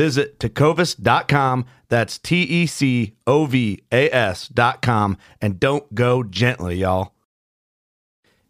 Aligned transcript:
Visit 0.00 0.38
tecovas.com. 0.38 1.66
That's 1.90 2.16
T 2.16 2.40
E 2.40 2.64
C 2.64 3.16
O 3.26 3.44
V 3.44 3.82
A 3.92 4.08
S.com. 4.10 5.18
And 5.42 5.60
don't 5.60 5.94
go 5.94 6.22
gently, 6.22 6.76
y'all. 6.76 7.12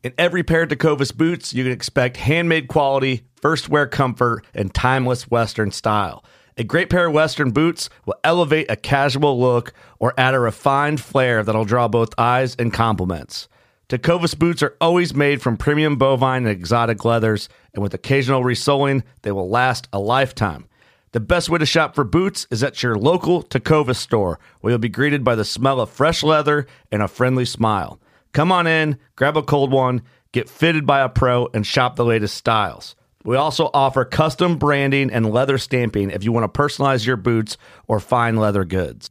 In 0.04 0.12
every 0.16 0.44
pair 0.44 0.62
of 0.62 0.68
Tecovas 0.68 1.12
boots, 1.12 1.52
you 1.52 1.64
can 1.64 1.72
expect 1.72 2.18
handmade 2.18 2.68
quality, 2.68 3.26
first 3.42 3.68
wear 3.68 3.88
comfort, 3.88 4.46
and 4.54 4.72
timeless 4.72 5.28
Western 5.28 5.72
style. 5.72 6.24
A 6.56 6.62
great 6.62 6.88
pair 6.88 7.08
of 7.08 7.14
Western 7.14 7.50
boots 7.50 7.90
will 8.06 8.20
elevate 8.22 8.70
a 8.70 8.76
casual 8.76 9.40
look 9.40 9.72
or 9.98 10.14
add 10.16 10.34
a 10.34 10.38
refined 10.38 11.00
flair 11.00 11.42
that'll 11.42 11.64
draw 11.64 11.88
both 11.88 12.14
eyes 12.16 12.54
and 12.60 12.72
compliments. 12.72 13.48
Tecovas 13.88 14.38
boots 14.38 14.62
are 14.62 14.76
always 14.80 15.16
made 15.16 15.42
from 15.42 15.56
premium 15.56 15.96
bovine 15.96 16.46
and 16.46 16.52
exotic 16.52 17.04
leathers, 17.04 17.48
and 17.74 17.82
with 17.82 17.92
occasional 17.92 18.44
resoling, 18.44 19.02
they 19.22 19.32
will 19.32 19.50
last 19.50 19.88
a 19.92 19.98
lifetime. 19.98 20.68
The 21.12 21.18
best 21.18 21.50
way 21.50 21.58
to 21.58 21.66
shop 21.66 21.96
for 21.96 22.04
boots 22.04 22.46
is 22.52 22.62
at 22.62 22.84
your 22.84 22.94
local 22.94 23.42
Tecovas 23.42 23.96
store, 23.96 24.38
where 24.60 24.70
you'll 24.70 24.78
be 24.78 24.88
greeted 24.88 25.24
by 25.24 25.34
the 25.34 25.44
smell 25.44 25.80
of 25.80 25.90
fresh 25.90 26.22
leather 26.22 26.68
and 26.92 27.02
a 27.02 27.08
friendly 27.08 27.44
smile. 27.44 27.98
Come 28.32 28.52
on 28.52 28.68
in, 28.68 28.96
grab 29.16 29.36
a 29.36 29.42
cold 29.42 29.72
one, 29.72 30.02
get 30.30 30.48
fitted 30.48 30.86
by 30.86 31.00
a 31.00 31.08
pro, 31.08 31.48
and 31.52 31.66
shop 31.66 31.96
the 31.96 32.04
latest 32.04 32.36
styles. 32.36 32.94
We 33.24 33.36
also 33.36 33.70
offer 33.74 34.04
custom 34.04 34.56
branding 34.56 35.10
and 35.10 35.32
leather 35.32 35.58
stamping 35.58 36.10
if 36.10 36.22
you 36.22 36.30
want 36.30 36.52
to 36.52 36.60
personalize 36.60 37.04
your 37.04 37.16
boots 37.16 37.56
or 37.88 37.98
fine 37.98 38.36
leather 38.36 38.64
goods. 38.64 39.10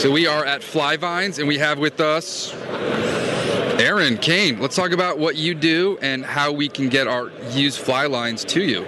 So 0.00 0.10
we 0.10 0.26
are 0.26 0.46
at 0.46 0.62
Fly 0.62 0.96
Vines, 0.96 1.38
and 1.38 1.46
we 1.46 1.58
have 1.58 1.78
with 1.78 2.00
us 2.00 2.54
Aaron 3.78 4.16
Kane. 4.16 4.58
Let's 4.58 4.74
talk 4.74 4.92
about 4.92 5.18
what 5.18 5.36
you 5.36 5.54
do 5.54 5.98
and 6.00 6.24
how 6.24 6.52
we 6.52 6.70
can 6.70 6.88
get 6.88 7.06
our 7.06 7.30
used 7.50 7.80
fly 7.80 8.06
lines 8.06 8.42
to 8.46 8.62
you. 8.62 8.86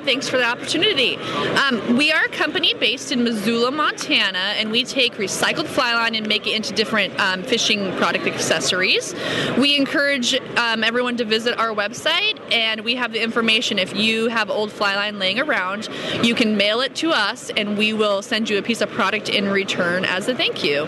Rob. 0.00 0.06
Thanks 0.06 0.28
for 0.28 0.38
the 0.38 0.44
opportunity. 0.44 1.16
Um, 1.16 1.96
we 1.96 2.12
are 2.12 2.24
a 2.24 2.28
company 2.28 2.74
based 2.74 3.12
in 3.12 3.24
Missoula, 3.24 3.70
Montana, 3.70 4.54
and 4.56 4.70
we 4.70 4.84
take 4.84 5.14
recycled 5.14 5.66
fly 5.66 5.94
line 5.94 6.14
and 6.14 6.26
make 6.26 6.46
it 6.46 6.54
into 6.54 6.72
different 6.74 7.18
um, 7.20 7.42
fishing 7.42 7.92
product 7.96 8.26
accessories. 8.26 9.14
We 9.58 9.76
encourage 9.76 10.34
um, 10.56 10.84
everyone 10.84 11.16
to 11.18 11.24
visit 11.24 11.58
our 11.58 11.74
website, 11.74 12.40
and 12.52 12.82
we 12.82 12.96
have 12.96 13.12
the 13.12 13.22
information. 13.22 13.78
If 13.78 13.94
you 13.96 14.28
have 14.28 14.50
old 14.50 14.72
fly 14.72 14.94
line 14.96 15.18
laying 15.18 15.40
around, 15.40 15.88
you 16.22 16.34
can 16.34 16.56
mail 16.56 16.80
it 16.80 16.94
to 16.96 17.10
us, 17.10 17.50
and 17.56 17.76
we 17.76 17.92
will 17.92 18.22
send 18.22 18.48
you 18.48 18.58
a 18.58 18.62
piece 18.62 18.80
of 18.80 18.90
product 18.90 19.28
in 19.28 19.48
return 19.48 20.04
as 20.04 20.28
a 20.28 20.34
thank 20.34 20.64
you. 20.64 20.84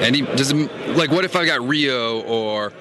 Any 0.00 0.22
does 0.22 0.52
it, 0.52 0.70
like 0.96 1.10
what 1.10 1.24
if 1.24 1.34
I 1.34 1.44
got 1.44 1.66
Rio 1.66 2.20
or 2.22 2.72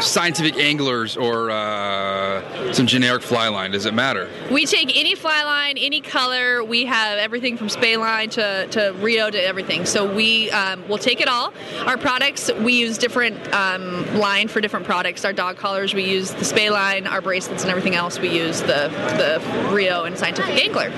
scientific 0.00 0.56
anglers 0.56 1.16
or 1.16 1.50
uh, 1.50 2.72
some 2.72 2.86
generic 2.86 3.22
fly 3.22 3.48
line? 3.48 3.70
Does 3.70 3.86
it 3.86 3.94
matter? 3.94 4.28
We 4.50 4.66
take 4.66 4.96
any 4.96 5.14
fly 5.14 5.42
line, 5.44 5.76
any 5.78 6.00
color. 6.00 6.64
We 6.64 6.84
have 6.86 7.18
everything 7.18 7.56
from 7.56 7.68
Spey 7.68 7.96
line 7.96 8.30
to, 8.30 8.66
to 8.68 8.94
Rio 9.00 9.30
to 9.30 9.42
everything. 9.42 9.86
So 9.86 10.12
we 10.12 10.50
um, 10.50 10.86
will 10.88 10.98
take 10.98 11.20
it 11.20 11.28
all. 11.28 11.52
Our 11.86 11.98
products, 11.98 12.50
we 12.52 12.72
use 12.74 12.98
different 12.98 13.36
um, 13.52 14.18
line 14.18 14.48
for 14.48 14.60
different 14.60 14.86
products. 14.86 15.24
Our 15.24 15.32
dog 15.32 15.56
collars, 15.56 15.94
we 15.94 16.04
use 16.04 16.30
the 16.30 16.44
Spey 16.44 16.70
line. 16.70 17.06
Our 17.06 17.20
bracelets 17.20 17.62
and 17.62 17.70
everything 17.70 17.94
else, 17.94 18.18
we 18.18 18.28
use 18.28 18.60
the 18.60 18.90
the 19.10 19.70
Rio 19.72 20.04
and 20.04 20.16
scientific 20.16 20.54
angler. 20.64 20.90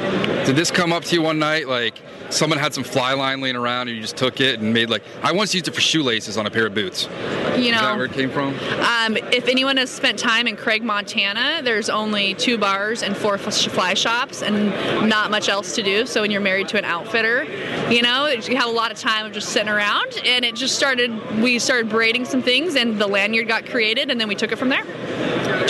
Did 0.45 0.57
this 0.57 0.71
come 0.71 0.93
up 0.93 1.05
to 1.05 1.15
you 1.15 1.23
one 1.23 1.39
night 1.39 1.69
like? 1.69 2.01
Someone 2.31 2.59
had 2.59 2.73
some 2.73 2.83
fly 2.83 3.13
line 3.13 3.43
laying 3.43 3.57
around, 3.57 3.89
and 3.89 3.97
you 3.97 4.01
just 4.01 4.17
took 4.17 4.41
it 4.41 4.59
and 4.59 4.73
made 4.73 4.89
like 4.89 5.03
I 5.23 5.33
once 5.33 5.53
used 5.53 5.69
it 5.69 5.75
for 5.75 5.83
shoelaces 5.83 6.39
on 6.39 6.47
a 6.47 6.51
pair 6.51 6.67
of 6.67 6.75
boots. 6.75 7.05
You 7.05 7.11
Is 7.11 7.73
that 7.73 7.83
know, 7.83 7.97
where 7.97 8.07
it 8.07 8.13
came 8.13 8.31
from? 8.31 8.55
Um, 8.83 9.17
if 9.17 9.49
anyone 9.49 9.77
has 9.77 9.91
spent 9.91 10.19
time 10.19 10.47
in 10.47 10.57
Craig, 10.57 10.83
Montana, 10.83 11.61
there's 11.63 11.89
only 11.89 12.35
two 12.35 12.59
bars 12.59 13.03
and 13.03 13.17
four 13.17 13.39
fly 13.39 13.95
shops 13.95 14.43
and 14.43 14.71
not 15.09 15.31
much 15.31 15.49
else 15.49 15.75
to 15.75 15.83
do. 15.83 16.07
So 16.07 16.21
when 16.21 16.31
you're 16.31 16.41
married 16.41 16.69
to 16.69 16.79
an 16.79 16.85
outfitter, 16.85 17.45
you 17.91 18.03
know, 18.03 18.29
you 18.29 18.57
have 18.57 18.69
a 18.69 18.73
lot 18.73 18.91
of 18.91 18.99
time 18.99 19.27
of 19.27 19.33
just 19.33 19.51
sitting 19.51 19.69
around. 19.69 20.21
And 20.25 20.45
it 20.45 20.55
just 20.55 20.77
started, 20.77 21.41
we 21.41 21.59
started 21.59 21.89
braiding 21.89 22.25
some 22.25 22.43
things 22.43 22.75
and 22.75 23.01
the 23.01 23.07
lanyard 23.07 23.49
got 23.49 23.67
created 23.67 24.11
and 24.11 24.21
then 24.21 24.29
we 24.29 24.35
took 24.35 24.53
it 24.53 24.57
from 24.57 24.69
there. 24.69 24.85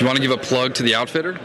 You 0.02 0.06
want 0.06 0.16
to 0.16 0.22
give 0.22 0.32
a 0.32 0.36
plug 0.36 0.74
to 0.74 0.82
the 0.82 0.96
outfitter? 0.96 1.38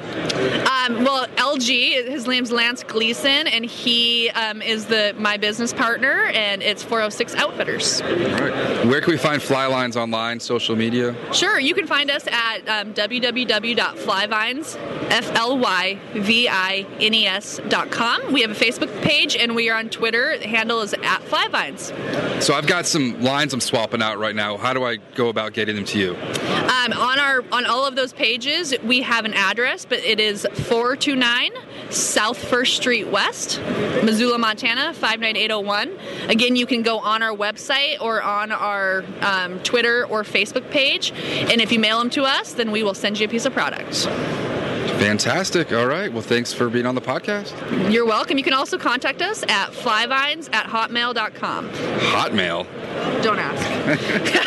Um, 0.88 1.04
well, 1.04 1.28
LG, 1.36 2.08
his 2.08 2.26
name's 2.26 2.52
Lance 2.52 2.82
Gleason 2.82 3.46
and 3.46 3.64
he 3.64 4.32
um, 4.32 4.64
is 4.64 4.88
the 4.88 5.14
my 5.20 5.38
business 5.38 5.72
partner 5.74 6.24
and 6.34 6.64
it's 6.64 6.82
406 6.82 7.36
Outfitters. 7.36 8.02
All 8.02 8.10
right. 8.10 8.84
Where 8.88 9.00
can 9.00 9.12
we 9.12 9.18
find 9.18 9.40
Flyvines 9.40 9.96
online, 9.96 10.40
social 10.40 10.76
media? 10.76 11.16
Sure, 11.32 11.60
you 11.60 11.76
can 11.76 11.86
find 11.86 12.10
us 12.10 12.26
at 12.32 12.68
um, 12.68 12.96
www.flyvines, 12.96 14.76
F-L-Y-V-I-N-E-S 15.12 16.02
dot 17.70 17.92
com. 17.92 18.34
We 18.34 18.42
have 18.42 18.50
a 18.50 18.56
Facebook 18.56 19.02
page 19.04 19.36
and 19.36 19.56
we 19.56 19.70
are 19.70 19.78
on 19.78 19.90
Twitter. 19.90 20.36
The 20.40 20.48
handle 20.48 20.82
is 20.82 20.96
at 20.96 21.22
Flyvines. 21.26 22.42
So 22.42 22.56
I've 22.56 22.66
got 22.66 22.88
some 22.88 23.22
lines 23.22 23.54
I'm 23.54 23.62
swapping 23.62 24.02
out 24.02 24.18
right 24.18 24.36
now. 24.36 24.58
How 24.58 24.74
do 24.74 24.84
I 24.84 24.96
go 25.14 25.30
about 25.30 25.54
getting 25.54 25.76
them 25.76 25.86
to 25.86 26.00
you? 26.00 26.16
Um, 26.16 26.94
on 26.94 27.20
our 27.20 27.44
on 27.52 27.66
all 27.66 27.86
of 27.86 27.96
those 27.96 28.14
pages, 28.14 28.47
we 28.84 29.02
have 29.02 29.26
an 29.26 29.34
address, 29.34 29.86
but 29.86 30.00
it 30.00 30.22
is 30.22 30.48
429 30.54 31.52
South 31.90 32.38
First 32.38 32.78
Street 32.78 33.08
West, 33.08 33.60
Missoula, 34.04 34.38
Montana 34.38 34.94
59801. 34.94 36.30
Again, 36.30 36.56
you 36.56 36.66
can 36.66 36.82
go 36.82 37.00
on 37.00 37.22
our 37.22 37.36
website 37.36 38.00
or 38.00 38.22
on 38.22 38.54
our 38.54 39.04
um, 39.22 39.60
Twitter 39.64 40.06
or 40.08 40.24
Facebook 40.24 40.70
page, 40.72 41.12
and 41.12 41.60
if 41.60 41.74
you 41.74 41.80
mail 41.80 42.00
them 42.00 42.10
to 42.12 42.24
us, 42.24 42.54
then 42.54 42.72
we 42.72 42.84
will 42.84 42.94
send 42.94 43.20
you 43.20 43.26
a 43.26 43.30
piece 43.30 43.46
of 43.46 43.52
product. 43.52 44.08
Fantastic. 45.00 45.72
All 45.74 45.86
right. 45.88 46.12
Well, 46.12 46.22
thanks 46.22 46.54
for 46.54 46.70
being 46.70 46.86
on 46.86 46.96
the 46.96 47.02
podcast. 47.02 47.92
You're 47.92 48.06
welcome. 48.06 48.38
You 48.38 48.44
can 48.44 48.54
also 48.54 48.78
contact 48.78 49.22
us 49.22 49.44
at 49.44 49.72
flyvines 49.72 50.50
at 50.54 50.66
hotmail.com. 50.68 51.70
Hotmail. 51.70 52.66
Don't 53.22 53.40
ask. 53.40 53.64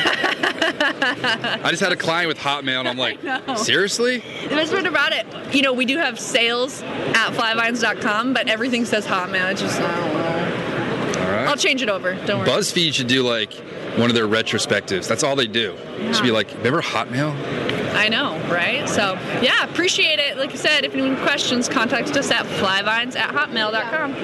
I 1.65 1.71
just 1.71 1.83
had 1.83 1.93
a 1.93 1.97
client 1.97 2.29
with 2.29 2.39
Hotmail, 2.39 2.81
and 2.81 2.89
I'm 2.89 2.99
like, 3.47 3.59
seriously? 3.59 4.19
The 4.45 4.49
best 4.49 4.73
part 4.73 4.87
about 4.87 5.13
it, 5.13 5.27
you 5.55 5.63
know, 5.63 5.73
we 5.73 5.85
do 5.85 5.99
have 5.99 6.19
sales 6.19 6.83
at 6.83 7.31
flyvines.com, 7.33 8.33
but 8.35 8.49
everything 8.49 8.85
says 8.85 9.07
hotmail. 9.07 9.51
It's 9.53 9.61
just, 9.61 9.81
I 9.81 9.97
don't 10.01 10.15
know. 10.15 11.21
All 11.25 11.31
right. 11.33 11.47
I'll 11.49 11.57
change 11.57 11.83
it 11.83 11.89
over. 11.89 12.15
Don't 12.27 12.41
worry. 12.41 12.49
BuzzFeed 12.49 12.95
should 12.95 13.09
do 13.09 13.23
like 13.23 13.53
one 13.97 14.09
of 14.11 14.15
their 14.15 14.27
retrospectives. 14.29 15.07
That's 15.09 15.23
all 15.23 15.37
they 15.37 15.47
do. 15.47 15.75
It 15.99 16.15
should 16.15 16.23
be 16.25 16.31
like, 16.31 16.49
remember 16.59 16.83
Hotmail? 16.83 17.35
I 17.93 18.09
know, 18.09 18.39
right? 18.49 18.89
So, 18.89 19.15
yeah, 19.43 19.65
appreciate 19.65 20.19
it. 20.19 20.37
Like 20.37 20.53
I 20.53 20.57
said, 20.57 20.85
if 20.85 20.93
anyone 20.93 21.17
questions, 21.19 21.69
contact 21.69 22.17
us 22.17 22.31
at 22.31 22.47
flyvines 22.47 23.17
at 23.17 23.31
hotmail.com. 23.35 24.15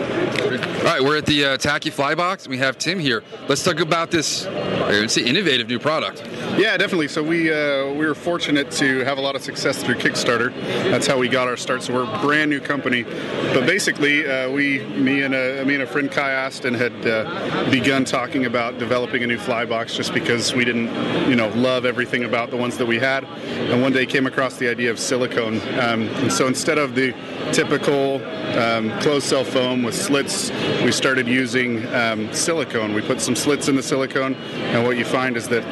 All 0.78 0.84
right, 0.84 1.02
we're 1.02 1.18
at 1.18 1.26
the 1.26 1.44
uh, 1.44 1.56
Tacky 1.56 1.90
Flybox. 1.90 2.44
And 2.44 2.48
we 2.48 2.58
have 2.58 2.78
Tim 2.78 2.98
here. 2.98 3.22
Let's 3.48 3.62
talk 3.62 3.80
about 3.80 4.10
this, 4.10 4.46
I 4.46 5.00
would 5.00 5.10
say, 5.10 5.24
innovative 5.24 5.68
new 5.68 5.78
product. 5.78 6.22
Yeah, 6.56 6.76
definitely. 6.76 7.08
So 7.08 7.22
we 7.22 7.52
uh, 7.52 7.92
we 7.92 8.06
were 8.06 8.14
fortunate 8.14 8.70
to 8.72 9.00
have 9.00 9.18
a 9.18 9.20
lot 9.20 9.36
of 9.36 9.42
success 9.42 9.82
through 9.82 9.96
Kickstarter. 9.96 10.54
That's 10.90 11.06
how 11.06 11.18
we 11.18 11.28
got 11.28 11.48
our 11.48 11.56
start. 11.56 11.82
So 11.82 11.92
we're 11.92 12.10
a 12.10 12.18
brand 12.20 12.50
new 12.50 12.60
company, 12.60 13.02
but 13.02 13.66
basically, 13.66 14.26
uh, 14.26 14.50
we, 14.50 14.84
me 14.84 15.22
and 15.22 15.34
a 15.34 15.64
me 15.64 15.74
and 15.74 15.82
a 15.82 15.86
friend 15.86 16.10
Kai 16.10 16.30
Aston 16.30 16.72
had 16.72 17.06
uh, 17.06 17.70
begun 17.70 18.04
talking 18.04 18.46
about 18.46 18.78
developing 18.78 19.22
a 19.22 19.26
new 19.26 19.38
fly 19.38 19.66
box 19.66 19.94
just 19.94 20.14
because 20.14 20.54
we 20.54 20.64
didn't, 20.64 20.88
you 21.28 21.36
know, 21.36 21.48
love 21.48 21.84
everything 21.84 22.24
about 22.24 22.50
the 22.50 22.56
ones 22.56 22.78
that 22.78 22.86
we 22.86 22.98
had, 22.98 23.24
and 23.56 23.82
one 23.82 23.92
day 23.92 24.06
came 24.06 24.26
across 24.26 24.56
the 24.56 24.68
idea 24.68 24.90
of 24.90 24.98
silicone. 24.98 25.60
Um, 25.78 26.08
and 26.22 26.32
so 26.32 26.46
instead 26.46 26.78
of 26.78 26.94
the 26.94 27.14
typical 27.52 28.24
um, 28.58 28.90
closed 29.00 29.26
cell 29.26 29.44
foam 29.44 29.82
with 29.82 29.94
slits, 29.94 30.50
we 30.82 30.92
started 30.92 31.26
using 31.26 31.86
um, 31.94 32.32
silicone. 32.32 32.94
We 32.94 33.02
put 33.02 33.20
some 33.20 33.34
slits 33.34 33.68
in 33.68 33.76
the 33.76 33.82
silicone, 33.82 34.34
and 34.34 34.84
what 34.84 34.96
you 34.96 35.04
find 35.04 35.36
is 35.36 35.48
that 35.48 35.64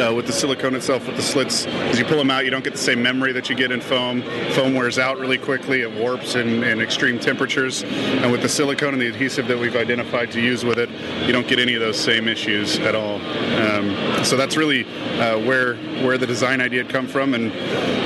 uh, 0.00 0.14
with 0.14 0.26
the 0.26 0.32
silicone 0.32 0.74
itself, 0.74 1.06
with 1.06 1.16
the 1.16 1.22
slits, 1.22 1.66
as 1.66 1.98
you 1.98 2.04
pull 2.04 2.16
them 2.16 2.30
out, 2.30 2.44
you 2.44 2.50
don't 2.50 2.64
get 2.64 2.72
the 2.72 2.78
same 2.78 3.02
memory 3.02 3.32
that 3.32 3.50
you 3.50 3.56
get 3.56 3.70
in 3.70 3.80
foam. 3.80 4.22
Foam 4.52 4.74
wears 4.74 4.98
out 4.98 5.18
really 5.18 5.38
quickly, 5.38 5.82
it 5.82 5.92
warps 5.92 6.34
in, 6.34 6.64
in 6.64 6.80
extreme 6.80 7.18
temperatures. 7.18 7.82
And 7.82 8.32
with 8.32 8.42
the 8.42 8.48
silicone 8.48 8.94
and 8.94 9.02
the 9.02 9.08
adhesive 9.08 9.46
that 9.48 9.58
we've 9.58 9.76
identified 9.76 10.30
to 10.32 10.40
use 10.40 10.64
with 10.64 10.78
it, 10.78 10.90
you 11.26 11.32
don't 11.32 11.46
get 11.46 11.58
any 11.58 11.74
of 11.74 11.80
those 11.80 11.98
same 11.98 12.28
issues 12.28 12.78
at 12.80 12.94
all. 12.94 13.20
Um, 13.60 14.24
so 14.24 14.36
that's 14.36 14.56
really 14.56 14.84
uh, 15.18 15.38
where 15.40 15.76
where 16.04 16.16
the 16.16 16.26
design 16.26 16.60
idea 16.60 16.84
come 16.90 17.06
from, 17.06 17.34
and 17.34 17.52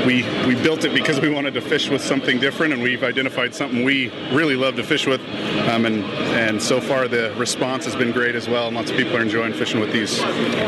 we 0.07 0.23
we 0.47 0.55
built 0.63 0.85
it 0.85 0.93
because 0.95 1.21
we 1.21 1.31
wanted 1.31 1.55
to 1.55 1.61
fish 1.61 1.89
with 1.89 2.03
something 2.03 2.39
different, 2.39 2.73
and 2.73 2.83
we've 2.83 3.03
identified 3.03 3.55
something 3.55 3.83
we 3.83 4.11
really 4.31 4.55
love 4.55 4.77
to 4.77 4.85
fish 4.85 5.07
with, 5.07 5.21
um, 5.69 5.87
and 5.87 6.05
and 6.35 6.63
so 6.63 6.81
far 6.81 7.09
the 7.09 7.35
response 7.37 7.85
has 7.85 7.97
been 7.97 8.13
great 8.13 8.35
as 8.35 8.49
well, 8.49 8.67
and 8.67 8.77
lots 8.77 8.91
of 8.91 8.97
people 8.97 9.17
are 9.17 9.23
enjoying 9.23 9.53
fishing 9.53 9.81
with 9.81 9.93
these. 9.93 10.19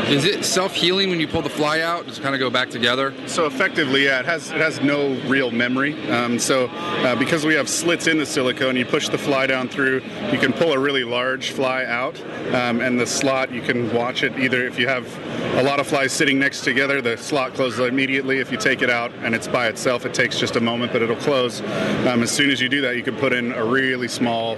Is 0.09 0.25
it 0.25 0.43
self 0.43 0.73
healing 0.73 1.09
when 1.09 1.19
you 1.19 1.27
pull 1.27 1.41
the 1.41 1.49
fly 1.49 1.81
out? 1.81 2.07
Just 2.07 2.21
kind 2.21 2.33
of 2.33 2.39
go 2.39 2.49
back 2.49 2.69
together? 2.69 3.13
So 3.27 3.45
effectively, 3.45 4.05
yeah, 4.05 4.19
it 4.19 4.25
has 4.25 4.49
it 4.51 4.57
has 4.57 4.81
no 4.81 5.13
real 5.27 5.51
memory. 5.51 5.93
Um, 6.09 6.39
so 6.39 6.67
uh, 6.67 7.15
because 7.15 7.45
we 7.45 7.53
have 7.53 7.69
slits 7.69 8.07
in 8.07 8.17
the 8.17 8.25
silicone, 8.25 8.75
you 8.75 8.85
push 8.85 9.09
the 9.09 9.17
fly 9.17 9.47
down 9.47 9.69
through, 9.69 10.01
you 10.31 10.39
can 10.39 10.51
pull 10.53 10.73
a 10.73 10.79
really 10.79 11.03
large 11.03 11.51
fly 11.51 11.85
out, 11.85 12.19
um, 12.53 12.81
and 12.81 12.99
the 12.99 13.07
slot 13.07 13.51
you 13.51 13.61
can 13.61 13.93
watch 13.93 14.23
it 14.23 14.37
either 14.39 14.65
if 14.65 14.79
you 14.79 14.87
have 14.87 15.05
a 15.57 15.63
lot 15.63 15.79
of 15.79 15.87
flies 15.87 16.11
sitting 16.11 16.39
next 16.39 16.61
together, 16.63 17.01
the 17.01 17.17
slot 17.17 17.53
closes 17.53 17.79
immediately. 17.79 18.06
If 18.09 18.51
you 18.51 18.57
take 18.57 18.81
it 18.81 18.89
out 18.89 19.11
and 19.21 19.35
it's 19.35 19.47
by 19.47 19.67
itself, 19.67 20.05
it 20.05 20.13
takes 20.13 20.39
just 20.39 20.55
a 20.55 20.61
moment, 20.61 20.93
but 20.93 21.01
it'll 21.01 21.15
close. 21.17 21.61
Um, 22.07 22.23
as 22.23 22.31
soon 22.31 22.49
as 22.49 22.61
you 22.61 22.69
do 22.69 22.81
that, 22.81 22.95
you 22.95 23.03
can 23.03 23.15
put 23.15 23.33
in 23.33 23.51
a 23.51 23.63
really 23.63 24.07
small, 24.07 24.57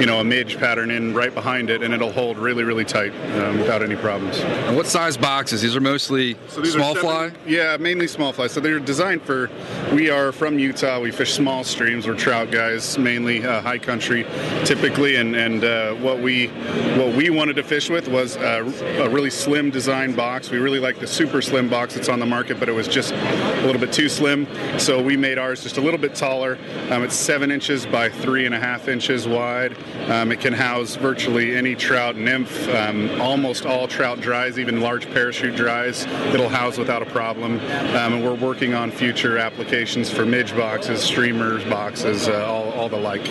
you 0.00 0.06
know, 0.06 0.20
a 0.20 0.24
midge 0.24 0.58
pattern 0.58 0.90
in 0.90 1.14
right 1.14 1.32
behind 1.32 1.70
it, 1.70 1.82
and 1.82 1.94
it'll 1.94 2.12
hold 2.12 2.36
really, 2.38 2.64
really 2.64 2.84
tight 2.84 3.12
um, 3.40 3.58
without 3.58 3.82
any 3.82 3.96
problems. 3.96 4.38
And 4.40 4.76
what 4.76 4.86
size 4.86 5.16
boxes? 5.16 5.62
These 5.62 5.76
are 5.76 5.80
mostly 5.80 6.36
So 6.48 6.60
these 6.60 6.72
small 6.72 6.96
are 6.96 7.00
fly? 7.00 7.32
Yeah, 7.46 7.76
mainly 7.76 8.08
small 8.08 8.32
fly. 8.32 8.48
So 8.48 8.60
they're 8.60 8.80
designed 8.80 9.22
for. 9.22 9.50
We 9.92 10.10
are 10.10 10.32
from 10.32 10.58
Utah. 10.58 11.00
We 11.00 11.10
fish 11.10 11.34
small 11.34 11.64
streams. 11.64 12.06
We're 12.06 12.16
trout 12.16 12.50
guys, 12.50 12.98
mainly 12.98 13.44
uh, 13.44 13.60
high 13.60 13.78
country, 13.78 14.26
typically. 14.64 15.16
And 15.16 15.36
and 15.36 15.64
uh, 15.64 15.94
what 15.94 16.20
we 16.20 16.48
what 16.96 17.14
we 17.14 17.30
wanted 17.30 17.56
to 17.56 17.62
fish 17.62 17.88
with 17.90 18.08
was 18.08 18.36
a, 18.36 18.62
a 19.02 19.08
really 19.08 19.30
slim 19.30 19.70
design 19.70 20.14
box. 20.14 20.50
We 20.50 20.58
really 20.58 20.80
like 20.80 20.98
the 20.98 21.06
super 21.06 21.40
slim 21.42 21.68
box 21.68 21.94
that's 21.94 22.08
on 22.08 22.18
the 22.18 22.26
market, 22.26 22.58
but 22.58 22.68
it 22.68 22.72
was 22.72 22.79
just 22.86 23.12
a 23.12 23.62
little 23.64 23.80
bit 23.80 23.92
too 23.92 24.08
slim. 24.08 24.46
So 24.78 25.02
we 25.02 25.16
made 25.16 25.38
ours 25.38 25.62
just 25.62 25.78
a 25.78 25.80
little 25.80 25.98
bit 25.98 26.14
taller. 26.14 26.58
Um, 26.90 27.02
it's 27.02 27.16
seven 27.16 27.50
inches 27.50 27.86
by 27.86 28.08
three 28.08 28.46
and 28.46 28.54
a 28.54 28.60
half 28.60 28.86
inches 28.88 29.26
wide. 29.26 29.76
Um, 30.08 30.30
it 30.30 30.40
can 30.40 30.52
house 30.52 30.96
virtually 30.96 31.56
any 31.56 31.74
trout, 31.74 32.16
nymph, 32.16 32.68
um, 32.68 33.20
almost 33.20 33.66
all 33.66 33.88
trout 33.88 34.20
dries, 34.20 34.58
even 34.58 34.80
large 34.80 35.10
parachute 35.10 35.56
dries. 35.56 36.04
It'll 36.34 36.48
house 36.48 36.78
without 36.78 37.02
a 37.02 37.06
problem. 37.06 37.60
Um, 37.60 38.10
and 38.10 38.24
we're 38.24 38.34
working 38.34 38.74
on 38.74 38.90
future 38.90 39.38
applications 39.38 40.10
for 40.10 40.26
midge 40.26 40.54
boxes, 40.54 41.00
streamers 41.00 41.64
boxes, 41.64 42.28
uh, 42.28 42.44
all, 42.44 42.70
all 42.72 42.88
the 42.88 42.96
like. 42.96 43.26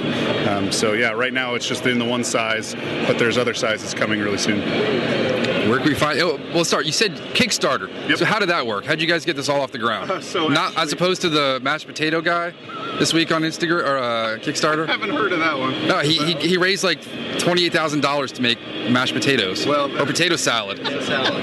Um, 0.47 0.71
so 0.71 0.93
yeah, 0.93 1.11
right 1.11 1.33
now 1.33 1.55
it's 1.55 1.67
just 1.67 1.85
in 1.85 1.99
the 1.99 2.05
one 2.05 2.23
size, 2.23 2.75
but 3.07 3.17
there's 3.19 3.37
other 3.37 3.53
sizes 3.53 3.93
coming 3.93 4.19
really 4.19 4.37
soon. 4.37 5.48
Where 5.69 5.77
can 5.79 5.87
we 5.89 5.93
find? 5.95 6.19
Oh, 6.19 6.39
well, 6.53 6.65
start. 6.65 6.85
You 6.85 6.91
said 6.91 7.11
Kickstarter. 7.33 7.89
Yep. 8.09 8.17
So 8.17 8.25
how 8.25 8.39
did 8.39 8.49
that 8.49 8.65
work? 8.65 8.85
How 8.85 8.91
did 8.91 9.01
you 9.01 9.07
guys 9.07 9.23
get 9.23 9.35
this 9.35 9.49
all 9.49 9.61
off 9.61 9.71
the 9.71 9.77
ground? 9.77 10.09
Uh, 10.09 10.19
so 10.33 10.47
not 10.47 10.75
as 10.77 10.91
opposed 10.91 11.21
to 11.21 11.29
the 11.29 11.59
mashed 11.61 11.85
potato 11.85 12.21
guy 12.21 12.53
this 12.97 13.13
week 13.13 13.31
on 13.31 13.43
Instagram 13.43 13.83
or 13.83 13.97
uh, 13.97 14.37
Kickstarter. 14.39 14.87
I 14.89 14.93
haven't 14.93 15.11
heard 15.11 15.31
of 15.31 15.39
that 15.39 15.57
one. 15.57 15.87
No, 15.87 15.99
he, 15.99 16.17
he, 16.17 16.33
he 16.49 16.57
raised 16.57 16.83
like 16.83 16.99
twenty 17.39 17.65
eight 17.65 17.73
thousand 17.73 18.01
dollars 18.01 18.31
to 18.33 18.41
make 18.41 18.59
mashed 18.89 19.13
potatoes 19.13 19.65
Well, 19.67 19.95
or 20.01 20.05
potato 20.05 20.35
salad. 20.35 20.77
Salad. 20.79 21.33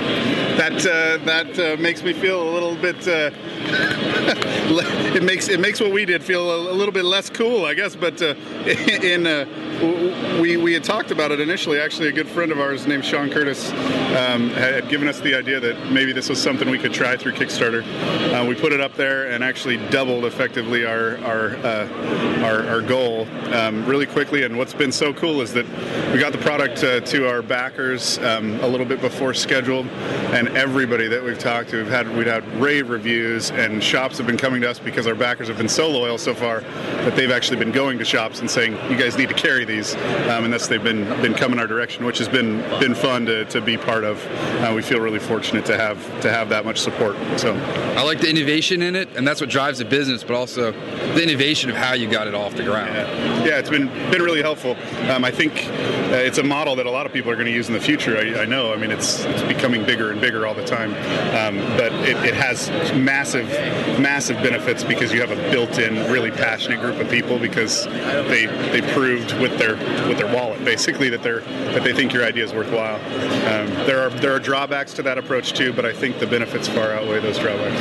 that 0.59 0.73
uh, 0.87 1.25
that 1.25 1.59
uh, 1.59 1.81
makes 1.81 2.03
me 2.03 2.13
feel 2.13 2.43
a 2.43 2.51
little 2.51 2.75
bit. 2.77 2.97
Uh, 3.07 3.31
it 5.15 5.23
makes 5.23 5.49
it 5.49 5.61
makes 5.61 5.81
what 5.81 5.93
we 5.93 6.05
did 6.05 6.23
feel 6.23 6.51
a, 6.51 6.73
a 6.73 6.75
little 6.75 6.93
bit 6.93 7.05
less 7.05 7.31
cool, 7.31 7.65
I 7.65 7.75
guess. 7.75 7.95
But 7.95 8.21
uh, 8.21 8.35
in 8.67 9.27
uh, 9.27 9.47
we 10.41 10.57
we 10.57 10.73
had 10.73 10.85
talked 10.85 11.11
about 11.11 11.31
it 11.31 11.41
initially. 11.41 11.79
Actually, 11.81 12.09
a 12.09 12.13
good 12.13 12.29
friend 12.29 12.51
of 12.53 12.59
ours 12.61 12.87
named 12.87 13.05
Sean 13.05 13.31
Curtis 13.31 13.71
um, 14.17 14.51
had 14.51 14.89
given 14.89 15.09
us 15.09 15.21
the 15.21 15.35
idea 15.35 15.61
that 15.61 15.91
maybe 15.91 16.13
this 16.13 16.29
was 16.29 16.43
something 16.43 16.71
we 16.71 16.79
could 16.79 16.93
try 16.93 17.17
through 17.17 17.33
Kickstarter. 17.33 17.85
Uh, 18.33 18.45
we 18.45 18.55
put 18.55 18.73
it 18.73 18.81
up 18.81 18.95
there 18.95 19.31
and 19.31 19.45
actually 19.45 19.77
doubled 19.91 20.25
effectively 20.25 20.85
our 20.85 21.19
our 21.19 21.57
uh, 21.57 22.43
our, 22.43 22.67
our 22.69 22.81
goal 22.81 23.27
um, 23.53 23.85
really 23.87 24.07
quickly. 24.07 24.45
And 24.45 24.57
what's 24.57 24.75
been 24.75 24.93
so 24.93 25.13
cool 25.13 25.41
is 25.41 25.53
that 25.53 25.67
we 26.13 26.19
got 26.19 26.33
the 26.33 26.39
product 26.39 26.83
uh, 26.83 27.01
to 27.01 27.29
our 27.29 27.43
backers 27.43 28.19
um, 28.19 28.59
a 28.61 28.67
little 28.67 28.87
bit 28.87 29.01
before 29.01 29.35
scheduled, 29.35 29.87
and 30.33 30.49
everybody 30.49 31.09
that 31.09 31.23
we've 31.23 31.39
talked 31.39 31.71
to, 31.71 31.79
we've 31.79 31.89
had 31.89 32.09
we've 32.17 32.27
had 32.27 32.47
rave 32.61 32.89
reviews, 32.89 33.51
and 33.51 33.83
shops 33.83 34.17
have 34.19 34.27
been 34.27 34.39
coming 34.39 34.61
to 34.63 34.71
us 34.71 34.79
because 34.79 35.07
our 35.07 35.15
backers 35.15 35.49
have 35.49 35.59
been 35.59 35.69
so 35.69 35.89
loyal 35.89 36.19
so 36.19 36.35
far 36.35 36.61
that 36.61 37.17
they've 37.17 37.31
actually 37.31 37.59
been 37.59 37.73
going 37.73 37.99
to 37.99 38.05
shops 38.05 38.41
and 38.41 38.51
saying, 38.51 38.73
"You 38.91 38.97
guys 38.97 39.19
need 39.19 39.29
to 39.29 39.35
carry 39.35 39.65
these," 39.65 39.95
um, 39.95 40.45
and 40.45 40.53
thus 40.53 40.69
they've 40.69 40.83
been 40.83 41.05
been 41.21 41.35
coming 41.35 41.59
our 41.59 41.67
direction, 41.67 42.05
which 42.05 42.19
has 42.19 42.29
been 42.29 42.59
been 42.81 42.95
fun 42.95 43.27
to, 43.27 43.45
to 43.47 43.61
be 43.61 43.77
part 43.77 44.05
of. 44.05 44.06
Uh, 44.15 44.73
we 44.75 44.83
feel 44.83 45.01
really 45.01 45.19
fortunate 45.19 45.65
to 45.67 45.77
have 45.77 45.99
to 46.21 46.31
have 46.31 46.49
that 46.51 46.65
much 46.65 46.79
support. 46.79 47.17
So. 47.39 47.55
I 47.97 48.03
like 48.03 48.21
the 48.21 48.29
innovation 48.29 48.83
in 48.83 48.95
it, 48.95 49.09
and 49.17 49.27
that's 49.27 49.41
what 49.41 49.49
drives 49.49 49.79
the 49.79 49.87
business, 49.87 50.23
but 50.23 50.37
also 50.37 50.73
the 51.15 51.23
innovation 51.23 51.71
of 51.71 51.77
how 51.77 51.95
you 51.95 52.07
got 52.07 52.27
it 52.27 52.35
off 52.35 52.55
the 52.55 52.63
ground. 52.63 52.95
Yeah, 52.95 53.45
yeah 53.45 53.59
it's 53.59 53.71
been 53.71 53.87
been 54.11 54.21
really 54.21 54.43
helpful. 54.43 54.77
Um, 55.11 55.25
I 55.25 55.31
think 55.31 55.53
uh, 56.13 56.17
it's 56.17 56.37
a 56.37 56.43
model 56.43 56.77
that 56.77 56.85
a 56.85 56.91
lot 56.91 57.07
of 57.07 57.13
people 57.13 57.31
are 57.31 57.37
going 57.37 57.47
to 57.47 57.53
use 57.53 57.69
in 57.69 57.73
the 57.73 57.81
future. 57.81 58.19
I, 58.19 58.43
I 58.43 58.45
know. 58.45 58.73
I 58.73 58.77
mean, 58.77 58.91
it's 58.91 59.25
it's 59.25 59.43
becoming 59.43 59.85
bigger 59.87 60.13
and 60.13 60.21
bigger 60.21 60.47
all 60.47 60.53
the 60.53 60.65
time. 60.65 60.91
Um, 61.35 61.57
but 61.79 61.93
it, 62.07 62.17
it 62.23 62.35
has 62.35 62.69
massive, 62.93 63.49
massive 63.99 64.37
benefits 64.43 64.85
because 64.85 65.11
you 65.11 65.21
have 65.21 65.31
a 65.31 65.51
built-in, 65.51 65.95
really 66.13 66.31
passionate 66.31 66.81
group 66.81 67.01
of 67.01 67.09
people 67.09 67.39
because 67.39 67.87
they 67.87 68.45
they 68.73 68.83
proved 68.93 69.33
with 69.41 69.57
their 69.59 69.77
with 70.07 70.19
their 70.19 70.33
wallet 70.35 70.63
basically 70.67 71.09
that 71.09 71.23
they're 71.23 71.41
that 71.73 71.83
they 71.83 71.95
think 71.95 72.13
your 72.13 72.25
idea 72.25 72.45
is 72.45 72.53
worthwhile. 72.53 72.97
Um, 73.47 73.87
there 73.97 74.07
are 74.07 74.11
there 74.21 74.35
are 74.35 74.39
drawbacks 74.39 74.93
to 74.93 75.03
that 75.03 75.17
approach 75.17 75.55
too, 75.55 75.73
but 75.73 75.87
I 75.87 75.93
think 75.93 76.19
the 76.19 76.27
benefits 76.27 76.69
far 76.69 76.93
outweigh 76.93 77.21
those 77.21 77.39
drawbacks. 77.39 77.81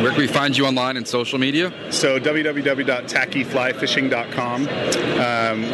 Where 0.00 0.10
can 0.10 0.20
we 0.20 0.28
find 0.28 0.56
you 0.56 0.66
online 0.66 0.96
and 0.96 1.04
social 1.06 1.38
media? 1.38 1.72
So 1.90 2.18
www.tackyflyfishing.com, 2.20 4.62
um, 4.62 4.68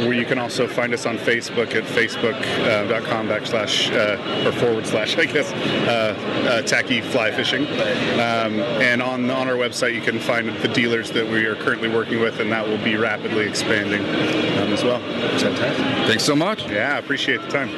where 0.06 0.14
you 0.14 0.25
can 0.25 0.38
also 0.38 0.66
find 0.66 0.94
us 0.94 1.04
on 1.04 1.18
Facebook 1.18 1.75
at 1.75 1.84
facebook.com 1.84 3.28
backslash 3.28 3.92
uh, 3.92 4.48
or 4.48 4.52
forward 4.52 4.87
slash, 4.87 5.18
I 5.18 5.26
guess, 5.26 5.52
uh, 5.52 6.14
uh, 6.48 6.62
Tacky 6.62 7.02
Fly 7.02 7.30
Fishing. 7.30 7.66
Um, 7.66 8.60
and 8.80 9.02
on 9.02 9.30
on 9.30 9.48
our 9.48 9.56
website, 9.56 9.94
you 9.94 10.00
can 10.00 10.18
find 10.18 10.48
the 10.48 10.68
dealers 10.68 11.10
that 11.10 11.28
we 11.28 11.44
are 11.44 11.56
currently 11.56 11.88
working 11.88 12.20
with, 12.20 12.40
and 12.40 12.50
that 12.52 12.66
will 12.66 12.82
be 12.82 12.96
rapidly 12.96 13.46
expanding 13.46 14.00
um, 14.00 14.72
as 14.72 14.82
well. 14.82 15.00
Thanks 16.08 16.25
so 16.25 16.34
much. 16.34 16.66
Yeah, 16.70 16.94
I 16.94 16.98
appreciate 16.98 17.42
the 17.42 17.48
time. 17.48 17.68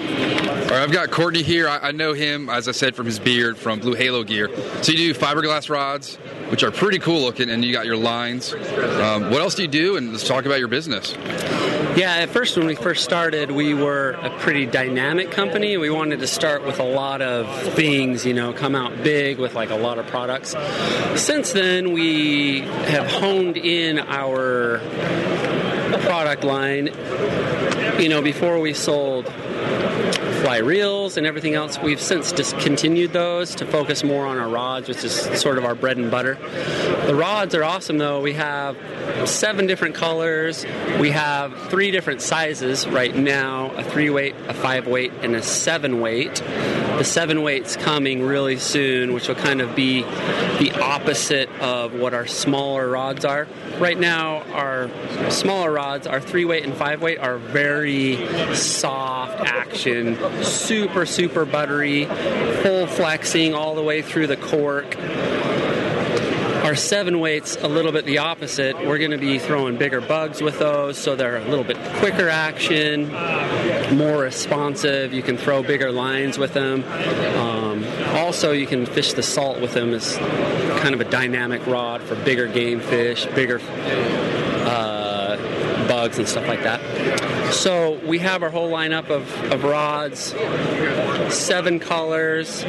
All 0.71 0.77
right, 0.77 0.83
I've 0.83 0.93
got 0.93 1.11
Courtney 1.11 1.43
here. 1.43 1.69
I, 1.69 1.80
I 1.83 1.93
know 1.93 2.13
him, 2.13 2.51
as 2.51 2.69
I 2.69 2.73
said, 2.73 2.95
from 2.95 3.07
his 3.07 3.19
beard, 3.19 3.57
from 3.57 3.81
Blue 3.81 3.95
Halo 3.95 4.23
Gear. 4.23 4.49
So 4.83 4.93
you 4.93 5.13
do 5.13 5.15
fiberglass 5.15 5.71
rods, 5.71 6.17
which 6.49 6.63
are 6.63 6.71
pretty 6.71 6.99
cool 6.99 7.23
looking, 7.23 7.49
and 7.49 7.65
you 7.65 7.73
got 7.73 7.87
your 7.87 7.97
lines. 7.97 8.53
Um, 8.53 9.31
what 9.31 9.41
else 9.41 9.55
do 9.55 9.63
you 9.63 9.69
do? 9.69 9.97
And 9.97 10.13
let's 10.13 10.27
talk 10.27 10.45
about 10.45 10.59
your 10.59 10.69
business. 10.69 11.15
Yeah, 11.97 12.17
at 12.19 12.29
first, 12.29 12.57
when 12.57 12.67
we 12.67 12.75
first 12.75 13.03
started, 13.03 13.51
we 13.51 13.75
were 13.75 14.11
a 14.23 14.31
pretty 14.39 14.67
dynamic 14.67 15.31
company. 15.31 15.77
We 15.77 15.91
wanted 15.91 16.21
to 16.21 16.27
start 16.27 16.65
with 16.65 16.79
a 16.79 16.85
lot 16.85 17.23
of 17.23 17.75
things, 17.75 18.25
you 18.25 18.35
know, 18.35 18.53
come 18.53 18.75
out 18.75 19.03
big 19.03 19.39
with 19.39 19.55
like 19.55 19.71
a 19.71 19.77
lot 19.77 19.99
of 19.99 20.07
products. 20.07 20.55
Since 21.21 21.53
then, 21.53 21.93
we 21.93 22.61
have 22.61 23.11
honed 23.11 23.57
in 23.57 23.99
our 23.99 24.79
product 26.03 26.45
line. 26.45 26.91
You 27.99 28.09
know, 28.09 28.23
before 28.23 28.61
we 28.61 28.73
sold 28.73 29.27
fly 30.41 30.59
reels 30.59 31.17
and 31.17 31.27
everything 31.27 31.55
else. 31.55 31.79
We've 31.79 32.01
since 32.01 32.33
discontinued 32.33 33.13
those 33.13 33.55
to 33.57 33.67
focus 33.67 34.03
more 34.03 34.27
on 34.27 34.39
our 34.39 34.49
rods, 34.49 34.89
which 34.89 35.05
is 35.05 35.13
sort 35.41 35.59
of 35.59 35.65
our 35.65 35.75
bread 35.75 35.97
and 35.97 36.11
butter. 36.11 36.35
The 37.07 37.15
rods 37.15 37.55
are 37.55 37.63
awesome 37.63 37.99
though. 37.99 38.21
We 38.21 38.33
have 38.35 38.77
seven 39.29 39.67
different 39.67 39.95
colors. 39.95 40.65
We 40.99 41.11
have 41.11 41.57
three 41.69 41.91
different 41.91 42.23
sizes 42.23 42.87
right 42.87 43.15
now 43.15 43.71
a 43.77 43.85
three 43.85 44.11
weight, 44.11 44.35
a 44.49 44.55
five 44.55 44.87
weight, 44.87 45.13
and 45.23 45.37
a 45.37 45.43
seven 45.43 46.01
weight. 46.01 46.37
The 46.37 47.05
seven 47.05 47.43
weight's 47.43 47.77
coming 47.77 48.23
really 48.23 48.59
soon, 48.59 49.15
which 49.15 49.29
will 49.29 49.35
kind 49.35 49.61
of 49.61 49.75
be 49.75 50.03
the 50.03 50.79
opposite 50.83 51.49
of 51.61 51.95
what 51.95 52.13
our 52.13 52.27
smaller 52.27 52.89
rods 52.89 53.25
are. 53.25 53.47
Right 53.79 53.99
now, 53.99 54.43
our 54.53 54.91
smaller 55.31 55.73
rods, 55.73 56.07
our 56.07 56.21
three 56.21 56.45
weight 56.45 56.65
and 56.65 56.75
five 56.75 57.01
weight, 57.01 57.19
are 57.19 57.39
very 57.39 58.17
soft 58.55 59.41
action, 59.41 60.17
super, 60.43 61.07
super 61.07 61.45
buttery, 61.45 62.07
full 62.63 62.87
flexing 62.87 63.55
all 63.55 63.75
the 63.75 63.83
way 63.83 64.03
through 64.03 64.27
the 64.27 64.37
cork. 64.37 64.97
Our 66.65 66.77
seven 66.77 67.21
weights 67.21 67.57
a 67.57 67.69
little 67.69 67.91
bit 67.91 68.05
the 68.05 68.19
opposite. 68.19 68.77
We're 68.77 68.99
going 68.99 69.11
to 69.13 69.19
be 69.19 69.39
throwing 69.39 69.77
bigger 69.77 70.01
bugs 70.01 70.43
with 70.43 70.59
those, 70.59 70.99
so 70.99 71.17
they're 71.17 71.39
a 71.39 71.45
little 71.49 71.65
bit 71.65 71.79
quicker 71.97 72.29
action, 72.29 73.11
more 73.97 74.19
responsive. 74.19 75.13
You 75.13 75.23
can 75.23 75.37
throw 75.37 75.63
bigger 75.63 75.91
lines 75.91 76.39
with 76.39 76.53
them. 76.53 76.85
Um, 77.39 77.85
also, 78.15 78.53
you 78.53 78.67
can 78.67 78.87
fish 78.87 79.15
the 79.15 79.23
salt 79.23 79.61
with 79.61 79.73
them 79.73 79.93
as 79.95 80.17
kind 80.81 80.95
of 80.95 81.01
a 81.01 81.11
dynamic 81.11 81.67
rod 81.67 82.03
for 82.03 82.15
bigger 82.15 82.47
game 82.47 82.81
fish, 82.81 83.27
bigger 83.35 83.61
uh, 84.67 85.00
bugs, 85.91 86.19
and 86.19 86.29
stuff 86.29 86.47
like 86.47 86.63
that. 86.63 87.53
So 87.53 87.99
we 88.07 88.21
have 88.21 88.45
our 88.45 88.51
whole 88.51 88.71
lineup 88.71 89.11
of, 89.11 89.29
of 89.53 89.65
rods, 89.65 90.33
seven 91.35 91.81
colors. 91.81 92.65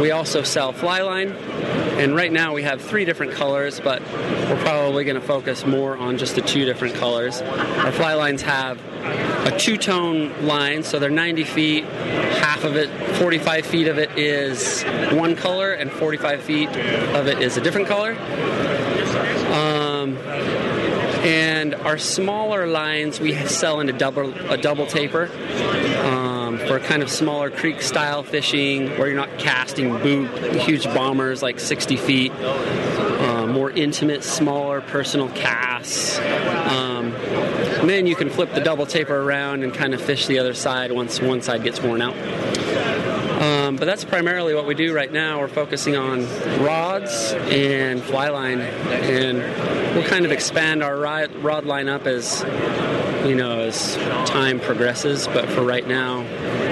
We 0.00 0.10
also 0.10 0.42
sell 0.42 0.72
fly 0.72 1.02
line. 1.02 1.32
And 1.94 2.16
right 2.16 2.32
now 2.32 2.52
we 2.52 2.64
have 2.64 2.82
three 2.82 3.04
different 3.04 3.32
colors, 3.32 3.78
but 3.78 4.02
we're 4.02 4.60
probably 4.64 5.04
going 5.04 5.20
to 5.20 5.24
focus 5.24 5.64
more 5.64 5.96
on 5.96 6.18
just 6.18 6.34
the 6.34 6.42
two 6.42 6.64
different 6.64 6.96
colors. 6.96 7.40
Our 7.42 7.92
fly 7.92 8.14
lines 8.14 8.42
have 8.42 8.84
a 9.46 9.56
two 9.56 9.76
tone 9.76 10.44
line, 10.44 10.82
so 10.82 10.98
they're 10.98 11.10
90 11.10 11.44
feet. 11.44 11.84
Half 11.84 12.64
of 12.64 12.74
it, 12.74 12.90
45 13.18 13.64
feet 13.64 13.86
of 13.86 13.98
it 13.98 14.18
is 14.18 14.82
one 15.12 15.36
color, 15.36 15.72
and 15.74 15.92
45 15.92 16.42
feet 16.42 16.68
of 16.68 17.28
it 17.28 17.40
is 17.40 17.56
a 17.56 17.60
different 17.60 17.86
color. 17.86 18.16
Um, 19.54 20.16
and 21.24 21.73
our 21.84 21.98
smaller 21.98 22.66
lines 22.66 23.20
we 23.20 23.34
sell 23.46 23.80
in 23.80 23.88
a 23.88 23.92
double 23.92 24.32
a 24.50 24.56
double 24.56 24.86
taper 24.86 25.30
um, 26.04 26.58
for 26.58 26.80
kind 26.80 27.02
of 27.02 27.10
smaller 27.10 27.50
creek 27.50 27.82
style 27.82 28.22
fishing 28.22 28.88
where 28.98 29.06
you're 29.08 29.16
not 29.16 29.38
casting 29.38 29.90
boot 29.98 30.30
huge 30.62 30.84
bombers 30.84 31.42
like 31.42 31.60
60 31.60 31.96
feet 31.96 32.32
uh, 32.32 33.46
more 33.46 33.70
intimate 33.70 34.22
smaller 34.22 34.80
personal 34.82 35.28
casts. 35.30 36.18
Um, 36.18 37.10
then 37.86 38.06
you 38.06 38.16
can 38.16 38.28
flip 38.28 38.52
the 38.52 38.60
double 38.60 38.86
taper 38.86 39.16
around 39.22 39.62
and 39.62 39.72
kind 39.72 39.94
of 39.94 40.00
fish 40.00 40.26
the 40.26 40.38
other 40.38 40.54
side 40.54 40.92
once 40.92 41.20
one 41.20 41.42
side 41.42 41.62
gets 41.62 41.80
worn 41.80 42.02
out 42.02 42.14
um, 43.64 43.76
but 43.76 43.86
that's 43.86 44.04
primarily 44.04 44.54
what 44.54 44.66
we 44.66 44.74
do 44.74 44.94
right 44.94 45.10
now. 45.10 45.40
We're 45.40 45.48
focusing 45.48 45.96
on 45.96 46.20
rods 46.62 47.32
and 47.32 48.02
fly 48.02 48.28
line, 48.28 48.60
and 48.60 49.38
we'll 49.94 50.06
kind 50.06 50.24
of 50.26 50.32
expand 50.32 50.82
our 50.82 50.98
rod, 50.98 51.34
rod 51.36 51.64
lineup 51.64 52.06
as 52.06 52.42
you 53.26 53.34
know 53.34 53.60
as 53.60 53.96
time 54.28 54.60
progresses. 54.60 55.26
But 55.28 55.48
for 55.48 55.62
right 55.62 55.86
now, 55.86 56.22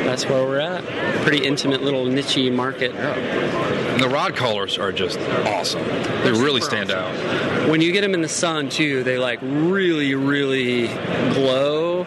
that's 0.05 0.27
where 0.27 0.45
we're 0.45 0.61
at. 0.61 0.85
Pretty 1.23 1.47
intimate 1.47 1.83
little 1.83 2.05
niche 2.05 2.51
market. 2.51 2.95
And 2.95 4.03
the 4.03 4.09
rod 4.09 4.37
colors 4.37 4.77
are 4.77 4.93
just 4.93 5.19
awesome. 5.47 5.87
They 6.25 6.33
really 6.33 6.61
stand 6.61 6.91
out. 6.91 7.71
When 7.71 7.81
you 7.81 7.93
get 7.93 8.03
them 8.03 8.13
in 8.13 8.21
the 8.21 8.29
sun 8.29 8.69
too, 8.69 9.03
they 9.03 9.17
like 9.17 9.39
really, 9.41 10.15
really 10.15 10.89
glow. 11.33 12.07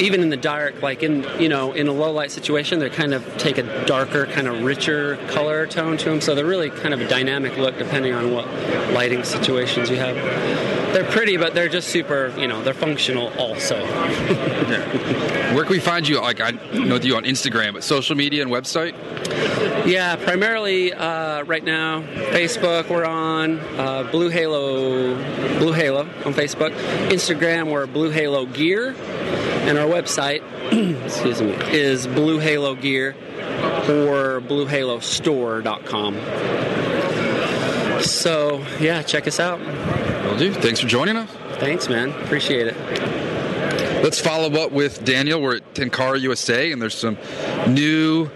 Even 0.00 0.22
in 0.22 0.30
the 0.30 0.36
dark, 0.36 0.80
like 0.80 1.02
in 1.02 1.26
you 1.38 1.48
know 1.48 1.72
in 1.72 1.86
a 1.86 1.92
low 1.92 2.10
light 2.10 2.30
situation, 2.30 2.78
they 2.78 2.88
kind 2.88 3.12
of 3.12 3.36
take 3.36 3.58
a 3.58 3.84
darker, 3.84 4.26
kind 4.26 4.48
of 4.48 4.62
richer 4.62 5.16
color 5.28 5.66
tone 5.66 5.98
to 5.98 6.08
them. 6.08 6.20
So 6.20 6.34
they're 6.34 6.46
really 6.46 6.70
kind 6.70 6.94
of 6.94 7.00
a 7.00 7.08
dynamic 7.08 7.56
look 7.58 7.76
depending 7.76 8.14
on 8.14 8.32
what 8.32 8.46
lighting 8.92 9.24
situations 9.24 9.90
you 9.90 9.96
have. 9.96 10.79
They're 10.92 11.04
pretty, 11.04 11.36
but 11.36 11.54
they're 11.54 11.68
just 11.68 11.88
super. 11.88 12.32
You 12.36 12.48
know, 12.48 12.62
they're 12.62 12.74
functional 12.74 13.32
also. 13.38 13.84
Where 15.54 15.64
can 15.64 15.72
we 15.72 15.80
find 15.80 16.06
you? 16.06 16.20
Like 16.20 16.40
I 16.40 16.50
know 16.72 16.96
you 16.96 17.16
on 17.16 17.24
Instagram, 17.24 17.74
but 17.74 17.84
social 17.84 18.16
media 18.16 18.42
and 18.42 18.50
website. 18.50 18.94
Yeah, 19.86 20.16
primarily 20.16 20.92
uh, 20.92 21.44
right 21.44 21.64
now, 21.64 22.02
Facebook. 22.32 22.90
We're 22.90 23.04
on 23.04 23.58
uh, 23.78 24.08
Blue 24.10 24.28
Halo, 24.28 25.14
Blue 25.58 25.72
Halo 25.72 26.00
on 26.00 26.34
Facebook. 26.34 26.72
Instagram, 27.08 27.70
we're 27.70 27.86
Blue 27.86 28.10
Halo 28.10 28.46
Gear, 28.46 28.94
and 29.68 29.78
our 29.78 29.86
website, 29.86 30.42
excuse 31.04 31.40
me, 31.40 31.52
is 31.72 32.06
Blue 32.06 32.38
Halo 32.38 32.74
Gear 32.74 33.14
or 33.88 34.40
BlueHaloStore.com. 34.40 36.14
So 38.02 38.64
yeah, 38.80 39.02
check 39.02 39.26
us 39.26 39.40
out. 39.40 39.60
Will 40.30 40.38
do. 40.38 40.54
Thanks 40.54 40.78
for 40.78 40.86
joining 40.86 41.16
us. 41.16 41.28
Thanks, 41.58 41.88
man. 41.88 42.10
Appreciate 42.22 42.68
it. 42.68 42.76
Let's 44.04 44.20
follow 44.20 44.50
up 44.62 44.70
with 44.70 45.04
Daniel. 45.04 45.42
We're 45.42 45.56
at 45.56 45.74
Tenkara 45.74 46.20
USA, 46.20 46.70
and 46.70 46.80
there's 46.80 46.94
some 46.94 47.18
new 47.66 48.30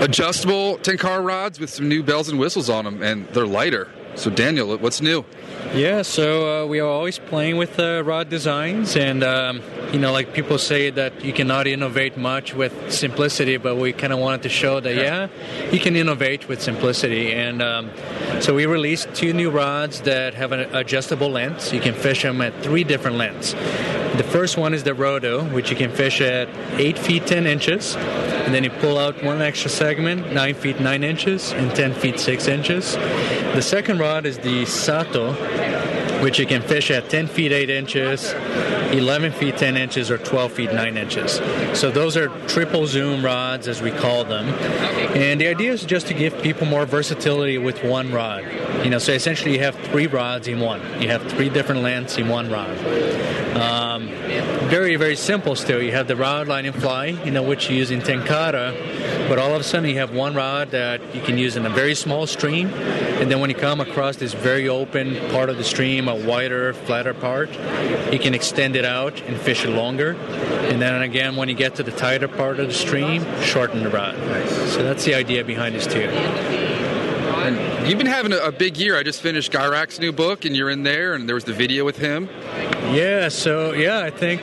adjustable 0.00 0.78
Tenkara 0.78 1.22
rods 1.24 1.60
with 1.60 1.68
some 1.68 1.88
new 1.88 2.02
bells 2.02 2.30
and 2.30 2.38
whistles 2.38 2.70
on 2.70 2.86
them, 2.86 3.02
and 3.02 3.28
they're 3.28 3.46
lighter. 3.46 3.90
So, 4.14 4.30
Daniel, 4.30 4.76
what's 4.78 5.02
new? 5.02 5.26
Yeah, 5.74 6.02
so 6.02 6.64
uh, 6.64 6.66
we 6.66 6.80
are 6.80 6.88
always 6.88 7.18
playing 7.18 7.56
with 7.56 7.78
uh, 7.78 8.02
rod 8.04 8.30
designs, 8.30 8.96
and 8.96 9.22
um, 9.22 9.60
you 9.92 9.98
know, 9.98 10.12
like 10.12 10.32
people 10.32 10.58
say 10.58 10.90
that 10.90 11.24
you 11.24 11.32
cannot 11.32 11.66
innovate 11.66 12.16
much 12.16 12.54
with 12.54 12.92
simplicity, 12.92 13.56
but 13.56 13.76
we 13.76 13.92
kind 13.92 14.12
of 14.12 14.18
wanted 14.18 14.42
to 14.42 14.48
show 14.48 14.80
that 14.80 14.94
yeah, 14.94 15.28
you 15.70 15.78
can 15.78 15.94
innovate 15.94 16.48
with 16.48 16.62
simplicity. 16.62 17.32
And 17.32 17.60
um, 17.60 17.90
so 18.40 18.54
we 18.54 18.66
released 18.66 19.14
two 19.14 19.32
new 19.32 19.50
rods 19.50 20.00
that 20.02 20.34
have 20.34 20.52
an 20.52 20.74
adjustable 20.74 21.30
length. 21.30 21.72
You 21.72 21.80
can 21.80 21.94
fish 21.94 22.22
them 22.22 22.40
at 22.40 22.62
three 22.62 22.84
different 22.84 23.16
lengths. 23.16 23.54
The 24.16 24.24
first 24.24 24.56
one 24.56 24.72
is 24.72 24.82
the 24.82 24.92
Rhodo, 24.92 25.52
which 25.52 25.70
you 25.70 25.76
can 25.76 25.90
fish 25.90 26.22
at 26.22 26.48
8 26.80 26.98
feet 26.98 27.26
10 27.26 27.46
inches. 27.46 27.96
And 27.96 28.54
then 28.54 28.64
you 28.64 28.70
pull 28.70 28.96
out 28.96 29.22
one 29.22 29.42
extra 29.42 29.68
segment, 29.68 30.32
9 30.32 30.54
feet 30.54 30.80
9 30.80 31.04
inches 31.04 31.52
and 31.52 31.74
10 31.76 31.92
feet 31.92 32.18
6 32.18 32.48
inches. 32.48 32.94
The 32.94 33.60
second 33.60 33.98
rod 33.98 34.24
is 34.24 34.38
the 34.38 34.64
Sato, 34.64 35.32
which 36.22 36.38
you 36.38 36.46
can 36.46 36.62
fish 36.62 36.90
at 36.90 37.08
10 37.08 37.26
feet 37.26 37.52
8 37.52 37.70
inches, 37.70 38.32
11 38.92 39.32
feet 39.32 39.56
10 39.56 39.76
inches, 39.76 40.10
or 40.10 40.18
12 40.18 40.52
feet 40.52 40.72
9 40.72 40.96
inches. 40.96 41.40
So 41.78 41.90
those 41.90 42.16
are 42.16 42.28
triple 42.48 42.86
zoom 42.86 43.24
rods, 43.24 43.68
as 43.68 43.82
we 43.82 43.90
call 43.90 44.24
them. 44.24 44.48
And 45.14 45.40
the 45.40 45.48
idea 45.48 45.72
is 45.72 45.84
just 45.84 46.06
to 46.08 46.14
give 46.14 46.40
people 46.42 46.66
more 46.66 46.86
versatility 46.86 47.58
with 47.58 47.82
one 47.84 48.12
rod. 48.12 48.44
You 48.84 48.90
know, 48.90 48.98
so 48.98 49.12
essentially 49.12 49.52
you 49.52 49.60
have 49.60 49.74
three 49.76 50.06
rods 50.06 50.48
in 50.48 50.60
one. 50.60 50.80
You 51.00 51.08
have 51.08 51.22
three 51.30 51.48
different 51.48 51.82
lengths 51.82 52.18
in 52.18 52.28
one 52.28 52.50
rod. 52.50 52.76
Um, 53.56 54.08
very, 54.68 54.96
very 54.96 55.16
simple 55.16 55.54
still. 55.54 55.82
You 55.82 55.92
have 55.92 56.08
the 56.08 56.16
rod 56.16 56.48
line 56.48 56.66
and 56.66 56.74
fly, 56.74 57.06
you 57.06 57.30
know, 57.30 57.42
which 57.42 57.70
you 57.70 57.76
use 57.76 57.90
in 57.90 58.00
Tenkara, 58.00 58.74
but 59.28 59.38
all 59.38 59.54
of 59.54 59.60
a 59.60 59.64
sudden 59.64 59.88
you 59.88 59.98
have 59.98 60.12
one 60.12 60.34
rod 60.34 60.70
that 60.70 61.14
you 61.14 61.20
can 61.20 61.38
use 61.38 61.56
in 61.56 61.66
a 61.66 61.70
very 61.70 61.94
small 61.94 62.26
stream, 62.26 62.68
and 62.68 63.30
then 63.30 63.40
when 63.40 63.50
you 63.50 63.56
come 63.56 63.80
across 63.80 64.16
this 64.16 64.34
very 64.34 64.68
open 64.68 65.16
part 65.30 65.48
of 65.48 65.56
the 65.56 65.64
stream, 65.64 66.08
a 66.08 66.14
wider, 66.14 66.74
flatter 66.74 67.14
part, 67.14 67.50
you 68.12 68.18
can 68.18 68.34
extend 68.34 68.76
it 68.76 68.84
out 68.84 69.20
and 69.22 69.36
fish 69.40 69.64
it 69.64 69.70
longer. 69.70 70.12
And 70.70 70.80
then 70.80 71.02
again, 71.02 71.36
when 71.36 71.48
you 71.48 71.54
get 71.54 71.74
to 71.76 71.82
the 71.82 71.92
tighter 71.92 72.28
part 72.28 72.60
of 72.60 72.68
the 72.68 72.74
stream, 72.74 73.24
shorten 73.42 73.82
the 73.82 73.90
rod. 73.90 74.16
So 74.70 74.82
that's 74.82 75.04
the 75.04 75.14
idea 75.14 75.44
behind 75.44 75.74
this 75.74 75.86
too. 75.86 76.08
And 77.46 77.88
you've 77.88 77.98
been 77.98 78.06
having 78.06 78.32
a, 78.32 78.50
big 78.50 78.76
year. 78.76 78.96
I 78.96 79.02
just 79.02 79.20
finished 79.20 79.52
Gierach's 79.52 80.00
new 80.00 80.10
book, 80.10 80.44
and 80.44 80.56
you're 80.56 80.70
in 80.70 80.82
there, 80.82 81.14
and 81.14 81.28
there 81.28 81.34
was 81.34 81.44
the 81.44 81.52
video 81.52 81.84
with 81.84 81.98
him. 81.98 82.28
Yeah, 82.92 83.28
so 83.28 83.72
yeah, 83.72 84.00
I 84.00 84.10
think 84.10 84.40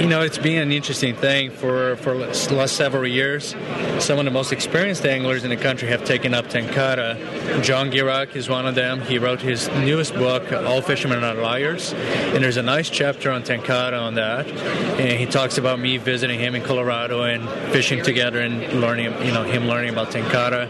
you 0.00 0.08
know 0.08 0.22
it's 0.22 0.38
been 0.38 0.62
an 0.62 0.72
interesting 0.72 1.14
thing 1.14 1.50
for 1.50 1.96
for 1.96 2.16
the 2.16 2.54
last 2.54 2.76
several 2.76 3.06
years. 3.06 3.54
Some 3.98 4.18
of 4.18 4.24
the 4.24 4.30
most 4.30 4.52
experienced 4.52 5.04
anglers 5.04 5.44
in 5.44 5.50
the 5.50 5.56
country 5.56 5.88
have 5.88 6.04
taken 6.04 6.32
up 6.34 6.46
Tenkara. 6.46 7.62
John 7.62 7.90
Gierach 7.90 8.34
is 8.34 8.48
one 8.48 8.66
of 8.66 8.74
them. 8.74 9.02
He 9.02 9.18
wrote 9.18 9.40
his 9.40 9.68
newest 9.68 10.14
book, 10.14 10.50
All 10.52 10.80
Fishermen 10.80 11.22
Are 11.22 11.34
Liars, 11.34 11.92
and 11.92 12.42
there's 12.42 12.56
a 12.56 12.62
nice 12.62 12.88
chapter 12.88 13.30
on 13.30 13.42
Tenkara 13.42 14.00
on 14.00 14.14
that. 14.14 14.46
And 14.48 15.18
he 15.18 15.26
talks 15.26 15.58
about 15.58 15.78
me 15.78 15.98
visiting 15.98 16.40
him 16.40 16.54
in 16.54 16.62
Colorado 16.62 17.22
and 17.22 17.48
fishing 17.70 18.02
together 18.02 18.40
and 18.40 18.80
learning, 18.80 19.12
you 19.24 19.32
know, 19.32 19.44
him 19.44 19.66
learning 19.68 19.90
about 19.90 20.10
Tenkara. 20.10 20.68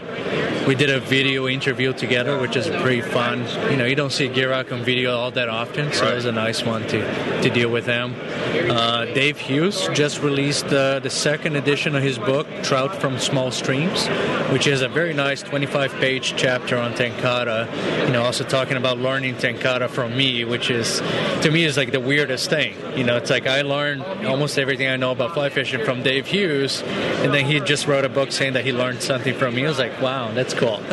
We 0.67 0.75
did 0.75 0.89
a 0.89 0.99
video 0.99 1.47
interview 1.47 1.93
together, 1.93 2.39
which 2.39 2.55
is 2.55 2.67
pretty 2.81 3.01
fun. 3.01 3.45
You 3.71 3.77
know, 3.77 3.85
you 3.85 3.95
don't 3.95 4.11
see 4.11 4.27
Gierach 4.27 4.71
on 4.71 4.83
video 4.83 5.15
all 5.15 5.31
that 5.31 5.47
often, 5.47 5.93
so 5.93 6.07
it 6.07 6.15
was 6.15 6.25
a 6.25 6.31
nice 6.31 6.63
one 6.63 6.87
too. 6.87 7.04
To 7.41 7.49
deal 7.49 7.69
with 7.69 7.85
them. 7.85 8.15
Uh, 8.71 9.05
Dave 9.05 9.37
Hughes 9.37 9.87
just 9.93 10.21
released 10.21 10.65
uh, 10.67 10.99
the 10.99 11.09
second 11.09 11.55
edition 11.55 11.95
of 11.95 12.01
his 12.01 12.17
book, 12.17 12.47
Trout 12.63 12.95
from 12.95 13.19
Small 13.19 13.51
Streams, 13.51 14.07
which 14.51 14.65
is 14.65 14.81
a 14.81 14.87
very 14.87 15.13
nice 15.13 15.43
25 15.43 15.93
page 15.95 16.33
chapter 16.37 16.77
on 16.77 16.93
Tenkara. 16.93 17.67
You 18.07 18.13
know, 18.13 18.23
also 18.23 18.43
talking 18.43 18.77
about 18.77 18.97
learning 18.97 19.35
Tenkara 19.35 19.89
from 19.89 20.17
me, 20.17 20.43
which 20.45 20.69
is, 20.69 21.01
to 21.41 21.51
me, 21.51 21.65
is 21.65 21.77
like 21.77 21.91
the 21.91 21.99
weirdest 21.99 22.49
thing. 22.49 22.75
You 22.97 23.03
know, 23.03 23.17
it's 23.17 23.29
like 23.29 23.45
I 23.45 23.61
learned 23.61 24.03
almost 24.25 24.57
everything 24.57 24.87
I 24.87 24.95
know 24.95 25.11
about 25.11 25.33
fly 25.33 25.49
fishing 25.49 25.83
from 25.85 26.01
Dave 26.01 26.25
Hughes, 26.25 26.81
and 26.81 27.33
then 27.33 27.45
he 27.45 27.59
just 27.59 27.87
wrote 27.87 28.05
a 28.05 28.09
book 28.09 28.31
saying 28.31 28.53
that 28.53 28.65
he 28.65 28.71
learned 28.71 29.01
something 29.01 29.35
from 29.35 29.55
me. 29.55 29.65
I 29.65 29.69
was 29.69 29.79
like, 29.79 30.01
wow, 30.01 30.31
that's 30.33 30.53
cool. 30.53 30.77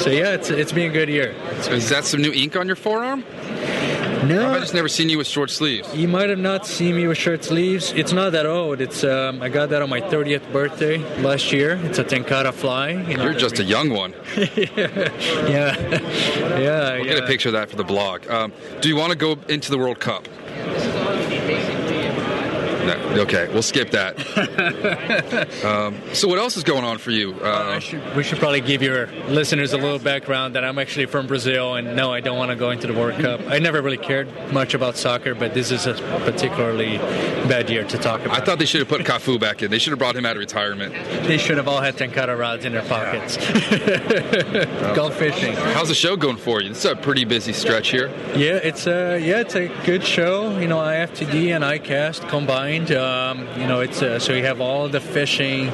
so 0.00 0.10
yeah, 0.10 0.34
it's 0.34 0.50
it's 0.50 0.72
been 0.72 0.90
a 0.90 0.92
good 0.92 1.08
year. 1.08 1.34
So 1.62 1.72
is 1.72 1.88
that 1.90 2.04
some 2.04 2.22
new 2.22 2.32
ink 2.32 2.56
on 2.56 2.66
your 2.66 2.76
forearm? 2.76 3.24
No, 4.24 4.52
I've 4.52 4.60
just 4.60 4.74
never 4.74 4.88
seen 4.88 5.08
you 5.08 5.18
with 5.18 5.26
short 5.26 5.50
sleeves. 5.50 5.94
You 5.94 6.08
might 6.08 6.28
have 6.28 6.38
not 6.38 6.66
seen 6.66 6.96
me 6.96 7.06
with 7.06 7.18
short 7.18 7.44
sleeves. 7.44 7.92
It's 7.92 8.12
not 8.12 8.32
that 8.32 8.46
old. 8.46 8.80
It's 8.80 9.04
um, 9.04 9.40
I 9.40 9.48
got 9.48 9.70
that 9.70 9.80
on 9.82 9.88
my 9.88 10.00
30th 10.00 10.52
birthday 10.52 10.98
last 11.22 11.52
year. 11.52 11.78
It's 11.84 11.98
a 11.98 12.04
Tenkara 12.04 12.52
fly. 12.52 12.90
You 12.90 13.16
know, 13.16 13.24
You're 13.24 13.34
just 13.34 13.58
a 13.58 13.64
young 13.64 13.90
one. 13.90 14.14
yeah, 14.36 14.46
yeah. 15.48 15.76
We'll 15.76 16.60
yeah. 16.60 17.02
get 17.04 17.22
a 17.22 17.26
picture 17.26 17.48
of 17.50 17.54
that 17.54 17.70
for 17.70 17.76
the 17.76 17.84
blog. 17.84 18.28
Um, 18.28 18.52
do 18.80 18.88
you 18.88 18.96
want 18.96 19.10
to 19.12 19.16
go 19.16 19.38
into 19.48 19.70
the 19.70 19.78
World 19.78 20.00
Cup? 20.00 20.26
No. 22.88 23.22
Okay, 23.22 23.48
we'll 23.52 23.62
skip 23.62 23.90
that. 23.90 24.16
um, 25.64 26.00
so, 26.14 26.26
what 26.26 26.38
else 26.38 26.56
is 26.56 26.64
going 26.64 26.84
on 26.84 26.96
for 26.98 27.10
you? 27.10 27.34
Uh, 27.42 27.74
I 27.76 27.78
should, 27.80 28.16
we 28.16 28.22
should 28.22 28.38
probably 28.38 28.62
give 28.62 28.82
your 28.82 29.08
listeners 29.28 29.72
a 29.74 29.76
little 29.76 29.98
background 29.98 30.54
that 30.54 30.64
I'm 30.64 30.78
actually 30.78 31.06
from 31.06 31.26
Brazil, 31.26 31.74
and 31.74 31.94
no, 31.94 32.12
I 32.12 32.20
don't 32.20 32.38
want 32.38 32.50
to 32.50 32.56
go 32.56 32.70
into 32.70 32.86
the 32.86 32.94
World 32.94 33.20
Cup. 33.20 33.40
I 33.46 33.58
never 33.58 33.82
really 33.82 33.98
cared 33.98 34.28
much 34.52 34.72
about 34.72 34.96
soccer, 34.96 35.34
but 35.34 35.52
this 35.52 35.70
is 35.70 35.86
a 35.86 35.94
particularly 36.24 36.96
bad 37.48 37.68
year 37.68 37.84
to 37.84 37.98
talk 37.98 38.20
about. 38.24 38.40
I 38.40 38.44
thought 38.44 38.58
they 38.58 38.64
should 38.64 38.80
have 38.80 38.88
put 38.88 39.02
Cafu 39.02 39.38
back 39.38 39.62
in. 39.62 39.70
They 39.70 39.78
should 39.78 39.90
have 39.90 39.98
brought 39.98 40.16
him 40.16 40.24
out 40.24 40.36
of 40.36 40.40
retirement. 40.40 40.94
they 41.26 41.36
should 41.38 41.58
have 41.58 41.68
all 41.68 41.80
had 41.80 41.96
Tenkara 41.96 42.38
rods 42.38 42.64
in 42.64 42.72
their 42.72 42.82
pockets. 42.82 43.36
Go 44.96 45.10
fishing. 45.10 45.54
How's 45.54 45.88
the 45.88 45.94
show 45.94 46.16
going 46.16 46.36
for 46.36 46.62
you? 46.62 46.70
It's 46.70 46.84
a 46.84 46.96
pretty 46.96 47.24
busy 47.24 47.52
stretch 47.52 47.88
here. 47.90 48.08
Yeah, 48.34 48.56
it's 48.56 48.86
a 48.86 49.18
yeah, 49.18 49.40
it's 49.40 49.56
a 49.56 49.68
good 49.84 50.04
show. 50.04 50.56
You 50.58 50.68
know, 50.68 50.78
IFTD 50.78 51.54
and 51.54 51.64
ICAST 51.64 52.28
combined. 52.28 52.77
Um, 52.86 53.46
you 53.58 53.66
know, 53.66 53.80
it's 53.80 54.02
uh 54.02 54.18
so 54.18 54.32
you 54.32 54.44
have 54.44 54.60
all 54.60 54.88
the 54.88 55.00
fishing, 55.00 55.66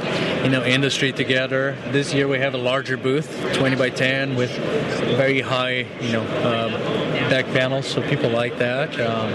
you 0.43 0.51
know, 0.51 0.65
industry 0.65 1.13
together. 1.13 1.77
This 1.93 2.15
year 2.15 2.27
we 2.27 2.39
have 2.39 2.55
a 2.55 2.59
larger 2.59 2.97
booth, 2.97 3.29
20 3.55 3.77
by 3.77 3.91
10, 3.91 4.37
with 4.37 4.51
very 5.17 5.41
high, 5.41 5.87
you 6.01 6.13
know, 6.13 6.23
um, 6.23 6.73
back 7.31 7.45
panels, 7.47 7.87
so 7.87 8.01
people 8.03 8.31
like 8.31 8.59
that. 8.59 8.99
Um, 8.99 9.31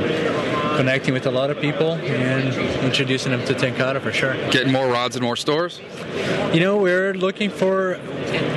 connecting 0.79 1.13
with 1.13 1.25
a 1.25 1.31
lot 1.31 1.49
of 1.49 1.59
people 1.59 1.91
and 1.91 2.53
introducing 2.85 3.33
them 3.33 3.43
to 3.45 3.53
Tenkara 3.53 4.01
for 4.01 4.13
sure. 4.13 4.33
Getting 4.49 4.71
more 4.71 4.87
rods 4.87 5.17
and 5.17 5.23
more 5.23 5.35
stores. 5.35 5.81
You 6.53 6.61
know, 6.61 6.77
we're 6.77 7.13
looking 7.13 7.49
for 7.49 7.99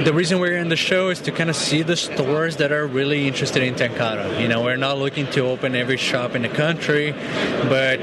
the 0.04 0.12
reason 0.14 0.38
we're 0.38 0.56
in 0.56 0.68
the 0.68 0.76
show 0.76 1.08
is 1.08 1.20
to 1.22 1.32
kind 1.32 1.50
of 1.50 1.56
see 1.56 1.82
the 1.82 1.96
stores 1.96 2.56
that 2.58 2.70
are 2.70 2.86
really 2.86 3.26
interested 3.26 3.64
in 3.64 3.74
Tenkara. 3.74 4.40
You 4.40 4.46
know, 4.46 4.62
we're 4.62 4.76
not 4.76 4.98
looking 4.98 5.26
to 5.32 5.40
open 5.40 5.74
every 5.74 5.96
shop 5.96 6.36
in 6.36 6.42
the 6.42 6.48
country, 6.48 7.10
but 7.68 7.98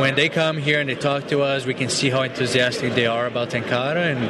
when 0.00 0.16
they 0.16 0.28
come 0.28 0.41
here 0.50 0.80
and 0.80 0.88
they 0.88 0.94
talk 0.94 1.28
to 1.28 1.42
us, 1.42 1.66
we 1.66 1.74
can 1.74 1.88
see 1.88 2.10
how 2.10 2.22
enthusiastic 2.22 2.94
they 2.94 3.06
are 3.06 3.26
about 3.26 3.50
Tenkara, 3.50 4.14
and 4.14 4.20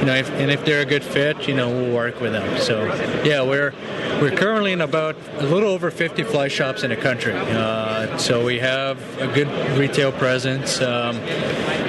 you 0.00 0.06
know, 0.06 0.14
if, 0.14 0.30
and 0.30 0.50
if 0.50 0.64
they're 0.64 0.82
a 0.82 0.84
good 0.84 1.04
fit, 1.04 1.46
you 1.46 1.54
know, 1.54 1.68
we'll 1.68 1.94
work 1.94 2.20
with 2.20 2.32
them. 2.32 2.58
So, 2.58 2.84
yeah, 3.24 3.42
we're 3.42 3.72
we're 4.20 4.36
currently 4.36 4.72
in 4.72 4.80
about 4.80 5.16
a 5.38 5.46
little 5.46 5.70
over 5.70 5.90
50 5.90 6.24
fly 6.24 6.48
shops 6.48 6.82
in 6.82 6.90
the 6.90 6.96
country. 6.96 7.32
Uh, 7.34 8.18
so 8.18 8.44
we 8.44 8.58
have 8.58 8.98
a 9.18 9.32
good 9.32 9.48
retail 9.78 10.12
presence. 10.12 10.80
Um, 10.80 11.16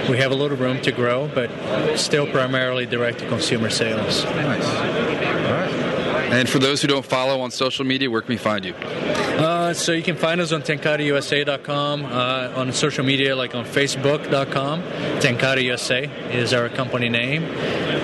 we 0.10 0.18
have 0.18 0.32
a 0.32 0.36
little 0.36 0.58
room 0.58 0.82
to 0.82 0.92
grow, 0.92 1.30
but 1.34 1.50
still 1.98 2.28
primarily 2.28 2.86
direct 2.86 3.20
to 3.20 3.28
consumer 3.28 3.70
sales. 3.70 4.24
Nice. 4.24 4.66
All 4.66 5.54
right. 5.54 5.92
And 6.32 6.48
for 6.48 6.60
those 6.60 6.82
who 6.82 6.88
don't 6.88 7.06
follow 7.06 7.42
on 7.42 7.52
social 7.52 7.84
media, 7.84 8.10
where 8.10 8.22
can 8.22 8.30
we 8.30 8.38
find 8.38 8.64
you? 8.64 8.74
Uh, 8.74 9.61
so 9.80 9.92
you 9.92 10.04
can 10.04 10.16
find 10.16 10.42
us 10.42 10.52
on 10.52 10.62
tenkarausa.com, 10.62 12.06
uh, 12.06 12.54
on 12.56 12.72
social 12.74 13.04
media 13.04 13.36
like 13.36 13.56
on 13.56 13.66
facebook.com. 13.66 14.82
Tenkara 15.22 15.64
USA 15.64 16.06
is 16.32 16.54
our 16.54 16.70
company 16.70 17.10
name. 17.10 17.46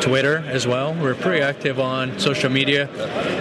Twitter 0.02 0.38
as 0.48 0.68
well. 0.68 0.94
We're 0.94 1.16
pretty 1.16 1.42
active 1.42 1.80
on 1.80 2.20
social 2.20 2.50
media. 2.50 2.88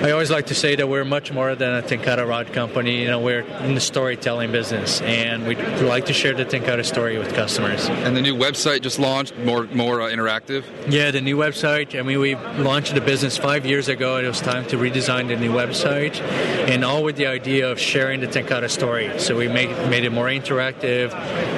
I 0.03 0.11
always 0.11 0.31
like 0.31 0.47
to 0.47 0.55
say 0.55 0.75
that 0.77 0.89
we're 0.89 1.05
much 1.05 1.33
more 1.33 1.55
than 1.55 1.75
a 1.75 1.83
Tenkara 1.83 2.27
rod 2.27 2.53
company. 2.53 3.03
You 3.03 3.09
know, 3.09 3.21
we're 3.21 3.41
in 3.41 3.75
the 3.75 3.81
storytelling 3.81 4.53
business, 4.53 5.01
and 5.03 5.47
we 5.47 5.57
like 5.57 6.07
to 6.07 6.13
share 6.13 6.35
the 6.35 6.45
Tenkara 6.45 6.85
story 6.85 7.19
with 7.19 7.35
customers. 7.35 7.89
And 7.89 8.17
the 8.17 8.23
new 8.23 8.35
website 8.35 8.83
just 8.83 8.99
launched, 8.99 9.37
more 9.39 9.65
more 9.67 10.01
uh, 10.01 10.11
interactive. 10.11 10.65
Yeah, 10.89 11.11
the 11.11 11.21
new 11.21 11.37
website. 11.37 11.99
I 11.99 12.03
mean, 12.03 12.21
we 12.21 12.35
launched 12.35 12.95
the 12.95 13.01
business 13.01 13.37
five 13.37 13.67
years 13.67 13.89
ago. 13.89 14.17
It 14.17 14.27
was 14.27 14.41
time 14.41 14.67
to 14.69 14.77
redesign 14.77 15.29
the 15.29 15.37
new 15.37 15.53
website, 15.53 16.21
and 16.69 16.85
all 16.85 17.05
with 17.05 17.17
the 17.17 17.27
idea 17.27 17.71
of 17.71 17.79
sharing 17.79 18.16
the 18.21 18.27
Tenkara 18.27 18.71
story. 18.71 19.19
So 19.19 19.37
we 19.37 19.49
made 19.49 19.71
made 19.89 20.05
it 20.05 20.11
more 20.11 20.27
interactive, 20.27 21.13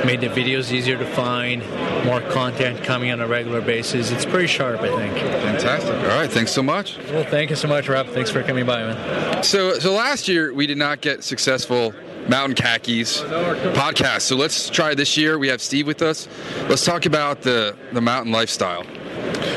made 0.05 0.21
the 0.21 0.29
videos 0.29 0.73
easier 0.73 0.99
to 0.99 1.07
find, 1.07 1.63
more 2.05 2.21
content 2.21 2.83
coming 2.85 3.11
on 3.11 3.21
a 3.21 3.27
regular 3.27 3.61
basis. 3.61 4.11
It's 4.11 4.25
pretty 4.25 4.47
sharp, 4.47 4.81
I 4.81 4.89
think. 4.97 5.19
Fantastic. 5.19 5.95
All 5.95 6.19
right, 6.19 6.31
thanks 6.31 6.53
so 6.53 6.63
much. 6.63 6.99
Well, 7.11 7.25
thank 7.25 7.51
you 7.51 7.57
so 7.57 7.69
much, 7.69 7.89
Rob. 7.89 8.09
Thanks 8.09 8.31
for 8.31 8.43
coming 8.43 8.67
by, 8.67 8.83
man. 8.83 9.43
So, 9.43 9.79
so 9.79 9.93
last 9.93 10.29
year 10.29 10.53
we 10.53 10.67
did 10.67 10.79
not 10.79 11.01
get 11.01 11.25
successful 11.25 11.95
mountain 12.29 12.55
khakis 12.55 13.23
podcast. 13.23 14.23
So 14.23 14.37
let's 14.37 14.69
try 14.71 14.95
this 14.95 15.17
year. 15.17 15.39
We 15.39 15.49
have 15.49 15.61
Steve 15.61 15.87
with 15.87 16.03
us. 16.03 16.29
Let's 16.69 16.85
talk 16.85 17.07
about 17.07 17.43
the 17.43 17.77
the 17.93 18.01
mountain 18.01 18.33
lifestyle. 18.33 18.85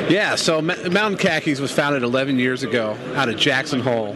Yeah, 0.09 0.35
so 0.35 0.61
Mountain 0.61 1.17
Khakis 1.17 1.59
was 1.59 1.71
founded 1.71 2.03
11 2.03 2.37
years 2.37 2.63
ago 2.63 2.97
out 3.15 3.29
of 3.29 3.37
Jackson 3.37 3.79
Hole, 3.79 4.15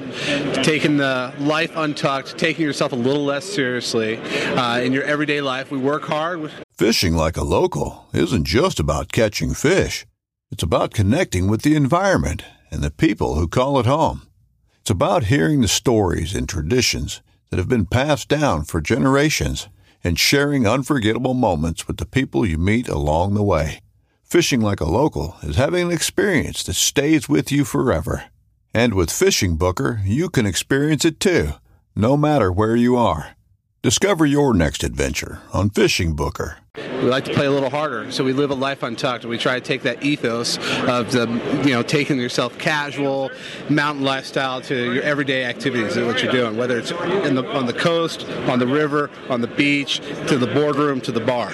taking 0.63 0.97
the 0.97 1.33
life 1.39 1.71
untucked, 1.75 2.37
taking 2.37 2.65
yourself 2.65 2.91
a 2.91 2.97
little 2.97 3.23
less 3.23 3.45
seriously 3.45 4.17
uh, 4.17 4.79
in 4.79 4.91
your 4.91 5.03
everyday 5.03 5.41
life. 5.41 5.71
We 5.71 5.77
work 5.77 6.03
hard. 6.03 6.51
Fishing 6.77 7.15
like 7.15 7.37
a 7.37 7.43
local 7.43 8.07
isn't 8.13 8.45
just 8.45 8.79
about 8.79 9.11
catching 9.11 9.53
fish. 9.53 10.05
It's 10.51 10.63
about 10.63 10.93
connecting 10.93 11.47
with 11.47 11.61
the 11.61 11.75
environment 11.75 12.43
and 12.71 12.81
the 12.81 12.91
people 12.91 13.35
who 13.35 13.47
call 13.47 13.79
it 13.79 13.85
home. 13.85 14.23
It's 14.81 14.89
about 14.89 15.25
hearing 15.25 15.61
the 15.61 15.67
stories 15.67 16.35
and 16.35 16.47
traditions 16.47 17.21
that 17.49 17.57
have 17.57 17.69
been 17.69 17.85
passed 17.85 18.27
down 18.27 18.65
for 18.65 18.81
generations 18.81 19.69
and 20.03 20.19
sharing 20.19 20.67
unforgettable 20.67 21.33
moments 21.33 21.87
with 21.87 21.97
the 21.97 22.05
people 22.05 22.45
you 22.45 22.57
meet 22.57 22.87
along 22.87 23.33
the 23.33 23.43
way. 23.43 23.79
Fishing 24.25 24.59
like 24.59 24.81
a 24.81 24.89
local 24.89 25.35
is 25.43 25.55
having 25.55 25.85
an 25.85 25.91
experience 25.91 26.63
that 26.63 26.73
stays 26.73 27.29
with 27.29 27.51
you 27.51 27.63
forever. 27.63 28.25
And 28.73 28.95
with 28.95 29.11
Fishing 29.11 29.55
Booker, 29.55 30.01
you 30.03 30.29
can 30.29 30.47
experience 30.47 31.05
it 31.05 31.19
too, 31.19 31.51
no 31.95 32.17
matter 32.17 32.51
where 32.51 32.75
you 32.75 32.97
are. 32.97 33.35
Discover 33.83 34.25
your 34.25 34.55
next 34.55 34.83
adventure 34.83 35.41
on 35.53 35.69
Fishing 35.69 36.15
Booker. 36.15 36.57
We 36.75 37.03
like 37.03 37.25
to 37.25 37.33
play 37.35 37.45
a 37.45 37.51
little 37.51 37.69
harder, 37.69 38.11
so 38.11 38.23
we 38.23 38.33
live 38.33 38.49
a 38.49 38.55
life 38.55 38.81
untucked. 38.81 39.25
We 39.25 39.37
try 39.37 39.59
to 39.59 39.61
take 39.61 39.83
that 39.83 40.03
ethos 40.03 40.57
of 40.87 41.11
the, 41.11 41.27
you 41.63 41.73
know, 41.73 41.83
taking 41.83 42.19
yourself 42.19 42.57
casual, 42.57 43.29
mountain 43.69 44.03
lifestyle 44.03 44.59
to 44.61 44.91
your 44.91 45.03
everyday 45.03 45.45
activities 45.45 45.97
and 45.97 46.07
what 46.07 46.23
you're 46.23 46.31
doing, 46.31 46.57
whether 46.57 46.79
it's 46.79 46.89
the, 46.89 47.47
on 47.53 47.67
the 47.67 47.73
coast, 47.73 48.27
on 48.49 48.57
the 48.57 48.67
river, 48.67 49.11
on 49.29 49.41
the 49.41 49.47
beach, 49.47 49.99
to 50.27 50.37
the 50.37 50.47
boardroom, 50.47 50.99
to 51.01 51.11
the 51.11 51.19
bar. 51.19 51.51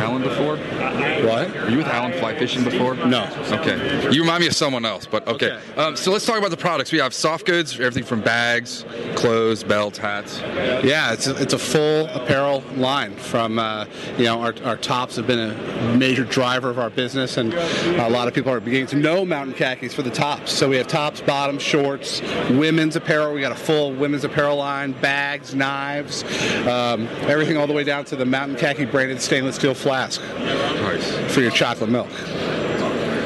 Alan 0.00 0.22
before? 0.22 0.56
What? 0.56 1.52
Were 1.54 1.70
you 1.70 1.78
with 1.78 1.86
Alan 1.86 2.12
fly 2.18 2.36
fishing 2.38 2.64
before? 2.64 2.94
No. 2.94 3.24
Okay. 3.52 4.10
You 4.12 4.22
remind 4.22 4.40
me 4.40 4.46
of 4.46 4.54
someone 4.54 4.84
else, 4.84 5.06
but 5.06 5.26
okay. 5.28 5.52
Okay. 5.52 5.80
Um, 5.80 5.96
so 5.96 6.10
let's 6.10 6.26
talk 6.26 6.38
about 6.38 6.50
the 6.50 6.56
products. 6.56 6.92
We 6.92 6.98
have 6.98 7.14
soft 7.14 7.46
goods, 7.46 7.74
everything 7.74 8.04
from 8.04 8.20
bags, 8.20 8.84
clothes, 9.14 9.62
belts, 9.62 9.98
hats. 9.98 10.40
Yeah, 10.84 11.12
it's 11.12 11.26
a, 11.26 11.36
it's 11.36 11.52
a 11.54 11.58
full 11.58 12.06
apparel 12.08 12.62
line. 12.76 13.14
From 13.16 13.58
uh, 13.58 13.86
you 14.16 14.24
know, 14.24 14.40
our, 14.40 14.54
our 14.64 14.76
tops 14.76 15.16
have 15.16 15.26
been 15.26 15.38
a 15.38 15.96
major 15.96 16.24
driver 16.24 16.70
of 16.70 16.78
our 16.78 16.90
business, 16.90 17.36
and 17.36 17.52
a 17.54 18.08
lot 18.08 18.28
of 18.28 18.34
people 18.34 18.52
are 18.52 18.60
beginning 18.60 18.86
to 18.88 18.96
know 18.96 19.24
mountain 19.24 19.54
khakis 19.54 19.94
for 19.94 20.02
the 20.02 20.10
tops. 20.10 20.52
So 20.52 20.68
we 20.68 20.76
have 20.76 20.88
tops, 20.88 21.20
bottoms, 21.20 21.62
shorts, 21.62 22.20
women's 22.50 22.96
apparel. 22.96 23.34
We 23.34 23.40
got 23.40 23.52
a 23.52 23.56
full 23.56 23.92
women's 23.92 24.24
apparel 24.24 24.56
line, 24.56 24.92
bags, 24.92 25.54
knives, 25.54 26.24
um, 26.66 27.06
everything 27.22 27.56
all 27.56 27.66
the 27.66 27.72
way 27.72 27.84
down 27.84 28.04
to 28.06 28.16
the 28.16 28.24
mountain 28.24 28.56
khaki 28.56 28.84
branded 28.84 29.20
stainless 29.20 29.56
steel 29.56 29.74
flask 29.90 30.22
Nice. 30.22 31.34
for 31.34 31.40
your 31.40 31.50
chocolate 31.50 31.90
milk. 31.90 32.06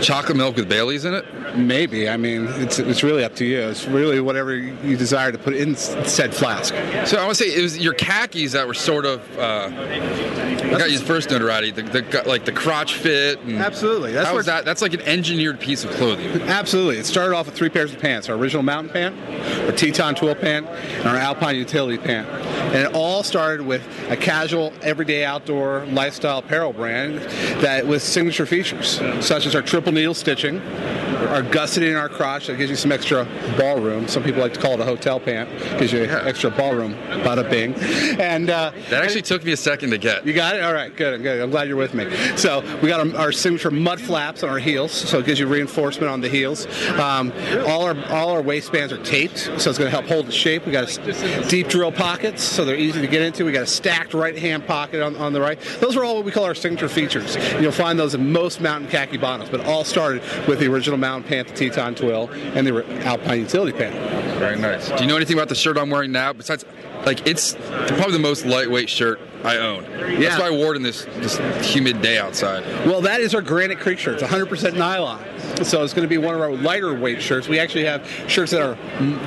Chocolate 0.04 0.36
milk 0.36 0.56
with 0.56 0.68
Bailey's 0.68 1.04
in 1.04 1.14
it. 1.14 1.56
maybe. 1.56 2.08
I 2.08 2.16
mean, 2.16 2.46
it's 2.48 2.78
it's 2.78 3.02
really 3.02 3.24
up 3.24 3.34
to 3.36 3.44
you. 3.44 3.60
It's 3.60 3.86
really 3.86 4.20
whatever 4.20 4.54
you 4.56 4.96
desire 4.96 5.32
to 5.32 5.38
put 5.38 5.54
in 5.54 5.74
said 5.76 6.34
flask. 6.34 6.74
So 7.06 7.16
I 7.18 7.24
want 7.24 7.36
to 7.36 7.44
say 7.44 7.46
it 7.46 7.62
was 7.62 7.78
your 7.78 7.94
khakis 7.94 8.52
that 8.52 8.66
were 8.66 8.74
sort 8.74 9.06
of 9.06 9.38
uh, 9.38 9.70
I 10.74 10.78
got 10.78 10.90
you 10.90 10.98
first 10.98 11.30
notoriety. 11.30 11.70
The, 11.70 11.82
the 11.82 12.22
like 12.26 12.44
the 12.44 12.52
crotch 12.52 12.94
fit. 12.94 13.40
And 13.40 13.58
Absolutely. 13.58 14.12
That's 14.12 14.28
how 14.28 14.40
that? 14.42 14.64
That's 14.64 14.82
like 14.82 14.94
an 14.94 15.02
engineered 15.02 15.60
piece 15.60 15.84
of 15.84 15.90
clothing. 15.92 16.42
Absolutely. 16.42 16.98
It 16.98 17.06
started 17.06 17.34
off 17.34 17.46
with 17.46 17.54
three 17.54 17.68
pairs 17.68 17.92
of 17.92 18.00
pants 18.00 18.28
our 18.28 18.36
original 18.36 18.62
mountain 18.62 18.92
pant, 18.92 19.14
our 19.66 19.72
Teton 19.72 20.14
twill 20.14 20.34
pant, 20.34 20.66
and 20.66 21.08
our 21.08 21.16
Alpine 21.16 21.56
utility 21.56 21.98
pant. 21.98 22.28
And 22.28 22.88
it 22.88 22.94
all 22.94 23.22
started 23.22 23.64
with 23.64 23.86
a 24.10 24.16
casual, 24.16 24.72
everyday 24.82 25.24
outdoor 25.24 25.86
lifestyle 25.86 26.38
apparel 26.38 26.72
brand 26.72 27.18
that 27.60 27.86
with 27.86 28.02
signature 28.02 28.46
features, 28.46 29.00
such 29.24 29.46
as 29.46 29.54
our 29.54 29.62
triple 29.62 29.92
needle 29.94 30.14
stitching, 30.14 30.60
our 30.60 31.42
gusseting 31.42 31.90
in 31.90 31.96
our 31.96 32.08
crotch 32.08 32.46
that 32.48 32.56
gives 32.58 32.70
you 32.70 32.76
some 32.76 32.92
extra 32.92 33.24
ballroom. 33.56 34.06
Some 34.08 34.22
people 34.22 34.40
like 34.40 34.54
to 34.54 34.60
call 34.60 34.74
it 34.74 34.80
a 34.80 34.84
hotel 34.84 35.18
pant, 35.18 35.48
gives 35.78 35.92
you 35.92 36.04
extra 36.04 36.50
ballroom, 36.50 36.94
bada 37.24 37.48
bing. 37.48 37.74
And 38.20 38.50
uh, 38.50 38.72
That 38.90 39.02
actually 39.04 39.22
took 39.22 39.42
me 39.44 39.52
a 39.52 39.56
second 39.56 39.90
to 39.90 39.98
get. 39.98 40.26
you 40.26 40.32
got 40.32 40.56
it? 40.56 40.62
All 40.62 40.72
right, 40.72 40.94
good, 40.94 41.22
good. 41.22 41.40
I'm 41.40 41.50
glad 41.50 41.68
you're 41.68 41.76
with 41.76 41.94
me. 41.94 42.14
So 42.36 42.60
we 42.82 42.88
got 42.88 43.00
our, 43.14 43.16
our 43.16 43.32
signature 43.32 43.70
mud 43.70 44.00
flaps 44.00 44.42
on 44.42 44.50
our 44.50 44.58
heels, 44.58 44.92
so 44.92 45.18
it 45.18 45.26
gives 45.26 45.38
you 45.40 45.46
reinforcement 45.46 46.10
on 46.10 46.20
the 46.20 46.28
heels. 46.28 46.66
Um, 46.98 47.32
all 47.66 47.82
our 47.84 47.94
all 48.10 48.30
our 48.30 48.42
waistbands 48.42 48.92
are 48.92 49.02
taped, 49.02 49.38
so 49.38 49.70
it's 49.70 49.78
going 49.78 49.90
to 49.90 49.90
help 49.90 50.06
hold 50.06 50.26
the 50.26 50.32
shape. 50.32 50.66
We 50.66 50.72
got 50.72 50.96
a 50.98 51.48
deep 51.48 51.68
drill 51.68 51.92
pockets, 51.92 52.42
so 52.42 52.64
they're 52.64 52.76
easy 52.76 53.00
to 53.00 53.06
get 53.06 53.22
into. 53.22 53.44
We 53.44 53.52
got 53.52 53.62
a 53.62 53.66
stacked 53.66 54.14
right 54.14 54.36
hand 54.36 54.66
pocket 54.66 55.02
on, 55.02 55.16
on 55.16 55.32
the 55.32 55.40
right. 55.40 55.58
Those 55.80 55.96
are 55.96 56.04
all 56.04 56.16
what 56.16 56.24
we 56.24 56.30
call 56.32 56.44
our 56.44 56.54
signature 56.54 56.88
features. 56.88 57.36
You'll 57.60 57.72
find 57.72 57.98
those 57.98 58.14
in 58.14 58.30
most 58.32 58.60
mountain 58.60 58.88
khaki 58.90 59.16
bottoms, 59.16 59.50
but 59.50 59.60
all 59.66 59.83
started 59.84 60.22
with 60.46 60.60
the 60.60 60.66
original 60.66 60.98
mountain 60.98 61.28
pant, 61.28 61.48
the 61.48 61.54
Teton 61.54 61.94
twill, 61.94 62.30
and 62.32 62.66
the 62.66 62.84
Alpine 63.04 63.40
utility 63.40 63.76
pant. 63.76 63.94
Very 64.38 64.58
nice. 64.58 64.88
Do 64.90 65.02
you 65.02 65.06
know 65.06 65.16
anything 65.16 65.36
about 65.36 65.48
the 65.48 65.54
shirt 65.54 65.78
I'm 65.78 65.90
wearing 65.90 66.12
now? 66.12 66.32
Besides, 66.32 66.64
like 67.06 67.26
it's 67.26 67.54
probably 67.54 68.12
the 68.12 68.18
most 68.18 68.46
lightweight 68.46 68.90
shirt 68.90 69.20
I 69.44 69.58
own. 69.58 69.84
Yeah. 69.84 70.20
That's 70.20 70.40
why 70.40 70.48
I 70.48 70.50
wore 70.50 70.72
it 70.72 70.76
in 70.76 70.82
this 70.82 71.04
this 71.16 71.38
humid 71.64 72.00
day 72.00 72.18
outside. 72.18 72.64
Well, 72.86 73.02
that 73.02 73.20
is 73.20 73.34
our 73.34 73.42
Granite 73.42 73.78
Creek 73.78 73.98
shirt. 73.98 74.20
It's 74.20 74.22
100% 74.22 74.76
nylon. 74.76 75.22
So 75.62 75.84
it's 75.84 75.92
going 75.92 76.04
to 76.04 76.08
be 76.08 76.18
one 76.18 76.34
of 76.34 76.40
our 76.40 76.52
lighter 76.52 76.92
weight 76.94 77.22
shirts. 77.22 77.46
We 77.46 77.60
actually 77.60 77.84
have 77.84 78.08
shirts 78.26 78.50
that 78.50 78.60
are 78.60 78.76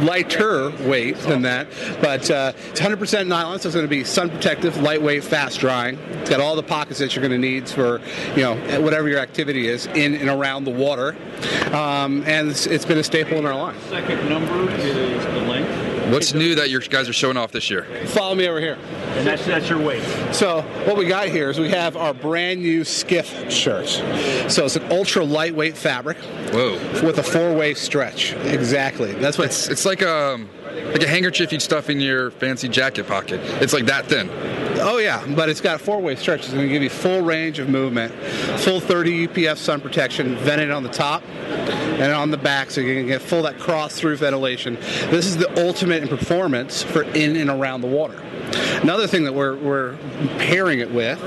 lighter 0.04 0.72
weight 0.88 1.16
than 1.20 1.44
that, 1.44 1.68
but 2.02 2.30
uh, 2.30 2.52
it's 2.70 2.82
100% 2.82 3.28
nylon, 3.28 3.60
so 3.60 3.70
it's 3.70 3.76
going 3.76 3.86
to 3.86 3.90
be 3.90 4.04
sun 4.04 4.30
protective, 4.30 4.78
lightweight, 4.78 5.24
fast 5.24 5.60
drying. 5.60 5.98
It's 5.98 6.30
got 6.30 6.42
all 6.42 6.56
the 6.56 6.64
pockets 6.64 7.00
that 7.00 7.16
you're 7.16 7.22
going 7.26 7.40
to 7.40 7.48
need 7.48 7.70
for, 7.70 8.02
you 8.36 8.42
know, 8.42 8.82
whatever 8.82 9.08
your 9.08 9.20
activity 9.20 9.68
is 9.68 9.86
in 9.88 10.16
and 10.16 10.30
around 10.30 10.66
the 10.66 10.72
water. 10.72 11.16
Um, 11.74 12.24
and 12.26 12.50
it's, 12.50 12.66
it's 12.66 12.86
been 12.86 12.98
a 12.98 13.04
staple 13.04 13.38
in 13.38 13.46
our 13.46 13.56
line. 13.56 13.80
Second 13.90 14.28
number 14.28 14.70
is 14.72 15.24
the 15.24 15.32
length, 15.48 15.57
What's 16.12 16.34
new 16.34 16.56
that 16.56 16.70
your 16.70 16.80
guys 16.82 17.10
are 17.10 17.13
showing 17.13 17.38
off 17.38 17.52
this 17.52 17.70
year? 17.70 17.84
Follow 18.08 18.34
me 18.36 18.48
over 18.48 18.60
here. 18.60 18.78
and 19.17 19.28
that's 19.28 19.46
that's 19.46 19.70
your 19.70 19.80
weight. 19.80 20.04
So 20.34 20.62
what 20.86 20.96
we 20.98 21.06
got 21.06 21.28
here 21.28 21.50
is 21.50 21.60
we 21.60 21.70
have 21.70 21.98
our 21.98 22.13
brand 22.13 22.62
new 22.62 22.84
skiff 22.84 23.52
shirts. 23.52 23.98
So 24.54 24.65
it's 24.65 24.76
an 24.78 24.91
ultra 24.91 25.24
lightweight 25.26 25.76
fabric 25.76 26.17
Whoa. 26.52 26.74
with 27.06 27.17
a 27.17 27.24
four-way 27.24 27.74
stretch. 27.74 28.34
Exactly. 28.46 29.13
That's 29.13 29.38
what 29.38 29.48
It's 29.48 29.67
it's 29.67 29.86
like 29.86 30.02
um 30.02 30.50
like 30.93 31.04
a 31.04 31.08
handkerchief 31.08 31.52
you'd 31.52 31.62
stuff 31.62 31.89
in 31.89 32.00
your 32.00 32.32
fancy 32.32 32.70
jacket 32.70 33.08
pocket. 33.08 33.41
It's 33.62 33.74
like 33.74 33.86
that 33.88 34.06
thin. 34.06 34.30
Oh 34.80 35.00
yeah, 35.00 35.26
but 35.36 35.50
it's 35.50 35.60
got 35.60 35.76
a 35.76 35.80
four-way 35.80 36.15
stretch. 36.15 36.41
It's 36.41 36.54
going 36.54 36.67
to 36.67 36.72
give 36.72 36.84
you 36.84 36.89
full 36.89 37.22
range 37.22 37.58
of 37.58 37.67
movement, 37.67 38.13
full 38.60 38.80
30 38.80 39.28
UPF 39.28 39.58
sun 39.58 39.82
protection, 39.82 40.36
vented 40.38 40.70
on 40.70 40.84
the 40.84 40.89
top 40.89 41.24
and 41.98 42.12
on 42.14 42.32
the 42.32 42.38
back, 42.38 42.72
so 42.72 42.82
you 42.82 42.96
can 42.96 43.08
get 43.08 43.22
full 43.22 43.42
that 43.44 43.60
cross-through 43.60 44.18
ventilation. 44.18 44.76
This 45.10 45.26
is 45.26 45.38
the 45.38 45.66
ultimate 45.66 46.04
in 46.04 46.10
performance 46.10 46.84
for 46.84 47.04
in 47.04 47.36
and 47.36 47.50
around 47.50 47.82
the 47.82 47.88
water. 47.88 48.20
Another 48.82 49.08
thing 49.08 49.24
that 49.26 49.34
we're, 49.34 49.56
we're 49.58 49.98
pairing 50.38 50.80
it 50.80 50.90
with, 50.92 51.20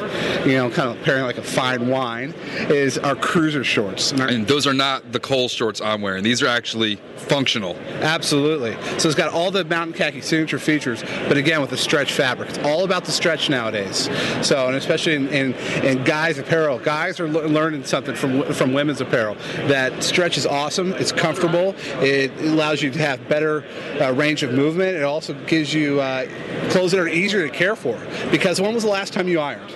you 0.46 0.52
know, 0.54 0.70
kind 0.70 0.88
of 0.96 1.04
pairing 1.04 1.24
like 1.24 1.36
a 1.36 1.42
fine 1.42 1.88
wine, 1.88 2.32
is 2.70 2.96
our 2.98 3.14
cruiser 3.16 3.64
shorts. 3.64 4.12
And 4.12 4.20
our- 4.22 4.28
And 4.28 4.46
those 4.46 4.66
are 4.66 4.72
not 4.72 5.12
the 5.12 5.20
Cole 5.20 5.48
shorts 5.48 5.80
I'm 5.80 6.00
wearing. 6.00 6.22
These 6.22 6.42
are 6.42 6.46
actually 6.46 6.96
functional. 7.16 7.76
Absolutely. 8.00 8.76
So 8.98 9.08
it's 9.08 9.18
got 9.18 9.32
all 9.32 9.50
the 9.50 9.64
Mountain 9.64 9.94
Khaki 9.96 10.20
signature 10.22 10.58
features, 10.58 11.02
but 11.28 11.36
again 11.36 11.60
with 11.60 11.70
the 11.70 11.76
stretch 11.76 12.12
fabric. 12.12 12.48
It's 12.48 12.58
all 12.58 12.84
about 12.84 13.04
the 13.04 13.12
stretch 13.12 13.50
nowadays. 13.50 14.08
So, 14.42 14.68
and 14.68 14.76
especially 14.76 15.14
in, 15.14 15.28
in, 15.28 15.52
in 15.84 16.04
guys' 16.04 16.38
apparel, 16.38 16.78
guys 16.78 17.20
are 17.20 17.28
le- 17.28 17.46
learning 17.46 17.84
something 17.84 18.14
from 18.14 18.42
from 18.54 18.72
women's 18.72 19.00
apparel. 19.00 19.34
That 19.66 20.02
stretch 20.02 20.38
is 20.38 20.46
awesome. 20.60 20.92
It's 20.94 21.12
comfortable. 21.12 21.74
It 22.02 22.30
allows 22.40 22.82
you 22.82 22.90
to 22.90 22.98
have 22.98 23.26
better 23.28 23.64
uh, 24.00 24.12
range 24.12 24.42
of 24.42 24.52
movement. 24.52 24.96
It 24.96 25.04
also 25.04 25.32
gives 25.46 25.72
you 25.72 26.00
uh, 26.00 26.26
clothes 26.70 26.92
that 26.92 27.00
are 27.00 27.08
easier 27.08 27.48
to 27.48 27.52
care 27.52 27.74
for. 27.74 27.98
Because 28.30 28.60
when 28.60 28.74
was 28.74 28.82
the 28.82 28.90
last 28.90 29.12
time 29.14 29.26
you 29.26 29.40
ironed? 29.40 29.70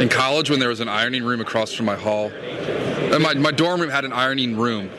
In 0.00 0.08
college, 0.08 0.48
when 0.48 0.60
there 0.60 0.68
was 0.68 0.80
an 0.80 0.88
ironing 0.88 1.24
room 1.24 1.40
across 1.40 1.72
from 1.72 1.86
my 1.86 1.96
hall, 1.96 2.30
and 3.14 3.22
my, 3.22 3.34
my 3.34 3.50
dorm 3.50 3.80
room 3.80 3.90
had 3.90 4.04
an 4.04 4.12
ironing 4.12 4.56
room 4.56 4.90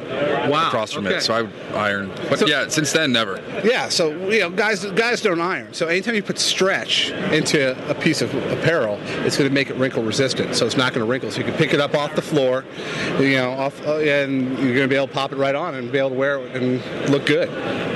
Wow, 0.50 0.68
across 0.68 0.92
from 0.94 1.08
okay. 1.08 1.18
it, 1.18 1.22
so 1.22 1.34
I 1.34 1.42
would 1.42 1.52
iron. 1.74 2.12
But 2.30 2.40
So- 2.40 2.46
yeah, 2.48 2.68
since 2.68 2.92
then, 2.92 3.12
never. 3.12 3.42
Yeah, 3.64 3.90
so 3.90 4.12
you 4.30 4.40
know, 4.42 4.50
guys 4.52 4.86
guys 4.86 5.22
don't 5.22 5.42
iron. 5.42 5.74
So 5.74 5.88
anytime 5.88 6.14
you 6.16 6.22
put 6.24 6.38
stretch 6.38 7.10
into 7.10 7.76
a 7.90 7.96
piece 7.96 8.22
of 8.22 8.34
apparel, 8.52 9.00
it's 9.26 9.38
going 9.38 9.50
to 9.50 9.54
make 9.54 9.70
it 9.72 9.76
wrinkle 9.76 10.04
resistant. 10.04 10.56
So 10.56 10.66
it's 10.68 10.78
not 10.78 10.94
going 10.94 11.04
to 11.06 11.10
wrinkle. 11.10 11.32
So 11.32 11.40
you 11.40 11.46
can 11.46 11.56
pick 11.56 11.74
it 11.74 11.82
up 11.82 11.96
off 11.96 12.16
the 12.16 12.22
floor, 12.22 12.64
you 13.20 13.36
know, 13.38 13.52
off, 13.52 13.82
uh, 13.88 13.98
and 13.98 14.50
you're 14.60 14.76
going 14.76 14.82
to 14.82 14.88
be 14.88 14.96
able 14.96 15.08
to 15.08 15.14
pop 15.14 15.32
it 15.32 15.38
right 15.38 15.56
on 15.56 15.74
and 15.76 15.92
be 15.92 15.98
able 15.98 16.10
to 16.12 16.16
wear 16.16 16.40
it 16.40 16.56
and 16.56 17.10
look 17.10 17.26
good. 17.26 17.50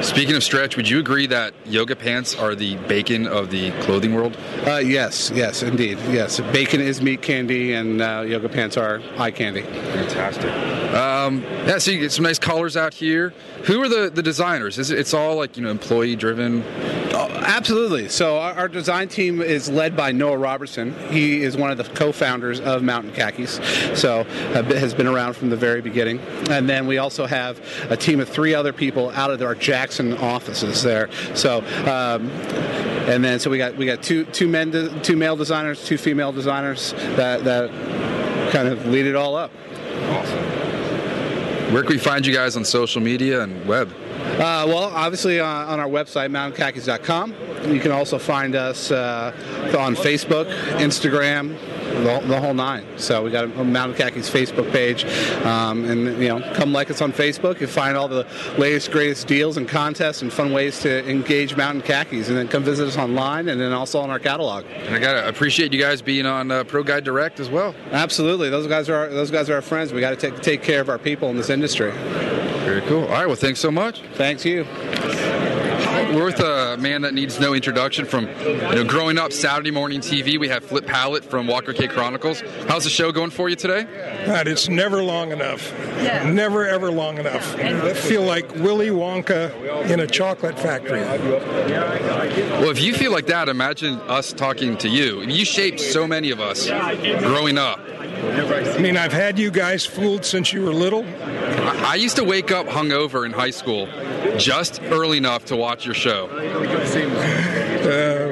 Speaking 0.03 0.35
of 0.35 0.43
stretch, 0.43 0.75
would 0.75 0.89
you 0.89 0.99
agree 0.99 1.27
that 1.27 1.53
yoga 1.65 1.95
pants 1.95 2.35
are 2.35 2.55
the 2.55 2.77
bacon 2.87 3.27
of 3.27 3.51
the 3.51 3.71
clothing 3.83 4.15
world? 4.15 4.35
Uh, 4.65 4.77
yes, 4.77 5.29
yes, 5.35 5.61
indeed, 5.61 5.97
yes. 6.09 6.39
Bacon 6.39 6.81
is 6.81 7.01
meat 7.01 7.21
candy, 7.21 7.73
and 7.73 8.01
uh, 8.01 8.23
yoga 8.25 8.49
pants 8.49 8.75
are 8.77 9.01
eye 9.17 9.31
candy. 9.31 9.61
Fantastic. 10.09 10.51
Um, 10.95 11.43
yeah, 11.67 11.77
so 11.77 11.91
you 11.91 11.99
get 11.99 12.11
some 12.11 12.23
nice 12.23 12.39
colors 12.39 12.75
out 12.75 12.93
here. 12.93 13.33
Who 13.65 13.81
are 13.83 13.89
the, 13.89 14.09
the 14.09 14.23
designers? 14.23 14.79
Is 14.79 14.89
it, 14.89 14.99
it's 14.99 15.13
all 15.13 15.35
like 15.35 15.55
you 15.55 15.63
know 15.63 15.69
employee 15.69 16.15
driven? 16.15 16.63
Oh, 17.13 17.29
absolutely. 17.45 18.09
So 18.09 18.39
our, 18.39 18.53
our 18.53 18.67
design 18.67 19.07
team 19.07 19.41
is 19.41 19.69
led 19.69 19.95
by 19.95 20.11
Noah 20.11 20.37
Robertson. 20.37 20.95
He 21.09 21.43
is 21.43 21.55
one 21.55 21.69
of 21.69 21.77
the 21.77 21.83
co-founders 21.83 22.59
of 22.59 22.81
Mountain 22.81 23.13
Khakis, 23.13 23.59
so 23.99 24.21
uh, 24.21 24.63
has 24.63 24.93
been 24.93 25.07
around 25.07 25.35
from 25.35 25.49
the 25.49 25.57
very 25.57 25.81
beginning. 25.81 26.19
And 26.49 26.67
then 26.67 26.87
we 26.87 26.97
also 26.97 27.27
have 27.27 27.61
a 27.89 27.97
team 27.97 28.19
of 28.19 28.27
three 28.27 28.55
other 28.55 28.73
people 28.73 29.11
out 29.11 29.29
of 29.31 29.41
our 29.41 29.55
Jackson 29.55 30.17
offices 30.17 30.81
there. 30.83 31.09
So. 31.35 31.59
Um, 31.89 32.29
and 33.09 33.23
then, 33.23 33.39
so 33.39 33.49
we 33.49 33.57
got 33.57 33.75
we 33.75 33.87
got 33.87 34.03
two 34.03 34.23
two 34.25 34.47
men, 34.47 34.71
two 35.01 35.15
male 35.15 35.35
designers, 35.35 35.83
two 35.83 35.97
female 35.97 36.31
designers 36.31 36.93
that 37.15 37.43
that 37.43 37.71
kind 38.51 38.67
of 38.67 38.85
lead 38.85 39.07
it 39.07 39.15
all 39.15 39.35
up. 39.35 39.51
Where 41.71 41.83
can 41.83 41.91
we 41.91 41.99
find 41.99 42.25
you 42.25 42.33
guys 42.33 42.55
on 42.55 42.65
social 42.65 43.01
media 43.01 43.41
and 43.41 43.65
web? 43.67 43.93
Uh, 44.37 44.65
well, 44.67 44.77
obviously 44.93 45.39
uh, 45.39 45.45
on 45.45 45.79
our 45.79 45.87
website, 45.87 46.29
mountainkhakis.com. 46.31 47.33
You 47.73 47.79
can 47.79 47.91
also 47.91 48.17
find 48.17 48.55
us 48.55 48.89
uh, 48.89 49.33
on 49.77 49.95
Facebook, 49.95 50.45
Instagram, 50.77 51.57
the, 52.03 52.09
whole- 52.13 52.21
the 52.21 52.39
whole 52.39 52.53
nine. 52.53 52.85
So 52.97 53.23
we 53.23 53.31
got 53.31 53.45
a 53.45 53.63
Mountain 53.63 53.97
Khakis 53.97 54.29
Facebook 54.29 54.71
page, 54.71 55.03
um, 55.45 55.83
and 55.85 56.21
you 56.21 56.29
know, 56.29 56.53
come 56.53 56.71
like 56.71 56.89
us 56.89 57.01
on 57.01 57.11
Facebook. 57.11 57.59
You 57.59 57.67
find 57.67 57.97
all 57.97 58.07
the 58.07 58.25
latest, 58.57 58.91
greatest 58.91 59.27
deals 59.27 59.57
and 59.57 59.67
contests 59.67 60.21
and 60.21 60.31
fun 60.31 60.53
ways 60.53 60.79
to 60.81 61.07
engage 61.09 61.57
Mountain 61.57 61.81
Khakis, 61.81 62.29
and 62.29 62.37
then 62.37 62.47
come 62.47 62.63
visit 62.63 62.87
us 62.87 62.97
online, 62.97 63.49
and 63.49 63.59
then 63.59 63.73
also 63.73 63.99
on 63.99 64.09
our 64.09 64.19
catalog. 64.19 64.63
And 64.69 64.95
I 64.95 64.99
gotta 64.99 65.27
appreciate 65.27 65.73
you 65.73 65.81
guys 65.81 66.01
being 66.01 66.25
on 66.25 66.49
uh, 66.49 66.63
Pro 66.63 66.83
Guide 66.83 67.03
Direct 67.03 67.39
as 67.41 67.49
well. 67.49 67.75
Absolutely, 67.91 68.49
those 68.49 68.67
guys 68.67 68.87
are 68.89 68.95
our, 68.95 69.09
those 69.09 69.31
guys 69.31 69.49
are 69.49 69.55
our 69.55 69.61
friends. 69.61 69.91
We 69.91 69.99
got 69.99 70.11
to 70.11 70.15
take 70.15 70.41
take 70.41 70.63
care 70.63 70.79
of 70.79 70.87
our 70.87 70.99
people 70.99 71.29
in 71.29 71.35
this 71.35 71.49
industry. 71.49 71.91
Very 72.79 72.91
cool. 72.91 73.03
All 73.05 73.09
right, 73.09 73.27
well, 73.27 73.35
thanks 73.35 73.59
so 73.59 73.71
much. 73.71 74.01
Thanks 74.13 74.45
you. 74.45 74.63
We're 76.15 76.25
with 76.25 76.39
a 76.39 76.77
man 76.77 77.01
that 77.01 77.13
needs 77.13 77.39
no 77.39 77.53
introduction. 77.53 78.05
From 78.05 78.27
you 78.27 78.55
know, 78.57 78.83
growing 78.85 79.17
up 79.17 79.33
Saturday 79.33 79.69
morning 79.69 79.99
TV, 79.99 80.39
we 80.39 80.47
have 80.47 80.63
Flip 80.63 80.85
Pallot 80.85 81.25
from 81.25 81.45
Walker's 81.45 81.75
Cay 81.75 81.87
Chronicles. 81.87 82.41
How's 82.67 82.85
the 82.85 82.89
show 82.89 83.11
going 83.11 83.31
for 83.31 83.49
you 83.49 83.55
today? 83.55 83.83
God, 84.25 84.47
it's 84.47 84.69
never 84.69 85.03
long 85.03 85.31
enough. 85.31 85.77
Never 86.25 86.65
ever 86.67 86.89
long 86.89 87.17
enough. 87.17 87.55
I 87.57 87.93
feel 87.93 88.23
like 88.23 88.49
Willy 88.55 88.87
Wonka 88.87 89.89
in 89.89 89.99
a 89.99 90.07
chocolate 90.07 90.57
factory. 90.57 91.01
Well, 91.01 92.69
if 92.69 92.81
you 92.81 92.93
feel 92.93 93.11
like 93.11 93.27
that, 93.27 93.49
imagine 93.49 93.95
us 94.01 94.31
talking 94.31 94.77
to 94.77 94.87
you. 94.87 95.21
You 95.23 95.43
shaped 95.43 95.81
so 95.81 96.07
many 96.07 96.31
of 96.31 96.39
us 96.39 96.69
growing 97.19 97.57
up. 97.57 97.79
I 97.99 98.77
mean, 98.79 98.95
I've 98.95 99.11
had 99.11 99.37
you 99.37 99.51
guys 99.51 99.85
fooled 99.85 100.23
since 100.23 100.53
you 100.53 100.63
were 100.63 100.73
little. 100.73 101.03
I 101.85 101.95
used 101.95 102.15
to 102.15 102.23
wake 102.23 102.49
up 102.49 102.65
hungover 102.67 103.25
in 103.25 103.33
high 103.33 103.49
school 103.49 103.87
just 104.37 104.81
early 104.83 105.17
enough 105.17 105.45
to 105.45 105.57
watch 105.57 105.85
your 105.85 105.95
show. 105.95 106.29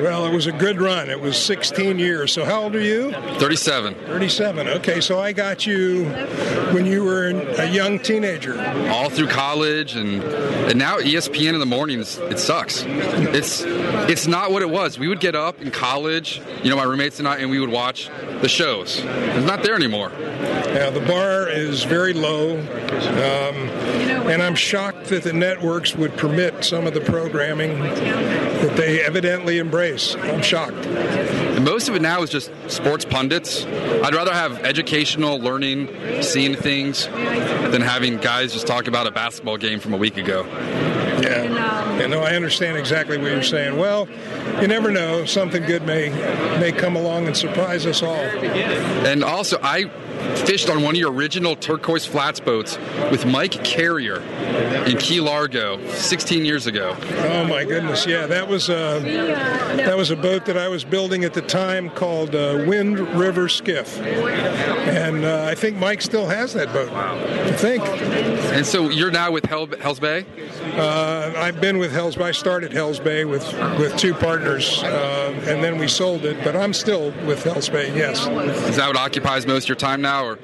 Well, 0.08 0.22
Well, 0.22 0.32
it 0.32 0.34
was 0.34 0.48
a 0.48 0.54
good 0.54 0.80
run. 0.80 1.10
It 1.10 1.20
was 1.20 1.38
16 1.38 2.00
years. 2.00 2.32
So 2.32 2.46
how 2.46 2.64
old 2.64 2.76
are 2.76 2.82
you? 2.82 3.12
37. 3.40 3.94
37. 3.94 4.68
Okay, 4.70 5.02
so 5.02 5.20
I 5.20 5.34
got 5.34 5.66
you 5.68 6.06
when 6.74 6.86
you 6.86 7.04
were 7.04 7.28
a 7.28 7.70
young 7.70 8.00
teenager. 8.00 8.58
All 8.90 9.10
through 9.10 9.28
college 9.28 9.96
and 9.96 10.24
and 10.24 10.80
now 10.80 10.98
ESPN 10.98 11.54
in 11.54 11.60
the 11.60 11.66
mornings 11.66 12.18
it 12.18 12.40
sucks. 12.40 12.84
It's 12.88 13.64
it's 14.10 14.28
not 14.28 14.52
what 14.52 14.62
it 14.62 14.70
was. 14.70 14.98
We 14.98 15.08
would 15.10 15.20
get 15.20 15.36
up 15.36 15.62
in 15.62 15.72
college, 15.72 16.42
you 16.64 16.70
know, 16.70 16.78
my 16.78 16.84
roommates 16.84 17.20
and 17.20 17.28
I, 17.28 17.38
and 17.38 17.52
we 17.52 17.60
would 17.60 17.70
watch 17.70 18.10
the 18.42 18.50
shows. 18.50 19.02
It's 19.04 19.46
not 19.46 19.62
there 19.64 19.76
anymore. 19.76 20.12
Yeah, 20.20 20.90
the 20.90 21.02
bar 21.02 21.50
is 21.50 21.84
very 21.84 22.14
low, 22.14 22.60
um, 22.60 23.56
and 24.30 24.42
I'm 24.42 24.56
shocked 24.56 25.06
that 25.06 25.24
the 25.24 25.34
networks 25.34 25.96
would 25.96 26.16
permit 26.18 26.64
some 26.64 26.86
of 26.88 26.94
the 26.94 27.02
programming 27.02 27.80
that 27.80 28.76
they 28.76 29.02
evidently 29.02 29.58
embrace. 29.60 29.97
I'm 30.16 30.42
shocked. 30.42 30.86
And 30.86 31.66
most 31.66 31.90
of 31.90 31.96
it 31.96 32.02
now 32.02 32.22
is 32.22 32.30
just 32.30 32.52
sports 32.68 33.06
pundits. 33.06 33.66
I'd 33.66 34.14
rather 34.14 34.34
have 34.34 34.60
educational 34.64 35.40
learning, 35.40 36.22
seeing 36.22 36.56
things, 36.56 37.08
than 37.08 37.82
having 37.82 38.18
guys 38.18 38.54
just 38.54 38.68
talk 38.68 38.88
about 38.88 39.08
a 39.08 39.12
basketball 39.12 39.58
game 39.58 39.80
from 39.80 39.94
a 39.94 39.98
week 39.98 40.18
ago. 40.18 40.46
Yeah, 41.22 42.00
you 42.00 42.08
know, 42.08 42.22
I 42.22 42.36
understand 42.36 42.78
exactly 42.78 43.18
what 43.18 43.32
you're 43.32 43.42
saying. 43.42 43.78
Well, 43.78 44.08
you 44.62 44.68
never 44.68 44.92
know; 44.92 45.26
something 45.26 45.64
good 45.64 45.84
may 45.84 46.10
may 46.60 46.72
come 46.72 46.96
along 46.96 47.26
and 47.26 47.36
surprise 47.36 47.86
us 47.86 48.04
all. 48.04 48.14
And 48.14 49.24
also, 49.24 49.60
I 49.64 49.86
fished 50.46 50.70
on 50.70 50.84
one 50.84 50.96
of 50.96 51.00
your 51.00 51.12
original 51.12 51.56
turquoise 51.56 52.06
flats 52.06 52.40
boats 52.40 52.78
with 53.12 53.26
Mike 53.26 53.64
Carrier 53.64 54.22
in 54.86 54.98
Key 54.98 55.20
Largo 55.20 55.86
16 55.90 56.46
years 56.46 56.68
ago. 56.68 56.96
Oh 57.02 57.46
my 57.46 57.64
goodness! 57.64 58.06
Yeah, 58.06 58.26
that 58.28 58.48
was 58.48 58.70
a 58.70 59.00
that 59.78 59.98
was 59.98 60.12
a 60.12 60.16
boat 60.16 60.46
that 60.46 60.58
I 60.58 60.68
was 60.68 60.84
building 60.84 61.24
at 61.24 61.34
the 61.34 61.42
time 61.42 61.90
called 61.90 62.36
uh, 62.36 62.64
Wind 62.68 63.00
River 63.00 63.50
Skiff, 63.50 64.00
and 64.00 65.26
uh, 65.26 65.46
I 65.46 65.56
think 65.56 65.78
Mike 65.78 66.02
still 66.02 66.28
has 66.28 66.54
that 66.54 66.72
boat. 66.74 66.92
I 66.92 67.52
think. 67.54 67.84
And 67.84 68.66
so 68.66 68.90
you're 68.90 69.12
now 69.12 69.32
with 69.32 69.46
Hell, 69.46 69.68
Hell's 69.80 70.00
Bay. 70.00 70.26
Uh, 70.76 71.34
I've 71.36 71.60
been 71.62 71.78
with 71.78 71.92
Hell's 71.92 72.16
Bay. 72.16 72.26
I 72.26 72.32
started 72.32 72.72
Hell's 72.72 73.00
Bay 73.00 73.26
with 73.26 73.46
with 73.80 73.96
two 73.98 74.14
partners, 74.14 74.84
uh, 74.84 75.34
and 75.46 75.64
then 75.64 75.78
we 75.78 75.88
sold 75.88 76.26
it. 76.26 76.44
But 76.44 76.56
I'm 76.56 76.74
still 76.74 77.12
with 77.26 77.44
Hell's 77.44 77.70
Bay. 77.70 77.96
Yes. 77.96 78.26
Is 78.68 78.78
that 78.78 78.88
what 78.88 78.98
occupies 78.98 79.46
most 79.46 79.64
of 79.64 79.70
your 79.70 79.76
time 79.76 80.02
now, 80.02 80.07
or? 80.08 80.40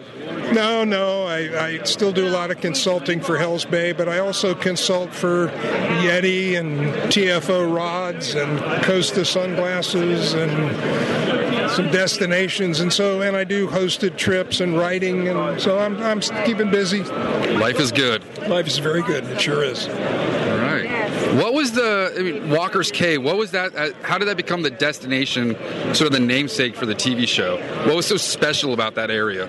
No, 0.54 0.84
no. 0.84 1.24
I, 1.24 1.66
I 1.66 1.84
still 1.84 2.12
do 2.12 2.28
a 2.28 2.30
lot 2.30 2.52
of 2.52 2.60
consulting 2.60 3.22
for 3.22 3.38
Hell's 3.38 3.66
Bay, 3.66 3.92
but 3.92 4.08
I 4.08 4.20
also 4.20 4.54
consult 4.54 5.14
for 5.14 5.48
Yeti 5.48 6.60
and 6.60 6.94
TFO 7.12 7.74
rods 7.74 8.36
and 8.36 8.60
Costa 8.84 9.26
sunglasses 9.26 10.34
and 10.34 11.72
some 11.72 11.90
destinations, 11.92 12.80
and 12.80 12.92
so 12.94 13.22
and 13.22 13.36
I 13.36 13.44
do 13.44 13.68
hosted 13.68 14.18
trips 14.18 14.60
and 14.60 14.78
writing, 14.78 15.28
and 15.28 15.60
so 15.60 15.80
I'm 15.80 15.98
I'm 15.98 16.22
keeping 16.46 16.70
busy. 16.70 17.04
Life 17.04 17.80
is 17.80 17.92
good. 17.92 18.24
Life 18.48 18.68
is 18.68 18.78
very 18.78 19.02
good. 19.02 19.24
It 19.26 19.42
sure 19.42 19.64
is. 19.64 19.88
All 21.34 21.38
right. 21.38 21.44
What 21.44 21.54
was 21.54 21.72
the 21.72 22.14
I 22.18 22.22
mean, 22.22 22.50
Walker's 22.50 22.92
Cay? 22.92 23.18
What 23.18 23.38
was 23.38 23.52
that? 23.52 23.76
Uh, 23.76 23.92
how 24.02 24.18
did 24.18 24.28
that 24.28 24.38
become 24.38 24.62
the 24.62 24.70
destination, 24.70 25.56
sort 25.94 26.02
of 26.02 26.12
the 26.12 26.20
namesake 26.20 26.76
for 26.76 26.86
the 26.86 26.96
TV 26.96 27.28
show? 27.28 27.58
What 27.86 27.96
was 27.96 28.06
so 28.06 28.18
special 28.18 28.74
about 28.74 28.96
that 28.96 29.10
area? 29.10 29.48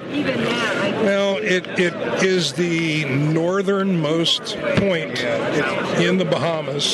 Well, 1.05 1.37
it, 1.39 1.67
it 1.79 1.95
is 2.23 2.53
the 2.55 3.05
northernmost 3.05 4.57
point 4.77 5.21
in 6.01 6.19
the 6.19 6.25
Bahamas, 6.25 6.85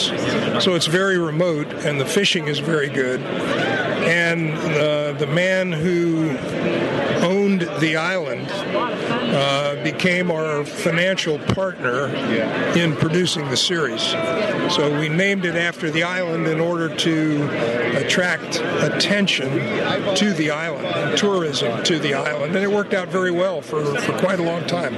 so 0.62 0.74
it's 0.74 0.86
very 0.86 1.18
remote, 1.18 1.68
and 1.84 2.00
the 2.00 2.06
fishing 2.06 2.48
is 2.48 2.58
very 2.58 2.88
good. 2.88 3.20
And 3.20 4.56
the, 4.74 5.16
the 5.18 5.26
man 5.26 5.72
who 5.72 6.30
owned 7.22 7.62
the 7.80 7.96
island 7.96 8.48
uh, 8.50 9.82
became 9.82 10.30
our 10.30 10.64
financial 10.64 11.38
partner 11.38 12.06
in 12.76 12.94
producing 12.96 13.48
the 13.48 13.56
series. 13.56 14.02
So 14.74 14.98
we 14.98 15.08
named 15.08 15.44
it 15.44 15.56
after 15.56 15.90
the 15.90 16.02
island 16.02 16.46
in 16.46 16.60
order 16.60 16.94
to 16.94 17.44
attract 17.96 18.60
attention 18.82 19.50
to 20.16 20.32
the 20.32 20.50
island 20.50 20.86
and 20.86 21.18
tourism 21.18 21.82
to 21.84 21.98
the 21.98 22.14
island. 22.14 22.54
And 22.54 22.64
it 22.64 22.70
worked 22.70 22.94
out 22.94 23.08
very 23.08 23.30
well 23.30 23.60
for, 23.60 23.84
for 24.00 24.18
quite 24.18 24.40
a 24.40 24.42
long 24.42 24.66
time. 24.66 24.94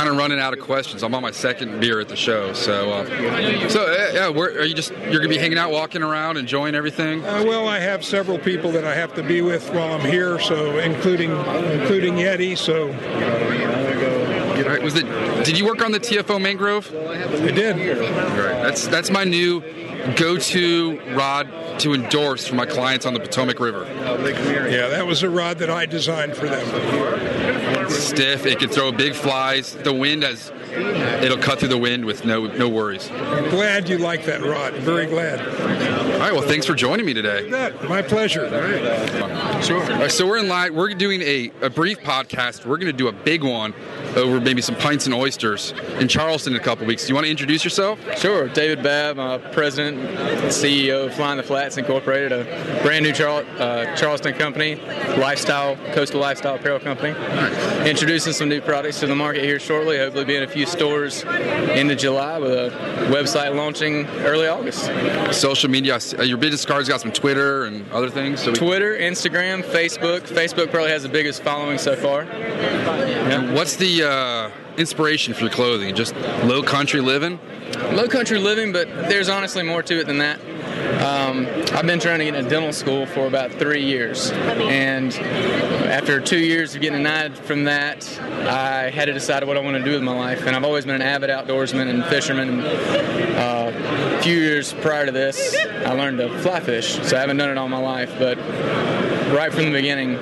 I'm 0.00 0.06
kind 0.06 0.16
of 0.16 0.22
running 0.22 0.40
out 0.40 0.54
of 0.54 0.60
questions. 0.60 1.02
I'm 1.02 1.14
on 1.14 1.20
my 1.20 1.30
second 1.30 1.78
beer 1.78 2.00
at 2.00 2.08
the 2.08 2.16
show, 2.16 2.54
so 2.54 2.90
uh, 2.90 3.68
so 3.68 3.82
uh, 3.82 4.10
yeah. 4.14 4.28
Where, 4.30 4.48
are 4.60 4.64
you 4.64 4.74
just 4.74 4.92
you're 4.92 5.18
gonna 5.18 5.28
be 5.28 5.36
hanging 5.36 5.58
out, 5.58 5.72
walking 5.72 6.02
around, 6.02 6.38
enjoying 6.38 6.74
everything? 6.74 7.22
Uh, 7.22 7.44
well, 7.46 7.68
I 7.68 7.80
have 7.80 8.02
several 8.02 8.38
people 8.38 8.72
that 8.72 8.86
I 8.86 8.94
have 8.94 9.14
to 9.16 9.22
be 9.22 9.42
with 9.42 9.68
while 9.74 9.92
I'm 9.92 10.10
here, 10.10 10.40
so 10.40 10.78
including 10.78 11.32
including 11.32 12.14
Yeti. 12.14 12.56
So 12.56 12.86
right, 14.66 14.82
was 14.82 14.94
it? 14.96 15.04
Did 15.44 15.58
you 15.58 15.66
work 15.66 15.84
on 15.84 15.92
the 15.92 16.00
TFO 16.00 16.40
mangrove? 16.40 16.88
I 16.94 17.50
did. 17.50 17.76
Right. 17.76 18.62
That's 18.62 18.88
that's 18.88 19.10
my 19.10 19.24
new 19.24 19.60
go-to 20.16 20.98
rod 21.14 21.78
to 21.80 21.92
endorse 21.92 22.46
for 22.46 22.54
my 22.54 22.64
clients 22.64 23.04
on 23.04 23.12
the 23.12 23.20
Potomac 23.20 23.60
River. 23.60 23.84
Yeah, 23.86 24.88
that 24.88 25.06
was 25.06 25.22
a 25.22 25.28
rod 25.28 25.58
that 25.58 25.68
I 25.68 25.84
designed 25.84 26.36
for 26.36 26.46
them. 26.46 27.39
It's 27.90 28.04
stiff. 28.04 28.46
It 28.46 28.58
can 28.58 28.68
throw 28.68 28.92
big 28.92 29.14
flies. 29.14 29.74
The 29.74 29.92
wind 29.92 30.22
has. 30.22 30.52
It'll 31.22 31.38
cut 31.38 31.58
through 31.58 31.68
the 31.68 31.78
wind 31.78 32.04
with 32.04 32.24
no 32.24 32.46
no 32.46 32.68
worries. 32.68 33.08
Glad 33.08 33.88
you 33.88 33.98
like 33.98 34.24
that 34.26 34.42
rod. 34.42 34.74
Very 34.74 35.06
glad. 35.06 35.40
All 35.40 36.18
right. 36.20 36.32
Well, 36.32 36.42
thanks 36.42 36.66
for 36.66 36.74
joining 36.74 37.04
me 37.04 37.12
today. 37.12 37.48
My 37.88 38.02
pleasure. 38.02 38.46
All 38.46 38.52
right. 38.60 39.64
Sure. 39.64 39.82
All 39.82 40.00
right, 40.00 40.10
so 40.10 40.26
we're 40.26 40.38
in 40.38 40.48
line. 40.48 40.74
We're 40.74 40.94
doing 40.94 41.20
a, 41.22 41.50
a 41.62 41.70
brief 41.70 42.00
podcast. 42.00 42.64
We're 42.64 42.76
going 42.76 42.86
to 42.86 42.96
do 42.96 43.08
a 43.08 43.12
big 43.12 43.42
one 43.42 43.74
over 44.16 44.40
maybe 44.40 44.60
some 44.62 44.74
pints 44.76 45.06
and 45.06 45.14
oysters 45.14 45.72
in 45.98 46.08
Charleston 46.08 46.54
in 46.54 46.60
a 46.60 46.62
couple 46.62 46.86
weeks. 46.86 47.04
Do 47.04 47.08
you 47.10 47.14
want 47.14 47.26
to 47.26 47.30
introduce 47.30 47.64
yourself? 47.64 47.98
Sure. 48.18 48.48
David 48.48 48.82
Babb, 48.82 49.18
uh, 49.18 49.38
President, 49.52 49.98
CEO 50.50 51.06
of 51.06 51.14
Flying 51.14 51.36
the 51.36 51.42
Flats 51.42 51.76
Incorporated, 51.76 52.32
a 52.32 52.80
brand 52.82 53.04
new 53.04 53.12
Char- 53.12 53.44
uh, 53.58 53.94
Charleston 53.96 54.34
company, 54.34 54.76
lifestyle, 55.16 55.76
coastal 55.92 56.20
lifestyle 56.20 56.56
apparel 56.56 56.80
company. 56.80 57.14
Introducing 57.88 58.32
some 58.32 58.48
new 58.48 58.60
products 58.60 59.00
to 59.00 59.06
the 59.06 59.14
market 59.14 59.44
here 59.44 59.58
shortly. 59.58 59.96
Hopefully, 59.98 60.24
be 60.24 60.36
in 60.36 60.42
a 60.42 60.48
few 60.48 60.66
stores 60.66 61.22
into 61.24 61.94
July 61.94 62.38
with 62.38 62.52
a 62.52 62.70
website 63.10 63.54
launching 63.54 64.06
early 64.20 64.46
August. 64.48 64.86
Social 65.32 65.70
media. 65.70 65.98
Uh, 66.18 66.22
Your 66.22 66.36
business 66.38 66.64
card's 66.64 66.88
got 66.88 67.00
some 67.00 67.12
Twitter 67.12 67.64
and 67.64 67.90
other 67.92 68.10
things. 68.10 68.40
So 68.42 68.50
we, 68.52 68.58
Twitter, 68.58 68.96
Instagram, 68.98 69.62
Facebook. 69.62 70.20
Facebook 70.22 70.70
probably 70.70 70.90
has 70.90 71.02
the 71.02 71.08
biggest 71.08 71.42
following 71.42 71.78
so 71.78 71.96
far. 71.96 72.22
And 72.22 73.54
What's 73.54 73.76
the 73.76 73.99
uh, 74.02 74.50
inspiration 74.76 75.34
for 75.34 75.42
your 75.42 75.50
clothing? 75.50 75.94
Just 75.94 76.14
low 76.44 76.62
country 76.62 77.00
living? 77.00 77.38
Low 77.92 78.08
country 78.08 78.38
living, 78.38 78.72
but 78.72 78.88
there's 79.08 79.28
honestly 79.28 79.62
more 79.62 79.82
to 79.82 80.00
it 80.00 80.06
than 80.06 80.18
that. 80.18 80.40
Um, 81.00 81.46
I've 81.72 81.86
been 81.86 82.00
trying 82.00 82.18
to 82.18 82.24
get 82.24 82.34
into 82.34 82.50
dental 82.50 82.72
school 82.72 83.06
for 83.06 83.26
about 83.26 83.52
three 83.52 83.84
years, 83.84 84.30
and 84.32 85.12
after 85.14 86.20
two 86.20 86.38
years 86.38 86.74
of 86.74 86.80
getting 86.80 86.98
denied 86.98 87.36
from 87.36 87.64
that, 87.64 88.06
I 88.20 88.90
had 88.90 89.06
to 89.06 89.12
decide 89.12 89.44
what 89.44 89.56
I 89.56 89.60
want 89.60 89.76
to 89.76 89.84
do 89.84 89.92
with 89.92 90.02
my 90.02 90.14
life. 90.14 90.46
And 90.46 90.54
I've 90.54 90.64
always 90.64 90.84
been 90.84 90.96
an 90.96 91.02
avid 91.02 91.30
outdoorsman 91.30 91.88
and 91.88 92.04
fisherman. 92.06 92.60
Uh, 92.60 94.16
a 94.18 94.22
few 94.22 94.36
years 94.36 94.72
prior 94.74 95.06
to 95.06 95.12
this, 95.12 95.56
I 95.84 95.92
learned 95.92 96.18
to 96.18 96.38
fly 96.40 96.60
fish, 96.60 96.94
so 97.02 97.16
I 97.16 97.20
haven't 97.20 97.38
done 97.38 97.50
it 97.50 97.58
all 97.58 97.68
my 97.68 97.78
life. 97.78 98.14
But 98.18 98.38
right 99.32 99.52
from 99.52 99.66
the 99.66 99.72
beginning, 99.72 100.16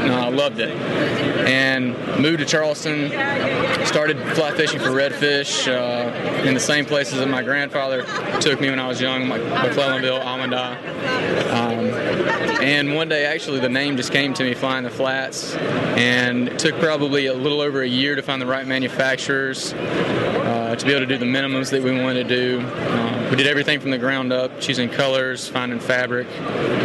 I 0.00 0.28
loved 0.28 0.60
it. 0.60 0.70
And 1.48 1.96
moved 2.20 2.38
to 2.38 2.44
Charleston, 2.44 3.10
started 3.86 4.18
fly 4.34 4.52
fishing 4.52 4.78
for 4.80 4.90
redfish 4.90 5.68
uh, 5.68 6.46
in 6.46 6.54
the 6.54 6.60
same 6.60 6.84
places 6.84 7.18
that 7.18 7.28
my 7.28 7.42
grandfather 7.42 8.04
took 8.40 8.60
me 8.60 8.70
when 8.70 8.78
I 8.78 8.86
was 8.86 9.00
young, 9.00 9.28
like 9.28 9.42
McClellanville, 9.42 10.20
Almondie. 10.20 10.76
Um, 11.50 11.86
and 12.62 12.94
one 12.94 13.08
day, 13.08 13.24
actually, 13.24 13.60
the 13.60 13.68
name 13.68 13.96
just 13.96 14.12
came 14.12 14.34
to 14.34 14.44
me, 14.44 14.54
Flying 14.54 14.84
the 14.84 14.90
Flats. 14.90 15.54
And 15.54 16.48
it 16.48 16.58
took 16.58 16.78
probably 16.78 17.26
a 17.26 17.34
little 17.34 17.60
over 17.60 17.82
a 17.82 17.88
year 17.88 18.14
to 18.14 18.22
find 18.22 18.40
the 18.40 18.46
right 18.46 18.66
manufacturers 18.66 19.72
uh, 20.70 20.76
to 20.76 20.86
be 20.86 20.92
able 20.92 21.00
to 21.00 21.06
do 21.06 21.18
the 21.18 21.24
minimums 21.24 21.70
that 21.70 21.82
we 21.82 21.90
wanted 22.00 22.28
to 22.28 22.36
do. 22.36 22.60
Uh, 22.60 23.28
we 23.28 23.36
did 23.36 23.48
everything 23.48 23.80
from 23.80 23.90
the 23.90 23.98
ground 23.98 24.32
up, 24.32 24.60
choosing 24.60 24.88
colors, 24.88 25.48
finding 25.48 25.80
fabric, 25.80 26.28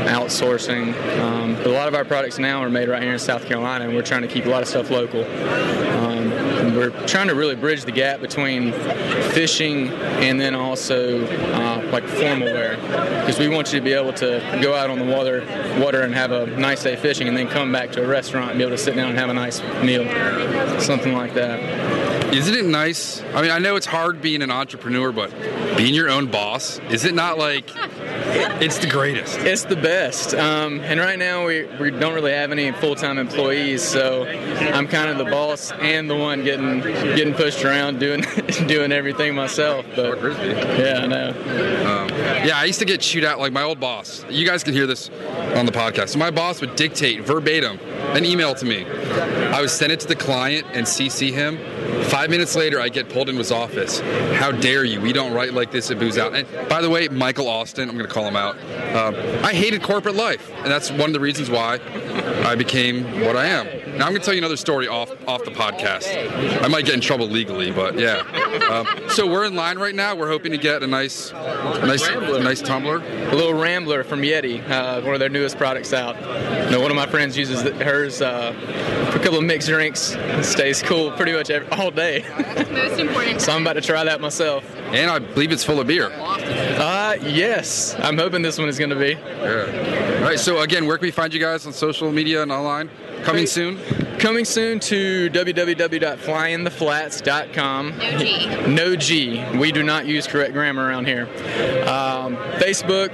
outsourcing. 0.08 0.94
Um, 1.20 1.56
but 1.56 1.68
a 1.68 1.72
lot 1.72 1.88
of 1.88 1.94
our 1.94 2.04
products 2.04 2.40
now 2.40 2.64
are 2.64 2.70
made 2.70 2.90
right 2.90 3.04
here 3.04 3.14
in 3.14 3.20
South 3.20 3.46
Carolina, 3.46 3.86
and 3.86 3.96
we're 3.96 4.02
trying 4.02 4.24
to 4.24 4.28
keep 4.28 4.46
a 4.46 4.50
lot 4.50 4.64
of 4.64 4.68
stuff 4.68 4.90
local. 4.90 5.24
Um, 5.24 6.32
we're 6.76 6.90
trying 7.06 7.28
to 7.28 7.36
really 7.36 7.56
bridge 7.56 7.86
the 7.86 7.92
gap 7.92 8.22
between 8.22 8.72
fishing 9.34 9.90
and 9.90 10.42
then 10.42 10.56
also 10.56 11.24
uh, 11.54 11.88
like 11.92 12.06
formal 12.06 12.48
wear, 12.48 12.78
because 13.20 13.38
we 13.38 13.48
want 13.48 13.72
you 13.72 13.80
to 13.80 13.86
be 13.86 13.94
able 13.94 14.14
to 14.14 14.60
go 14.64 14.74
out 14.74 14.90
on 14.90 14.98
the 14.98 15.06
water, 15.06 15.46
water 15.80 16.02
and 16.02 16.14
have 16.16 16.32
a 16.32 16.48
nice 16.48 16.82
day 16.82 16.96
fishing, 16.96 17.28
and 17.28 17.38
then 17.38 17.48
come 17.48 17.72
back 17.72 17.92
to 17.92 18.04
a 18.04 18.08
restaurant 18.08 18.50
and 18.50 18.58
be 18.58 18.64
able 18.64 18.76
to 18.76 18.82
sit 18.82 18.96
down 18.96 19.10
and 19.10 19.20
have 19.20 19.30
a 19.30 19.34
nice 19.34 19.62
meal, 19.84 20.06
something 20.80 21.14
like 21.14 21.36
that. 21.36 21.95
Isn't 22.34 22.56
it 22.56 22.66
nice? 22.66 23.22
I 23.34 23.42
mean, 23.42 23.52
I 23.52 23.60
know 23.60 23.76
it's 23.76 23.86
hard 23.86 24.22
being 24.22 24.42
an 24.42 24.52
entrepreneur, 24.52 25.12
but 25.12 25.32
being 25.78 25.94
your 25.94 26.10
own 26.10 26.30
boss, 26.30 26.80
is 26.90 27.06
it 27.06 27.14
not 27.14 27.38
like 27.38 27.70
it's 28.62 28.78
the 28.80 28.88
greatest? 28.88 29.38
It's 29.40 29.64
the 29.64 29.76
best. 29.76 30.34
Um, 30.34 30.80
and 30.82 31.00
right 31.00 31.18
now 31.18 31.46
we, 31.46 31.66
we 31.80 31.92
don't 31.92 32.14
really 32.14 32.32
have 32.32 32.52
any 32.52 32.72
full 32.74 32.96
time 32.96 33.18
employees, 33.18 33.82
so 33.84 34.26
I'm 34.26 34.88
kind 34.88 35.10
of 35.10 35.18
the 35.18 35.26
boss 35.26 35.72
and 35.72 36.10
the 36.10 36.16
one 36.16 36.44
getting 36.44 36.82
getting 36.82 37.34
pushed 37.34 37.64
around 37.64 38.00
doing 38.00 38.22
doing 38.68 38.92
everything 38.92 39.36
myself. 39.36 39.86
But 39.96 40.22
yeah, 40.22 41.02
I 41.04 41.08
know. 41.08 41.30
Um, 41.30 42.10
yeah, 42.46 42.58
I 42.58 42.66
used 42.66 42.80
to 42.80 42.86
get 42.86 43.02
chewed 43.02 43.24
out 43.24 43.40
like 43.40 43.54
my 43.54 43.64
old 43.64 43.80
boss. 43.80 44.26
You 44.30 44.46
guys 44.46 44.64
can 44.64 44.74
hear 44.74 44.88
this 44.88 45.10
on 45.56 45.66
the 45.66 45.72
podcast. 45.72 46.10
So 46.10 46.20
my 46.20 46.32
boss 46.32 46.62
would 46.62 46.76
dictate 46.76 47.22
verbatim 47.22 47.80
an 48.16 48.26
email 48.26 48.54
to 48.56 48.66
me. 48.66 48.86
I 48.86 49.62
would 49.62 49.70
send 49.70 49.92
it 49.92 50.00
to 50.02 50.08
the 50.08 50.16
client 50.16 50.68
and 50.74 50.86
CC 50.86 51.32
him. 51.32 51.58
Five 52.04 52.30
minutes 52.30 52.56
later, 52.56 52.80
I 52.80 52.90
get 52.90 53.10
pulled 53.10 53.30
into 53.30 53.40
his 53.40 53.52
office. 53.52 54.00
How 54.36 54.52
dare 54.52 54.84
you? 54.84 55.02
We 55.02 55.14
don't 55.14 55.34
write 55.34 55.54
like 55.54 55.72
this 55.72 55.92
at 55.92 56.00
Booz 56.00 56.18
Allen. 56.18 56.46
And 56.46 56.70
by 56.70 56.82
the 56.82 56.90
way, 56.90 57.08
Michael 57.08 57.48
Austin, 57.48 57.90
I'm 57.90 57.98
going 57.98 58.08
to 58.08 58.14
call 58.14 58.28
him 58.28 58.36
out. 58.36 58.56
Um, 58.96 59.16
I 59.44 59.54
hated 59.54 59.84
corporate 59.84 60.16
life, 60.16 60.52
and 60.58 60.68
that's 60.68 60.92
one 60.92 61.10
of 61.10 61.14
the 61.14 61.20
reasons 61.20 61.50
why 61.50 61.80
I 62.46 62.56
became 62.56 63.22
what 63.22 63.36
I 63.36 63.48
am. 63.48 63.68
Now 63.98 64.06
I'm 64.08 64.12
going 64.12 64.16
to 64.16 64.26
tell 64.26 64.34
you 64.34 64.40
another 64.40 64.58
story 64.58 64.88
off 64.88 65.12
off 65.28 65.46
the 65.46 65.52
podcast. 65.52 66.62
I 66.62 66.68
might 66.68 66.86
get 66.86 66.96
in 66.96 67.02
trouble 67.02 67.28
legally, 67.28 67.72
but 67.72 67.98
yeah. 67.98 68.24
Um, 68.66 68.88
so 69.10 69.28
we're 69.28 69.46
in 69.46 69.54
line 69.56 69.78
right 69.78 69.94
now. 69.94 70.16
We're 70.16 70.30
hoping 70.30 70.52
to 70.52 70.58
get 70.58 70.82
a 70.82 70.88
nice, 70.88 71.32
nice, 71.32 72.10
nice 72.10 72.62
tumbler. 72.62 72.98
A 72.98 73.36
little 73.36 73.54
Rambler 73.54 74.04
from 74.04 74.22
Yeti, 74.22 74.68
uh, 74.68 75.02
one 75.02 75.14
of 75.14 75.20
their 75.20 75.30
newest 75.30 75.58
products 75.58 75.94
out. 75.94 76.16
You 76.66 76.72
know, 76.72 76.82
one 76.82 76.90
of 76.90 76.96
my 76.96 77.06
friends 77.06 77.38
uses 77.38 77.62
hers 77.62 78.22
uh, 78.22 78.54
for 79.12 79.20
a 79.20 79.24
couple 79.24 79.38
of 79.38 79.44
mixed 79.44 79.68
drinks. 79.68 80.14
It 80.14 80.46
stays 80.46 80.82
cool 80.82 81.12
pretty 81.12 81.34
much 81.34 81.50
every, 81.50 81.68
all 81.70 81.92
day. 81.92 82.26
Most 82.72 83.00
important. 83.00 83.42
so 83.42 83.52
I'm 83.52 83.62
about 83.62 83.74
to 83.74 83.82
try 83.82 84.04
that 84.04 84.20
myself. 84.20 84.64
And 84.88 85.12
I 85.12 85.20
believe 85.20 85.52
it's 85.52 85.64
full 85.64 85.80
of 85.80 85.88
beer. 85.88 86.12
Uh, 86.12 87.18
yes. 87.22 87.96
I'm 88.00 88.18
hoping 88.18 88.42
this 88.42 88.58
one 88.58 88.70
is 88.70 88.80
going 88.80 88.90
to 88.92 88.96
be. 88.96 89.12
Yeah. 89.12 90.18
All 90.20 90.24
right. 90.24 90.40
So 90.40 90.62
again, 90.62 90.88
where 90.88 90.98
can 90.98 91.06
we 91.06 91.12
find 91.12 91.34
you 91.34 91.40
guys 91.40 91.68
on 91.68 91.74
social 91.74 92.12
media 92.12 92.42
and 92.42 92.52
online? 92.52 92.90
Coming 93.26 93.48
soon. 93.48 93.80
Coming 94.20 94.46
soon 94.46 94.80
to 94.82 95.32
www.flyintheflats.com. 95.32 97.98
No 97.98 98.18
G. 98.18 98.46
No 98.68 98.96
G. 98.96 99.44
We 99.58 99.72
do 99.72 99.82
not 99.82 100.06
use 100.06 100.28
correct 100.28 100.54
grammar 100.54 100.86
around 100.86 101.08
here. 101.08 101.24
Um, 101.88 102.38
Facebook, 102.60 103.14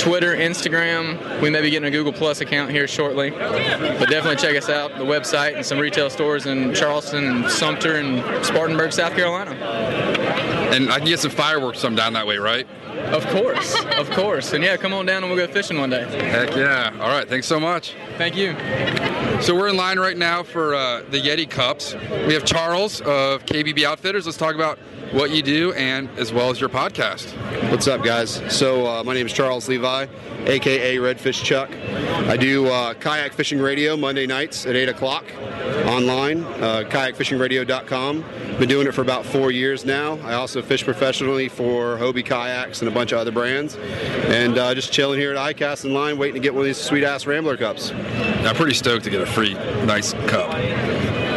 Twitter, 0.00 0.34
Instagram. 0.36 1.40
We 1.40 1.50
may 1.50 1.62
be 1.62 1.70
getting 1.70 1.86
a 1.86 1.92
Google 1.92 2.12
Plus 2.12 2.40
account 2.40 2.72
here 2.72 2.88
shortly. 2.88 3.30
But 3.30 4.10
definitely 4.10 4.34
check 4.36 4.56
us 4.56 4.68
out, 4.68 4.98
the 4.98 5.04
website, 5.04 5.54
and 5.54 5.64
some 5.64 5.78
retail 5.78 6.10
stores 6.10 6.46
in 6.46 6.74
Charleston 6.74 7.22
and 7.24 7.48
Sumter 7.50 7.94
and 7.96 8.44
Spartanburg, 8.44 8.92
South 8.92 9.14
Carolina. 9.14 9.52
And 10.72 10.90
I 10.90 10.98
can 10.98 11.06
get 11.06 11.20
some 11.20 11.30
fireworks 11.30 11.78
some 11.78 11.94
down 11.94 12.14
that 12.14 12.26
way, 12.26 12.38
right? 12.38 12.66
Of 13.12 13.24
course, 13.28 13.76
of 13.96 14.10
course. 14.10 14.52
And 14.52 14.64
yeah, 14.64 14.76
come 14.76 14.92
on 14.92 15.06
down 15.06 15.22
and 15.22 15.32
we'll 15.32 15.46
go 15.46 15.52
fishing 15.52 15.78
one 15.78 15.90
day. 15.90 16.02
Heck 16.28 16.56
yeah. 16.56 16.90
All 17.00 17.08
right. 17.08 17.28
Thanks 17.28 17.46
so 17.46 17.60
much. 17.60 17.94
Thank 18.18 18.34
you. 18.36 18.56
So 19.40 19.54
we're 19.54 19.68
in 19.68 19.76
line 19.76 19.98
right 19.98 20.16
now 20.16 20.42
for 20.42 20.74
uh, 20.74 21.02
the 21.10 21.20
Yeti 21.20 21.48
Cups. 21.48 21.94
We 22.26 22.34
have 22.34 22.44
Charles 22.44 23.00
of 23.02 23.44
KBB 23.46 23.84
Outfitters. 23.84 24.26
Let's 24.26 24.38
talk 24.38 24.54
about 24.54 24.78
what 25.12 25.30
you 25.30 25.42
do 25.42 25.72
and 25.74 26.08
as 26.18 26.32
well 26.32 26.50
as 26.50 26.60
your 26.60 26.68
podcast. 26.68 27.30
What's 27.70 27.86
up, 27.86 28.02
guys? 28.02 28.42
So 28.48 28.86
uh, 28.86 29.04
my 29.04 29.14
name 29.14 29.26
is 29.26 29.32
Charles 29.32 29.68
Levi, 29.68 30.06
aka 30.46 30.96
Redfish 30.96 31.44
Chuck. 31.44 31.70
I 32.28 32.36
do 32.36 32.66
uh, 32.66 32.94
kayak 32.94 33.34
fishing 33.34 33.60
radio 33.60 33.96
Monday 33.96 34.26
nights 34.26 34.66
at 34.66 34.74
8 34.74 34.88
o'clock 34.88 35.24
online, 35.86 36.42
uh, 36.42 36.84
kayakfishingradio.com. 36.88 38.24
Been 38.58 38.68
doing 38.68 38.86
it 38.86 38.92
for 38.92 39.02
about 39.02 39.26
four 39.26 39.50
years 39.50 39.84
now. 39.84 40.18
I 40.24 40.32
also 40.34 40.62
fish 40.62 40.82
professionally 40.82 41.48
for 41.48 41.98
Hobie 41.98 42.24
Kayaks 42.24 42.80
and 42.80 42.88
a 42.88 42.90
bunch 42.90 43.12
of 43.12 43.18
other 43.18 43.30
brands. 43.30 43.76
And 43.76 44.56
uh, 44.58 44.74
just 44.74 44.92
chilling 44.92 45.20
here 45.20 45.34
at 45.34 45.56
ICAST 45.56 45.84
in 45.84 45.94
line 45.94 46.16
waiting 46.18 46.34
to 46.34 46.40
get 46.40 46.54
one 46.54 46.62
of 46.62 46.66
these 46.66 46.78
sweet 46.78 47.04
ass 47.04 47.26
Rambler 47.26 47.56
cups. 47.56 47.92
I'm 47.92 48.54
pretty 48.54 48.74
stoked 48.74 49.04
to 49.04 49.10
get 49.10 49.20
a 49.20 49.25
free, 49.26 49.54
nice 49.84 50.12
cup. 50.28 50.54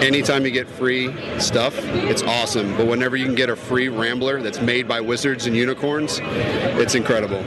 Anytime 0.01 0.45
you 0.45 0.51
get 0.51 0.67
free 0.67 1.13
stuff, 1.39 1.77
it's 1.77 2.23
awesome. 2.23 2.75
But 2.77 2.87
whenever 2.87 3.17
you 3.17 3.25
can 3.25 3.35
get 3.35 3.49
a 3.49 3.55
free 3.55 3.89
Rambler 3.89 4.41
that's 4.41 4.61
made 4.61 4.87
by 4.87 5.01
wizards 5.01 5.45
and 5.45 5.55
unicorns, 5.55 6.19
it's 6.21 6.95
incredible. 6.95 7.43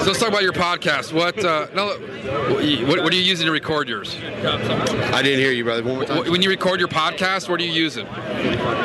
So 0.00 0.06
let's 0.06 0.18
talk 0.18 0.28
about 0.28 0.42
your 0.42 0.54
podcast. 0.54 1.12
What 1.12 1.44
uh, 1.44 1.66
no, 1.74 1.98
what, 2.24 3.02
what 3.02 3.12
are 3.12 3.16
you 3.16 3.22
using 3.22 3.46
to 3.46 3.52
record 3.52 3.88
yours? 3.88 4.16
I 4.16 5.22
didn't 5.22 5.40
hear 5.40 5.52
you, 5.52 5.64
brother. 5.64 5.82
One 5.82 5.96
more 5.96 6.04
time. 6.04 6.30
When 6.30 6.42
you 6.42 6.48
record 6.48 6.80
your 6.80 6.88
podcast, 6.88 7.48
what 7.48 7.60
are 7.60 7.64
you 7.64 7.72
using? 7.72 8.06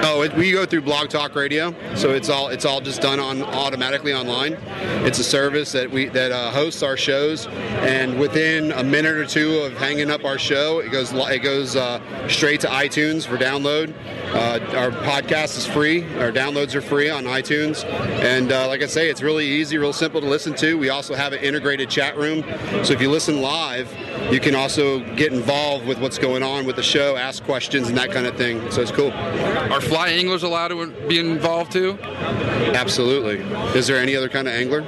Oh, 0.03 0.21
it, 0.23 0.33
we 0.35 0.51
go 0.51 0.65
through 0.65 0.81
Blog 0.81 1.09
Talk 1.09 1.35
Radio, 1.35 1.73
so 1.95 2.11
it's 2.11 2.29
all 2.29 2.49
it's 2.49 2.65
all 2.65 2.81
just 2.81 3.01
done 3.01 3.19
on 3.19 3.43
automatically 3.43 4.13
online. 4.13 4.57
It's 5.05 5.19
a 5.19 5.23
service 5.23 5.71
that 5.71 5.89
we 5.89 6.07
that 6.09 6.31
uh, 6.31 6.51
hosts 6.51 6.83
our 6.83 6.97
shows, 6.97 7.47
and 7.47 8.19
within 8.19 8.71
a 8.73 8.83
minute 8.83 9.15
or 9.15 9.25
two 9.25 9.59
of 9.59 9.73
hanging 9.73 10.09
up 10.09 10.25
our 10.25 10.37
show, 10.37 10.79
it 10.79 10.91
goes 10.91 11.13
it 11.13 11.39
goes 11.39 11.75
uh, 11.75 12.27
straight 12.27 12.61
to 12.61 12.67
iTunes 12.67 13.25
for 13.25 13.37
download. 13.37 13.93
Uh, 14.33 14.59
our 14.77 14.91
podcast 14.91 15.57
is 15.57 15.65
free. 15.65 16.03
Our 16.17 16.31
downloads 16.31 16.75
are 16.75 16.81
free 16.81 17.09
on 17.09 17.23
iTunes, 17.23 17.85
and 17.85 18.51
uh, 18.51 18.67
like 18.67 18.81
I 18.81 18.87
say, 18.87 19.09
it's 19.09 19.21
really 19.21 19.45
easy, 19.45 19.77
real 19.77 19.93
simple 19.93 20.21
to 20.21 20.27
listen 20.27 20.53
to. 20.55 20.77
We 20.77 20.89
also 20.89 21.15
have 21.15 21.33
an 21.33 21.39
integrated 21.39 21.89
chat 21.89 22.17
room, 22.17 22.43
so 22.83 22.93
if 22.93 23.01
you 23.01 23.09
listen 23.09 23.28
live, 23.37 23.93
you 24.31 24.39
can 24.39 24.55
also 24.55 24.99
get 25.15 25.31
involved 25.33 25.85
with 25.85 25.99
what's 25.99 26.17
going 26.17 26.43
on 26.43 26.65
with 26.65 26.75
the 26.75 26.83
show, 26.83 27.15
ask 27.15 27.43
questions, 27.43 27.87
and 27.87 27.97
that 27.97 28.11
kind 28.11 28.27
of 28.27 28.35
thing. 28.35 28.69
So 28.71 28.81
it's 28.81 28.91
cool. 28.91 29.11
Are 29.11 29.81
fly 29.81 30.09
anglers 30.09 30.43
allowed 30.43 30.69
to 30.69 30.87
be 31.07 31.19
involved 31.19 31.71
too? 31.71 31.97
Absolutely. 32.03 33.39
Is 33.77 33.87
there 33.87 33.97
any 33.97 34.15
other 34.15 34.29
kind 34.29 34.47
of 34.47 34.53
angler? 34.53 34.81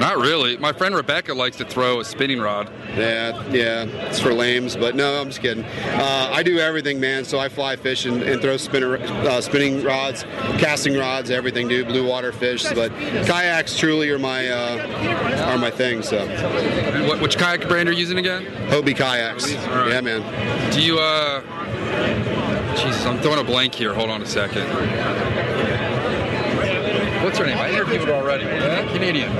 Not 0.00 0.16
really. 0.16 0.56
My 0.56 0.72
friend 0.72 0.94
Rebecca 0.94 1.34
likes 1.34 1.58
to 1.58 1.64
throw 1.66 2.00
a 2.00 2.04
spinning 2.06 2.40
rod. 2.40 2.70
Yeah, 2.96 3.46
yeah, 3.50 3.84
it's 4.08 4.18
for 4.18 4.32
lames, 4.32 4.74
but 4.74 4.96
no, 4.96 5.20
I'm 5.20 5.28
just 5.28 5.42
kidding. 5.42 5.62
Uh, 5.64 6.30
I 6.32 6.42
do 6.42 6.58
everything, 6.58 6.98
man. 6.98 7.22
So 7.26 7.38
I 7.38 7.50
fly 7.50 7.76
fish 7.76 8.06
and, 8.06 8.22
and 8.22 8.40
throw 8.40 8.56
spinner, 8.56 8.96
uh, 8.96 9.42
spinning 9.42 9.84
rods, 9.84 10.24
casting 10.56 10.96
rods, 10.96 11.30
everything, 11.30 11.68
dude. 11.68 11.88
Blue 11.88 12.06
water 12.06 12.32
fish, 12.32 12.64
but 12.72 12.90
kayaks 13.26 13.76
truly 13.76 14.08
are 14.08 14.18
my 14.18 14.48
uh, 14.48 15.50
are 15.50 15.58
my 15.58 15.70
thing. 15.70 16.02
So. 16.02 16.16
And 16.16 17.06
what, 17.06 17.20
which 17.20 17.36
kayak 17.36 17.68
brand 17.68 17.86
are 17.88 17.92
you 17.92 17.98
using 17.98 18.18
again? 18.18 18.46
Hobie 18.70 18.96
kayaks. 18.96 19.52
Yeah, 19.52 20.00
man. 20.00 20.72
Do 20.72 20.80
you? 20.80 20.98
uh 20.98 21.42
Jesus, 22.76 23.04
I'm 23.04 23.20
throwing 23.20 23.40
a 23.40 23.44
blank 23.44 23.74
here. 23.74 23.92
Hold 23.92 24.08
on 24.08 24.22
a 24.22 24.26
second. 24.26 24.66
What's 27.30 27.38
her 27.38 27.46
name? 27.46 27.58
I 27.58 27.70
interviewed 27.70 28.08
already. 28.08 28.44
Canadian. 28.92 29.30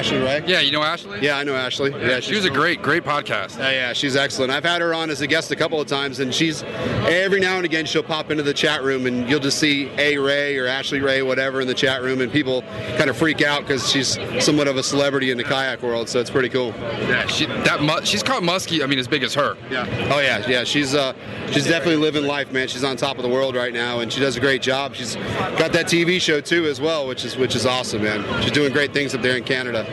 Ashley 0.00 0.16
Rae. 0.16 0.42
Yeah, 0.46 0.60
you 0.60 0.72
know 0.72 0.82
Ashley? 0.82 1.20
Yeah, 1.20 1.36
I 1.36 1.44
know 1.44 1.54
Ashley. 1.54 1.90
Yeah, 1.90 2.20
she 2.20 2.34
was 2.34 2.46
a 2.46 2.50
great, 2.50 2.80
great 2.80 3.04
podcast. 3.04 3.58
Yeah, 3.58 3.70
yeah, 3.70 3.92
she's 3.92 4.16
excellent. 4.16 4.50
I've 4.50 4.64
had 4.64 4.80
her 4.80 4.94
on 4.94 5.10
as 5.10 5.20
a 5.20 5.26
guest 5.26 5.50
a 5.50 5.56
couple 5.56 5.78
of 5.78 5.88
times, 5.88 6.20
and 6.20 6.34
she's 6.34 6.62
every 7.04 7.38
now 7.38 7.56
and 7.56 7.66
again 7.66 7.84
she'll 7.84 8.02
pop 8.02 8.30
into 8.30 8.42
the 8.42 8.54
chat 8.54 8.82
room, 8.82 9.04
and 9.04 9.28
you'll 9.28 9.40
just 9.40 9.58
see 9.58 9.90
A 9.98 10.16
Ray 10.16 10.56
or 10.56 10.66
Ashley 10.66 11.00
Rae, 11.00 11.20
whatever, 11.20 11.60
in 11.60 11.66
the 11.66 11.74
chat 11.74 12.00
room, 12.00 12.22
and 12.22 12.32
people 12.32 12.62
kind 12.96 13.10
of 13.10 13.16
freak 13.18 13.42
out 13.42 13.60
because 13.60 13.90
she's 13.90 14.18
somewhat 14.42 14.68
of 14.68 14.78
a 14.78 14.82
celebrity 14.82 15.30
in 15.30 15.36
the 15.36 15.44
kayak 15.44 15.82
world. 15.82 16.08
So 16.08 16.18
it's 16.18 16.30
pretty 16.30 16.48
cool. 16.48 16.68
Yeah, 16.78 17.26
she 17.26 17.44
that 17.44 17.82
mu- 17.82 18.02
she's 18.02 18.22
caught 18.22 18.42
muskie. 18.42 18.82
I 18.82 18.86
mean, 18.86 18.98
as 18.98 19.06
big 19.06 19.22
as 19.22 19.34
her. 19.34 19.58
Yeah. 19.70 19.84
Oh 20.10 20.20
yeah, 20.20 20.48
yeah. 20.48 20.64
She's 20.64 20.94
uh, 20.94 21.12
she's 21.50 21.66
definitely 21.66 21.96
living 21.96 22.24
life, 22.24 22.50
man. 22.52 22.68
She's 22.68 22.84
on 22.84 22.96
top 22.96 23.18
of 23.18 23.22
the 23.22 23.28
world 23.28 23.54
right 23.54 23.74
now, 23.74 24.00
and 24.00 24.10
she 24.10 24.18
does 24.18 24.38
a 24.38 24.40
great 24.40 24.62
job. 24.62 24.94
She's 24.94 25.16
got 25.16 25.72
that 25.72 25.88
TV 25.88 26.18
show 26.22 26.40
too 26.40 26.64
as 26.64 26.80
well, 26.80 27.06
which 27.06 27.26
is 27.26 27.36
which 27.36 27.54
is 27.54 27.66
awesome, 27.66 28.02
man. 28.02 28.24
She's 28.42 28.52
doing 28.52 28.72
great 28.72 28.94
things 28.94 29.14
up 29.14 29.20
there 29.20 29.36
in 29.36 29.44
Canada. 29.44 29.86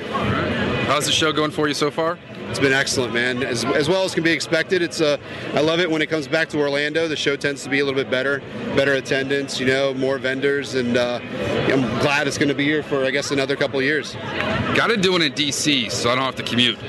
How's 0.88 1.06
the 1.06 1.12
show 1.12 1.32
going 1.32 1.52
for 1.52 1.68
you 1.68 1.74
so 1.74 1.92
far? 1.92 2.18
It's 2.50 2.60
been 2.60 2.72
excellent, 2.72 3.14
man. 3.14 3.44
As, 3.44 3.66
as 3.66 3.90
well 3.90 4.04
as 4.04 4.14
can 4.14 4.24
be 4.24 4.32
expected. 4.32 4.82
It's 4.82 5.02
uh, 5.02 5.18
I 5.54 5.60
love 5.60 5.80
it 5.80 5.92
when 5.92 6.02
it 6.02 6.08
comes 6.08 6.28
back 6.28 6.48
to 6.50 6.60
Orlando. 6.60 7.08
The 7.08 7.16
show 7.16 7.36
tends 7.36 7.64
to 7.64 7.70
be 7.70 7.80
a 7.80 7.86
little 7.86 8.02
bit 8.02 8.10
better, 8.10 8.42
better 8.76 8.94
attendance, 8.94 9.60
you 9.60 9.66
know, 9.66 9.94
more 9.94 10.18
vendors, 10.18 10.76
and 10.76 10.96
uh, 10.96 11.20
I'm 11.22 11.82
glad 12.00 12.26
it's 12.28 12.38
going 12.38 12.48
to 12.48 12.56
be 12.56 12.64
here 12.64 12.84
for 12.84 13.04
I 13.04 13.12
guess 13.12 13.32
another 13.32 13.58
couple 13.58 13.80
of 13.80 13.86
years. 13.86 14.14
Got 14.76 14.88
to 14.88 14.98
do 14.98 15.16
it 15.18 15.22
in 15.22 15.34
DC, 15.34 15.92
so 15.92 16.10
I 16.10 16.16
don't 16.16 16.24
have 16.24 16.36
to 16.36 16.44
commute. 16.44 16.82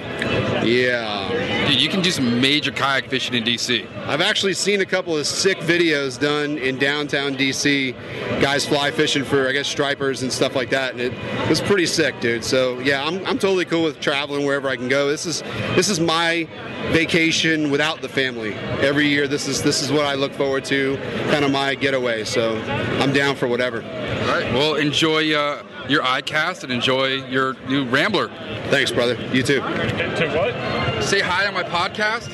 Yeah. 0.65 1.48
Dude, 1.69 1.83
you 1.83 1.91
can 1.91 2.01
do 2.01 2.11
some 2.11 2.41
major 2.41 2.73
kayak 2.73 3.11
fishing 3.11 3.35
in 3.35 3.45
DC. 3.45 3.87
I've 4.07 4.23
actually 4.23 4.55
seen 4.55 4.81
a 4.81 4.87
couple 4.87 5.15
of 5.15 5.27
sick 5.27 5.59
videos 5.59 6.19
done 6.19 6.57
in 6.57 6.79
downtown 6.79 7.35
DC. 7.37 7.95
Guys 8.41 8.65
fly 8.65 8.91
fishing 8.91 9.23
for, 9.23 9.47
I 9.47 9.53
guess, 9.53 9.69
stripers 9.69 10.23
and 10.23 10.33
stuff 10.33 10.57
like 10.57 10.71
that, 10.71 10.93
and 10.93 11.01
it, 11.03 11.13
was 11.47 11.61
pretty 11.61 11.85
sick, 11.85 12.19
dude. 12.21 12.43
So 12.43 12.79
yeah, 12.79 13.05
I'm, 13.05 13.19
I'm 13.27 13.39
totally 13.39 13.67
cool 13.67 13.83
with 13.83 14.01
traveling 14.01 14.47
wherever 14.47 14.67
I 14.67 14.77
can 14.77 14.89
go. 14.89 15.11
This 15.11 15.27
is 15.27 15.43
this 15.77 15.91
is 15.91 16.01
my 16.01 16.49
vacation 16.91 17.71
without 17.71 18.01
the 18.01 18.09
family. 18.09 18.55
Every 18.81 19.07
year, 19.07 19.29
this 19.29 19.47
is 19.47 19.63
this 19.63 19.83
is 19.83 19.93
what 19.93 20.07
I 20.07 20.15
look 20.15 20.33
forward 20.33 20.65
to, 20.67 20.97
kind 21.31 21.45
of 21.45 21.51
my 21.51 21.75
getaway. 21.75 22.25
So 22.25 22.59
I'm 22.99 23.13
down 23.13 23.37
for 23.37 23.47
whatever. 23.47 23.83
All 23.83 24.29
right. 24.29 24.51
Well, 24.55 24.77
enjoy 24.77 25.35
uh, 25.35 25.63
your 25.89 26.03
ICAST 26.03 26.65
and 26.65 26.73
enjoy 26.73 27.25
your 27.29 27.55
new 27.69 27.85
Rambler. 27.87 28.29
Thanks, 28.71 28.91
brother. 28.91 29.15
You 29.33 29.43
too. 29.43 29.61
To 29.61 30.33
what? 30.37 31.03
say 31.05 31.21
hi 31.21 31.47
on 31.47 31.55
my 31.55 31.63
podcast? 31.63 32.29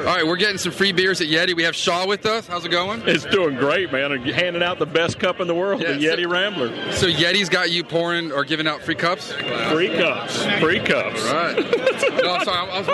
All 0.00 0.04
right, 0.06 0.26
we're 0.26 0.36
getting 0.36 0.58
some 0.58 0.72
free 0.72 0.92
beers 0.92 1.20
at 1.20 1.26
Yeti. 1.28 1.54
We 1.54 1.62
have 1.64 1.74
Shaw 1.76 2.06
with 2.06 2.24
us. 2.26 2.46
How's 2.46 2.64
it 2.64 2.70
going? 2.70 3.02
It's 3.06 3.24
doing 3.26 3.56
great, 3.56 3.92
man. 3.92 4.12
I'm 4.12 4.22
handing 4.22 4.62
out 4.62 4.78
the 4.78 4.86
best 4.86 5.18
cup 5.18 5.40
in 5.40 5.46
the 5.46 5.54
world, 5.54 5.82
Yeah, 5.82 5.92
the 5.92 6.04
Yeti 6.04 6.22
so- 6.24 6.30
Rambler. 6.30 6.92
So 6.92 7.06
Yeti's 7.06 7.48
got 7.48 7.70
you 7.70 7.84
pouring 7.84 8.32
or 8.32 8.44
giving 8.44 8.66
out 8.66 8.80
free 8.82 8.94
cups? 8.94 9.32
Free 9.70 9.88
cups. 9.96 10.42
Free 10.60 10.80
cups. 10.80 11.26
All 11.28 11.34
right. 11.34 11.76
No, 12.20 12.34
I'm 12.34 12.44
sorry. 12.44 12.70
I 12.70 12.78
was 12.80 12.86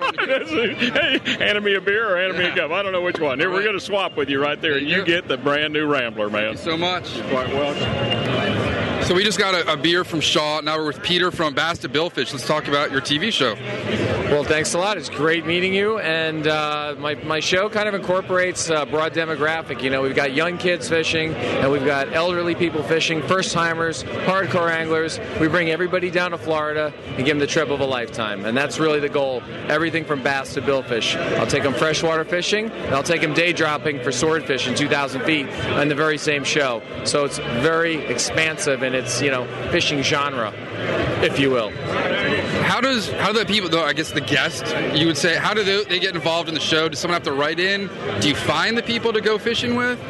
wondering. 0.00 0.76
hey, 0.76 1.18
handing 1.44 1.62
me 1.62 1.74
a 1.74 1.80
beer 1.80 2.12
or 2.14 2.20
handing 2.20 2.38
me 2.38 2.46
a 2.46 2.54
cup. 2.54 2.70
I 2.72 2.82
don't 2.82 2.92
know 2.92 3.00
which 3.02 3.18
one. 3.20 3.38
Here, 3.38 3.50
we're 3.50 3.62
going 3.62 3.78
to 3.78 3.84
swap 3.84 4.16
with 4.16 4.28
you 4.28 4.40
right 4.42 4.60
there. 4.60 4.74
Thank 4.74 4.88
You 4.88 4.96
you. 4.98 5.04
get 5.04 5.28
the 5.28 5.36
brand 5.36 5.72
new 5.72 5.86
Rambler, 5.86 6.28
man. 6.30 6.56
so 6.56 6.76
much. 6.76 7.14
You're 7.16 7.28
quite 7.28 7.48
welcome. 7.52 8.31
So 9.04 9.16
we 9.16 9.24
just 9.24 9.38
got 9.38 9.54
a, 9.54 9.72
a 9.72 9.76
beer 9.76 10.04
from 10.04 10.20
Shaw. 10.20 10.60
Now 10.60 10.78
we're 10.78 10.86
with 10.86 11.02
Peter 11.02 11.32
from 11.32 11.54
Bass 11.54 11.78
to 11.78 11.88
Billfish. 11.88 12.32
Let's 12.32 12.46
talk 12.46 12.68
about 12.68 12.92
your 12.92 13.00
TV 13.00 13.32
show. 13.32 13.56
Well, 14.32 14.44
thanks 14.44 14.74
a 14.74 14.78
lot. 14.78 14.96
It's 14.96 15.10
great 15.10 15.44
meeting 15.44 15.74
you. 15.74 15.98
And 15.98 16.46
uh, 16.46 16.94
my, 16.98 17.16
my 17.16 17.40
show 17.40 17.68
kind 17.68 17.88
of 17.88 17.94
incorporates 17.94 18.70
a 18.70 18.86
broad 18.86 19.12
demographic. 19.12 19.82
You 19.82 19.90
know, 19.90 20.02
we've 20.02 20.14
got 20.14 20.34
young 20.34 20.56
kids 20.56 20.88
fishing, 20.88 21.34
and 21.34 21.70
we've 21.70 21.84
got 21.84 22.14
elderly 22.14 22.54
people 22.54 22.82
fishing, 22.84 23.22
first 23.22 23.52
timers, 23.52 24.04
hardcore 24.04 24.70
anglers. 24.70 25.18
We 25.40 25.48
bring 25.48 25.68
everybody 25.68 26.08
down 26.08 26.30
to 26.30 26.38
Florida 26.38 26.94
and 27.08 27.18
give 27.18 27.26
them 27.26 27.40
the 27.40 27.46
trip 27.48 27.70
of 27.70 27.80
a 27.80 27.84
lifetime. 27.84 28.44
And 28.44 28.56
that's 28.56 28.78
really 28.78 29.00
the 29.00 29.08
goal. 29.08 29.42
Everything 29.66 30.04
from 30.04 30.22
bass 30.22 30.54
to 30.54 30.62
billfish. 30.62 31.16
I'll 31.38 31.46
take 31.46 31.64
them 31.64 31.74
freshwater 31.74 32.24
fishing, 32.24 32.70
and 32.70 32.94
I'll 32.94 33.02
take 33.02 33.20
them 33.20 33.34
day 33.34 33.52
dropping 33.52 34.00
for 34.00 34.12
swordfish 34.12 34.68
in 34.68 34.76
2,000 34.76 35.22
feet 35.22 35.48
on 35.48 35.88
the 35.88 35.96
very 35.96 36.18
same 36.18 36.44
show. 36.44 36.80
So 37.04 37.24
it's 37.24 37.38
very 37.38 37.96
expansive 38.06 38.82
in 38.82 38.92
its, 38.94 39.01
you 39.20 39.30
know, 39.30 39.46
fishing 39.70 40.02
genre, 40.02 40.52
if 41.22 41.38
you 41.38 41.50
will. 41.50 41.70
How 42.72 42.80
does 42.80 43.10
how 43.10 43.32
do 43.32 43.38
the 43.38 43.44
people 43.44 43.68
though? 43.68 43.84
I 43.84 43.92
guess 43.92 44.12
the 44.12 44.22
guest 44.22 44.74
you 44.96 45.06
would 45.06 45.18
say 45.18 45.36
how 45.36 45.52
do 45.52 45.62
they, 45.62 45.84
they 45.84 45.98
get 45.98 46.14
involved 46.14 46.48
in 46.48 46.54
the 46.54 46.60
show? 46.60 46.88
Does 46.88 47.00
someone 47.00 47.16
have 47.16 47.22
to 47.24 47.32
write 47.34 47.60
in? 47.60 47.90
Do 48.20 48.30
you 48.30 48.34
find 48.34 48.78
the 48.78 48.82
people 48.82 49.12
to 49.12 49.20
go 49.20 49.36
fishing 49.36 49.76
with? 49.76 50.00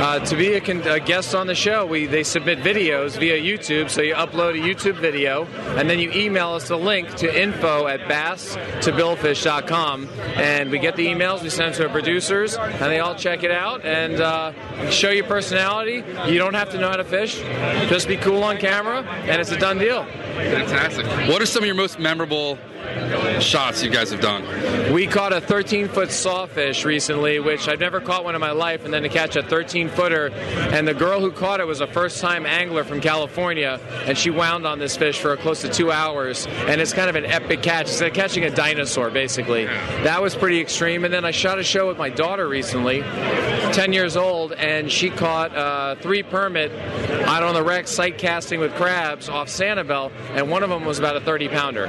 Uh, 0.00 0.18
to 0.24 0.34
be 0.34 0.54
a, 0.54 0.60
con- 0.60 0.82
a 0.82 0.98
guest 0.98 1.32
on 1.36 1.46
the 1.46 1.54
show, 1.54 1.86
we 1.86 2.06
they 2.06 2.24
submit 2.24 2.58
videos 2.58 3.16
via 3.16 3.40
YouTube. 3.40 3.88
So 3.88 4.02
you 4.02 4.16
upload 4.16 4.58
a 4.58 4.60
YouTube 4.60 4.96
video, 4.96 5.44
and 5.76 5.88
then 5.88 6.00
you 6.00 6.10
email 6.10 6.50
us 6.50 6.66
the 6.66 6.76
link 6.76 7.14
to 7.16 7.40
info 7.40 7.86
at 7.86 8.08
bass 8.08 8.54
to 8.54 8.90
billfish.com, 8.90 10.08
and 10.34 10.70
we 10.72 10.80
get 10.80 10.96
the 10.96 11.06
emails. 11.06 11.44
We 11.44 11.50
send 11.50 11.72
them 11.72 11.78
to 11.78 11.86
our 11.86 11.92
producers, 11.92 12.56
and 12.56 12.90
they 12.90 12.98
all 12.98 13.14
check 13.14 13.44
it 13.44 13.52
out 13.52 13.84
and 13.84 14.20
uh, 14.20 14.90
show 14.90 15.10
your 15.10 15.26
personality. 15.26 16.02
You 16.26 16.38
don't 16.38 16.54
have 16.54 16.70
to 16.70 16.78
know 16.78 16.88
how 16.88 16.96
to 16.96 17.04
fish; 17.04 17.38
just 17.88 18.08
be 18.08 18.16
cool 18.16 18.42
on 18.42 18.56
camera, 18.58 19.04
and 19.04 19.40
it's 19.40 19.52
a 19.52 19.58
done 19.58 19.78
deal. 19.78 20.04
Fantastic. 20.04 21.06
What 21.28 21.42
are 21.42 21.46
some 21.46 21.62
of 21.62 21.66
your 21.66 21.76
most 21.76 21.98
memorable 22.08 22.58
shots 23.38 23.82
you 23.82 23.90
guys 23.90 24.10
have 24.10 24.22
done? 24.22 24.42
We 24.94 25.06
caught 25.06 25.34
a 25.34 25.42
13 25.42 25.88
foot 25.88 26.10
sawfish 26.10 26.86
recently, 26.86 27.38
which 27.38 27.68
I've 27.68 27.80
never 27.80 28.00
caught 28.00 28.24
one 28.24 28.34
in 28.34 28.40
my 28.40 28.52
life, 28.52 28.86
and 28.86 28.94
then 28.94 29.02
to 29.02 29.10
catch 29.10 29.36
a 29.36 29.42
13 29.42 29.90
footer. 29.90 30.28
And 30.72 30.88
the 30.88 30.94
girl 30.94 31.20
who 31.20 31.30
caught 31.30 31.60
it 31.60 31.66
was 31.66 31.82
a 31.82 31.86
first 31.86 32.22
time 32.22 32.46
angler 32.46 32.84
from 32.84 33.02
California, 33.02 33.78
and 34.06 34.16
she 34.16 34.30
wound 34.30 34.66
on 34.66 34.78
this 34.78 34.96
fish 34.96 35.18
for 35.18 35.36
close 35.36 35.60
to 35.60 35.68
two 35.68 35.92
hours. 35.92 36.46
And 36.46 36.80
it's 36.80 36.94
kind 36.94 37.10
of 37.10 37.16
an 37.16 37.26
epic 37.26 37.60
catch. 37.62 37.88
It's 37.88 38.00
like 38.00 38.14
catching 38.14 38.44
a 38.44 38.50
dinosaur, 38.50 39.10
basically. 39.10 39.66
That 39.66 40.22
was 40.22 40.34
pretty 40.34 40.58
extreme. 40.58 41.04
And 41.04 41.12
then 41.12 41.26
I 41.26 41.30
shot 41.30 41.58
a 41.58 41.64
show 41.64 41.88
with 41.88 41.98
my 41.98 42.08
daughter 42.08 42.48
recently, 42.48 43.02
10 43.02 43.92
years 43.92 44.16
old, 44.16 44.52
and 44.52 44.90
she 44.90 45.10
caught 45.10 45.54
uh, 45.54 45.96
three 45.96 46.22
permit 46.22 46.72
out 47.26 47.42
on 47.42 47.52
the 47.52 47.62
wreck 47.62 47.86
sight 47.86 48.16
casting 48.16 48.60
with 48.60 48.74
crabs 48.76 49.28
off 49.28 49.48
Sanibel, 49.48 50.10
and 50.32 50.50
one 50.50 50.62
of 50.62 50.70
them 50.70 50.86
was 50.86 50.98
about 50.98 51.16
a 51.16 51.20
30 51.20 51.48
pounder. 51.48 51.87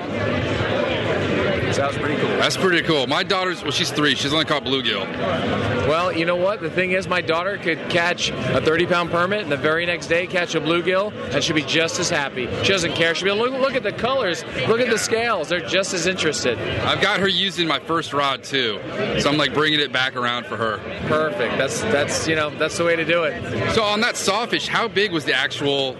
Pretty 2.00 2.22
cool. 2.22 2.30
That's 2.38 2.58
pretty 2.58 2.82
cool. 2.82 3.08
My 3.08 3.24
daughter's 3.24 3.62
well, 3.62 3.72
she's 3.72 3.91
three. 3.91 4.16
She's 4.16 4.34
only 4.34 4.45
caught 4.45 4.64
bluegill. 4.64 5.78
Well, 5.89 6.11
you 6.11 6.23
know 6.23 6.35
what? 6.35 6.61
The 6.61 6.69
thing 6.69 6.91
is, 6.91 7.07
my 7.07 7.19
daughter 7.19 7.57
could 7.57 7.79
catch 7.89 8.29
a 8.29 8.61
30 8.61 8.85
pound 8.85 9.09
permit 9.09 9.41
and 9.41 9.51
the 9.51 9.57
very 9.57 9.87
next 9.87 10.05
day 10.05 10.27
catch 10.27 10.53
a 10.53 10.61
bluegill, 10.61 11.11
and 11.33 11.43
she'd 11.43 11.53
be 11.53 11.63
just 11.63 11.99
as 11.99 12.11
happy. 12.11 12.45
She 12.61 12.71
doesn't 12.71 12.93
care. 12.93 13.15
She'll 13.15 13.33
be 13.33 13.41
look, 13.41 13.59
look 13.59 13.73
at 13.73 13.81
the 13.81 13.91
colors, 13.91 14.45
look 14.67 14.81
at 14.81 14.91
the 14.91 14.99
scales. 14.99 15.49
They're 15.49 15.67
just 15.67 15.95
as 15.95 16.05
interested. 16.05 16.59
I've 16.81 17.01
got 17.01 17.19
her 17.19 17.27
using 17.27 17.67
my 17.67 17.79
first 17.79 18.13
rod 18.13 18.43
too, 18.43 18.79
so 19.19 19.31
I'm 19.31 19.37
like 19.37 19.55
bringing 19.55 19.79
it 19.79 19.91
back 19.91 20.15
around 20.15 20.45
for 20.45 20.57
her. 20.57 20.77
Perfect. 21.07 21.57
That's 21.57 21.81
that's 21.81 22.27
you 22.27 22.35
know 22.35 22.51
that's 22.51 22.77
the 22.77 22.83
way 22.83 22.95
to 22.95 23.03
do 23.03 23.23
it. 23.23 23.73
So 23.73 23.81
on 23.81 23.99
that 24.01 24.15
sawfish, 24.15 24.67
how 24.67 24.87
big 24.87 25.11
was 25.11 25.25
the 25.25 25.33
actual? 25.33 25.97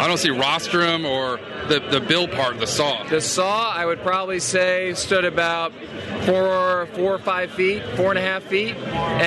I 0.00 0.08
don't 0.08 0.16
see 0.16 0.30
rostrum 0.30 1.04
or 1.04 1.38
the 1.68 1.80
the 1.90 2.00
bill 2.00 2.26
part, 2.26 2.54
of 2.54 2.60
the 2.60 2.66
saw. 2.66 3.04
The 3.04 3.20
saw, 3.20 3.70
I 3.70 3.84
would 3.84 4.00
probably 4.00 4.40
say, 4.40 4.94
stood 4.94 5.26
about 5.26 5.72
four, 6.24 6.86
four 6.94 7.14
or 7.14 7.18
five 7.18 7.50
feet, 7.50 7.82
four 7.96 8.10
and 8.10 8.18
a 8.18 8.22
half 8.22 8.42
feet, 8.44 8.74
and 8.76 9.25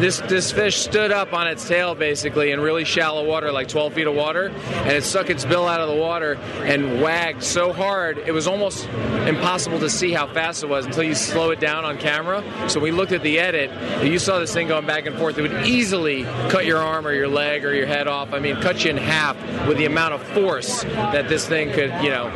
this 0.00 0.20
this 0.20 0.52
fish 0.52 0.76
stood 0.78 1.12
up 1.12 1.32
on 1.32 1.46
its 1.46 1.66
tail 1.66 1.94
basically 1.94 2.50
in 2.50 2.60
really 2.60 2.84
shallow 2.84 3.24
water, 3.24 3.52
like 3.52 3.68
12 3.68 3.94
feet 3.94 4.06
of 4.06 4.14
water, 4.14 4.48
and 4.48 4.92
it 4.92 5.04
stuck 5.04 5.30
its 5.30 5.44
bill 5.44 5.66
out 5.66 5.80
of 5.80 5.88
the 5.88 6.00
water 6.00 6.34
and 6.62 7.00
wagged 7.00 7.42
so 7.42 7.72
hard 7.72 8.18
it 8.18 8.32
was 8.32 8.46
almost 8.46 8.86
impossible 9.26 9.78
to 9.78 9.90
see 9.90 10.12
how 10.12 10.26
fast 10.26 10.62
it 10.62 10.68
was 10.68 10.86
until 10.86 11.02
you 11.02 11.14
slow 11.14 11.50
it 11.50 11.60
down 11.60 11.84
on 11.84 11.98
camera. 11.98 12.42
So 12.68 12.80
we 12.80 12.90
looked 12.90 13.12
at 13.12 13.22
the 13.22 13.38
edit, 13.38 13.70
and 13.70 14.08
you 14.08 14.18
saw 14.18 14.38
this 14.38 14.52
thing 14.52 14.68
going 14.68 14.86
back 14.86 15.06
and 15.06 15.16
forth. 15.16 15.38
It 15.38 15.42
would 15.42 15.66
easily 15.66 16.24
cut 16.48 16.66
your 16.66 16.78
arm 16.78 17.06
or 17.06 17.12
your 17.12 17.28
leg 17.28 17.64
or 17.64 17.74
your 17.74 17.86
head 17.86 18.06
off. 18.06 18.32
I 18.32 18.38
mean, 18.38 18.56
cut 18.56 18.84
you 18.84 18.90
in 18.90 18.96
half 18.96 19.36
with 19.66 19.78
the 19.78 19.86
amount 19.86 20.14
of 20.14 20.22
force 20.22 20.82
that 20.84 21.28
this 21.28 21.46
thing 21.46 21.72
could, 21.72 21.92
you 22.02 22.10
know. 22.10 22.30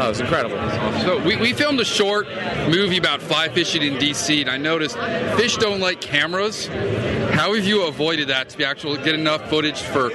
Oh, 0.00 0.06
it 0.06 0.08
was 0.08 0.20
incredible. 0.20 0.56
So 1.02 1.22
we, 1.22 1.36
we 1.36 1.52
filmed 1.52 1.78
a 1.78 1.84
short 1.84 2.26
movie 2.70 2.96
about 2.96 3.20
fly 3.20 3.50
fishing 3.50 3.82
in 3.82 3.96
DC, 3.96 4.40
and 4.40 4.48
I 4.48 4.56
noticed 4.56 4.96
fish 5.36 5.58
don't 5.58 5.78
like 5.78 6.00
cameras. 6.00 6.68
How 6.68 7.52
have 7.52 7.66
you 7.66 7.82
avoided 7.82 8.28
that 8.28 8.48
to 8.48 8.56
be 8.56 8.64
actual 8.64 8.96
get 8.96 9.14
enough 9.14 9.50
footage 9.50 9.82
for 9.82 10.08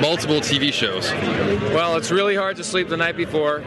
multiple 0.00 0.38
TV 0.38 0.72
shows? 0.72 1.10
Well, 1.74 1.96
it's 1.96 2.12
really 2.12 2.36
hard 2.36 2.58
to 2.58 2.64
sleep 2.64 2.88
the 2.88 2.96
night 2.96 3.16
before, 3.16 3.62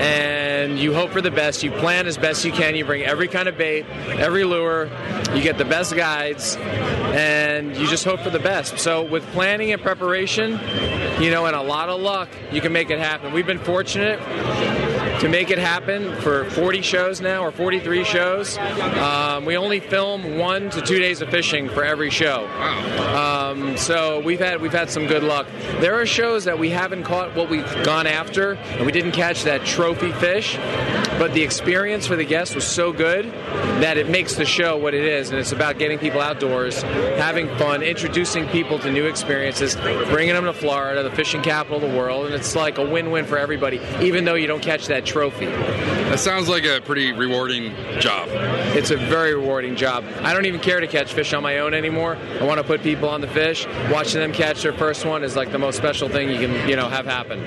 and 0.00 0.78
you 0.78 0.94
hope 0.94 1.10
for 1.10 1.20
the 1.20 1.32
best. 1.32 1.64
You 1.64 1.72
plan 1.72 2.06
as 2.06 2.16
best 2.16 2.44
you 2.44 2.52
can. 2.52 2.76
You 2.76 2.84
bring 2.84 3.02
every 3.02 3.26
kind 3.26 3.48
of 3.48 3.58
bait, 3.58 3.84
every 4.06 4.44
lure. 4.44 4.88
You 5.34 5.42
get 5.42 5.58
the 5.58 5.64
best 5.64 5.96
guides, 5.96 6.56
and 6.60 7.76
you 7.76 7.88
just 7.88 8.04
hope 8.04 8.20
for 8.20 8.30
the 8.30 8.38
best. 8.38 8.78
So, 8.78 9.02
with 9.02 9.26
planning 9.32 9.72
and 9.72 9.82
preparation, 9.82 10.60
you 11.20 11.32
know, 11.32 11.46
and 11.46 11.56
a 11.56 11.62
lot 11.62 11.88
of 11.88 12.00
luck, 12.00 12.28
you 12.52 12.60
can 12.60 12.72
make 12.72 12.90
it 12.90 13.00
happen. 13.00 13.32
We've 13.32 13.46
been 13.46 13.58
fortunate 13.58 14.20
to 15.22 15.28
make 15.28 15.50
it 15.50 15.58
happen 15.58 16.12
for 16.16 16.50
40 16.50 16.82
shows 16.82 17.20
now 17.20 17.44
or 17.44 17.52
43 17.52 18.02
shows. 18.02 18.58
Um, 18.58 19.44
we 19.44 19.56
only 19.56 19.78
film 19.78 20.36
one 20.36 20.68
to 20.70 20.80
two 20.80 20.98
days 20.98 21.22
of 21.22 21.28
fishing 21.28 21.68
for 21.68 21.84
every 21.84 22.10
show. 22.10 22.48
Um, 23.14 23.76
so 23.76 24.18
we've 24.18 24.40
had 24.40 24.60
we've 24.60 24.72
had 24.72 24.90
some 24.90 25.06
good 25.06 25.22
luck. 25.22 25.46
There 25.78 26.00
are 26.00 26.06
shows 26.06 26.42
that 26.46 26.58
we 26.58 26.70
haven't 26.70 27.04
caught 27.04 27.36
what 27.36 27.48
we've 27.48 27.84
gone 27.84 28.08
after, 28.08 28.54
and 28.54 28.84
we 28.84 28.90
didn't 28.90 29.12
catch 29.12 29.44
that 29.44 29.64
trophy 29.64 30.10
fish. 30.10 30.58
But 31.18 31.34
the 31.34 31.42
experience 31.42 32.04
for 32.04 32.16
the 32.16 32.24
guests 32.24 32.56
was 32.56 32.66
so 32.66 32.92
good 32.92 33.26
that 33.80 33.96
it 33.98 34.08
makes 34.08 34.34
the 34.34 34.44
show 34.44 34.76
what 34.76 34.92
it 34.92 35.04
is, 35.04 35.30
and 35.30 35.38
it's 35.38 35.52
about 35.52 35.78
getting 35.78 36.00
people 36.00 36.20
outdoors, 36.20 36.82
having 36.82 37.46
fun, 37.58 37.82
introducing 37.82 38.48
people 38.48 38.78
to 38.80 38.90
new 38.90 39.04
experiences, 39.04 39.76
bringing 39.76 40.34
them 40.34 40.46
to 40.46 40.52
Florida, 40.52 41.04
the 41.04 41.14
fishing 41.14 41.42
capital 41.42 41.76
of 41.76 41.88
the 41.88 41.96
world, 41.96 42.26
and 42.26 42.34
it's 42.34 42.56
like 42.56 42.78
a 42.78 42.84
win-win 42.84 43.24
for 43.24 43.38
everybody, 43.38 43.80
even 44.00 44.24
though 44.24 44.34
you 44.34 44.48
don't 44.48 44.62
catch 44.62 44.86
that 44.86 45.04
trophy. 45.12 45.46
That 45.46 46.18
sounds 46.18 46.48
like 46.48 46.64
a 46.64 46.80
pretty 46.80 47.12
rewarding 47.12 47.74
job. 48.00 48.28
It's 48.74 48.90
a 48.90 48.96
very 48.96 49.34
rewarding 49.34 49.76
job. 49.76 50.04
I 50.22 50.32
don't 50.32 50.46
even 50.46 50.60
care 50.60 50.80
to 50.80 50.86
catch 50.86 51.12
fish 51.12 51.34
on 51.34 51.42
my 51.42 51.58
own 51.58 51.74
anymore. 51.74 52.16
I 52.40 52.44
want 52.44 52.58
to 52.58 52.64
put 52.64 52.82
people 52.82 53.10
on 53.10 53.20
the 53.20 53.28
fish. 53.28 53.66
Watching 53.90 54.20
them 54.20 54.32
catch 54.32 54.62
their 54.62 54.72
first 54.72 55.04
one 55.04 55.22
is 55.22 55.36
like 55.36 55.52
the 55.52 55.58
most 55.58 55.76
special 55.76 56.08
thing 56.08 56.30
you 56.30 56.38
can, 56.38 56.68
you 56.68 56.76
know, 56.76 56.88
have 56.88 57.04
happen. 57.04 57.40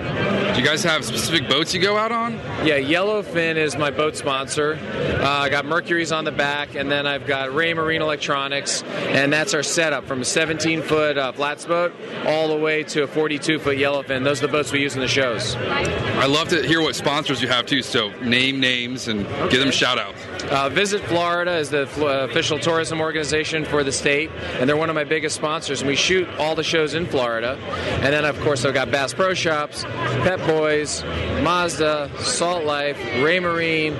Do 0.53 0.59
you 0.59 0.65
guys 0.65 0.83
have 0.83 1.03
specific 1.03 1.49
boats 1.49 1.73
you 1.73 1.81
go 1.81 1.97
out 1.97 2.11
on? 2.11 2.33
Yeah, 2.63 2.79
Yellowfin 2.79 3.55
is 3.55 3.75
my 3.77 3.89
boat 3.89 4.15
sponsor. 4.15 4.79
Uh, 4.83 5.27
I 5.27 5.49
got 5.49 5.65
Mercury's 5.65 6.11
on 6.11 6.23
the 6.23 6.31
back, 6.31 6.75
and 6.75 6.91
then 6.91 7.07
I've 7.07 7.25
got 7.25 7.49
Raymarine 7.49 8.01
Electronics, 8.01 8.83
and 8.83 9.33
that's 9.33 9.55
our 9.55 9.63
setup 9.63 10.05
from 10.05 10.21
a 10.21 10.25
17 10.25 10.83
foot 10.83 11.17
uh, 11.17 11.31
flats 11.31 11.65
boat 11.65 11.93
all 12.25 12.47
the 12.47 12.57
way 12.57 12.83
to 12.83 13.03
a 13.03 13.07
42 13.07 13.57
foot 13.59 13.77
Yellowfin. 13.77 14.23
Those 14.23 14.43
are 14.43 14.47
the 14.47 14.51
boats 14.51 14.71
we 14.71 14.81
use 14.81 14.95
in 14.95 15.01
the 15.01 15.07
shows. 15.07 15.55
I 15.55 16.25
love 16.27 16.49
to 16.49 16.61
hear 16.61 16.81
what 16.81 16.95
sponsors 16.95 17.41
you 17.41 17.47
have 17.47 17.54
too. 17.61 17.81
So 17.81 18.09
name 18.21 18.59
names 18.59 19.07
and 19.07 19.25
give 19.49 19.59
them 19.59 19.71
shout 19.71 19.97
outs. 19.97 20.21
Uh, 20.49 20.69
Visit 20.69 21.01
Florida 21.03 21.57
is 21.57 21.69
the 21.69 21.87
fl- 21.87 22.05
uh, 22.05 22.25
official 22.25 22.59
tourism 22.59 23.01
organization 23.01 23.65
for 23.65 23.83
the 23.83 23.91
state, 23.91 24.29
and 24.59 24.69
they're 24.69 24.77
one 24.77 24.89
of 24.89 24.95
my 24.95 25.03
biggest 25.03 25.35
sponsors. 25.35 25.81
And 25.81 25.87
we 25.87 25.95
shoot 25.95 26.27
all 26.37 26.55
the 26.55 26.63
shows 26.63 26.93
in 26.93 27.05
Florida. 27.05 27.57
And 28.01 28.13
then, 28.13 28.25
of 28.25 28.39
course, 28.41 28.65
I've 28.65 28.73
got 28.73 28.91
Bass 28.91 29.13
Pro 29.13 29.33
Shops, 29.33 29.83
Pep 29.83 30.39
Boys, 30.47 31.03
Mazda, 31.41 32.11
Salt 32.19 32.63
Life, 32.65 32.97
Raymarine, 32.97 33.93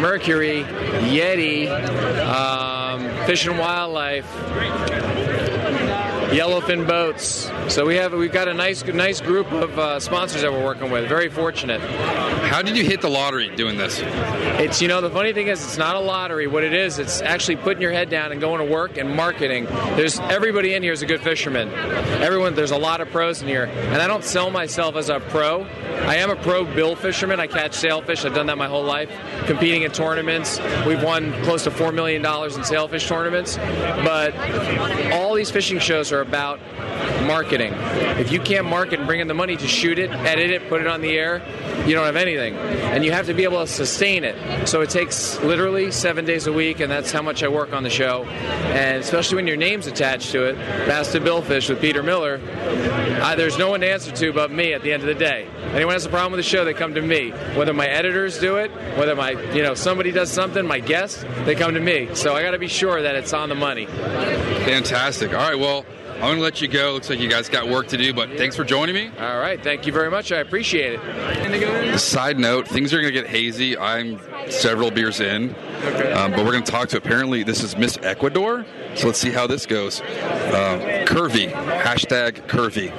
Mercury, 0.00 0.64
Yeti, 0.64 1.68
um, 2.26 3.26
Fish 3.26 3.46
and 3.46 3.58
Wildlife. 3.58 5.25
Yellowfin 6.30 6.88
Boats. 6.88 7.50
So 7.72 7.86
we 7.86 7.94
have 7.96 8.12
we've 8.12 8.32
got 8.32 8.48
a 8.48 8.54
nice 8.54 8.84
nice 8.84 9.20
group 9.20 9.50
of 9.52 9.78
uh, 9.78 10.00
sponsors 10.00 10.42
that 10.42 10.52
we're 10.52 10.64
working 10.64 10.90
with. 10.90 11.08
Very 11.08 11.28
fortunate. 11.28 11.80
How 11.80 12.62
did 12.62 12.76
you 12.76 12.84
hit 12.84 13.00
the 13.00 13.08
lottery 13.08 13.54
doing 13.54 13.78
this? 13.78 14.00
It's 14.58 14.82
you 14.82 14.88
know 14.88 15.00
the 15.00 15.10
funny 15.10 15.32
thing 15.32 15.46
is 15.46 15.64
it's 15.64 15.78
not 15.78 15.94
a 15.94 16.00
lottery. 16.00 16.48
What 16.48 16.64
it 16.64 16.72
is, 16.72 16.98
it's 16.98 17.22
actually 17.22 17.56
putting 17.56 17.80
your 17.80 17.92
head 17.92 18.10
down 18.10 18.32
and 18.32 18.40
going 18.40 18.58
to 18.58 18.70
work 18.70 18.98
and 18.98 19.14
marketing. 19.14 19.66
There's 19.94 20.18
everybody 20.18 20.74
in 20.74 20.82
here 20.82 20.92
is 20.92 21.02
a 21.02 21.06
good 21.06 21.20
fisherman. 21.20 21.72
Everyone 22.22 22.54
there's 22.56 22.72
a 22.72 22.78
lot 22.78 23.00
of 23.00 23.08
pros 23.10 23.40
in 23.40 23.46
here, 23.46 23.66
and 23.66 24.02
I 24.02 24.08
don't 24.08 24.24
sell 24.24 24.50
myself 24.50 24.96
as 24.96 25.08
a 25.08 25.20
pro. 25.20 25.62
I 26.06 26.16
am 26.16 26.30
a 26.30 26.36
pro 26.36 26.64
bill 26.64 26.96
fisherman. 26.96 27.38
I 27.38 27.46
catch 27.46 27.74
sailfish. 27.74 28.24
I've 28.24 28.34
done 28.34 28.46
that 28.46 28.58
my 28.58 28.68
whole 28.68 28.84
life, 28.84 29.10
competing 29.46 29.82
in 29.82 29.92
tournaments. 29.92 30.60
We've 30.86 31.02
won 31.02 31.32
close 31.44 31.64
to 31.64 31.70
four 31.70 31.92
million 31.92 32.20
dollars 32.20 32.56
in 32.56 32.64
sailfish 32.64 33.06
tournaments. 33.06 33.56
But 33.56 34.36
all 35.12 35.34
these 35.34 35.50
fishing 35.50 35.78
shows 35.78 36.12
are 36.12 36.15
about 36.20 36.60
marketing. 37.26 37.72
If 38.18 38.32
you 38.32 38.40
can't 38.40 38.66
market 38.66 38.98
and 38.98 39.06
bring 39.06 39.20
in 39.20 39.28
the 39.28 39.34
money 39.34 39.56
to 39.56 39.66
shoot 39.66 39.98
it, 39.98 40.10
edit 40.10 40.50
it, 40.50 40.68
put 40.68 40.80
it 40.80 40.86
on 40.86 41.00
the 41.00 41.18
air, 41.18 41.42
you 41.86 41.94
don't 41.94 42.06
have 42.06 42.16
anything. 42.16 42.54
And 42.56 43.04
you 43.04 43.12
have 43.12 43.26
to 43.26 43.34
be 43.34 43.44
able 43.44 43.60
to 43.60 43.66
sustain 43.66 44.24
it. 44.24 44.68
So 44.68 44.80
it 44.80 44.90
takes 44.90 45.40
literally 45.40 45.90
seven 45.90 46.24
days 46.24 46.46
a 46.46 46.52
week, 46.52 46.80
and 46.80 46.90
that's 46.90 47.12
how 47.12 47.22
much 47.22 47.42
I 47.42 47.48
work 47.48 47.72
on 47.72 47.82
the 47.82 47.90
show. 47.90 48.24
And 48.24 48.98
especially 48.98 49.36
when 49.36 49.46
your 49.46 49.56
name's 49.56 49.86
attached 49.86 50.30
to 50.32 50.44
it, 50.44 50.56
Bass 50.86 51.12
to 51.12 51.20
Billfish 51.20 51.68
with 51.68 51.80
Peter 51.80 52.02
Miller, 52.02 52.40
uh, 53.22 53.34
there's 53.36 53.58
no 53.58 53.70
one 53.70 53.80
to 53.80 53.90
answer 53.90 54.12
to 54.12 54.32
but 54.32 54.50
me 54.50 54.72
at 54.72 54.82
the 54.82 54.92
end 54.92 55.02
of 55.02 55.08
the 55.08 55.14
day. 55.14 55.48
Anyone 55.72 55.94
has 55.94 56.06
a 56.06 56.08
problem 56.08 56.32
with 56.32 56.38
the 56.38 56.48
show, 56.48 56.64
they 56.64 56.74
come 56.74 56.94
to 56.94 57.02
me. 57.02 57.30
Whether 57.54 57.72
my 57.72 57.86
editors 57.86 58.38
do 58.38 58.56
it, 58.56 58.70
whether 58.96 59.14
my, 59.14 59.30
you 59.52 59.62
know, 59.62 59.74
somebody 59.74 60.12
does 60.12 60.30
something, 60.30 60.66
my 60.66 60.80
guest, 60.80 61.26
they 61.44 61.54
come 61.54 61.74
to 61.74 61.80
me. 61.80 62.14
So 62.14 62.34
I 62.34 62.42
got 62.42 62.52
to 62.52 62.58
be 62.58 62.68
sure 62.68 63.02
that 63.02 63.14
it's 63.14 63.32
on 63.32 63.48
the 63.48 63.54
money. 63.54 63.86
Fantastic. 63.86 65.32
All 65.32 65.38
right, 65.38 65.58
well, 65.58 65.84
I'm 66.16 66.22
going 66.22 66.36
to 66.36 66.42
let 66.42 66.62
you 66.62 66.68
go. 66.68 66.94
Looks 66.94 67.10
like 67.10 67.20
you 67.20 67.28
guys 67.28 67.48
got 67.48 67.68
work 67.68 67.88
to 67.88 67.96
do, 67.98 68.14
but 68.14 68.30
thanks 68.38 68.56
for 68.56 68.64
joining 68.64 68.94
me. 68.94 69.10
All 69.18 69.38
right, 69.38 69.62
thank 69.62 69.86
you 69.86 69.92
very 69.92 70.10
much. 70.10 70.32
I 70.32 70.38
appreciate 70.38 70.98
it. 70.98 71.98
Side 71.98 72.38
note, 72.38 72.66
things 72.66 72.94
are 72.94 73.00
going 73.00 73.12
to 73.12 73.20
get 73.20 73.28
hazy. 73.28 73.76
I'm 73.76 74.18
several 74.50 74.90
beers 74.90 75.20
in, 75.20 75.50
um, 76.14 76.30
but 76.30 76.38
we're 76.38 76.52
going 76.52 76.64
to 76.64 76.72
talk 76.72 76.88
to 76.90 76.96
apparently 76.96 77.42
this 77.42 77.62
is 77.62 77.76
Miss 77.76 77.98
Ecuador. 78.02 78.64
So 78.94 79.08
let's 79.08 79.18
see 79.18 79.30
how 79.30 79.46
this 79.46 79.66
goes. 79.66 80.00
Um, 80.00 80.80
curvy, 81.06 81.52
hashtag 81.52 82.46
curvy. 82.46 82.90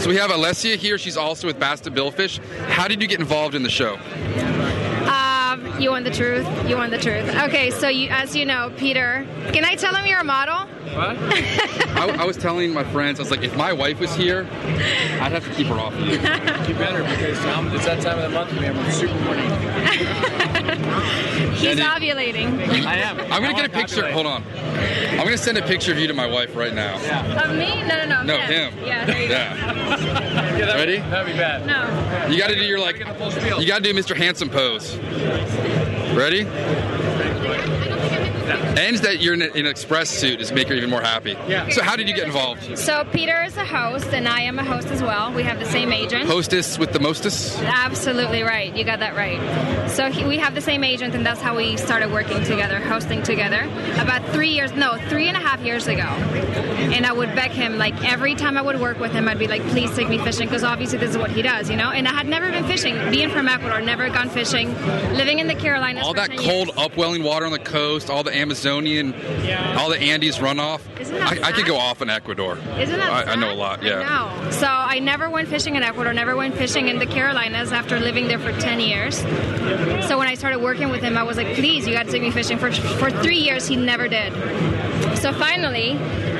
So 0.00 0.10
we 0.10 0.16
have 0.16 0.30
Alessia 0.30 0.76
here. 0.76 0.98
She's 0.98 1.16
also 1.16 1.46
with 1.46 1.58
Bass 1.58 1.80
to 1.80 1.90
Billfish. 1.90 2.38
How 2.68 2.86
did 2.86 3.00
you 3.00 3.08
get 3.08 3.18
involved 3.18 3.54
in 3.54 3.62
the 3.62 3.70
show? 3.70 3.94
Um, 5.08 5.80
you 5.80 5.90
want 5.90 6.04
the 6.04 6.10
truth? 6.10 6.46
You 6.68 6.76
want 6.76 6.90
the 6.90 6.98
truth. 6.98 7.34
Okay, 7.34 7.70
so 7.70 7.88
you, 7.88 8.08
as 8.10 8.36
you 8.36 8.44
know, 8.44 8.70
Peter, 8.76 9.26
can 9.52 9.64
I 9.64 9.74
tell 9.74 9.94
him 9.94 10.04
you're 10.04 10.20
a 10.20 10.24
model? 10.24 10.65
What? 10.96 11.16
I, 11.18 12.16
I 12.20 12.24
was 12.24 12.38
telling 12.38 12.72
my 12.72 12.84
friends, 12.84 13.20
I 13.20 13.22
was 13.22 13.30
like, 13.30 13.42
if 13.42 13.54
my 13.54 13.70
wife 13.72 14.00
was 14.00 14.14
here, 14.14 14.46
I'd 15.20 15.32
have 15.32 15.44
to 15.44 15.54
keep 15.54 15.66
her 15.66 15.74
off. 15.74 15.94
You 16.66 16.74
better 16.74 17.02
because 17.04 17.38
um, 17.46 17.68
it's 17.74 17.84
that 17.84 18.02
time 18.02 18.18
of 18.18 18.24
the 18.24 18.28
month 18.30 18.50
for 18.50 18.60
me. 18.60 18.66
I'm 18.66 18.90
super 18.90 19.14
horny. 19.22 19.42
He's 21.52 21.60
Jenny. 21.60 21.82
ovulating. 21.82 22.58
I 22.84 22.96
am. 22.96 23.20
I'm 23.20 23.40
gonna 23.40 23.54
get 23.54 23.66
a 23.66 23.68
picture. 23.68 24.10
Hold 24.10 24.26
on. 24.26 24.42
I'm 25.12 25.18
gonna 25.18 25.38
send 25.38 25.58
a 25.58 25.62
picture 25.62 25.92
of 25.92 25.98
you 25.98 26.08
to 26.08 26.14
my 26.14 26.26
wife 26.26 26.56
right 26.56 26.74
now. 26.74 26.96
Of 26.96 27.56
me? 27.56 27.82
No, 27.82 28.04
no, 28.04 28.06
no. 28.06 28.22
No, 28.24 28.38
him. 28.38 28.74
Yeah, 28.84 29.04
there 29.04 29.22
you 29.22 29.28
Yeah. 29.28 30.74
Ready? 30.74 30.96
That'd 30.98 31.32
be 31.32 31.38
bad. 31.38 31.66
No. 31.66 32.28
You 32.28 32.38
got 32.38 32.48
to 32.48 32.56
do 32.56 32.64
your 32.64 32.80
like. 32.80 32.98
You 32.98 33.66
got 33.66 33.82
to 33.82 33.82
do 33.82 33.94
Mr. 33.94 34.16
Handsome 34.16 34.50
pose. 34.50 34.96
Ready? 36.16 36.44
Ends 38.46 39.00
that 39.02 39.20
you're 39.20 39.34
in 39.34 39.42
a- 39.42 39.46
in 39.56 39.66
an 39.66 39.66
express 39.66 40.08
suit 40.10 40.40
is 40.40 40.52
make 40.52 40.68
her 40.68 40.74
even 40.74 40.90
more 40.90 41.00
happy. 41.00 41.36
Yeah. 41.48 41.68
So 41.70 41.82
how 41.82 41.96
did 41.96 42.08
you 42.08 42.14
get 42.14 42.26
involved? 42.26 42.78
So 42.78 43.04
Peter 43.12 43.42
is 43.44 43.56
a 43.56 43.64
host, 43.64 44.08
and 44.12 44.28
I 44.28 44.42
am 44.42 44.58
a 44.58 44.64
host 44.64 44.88
as 44.88 45.02
well. 45.02 45.32
We 45.32 45.42
have 45.44 45.58
the 45.58 45.66
same 45.66 45.92
agent. 45.92 46.24
Hostess 46.28 46.78
with 46.78 46.92
the 46.92 47.00
mostest. 47.00 47.60
Absolutely 47.62 48.42
right. 48.42 48.74
You 48.76 48.84
got 48.84 49.00
that 49.00 49.16
right. 49.16 49.40
So 49.90 50.10
he, 50.10 50.24
we 50.24 50.38
have 50.38 50.54
the 50.54 50.60
same 50.60 50.84
agent, 50.84 51.14
and 51.14 51.24
that's 51.24 51.40
how 51.40 51.56
we 51.56 51.76
started 51.76 52.12
working 52.12 52.42
together, 52.44 52.78
hosting 52.80 53.22
together. 53.22 53.62
About 53.98 54.24
three 54.32 54.50
years, 54.50 54.72
no, 54.72 54.96
three 55.08 55.28
and 55.28 55.36
a 55.36 55.40
half 55.40 55.60
years 55.60 55.86
ago. 55.86 56.02
And 56.02 57.04
I 57.06 57.12
would 57.12 57.34
beg 57.34 57.50
him, 57.50 57.78
like 57.78 57.94
every 58.04 58.34
time 58.34 58.56
I 58.56 58.62
would 58.62 58.80
work 58.80 59.00
with 59.00 59.12
him, 59.12 59.28
I'd 59.28 59.38
be 59.38 59.48
like, 59.48 59.62
please 59.68 59.94
take 59.96 60.08
me 60.08 60.18
fishing, 60.18 60.46
because 60.48 60.62
obviously 60.64 60.98
this 60.98 61.10
is 61.10 61.18
what 61.18 61.30
he 61.30 61.42
does, 61.42 61.68
you 61.70 61.76
know? 61.76 61.90
And 61.90 62.06
I 62.06 62.12
had 62.12 62.26
never 62.28 62.50
been 62.50 62.64
fishing. 62.66 62.96
Being 63.10 63.30
from 63.30 63.48
Ecuador, 63.48 63.80
never 63.80 64.08
gone 64.08 64.28
fishing. 64.28 64.74
Living 65.14 65.38
in 65.38 65.46
the 65.48 65.54
Carolinas. 65.54 66.04
All 66.04 66.12
for 66.12 66.20
that 66.20 66.30
10 66.30 66.38
cold 66.38 66.68
years. 66.68 66.78
upwelling 66.78 67.22
water 67.22 67.46
on 67.46 67.52
the 67.52 67.58
coast, 67.58 68.10
all 68.10 68.22
the 68.22 68.35
Amazonian, 68.36 69.14
all 69.76 69.90
the 69.90 69.98
Andes 69.98 70.38
runoff. 70.38 70.80
Isn't 71.00 71.14
that 71.14 71.42
I, 71.42 71.48
I 71.48 71.52
could 71.52 71.66
go 71.66 71.76
off 71.76 72.02
in 72.02 72.10
Ecuador. 72.10 72.58
Isn't 72.78 72.98
that 72.98 73.28
I, 73.28 73.32
I 73.32 73.36
know 73.36 73.52
a 73.52 73.54
lot. 73.54 73.82
Yeah. 73.82 74.00
I 74.00 74.44
know. 74.44 74.50
So 74.50 74.66
I 74.66 74.98
never 74.98 75.28
went 75.28 75.48
fishing 75.48 75.76
in 75.76 75.82
Ecuador, 75.82 76.12
never 76.12 76.36
went 76.36 76.54
fishing 76.54 76.88
in 76.88 76.98
the 76.98 77.06
Carolinas 77.06 77.72
after 77.72 77.98
living 77.98 78.28
there 78.28 78.38
for 78.38 78.52
10 78.52 78.80
years. 78.80 79.18
So 80.06 80.18
when 80.18 80.28
I 80.28 80.34
started 80.34 80.60
working 80.60 80.90
with 80.90 81.02
him, 81.02 81.16
I 81.18 81.22
was 81.22 81.36
like, 81.36 81.54
please, 81.54 81.86
you 81.86 81.92
got 81.92 82.06
to 82.06 82.12
take 82.12 82.22
me 82.22 82.30
fishing. 82.30 82.58
For, 82.58 82.70
for 82.72 83.10
three 83.10 83.38
years, 83.38 83.66
he 83.66 83.76
never 83.76 84.08
did. 84.08 84.32
So 85.18 85.32
finally, 85.32 85.96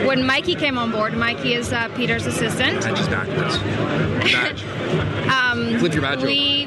when 0.06 0.24
Mikey 0.26 0.54
came 0.54 0.78
on 0.78 0.92
board, 0.92 1.14
Mikey 1.14 1.54
is 1.54 1.72
uh, 1.72 1.88
Peter's 1.96 2.26
assistant. 2.26 2.86
I 2.86 2.94
just 2.94 3.10
back 3.10 3.26
this. 3.28 3.58
Badge. 4.32 4.64
Um, 5.26 5.78
Flip 5.80 5.92
your 5.92 6.02
badge 6.02 6.22
we, 6.22 6.66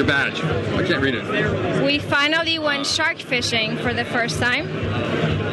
Your 0.00 0.06
badge. 0.06 0.42
I 0.42 0.82
can't 0.86 1.02
read 1.02 1.14
it. 1.14 1.84
we 1.84 1.98
finally 1.98 2.58
went 2.58 2.86
shark 2.86 3.18
fishing 3.18 3.76
for 3.76 3.92
the 3.92 4.06
first 4.06 4.40
time. 4.40 4.66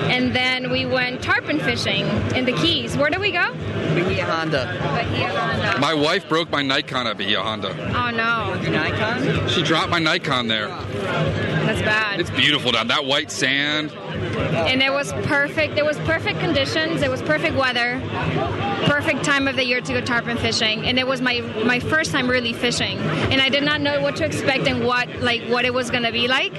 And 0.10 0.36
then 0.36 0.72
we 0.72 0.86
went 0.86 1.22
tarpon 1.22 1.60
fishing 1.60 2.06
in 2.36 2.46
the 2.46 2.54
Keys. 2.54 2.96
Where 2.98 3.10
did 3.10 3.20
we 3.20 3.32
go? 3.32 3.52
Bahia 3.54 4.26
Honda. 4.26 4.66
Bahia 4.82 5.30
Honda. 5.30 5.80
My 5.80 5.94
wife 5.94 6.28
broke 6.30 6.50
my 6.50 6.62
Nikon 6.62 7.08
at 7.08 7.18
Bahia 7.18 7.42
Honda. 7.42 7.70
Oh 7.96 8.10
no. 8.12 8.56
Nikon? 8.70 9.48
She 9.50 9.62
dropped 9.64 9.90
my 9.90 10.00
Nikon 10.00 10.48
there. 10.48 10.68
That's 10.68 11.82
bad. 11.82 12.20
It's 12.20 12.30
beautiful 12.32 12.72
down 12.72 12.88
that 12.88 13.06
white 13.06 13.32
sand. 13.32 13.92
and 13.92 14.82
it 14.82 14.92
was 14.92 15.12
perfect. 15.24 15.78
It 15.78 15.86
was 15.86 15.98
perfect 16.00 16.40
conditions. 16.40 17.02
It 17.02 17.10
was 17.12 17.22
perfect 17.22 17.56
weather, 17.56 18.02
perfect 18.86 19.24
time 19.24 19.48
of 19.48 19.56
the 19.56 19.66
year 19.66 19.82
to 19.82 19.94
go 19.94 20.02
tarpon 20.02 20.38
fishing, 20.38 20.86
and 20.86 20.98
it 20.98 21.06
was 21.06 21.22
my 21.22 21.42
my 21.66 21.80
first 21.80 22.12
time 22.12 22.30
really 22.30 22.54
fishing. 22.54 22.98
And 23.32 23.42
I 23.42 23.50
did 23.50 23.64
not 23.64 23.82
know 23.82 24.02
what 24.02 24.16
to 24.18 24.26
expect 24.26 24.68
and 24.68 24.86
what 24.86 25.08
like 25.22 25.44
what 25.50 25.66
it 25.66 25.74
was 25.74 25.92
gonna 25.92 26.12
be 26.12 26.28
like. 26.28 26.54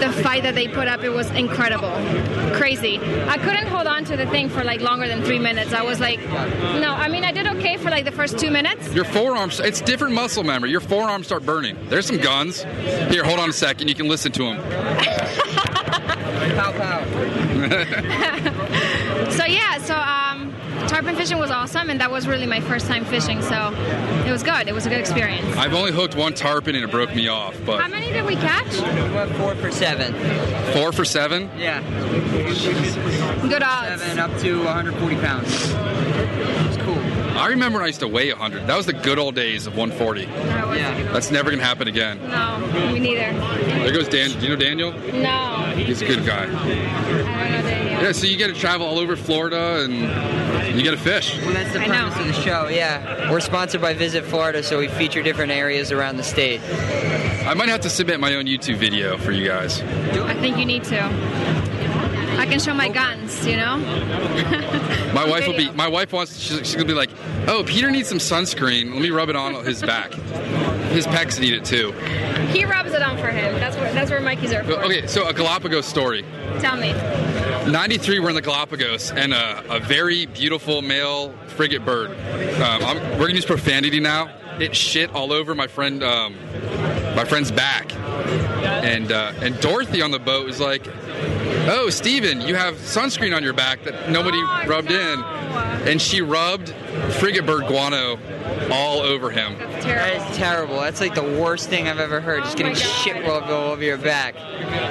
The 0.00 0.12
fight 0.22 0.42
that 0.44 0.54
they 0.54 0.68
put 0.68 0.86
up, 0.88 1.02
it 1.02 1.10
was 1.10 1.28
incredible, 1.32 1.90
crazy. 2.56 2.98
I 3.26 3.36
couldn't 3.38 3.66
hold 3.66 3.86
on 3.86 4.04
to 4.06 4.16
the 4.16 4.26
thing 4.26 4.48
for 4.48 4.62
like 4.64 4.80
longer 4.80 5.08
than 5.08 5.22
three 5.24 5.38
minutes. 5.38 5.72
I 5.72 5.82
was 5.82 5.98
like, 6.00 6.20
no. 6.20 6.94
I 6.94 7.08
mean, 7.08 7.24
I 7.24 7.32
did 7.32 7.46
okay 7.56 7.76
for 7.76 7.90
like 7.90 8.04
the 8.04 8.12
first 8.12 8.38
two 8.38 8.50
minutes. 8.50 8.92
Your 8.94 9.04
forearms, 9.04 9.60
it's 9.60 9.80
different 9.80 10.14
muscle 10.14 10.44
memory. 10.44 10.70
Your 10.70 10.80
forearms 10.80 11.26
start 11.26 11.44
burning. 11.44 11.76
There's 11.88 12.06
some 12.06 12.18
guns. 12.18 12.62
Here, 13.10 13.24
hold 13.24 13.40
on 13.40 13.50
a 13.50 13.52
second. 13.52 13.88
You 13.88 13.94
can 13.94 14.08
listen 14.08 14.30
to 14.32 14.42
them. 14.44 14.58
Pow 16.58 16.72
pow. 16.72 17.04
So 19.38 19.44
yeah, 19.44 19.78
so 19.78 19.94
um, 19.94 20.27
tarpon 20.88 21.14
fishing 21.16 21.38
was 21.38 21.50
awesome, 21.50 21.90
and 21.90 22.00
that 22.00 22.10
was 22.10 22.26
really 22.26 22.46
my 22.46 22.60
first 22.60 22.86
time 22.86 23.04
fishing. 23.04 23.42
So 23.42 23.72
it 24.26 24.32
was 24.32 24.42
good. 24.42 24.68
It 24.68 24.74
was 24.74 24.86
a 24.86 24.88
good 24.88 25.00
experience. 25.00 25.56
I've 25.56 25.74
only 25.74 25.92
hooked 25.92 26.16
one 26.16 26.32
tarpon 26.34 26.74
and 26.74 26.84
it 26.84 26.90
broke 26.90 27.14
me 27.14 27.28
off, 27.28 27.54
But 27.64 27.80
How 27.80 27.88
many 27.88 28.12
did 28.12 28.24
we 28.24 28.34
catch? 28.36 28.72
We 28.72 29.14
went 29.14 29.34
four 29.36 29.54
for 29.56 29.70
seven. 29.70 30.14
four 30.72 30.92
for 30.92 31.04
seven. 31.04 31.50
Yeah. 31.56 31.80
Good 33.48 33.62
odds. 33.62 34.02
Seven 34.02 34.18
up 34.18 34.36
to 34.40 34.58
140 34.64 35.16
pounds. 35.16 36.77
It's 37.38 37.44
cool. 37.44 37.46
I 37.46 37.50
remember 37.50 37.78
when 37.78 37.84
I 37.84 37.88
used 37.88 38.00
to 38.00 38.08
weigh 38.08 38.30
100. 38.30 38.66
That 38.66 38.76
was 38.76 38.86
the 38.86 38.92
good 38.92 39.18
old 39.18 39.34
days 39.34 39.66
of 39.66 39.76
140. 39.76 40.22
Yeah. 40.22 41.12
That's 41.12 41.30
never 41.30 41.50
going 41.50 41.60
to 41.60 41.64
happen 41.64 41.88
again. 41.88 42.20
No, 42.28 42.58
me 42.92 42.98
neither. 42.98 43.32
There 43.32 43.92
goes 43.92 44.08
Dan. 44.08 44.30
Do 44.38 44.46
you 44.46 44.50
know 44.50 44.56
Daniel? 44.56 44.92
No, 44.92 45.72
He's 45.76 46.02
a 46.02 46.06
good 46.06 46.26
guy. 46.26 46.42
I 46.42 46.46
don't 46.46 46.58
know 46.58 47.62
Daniel. 47.62 48.02
Yeah, 48.02 48.12
so 48.12 48.26
you 48.26 48.36
get 48.36 48.48
to 48.48 48.54
travel 48.54 48.86
all 48.86 48.98
over 48.98 49.16
Florida 49.16 49.84
and 49.84 50.76
you 50.76 50.82
get 50.82 50.92
to 50.92 50.96
fish. 50.96 51.36
Well, 51.38 51.52
that's 51.52 51.72
the 51.72 51.80
I 51.80 51.86
premise 51.86 52.16
of 52.18 52.26
the 52.26 52.32
show. 52.32 52.68
Yeah. 52.68 53.30
We're 53.30 53.40
sponsored 53.40 53.80
by 53.80 53.94
Visit 53.94 54.24
Florida, 54.24 54.62
so 54.62 54.78
we 54.78 54.88
feature 54.88 55.22
different 55.22 55.52
areas 55.52 55.92
around 55.92 56.16
the 56.16 56.22
state. 56.22 56.60
I 57.46 57.54
might 57.54 57.68
have 57.68 57.80
to 57.82 57.90
submit 57.90 58.20
my 58.20 58.34
own 58.34 58.44
YouTube 58.44 58.76
video 58.76 59.16
for 59.16 59.32
you 59.32 59.46
guys. 59.46 59.80
I 59.80 60.34
think 60.34 60.58
you 60.58 60.66
need 60.66 60.84
to. 60.84 61.67
I 62.38 62.46
can 62.46 62.60
show 62.60 62.72
my 62.72 62.88
guns, 62.88 63.46
you 63.46 63.56
know. 63.56 63.78
My 65.12 65.28
wife 65.28 65.46
will 65.46 65.56
be. 65.56 65.70
My 65.72 65.88
wife 65.88 66.12
wants. 66.12 66.38
She's, 66.38 66.58
she's 66.58 66.74
gonna 66.74 66.86
be 66.86 66.94
like, 66.94 67.10
"Oh, 67.48 67.64
Peter 67.66 67.90
needs 67.90 68.08
some 68.08 68.18
sunscreen. 68.18 68.92
Let 68.92 69.02
me 69.02 69.10
rub 69.10 69.28
it 69.28 69.36
on 69.36 69.64
his 69.64 69.80
back. 69.82 70.12
His 70.92 71.06
pecs 71.06 71.40
need 71.40 71.54
it 71.54 71.64
too." 71.64 71.92
He 72.52 72.64
rubs 72.64 72.92
it 72.92 73.02
on 73.02 73.16
for 73.18 73.28
him. 73.28 73.54
That's 73.54 73.76
where 73.76 73.92
that's 73.92 74.10
where 74.10 74.20
Mikey's 74.20 74.52
are 74.52 74.62
for. 74.64 74.72
Okay, 74.84 75.06
so 75.06 75.26
a 75.26 75.32
Galapagos 75.32 75.86
story. 75.86 76.24
Tell 76.60 76.76
me. 76.76 76.92
93, 77.70 78.20
we're 78.20 78.28
in 78.30 78.34
the 78.34 78.42
Galapagos, 78.42 79.10
and 79.10 79.34
a, 79.34 79.76
a 79.76 79.80
very 79.80 80.26
beautiful 80.26 80.80
male 80.80 81.32
frigate 81.48 81.84
bird. 81.84 82.10
Um, 82.60 82.82
I'm, 82.84 82.98
we're 83.12 83.26
gonna 83.26 83.34
use 83.34 83.44
profanity 83.44 84.00
now. 84.00 84.34
It 84.60 84.74
shit 84.74 85.10
all 85.14 85.32
over 85.32 85.54
my 85.54 85.66
friend, 85.66 86.02
um, 86.02 86.34
my 87.14 87.24
friend's 87.24 87.50
back, 87.52 87.94
and 87.94 89.12
uh, 89.12 89.32
and 89.40 89.58
Dorothy 89.60 90.02
on 90.02 90.10
the 90.10 90.18
boat 90.18 90.46
was 90.46 90.60
like, 90.60 90.86
Oh, 91.70 91.90
Steven, 91.90 92.40
you 92.40 92.54
have 92.54 92.76
sunscreen 92.76 93.34
on 93.36 93.42
your 93.42 93.52
back 93.52 93.82
that 93.84 94.10
nobody 94.10 94.40
rubbed 94.66 94.90
in. 94.90 95.22
And 95.88 96.00
she 96.00 96.20
rubbed 96.20 96.70
frigate 97.18 97.46
bird 97.46 97.66
guano 97.66 98.18
all 98.70 99.00
over 99.00 99.30
him. 99.30 99.58
That 99.58 100.30
is 100.30 100.36
terrible. 100.36 100.80
That's 100.80 101.00
like 101.00 101.14
the 101.14 101.22
worst 101.22 101.68
thing 101.68 101.88
I've 101.88 101.98
ever 101.98 102.20
heard. 102.20 102.42
Just 102.44 102.56
getting 102.56 102.74
shit 102.74 103.16
rubbed 103.26 103.48
all 103.50 103.72
over 103.72 103.82
your 103.82 103.96
back. 103.98 104.34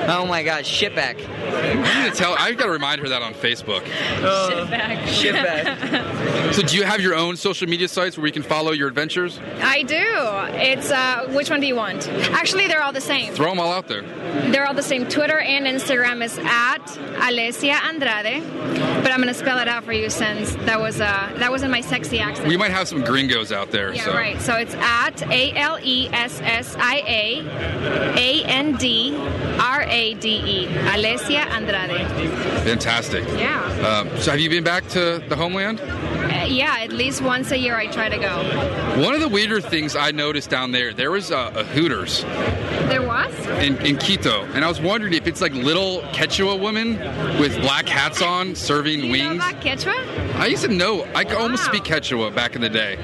Oh 0.10 0.26
my 0.26 0.44
god, 0.44 0.66
shit 0.66 0.96
back. 0.96 1.18
I 1.20 2.04
need 2.04 2.12
to 2.12 2.18
tell. 2.18 2.36
I've 2.40 2.58
got 2.58 2.66
to 2.66 2.72
remind 2.72 3.02
her 3.02 3.10
that 3.10 3.22
on 3.22 3.34
Facebook. 3.34 3.86
shit 3.86 4.70
back. 4.70 5.08
Shit 5.08 5.34
back. 5.34 6.14
So, 6.54 6.62
do 6.62 6.78
you 6.78 6.84
have 6.84 7.02
your 7.02 7.14
own 7.14 7.36
social 7.36 7.68
media 7.68 7.90
sites 7.90 8.18
where 8.18 8.24
we 8.24 8.32
can 8.32 8.42
follow 8.42 8.72
your 8.72 8.88
adventures? 8.88 9.38
I 9.62 9.84
do. 9.84 9.98
It's 10.58 10.90
uh, 10.90 11.28
which 11.36 11.50
one 11.50 11.60
do 11.60 11.68
you 11.68 11.76
want? 11.76 12.08
Actually, 12.32 12.68
they're 12.68 12.82
all 12.82 12.94
the 12.94 13.02
same. 13.02 13.34
Throw 13.34 13.50
them 13.50 13.60
all 13.60 13.72
out 13.72 13.90
there. 13.90 14.02
They're 14.52 14.66
all 14.66 14.74
the 14.74 14.82
same. 14.82 15.08
Twitter 15.10 15.38
and 15.40 15.68
Instagram 15.68 16.17
is 16.22 16.38
at 16.40 16.86
Alessia 17.18 17.82
Andrade, 17.84 18.44
but 19.04 19.12
I'm 19.12 19.20
gonna 19.20 19.34
spell 19.34 19.60
it 19.60 19.68
out 19.68 19.84
for 19.84 19.94
you 19.94 20.10
since 20.10 20.56
that 20.66 20.80
was 20.80 21.00
uh, 21.00 21.34
that 21.38 21.52
was 21.52 21.64
in 21.64 21.72
my 21.72 21.82
sexy 21.82 22.20
accent. 22.20 22.48
We 22.48 22.58
might 22.58 22.72
have 22.72 22.88
some 22.88 23.04
gringos 23.04 23.52
out 23.52 23.72
there. 23.72 23.94
Yeah, 23.94 24.06
so. 24.06 24.14
right. 24.14 24.42
So 24.42 24.56
it's 24.56 24.76
at 24.76 25.22
A 25.30 25.54
L 25.56 25.80
E 25.82 26.10
S 26.12 26.40
S 26.42 26.76
I 26.78 26.98
A 27.08 27.42
A 28.18 28.44
N 28.46 28.76
D 28.76 29.16
R 29.60 29.84
A 29.84 30.14
D 30.16 30.30
E. 30.30 30.68
Alessia 30.68 31.46
Andrade. 31.52 32.08
Fantastic. 32.64 33.26
Yeah. 33.40 33.62
Um, 33.88 34.10
so, 34.20 34.32
have 34.32 34.40
you 34.40 34.50
been 34.50 34.64
back 34.64 34.88
to 34.90 35.24
the 35.28 35.36
homeland? 35.36 35.80
Uh, 36.18 36.46
yeah, 36.46 36.78
at 36.80 36.92
least 36.92 37.22
once 37.22 37.52
a 37.52 37.58
year 37.58 37.76
I 37.76 37.88
try 37.88 38.10
to 38.10 38.18
go. 38.18 39.02
One 39.04 39.14
of 39.14 39.22
the 39.22 39.28
weirder 39.30 39.62
things 39.62 39.96
I 39.96 40.12
noticed 40.12 40.50
down 40.50 40.72
there, 40.72 40.94
there 40.94 41.12
was 41.12 41.32
a, 41.32 41.52
a 41.56 41.64
Hooters 41.64 42.24
There 42.90 43.06
was? 43.06 43.34
in, 43.64 43.78
in 43.86 43.98
Quito, 43.98 44.44
and 44.54 44.64
I 44.66 44.68
was 44.68 44.80
wondering 44.82 45.14
if 45.14 45.28
it's 45.28 45.42
like 45.42 45.54
little 45.54 46.02
Quechua 46.14 46.60
women 46.60 46.98
with 47.40 47.60
black 47.62 47.88
hats 47.88 48.22
on 48.22 48.56
serving 48.56 49.00
You 49.02 49.06
know 49.06 49.12
wings. 49.30 49.36
about 49.36 49.62
Quechua? 49.62 50.36
I 50.36 50.48
used 50.48 50.64
to 50.64 50.70
know. 50.70 51.06
I 51.16 51.24
could 51.24 51.38
almost 51.38 51.66
speak 51.66 51.84
Quechua 51.84 52.34
back 52.36 52.56
in 52.56 52.62
the 52.62 52.70
day. 52.70 52.98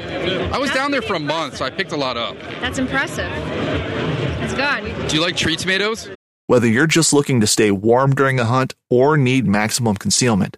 I 0.51 0.57
was 0.57 0.71
down 0.71 0.91
there 0.91 1.01
for 1.01 1.15
a 1.15 1.19
month, 1.19 1.57
so 1.57 1.65
I 1.65 1.69
picked 1.69 1.91
a 1.91 1.97
lot 1.97 2.17
up. 2.17 2.37
That's 2.61 2.77
impressive. 2.79 3.29
That's 4.39 4.53
good. 4.53 5.07
Do 5.09 5.15
you 5.15 5.21
like 5.21 5.35
tree 5.37 5.55
tomatoes? 5.55 6.09
Whether 6.47 6.67
you're 6.67 6.87
just 6.87 7.13
looking 7.13 7.39
to 7.41 7.47
stay 7.47 7.71
warm 7.71 8.13
during 8.13 8.39
a 8.39 8.45
hunt 8.45 8.75
or 8.89 9.15
need 9.17 9.47
maximum 9.47 9.95
concealment, 9.95 10.57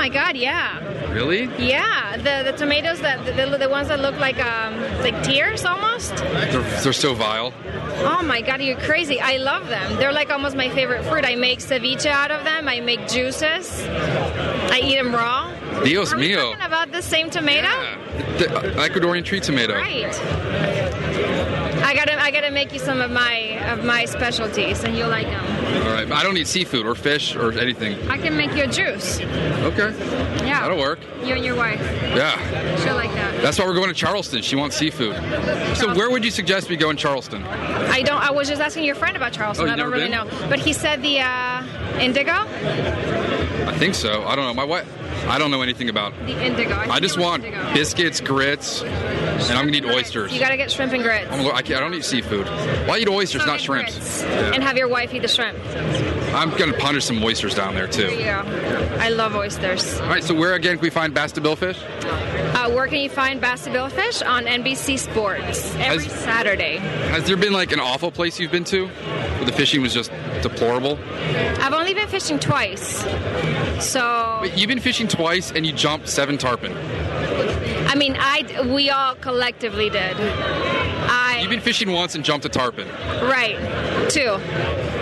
my 0.00 0.08
God! 0.08 0.34
Yeah. 0.34 0.80
Really? 1.12 1.42
Yeah. 1.58 2.16
The 2.16 2.50
the 2.50 2.56
tomatoes 2.56 3.00
that 3.02 3.18
the, 3.26 3.58
the 3.58 3.68
ones 3.68 3.88
that 3.88 4.00
look 4.00 4.18
like 4.18 4.38
um 4.42 4.80
like 5.02 5.22
tears 5.22 5.66
almost. 5.66 6.16
They're, 6.16 6.62
they're 6.82 6.94
so 6.94 7.12
vile. 7.12 7.52
Oh 8.12 8.22
my 8.22 8.40
God! 8.40 8.62
You're 8.62 8.78
crazy. 8.78 9.20
I 9.20 9.36
love 9.36 9.68
them. 9.68 9.96
They're 9.98 10.16
like 10.20 10.30
almost 10.30 10.56
my 10.56 10.70
favorite 10.70 11.04
fruit. 11.04 11.26
I 11.26 11.34
make 11.34 11.58
ceviche 11.58 12.06
out 12.06 12.30
of 12.30 12.44
them. 12.44 12.66
I 12.66 12.80
make 12.80 13.08
juices. 13.08 13.66
I 14.76 14.80
eat 14.82 14.96
them 14.96 15.14
raw. 15.14 15.52
Dios 15.84 16.12
Are 16.12 16.16
we 16.16 16.30
mío. 16.30 16.40
talking 16.50 16.64
about 16.64 16.92
the 16.92 17.02
same 17.02 17.28
tomato? 17.28 17.68
The 18.38 18.46
uh, 18.56 18.88
Ecuadorian 18.88 19.24
tree 19.24 19.40
tomato. 19.40 19.74
Right. 19.74 20.14
I 21.82 21.94
gotta 21.94 22.20
I 22.20 22.30
gotta 22.30 22.50
make 22.50 22.72
you 22.72 22.78
some 22.78 23.00
of 23.00 23.10
my 23.10 23.36
of 23.70 23.84
my 23.84 24.04
specialties, 24.04 24.84
and 24.84 24.96
you'll 24.96 25.08
like 25.08 25.26
them. 25.26 25.86
All 25.86 25.92
right. 25.92 26.10
I 26.10 26.22
don't 26.22 26.36
eat 26.36 26.46
seafood 26.46 26.86
or 26.86 26.94
fish 26.94 27.34
or 27.36 27.52
anything. 27.52 27.96
I 28.08 28.18
can 28.18 28.36
make 28.36 28.54
you 28.54 28.64
a 28.64 28.66
juice. 28.66 29.20
Okay. 29.20 29.90
Yeah. 30.44 30.62
That'll 30.62 30.78
work. 30.78 30.98
You 31.22 31.34
and 31.34 31.44
your 31.44 31.56
wife. 31.56 31.80
Yeah. 31.80 32.36
She'll 32.84 32.94
like 32.94 33.12
that. 33.14 33.40
That's 33.42 33.58
why 33.58 33.66
we're 33.66 33.74
going 33.74 33.88
to 33.88 33.94
Charleston. 33.94 34.42
She 34.42 34.56
wants 34.56 34.76
seafood. 34.76 35.16
So 35.76 35.94
where 35.94 36.10
would 36.10 36.24
you 36.24 36.30
suggest 36.30 36.68
we 36.68 36.76
go 36.76 36.90
in 36.90 36.96
Charleston? 36.96 37.42
I 37.44 38.02
don't. 38.02 38.20
I 38.20 38.30
was 38.30 38.48
just 38.48 38.60
asking 38.60 38.84
your 38.84 38.94
friend 38.94 39.16
about 39.16 39.32
Charleston. 39.32 39.68
Oh, 39.68 39.72
I 39.72 39.76
don't 39.76 39.78
never 39.78 39.90
really 39.90 40.10
been? 40.10 40.26
know, 40.28 40.48
but 40.48 40.58
he 40.58 40.72
said 40.72 41.02
the 41.02 41.20
uh, 41.20 41.98
indigo. 41.98 42.32
I 42.32 43.74
think 43.78 43.94
so. 43.94 44.24
I 44.24 44.34
don't 44.36 44.44
know. 44.46 44.54
My 44.54 44.64
wife. 44.64 44.88
I 45.28 45.38
don't 45.38 45.50
know 45.50 45.62
anything 45.62 45.88
about. 45.88 46.14
The 46.26 46.44
indigo. 46.44 46.74
I 46.76 46.86
think 46.86 47.02
just 47.02 47.18
want 47.18 47.44
indigo. 47.44 47.72
biscuits, 47.74 48.20
grits, 48.20 48.82
and 48.82 49.52
I'm 49.58 49.66
gonna 49.66 49.76
eat 49.76 49.84
oysters. 49.84 50.32
You 50.32 50.40
gotta 50.40 50.56
get 50.56 50.70
shrimp 50.70 50.92
and 50.92 51.02
grits. 51.02 51.30
I'm, 51.30 51.46
I, 51.46 51.58
I 51.58 51.62
don't 51.62 51.94
eat 51.94 52.04
seafood. 52.04 52.46
Well, 52.46 52.92
I 52.92 52.98
eat 52.98 53.08
oysters, 53.08 53.44
not 53.46 53.60
shrimps. 53.60 54.22
Yeah. 54.22 54.52
And 54.54 54.62
have 54.62 54.76
your 54.76 54.88
wife 54.88 55.12
eat 55.14 55.22
the 55.22 55.28
shrimp. 55.28 55.58
I'm 56.34 56.50
gonna 56.56 56.72
punish 56.78 57.04
some 57.04 57.22
oysters 57.22 57.54
down 57.54 57.74
there 57.74 57.86
too. 57.86 58.08
go. 58.08 58.96
I 59.00 59.08
love 59.10 59.34
oysters. 59.34 59.98
All 60.00 60.08
right. 60.08 60.22
So 60.24 60.34
where 60.34 60.54
again 60.54 60.76
can 60.76 60.82
we 60.82 60.90
find 60.90 61.12
Bass 61.14 61.32
to 61.32 61.40
Billfish? 61.40 61.76
Uh, 62.54 62.70
where 62.70 62.86
can 62.86 62.98
you 62.98 63.08
find 63.08 63.40
Bass 63.40 63.64
to 63.64 63.70
Billfish 63.70 64.26
on 64.26 64.44
NBC 64.44 64.98
Sports 64.98 65.74
every 65.76 66.04
Has- 66.04 66.12
Saturday? 66.20 66.76
Has 66.78 67.24
there 67.26 67.36
been 67.36 67.52
like 67.52 67.72
an 67.72 67.80
awful 67.80 68.10
place 68.10 68.38
you've 68.38 68.52
been 68.52 68.64
to 68.64 68.86
where 68.88 69.44
the 69.44 69.52
fishing 69.52 69.82
was 69.82 69.94
just 69.94 70.10
deplorable? 70.42 70.98
I've 71.60 71.72
only 71.72 71.94
been 71.94 72.08
fishing 72.08 72.38
twice, 72.38 73.04
so 73.80 74.44
you've 74.56 74.68
been 74.68 74.80
fishing 74.80 75.08
twice 75.10 75.50
and 75.52 75.66
you 75.66 75.72
jumped 75.72 76.08
seven 76.08 76.38
tarpon. 76.38 76.72
I 77.86 77.94
mean, 77.96 78.16
I 78.18 78.62
we 78.72 78.88
all 78.90 79.14
collectively 79.16 79.90
did. 79.90 80.16
I 80.18 81.38
You've 81.40 81.50
been 81.50 81.60
fishing 81.60 81.90
once 81.92 82.14
and 82.14 82.24
jumped 82.24 82.44
a 82.46 82.48
tarpon. 82.48 82.86
right 83.26 83.56
two 84.10 84.36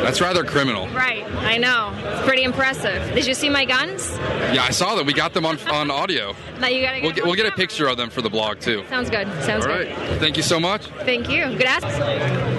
That's 0.03 0.21
rather 0.21 0.45
criminal. 0.45 0.87
right. 0.89 1.25
I 1.39 1.57
know. 1.59 1.93
It's 2.05 2.27
pretty 2.27 2.43
impressive. 2.45 3.15
Did 3.15 3.27
you 3.27 3.35
see 3.35 3.49
my 3.49 3.65
guns? 3.65 4.11
Yeah, 4.53 4.65
I 4.65 4.71
saw 4.71 4.95
them. 4.95 5.07
We 5.07 5.13
got 5.13 5.33
them 5.35 5.45
on 5.47 5.59
on 5.69 5.91
audio. 5.91 6.35
Now 6.61 6.69
you 6.69 6.83
gotta 6.83 6.97
get. 7.01 7.03
We'll 7.03 7.13
get, 7.13 7.25
we'll 7.25 7.35
get 7.35 7.47
a 7.47 7.53
picture 7.53 7.89
of 7.89 7.97
them 7.97 8.11
for 8.11 8.23
the 8.23 8.31
blog 8.31 8.61
too. 8.61 8.85
Sounds 8.89 9.11
good. 9.11 9.27
Sounds 9.43 9.67
All 9.67 9.73
good. 9.73 9.89
right. 9.89 10.19
Thank 10.21 10.37
you 10.37 10.43
so 10.43 10.59
much. 10.61 10.87
Thank 11.05 11.29
you. 11.29 11.57
Gracias. 11.59 12.58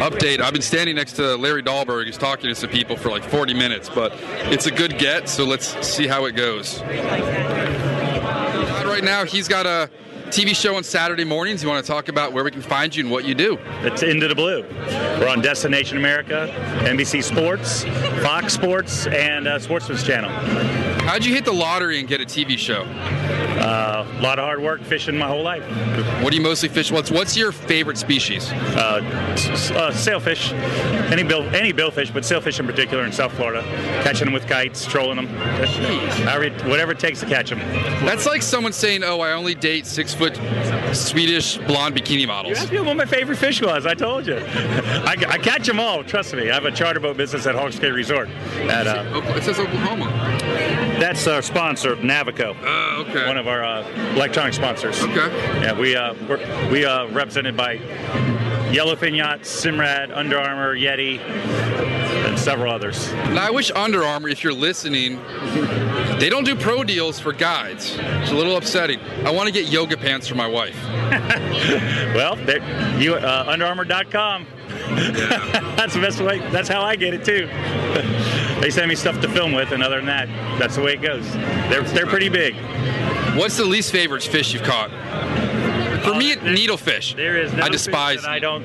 Update. 0.00 0.40
I've 0.40 0.54
been 0.54 0.62
standing 0.62 0.96
next 0.96 1.12
to 1.14 1.36
Larry 1.36 1.62
Dahlberg. 1.62 2.06
He's 2.06 2.16
talking 2.16 2.48
to 2.48 2.54
some 2.54 2.70
people 2.70 2.96
for 2.96 3.10
like 3.10 3.22
40 3.22 3.52
minutes, 3.52 3.90
but 3.90 4.12
it's 4.50 4.64
a 4.64 4.70
good 4.70 4.96
get, 4.98 5.28
so 5.28 5.44
let's 5.44 5.86
see 5.86 6.06
how 6.06 6.24
it 6.24 6.32
goes. 6.34 6.80
Right 8.82 9.02
now, 9.04 9.26
he's 9.26 9.46
got 9.46 9.66
a 9.66 9.90
TV 10.30 10.54
show 10.54 10.76
on 10.76 10.84
Saturday 10.84 11.24
mornings. 11.24 11.62
You 11.62 11.68
want 11.68 11.84
to 11.84 11.90
talk 11.90 12.08
about 12.08 12.32
where 12.32 12.44
we 12.44 12.50
can 12.50 12.62
find 12.62 12.94
you 12.94 13.02
and 13.02 13.10
what 13.10 13.24
you 13.24 13.34
do? 13.34 13.58
It's 13.82 14.02
Into 14.02 14.28
the 14.28 14.34
Blue. 14.34 14.62
We're 15.18 15.28
on 15.28 15.40
Destination 15.40 15.96
America, 15.98 16.48
NBC 16.84 17.22
Sports, 17.22 17.84
Fox 18.22 18.54
Sports, 18.54 19.06
and 19.08 19.48
uh, 19.48 19.58
Sportsman's 19.58 20.04
Channel. 20.04 20.30
How'd 21.00 21.24
you 21.24 21.34
hit 21.34 21.44
the 21.44 21.52
lottery 21.52 21.98
and 21.98 22.06
get 22.06 22.20
a 22.20 22.24
TV 22.24 22.56
show? 22.56 22.82
Uh, 23.60 24.06
a 24.18 24.22
lot 24.22 24.38
of 24.38 24.44
hard 24.44 24.62
work 24.62 24.80
fishing 24.82 25.18
my 25.18 25.26
whole 25.26 25.42
life. 25.42 25.62
What 26.22 26.30
do 26.30 26.36
you 26.36 26.42
mostly 26.42 26.68
fish? 26.68 26.90
What's 26.92 27.10
what's 27.10 27.36
your 27.36 27.52
favorite 27.52 27.98
species? 27.98 28.50
Uh, 28.52 29.00
uh, 29.74 29.92
sailfish, 29.92 30.52
any 30.52 31.22
bill, 31.24 31.42
any 31.54 31.72
billfish, 31.72 32.12
but 32.14 32.24
sailfish 32.24 32.58
in 32.60 32.66
particular 32.66 33.04
in 33.04 33.12
South 33.12 33.32
Florida. 33.32 33.62
Catching 34.02 34.26
them 34.26 34.32
with 34.34 34.46
kites, 34.46 34.86
trolling 34.86 35.16
them, 35.16 35.26
However- 35.26 36.50
whatever 36.68 36.92
it 36.92 36.98
takes 37.00 37.20
to 37.20 37.26
catch 37.26 37.50
them. 37.50 37.58
That's 38.06 38.24
like 38.26 38.40
someone 38.42 38.72
saying, 38.72 39.02
"Oh, 39.04 39.20
I 39.20 39.32
only 39.32 39.54
date 39.54 39.86
six 39.86 40.14
foot 40.20 40.94
Swedish 40.94 41.56
blonde 41.58 41.96
bikini 41.96 42.26
models. 42.26 42.26
You 42.26 42.26
models." 42.26 42.58
asked 42.58 42.72
me 42.72 42.80
what 42.80 42.96
my 42.96 43.06
favorite 43.06 43.38
fish 43.38 43.62
was. 43.62 43.86
I 43.86 43.94
told 43.94 44.26
you. 44.26 44.36
I, 44.46 45.16
I 45.28 45.38
catch 45.38 45.66
them 45.66 45.80
all. 45.80 46.04
Trust 46.04 46.34
me. 46.34 46.50
I 46.50 46.54
have 46.54 46.66
a 46.66 46.70
charter 46.70 47.00
boat 47.00 47.16
business 47.16 47.46
at 47.46 47.54
Hawks 47.54 47.78
Resort. 47.80 48.28
At, 48.68 48.86
uh, 48.86 49.22
It 49.36 49.42
says 49.42 49.58
Oklahoma. 49.58 50.06
That's 51.00 51.26
our 51.26 51.40
sponsor, 51.40 51.96
Navico. 51.96 52.54
Oh, 52.62 53.04
okay. 53.08 53.26
One 53.26 53.38
of 53.38 53.48
our 53.48 53.64
uh, 53.64 53.88
electronic 54.14 54.52
sponsors. 54.52 55.00
Okay. 55.02 55.28
Yeah, 55.62 55.78
we 55.78 55.96
uh, 55.96 56.14
we're, 56.28 56.70
we 56.70 56.84
uh, 56.84 57.06
represented 57.08 57.56
by 57.56 57.78
Yellowfin 58.70 59.16
Yachts, 59.16 59.64
Simrad, 59.64 60.14
Under 60.14 60.38
Armour, 60.38 60.76
Yeti, 60.76 61.18
and 62.30 62.38
several 62.38 62.72
others. 62.72 63.12
Now, 63.12 63.46
I 63.46 63.50
wish 63.50 63.70
Under 63.72 64.04
Armour, 64.04 64.28
if 64.28 64.42
you're 64.42 64.54
listening, 64.54 65.16
they 66.18 66.28
don't 66.28 66.44
do 66.44 66.54
pro 66.54 66.84
deals 66.84 67.18
for 67.18 67.32
guides. 67.32 67.96
It's 67.98 68.30
a 68.30 68.34
little 68.34 68.56
upsetting. 68.56 69.00
I 69.24 69.30
want 69.30 69.46
to 69.46 69.52
get 69.52 69.70
yoga 69.70 69.96
pants 69.96 70.26
for 70.26 70.36
my 70.36 70.46
wife. 70.46 70.76
Well, 72.14 72.36
you 73.00 73.14
uh, 73.14 73.54
UnderArmour.com. 73.54 74.46
that's 75.76 75.94
the 75.94 76.00
best 76.00 76.20
way. 76.20 76.38
That's 76.50 76.68
how 76.68 76.82
I 76.82 76.96
get 76.96 77.14
it 77.14 77.24
too. 77.24 77.46
they 78.60 78.70
send 78.70 78.88
me 78.88 78.96
stuff 78.96 79.20
to 79.20 79.28
film 79.28 79.52
with, 79.52 79.70
and 79.72 79.82
other 79.82 79.96
than 79.96 80.06
that, 80.06 80.28
that's 80.58 80.76
the 80.76 80.82
way 80.82 80.94
it 80.94 81.02
goes. 81.02 81.30
They're 81.32 81.82
they're 81.82 82.06
pretty 82.06 82.28
big. 82.28 82.54
What's 83.36 83.56
the 83.56 83.64
least 83.64 83.92
favorite 83.92 84.22
fish 84.22 84.52
you've 84.52 84.64
caught? 84.64 84.90
For 86.02 86.14
me, 86.14 86.34
needlefish. 86.34 87.14
There 87.14 87.36
is 87.36 87.52
no 87.52 87.64
I 87.64 87.68
despise. 87.68 88.24
I 88.24 88.38
don't. 88.38 88.64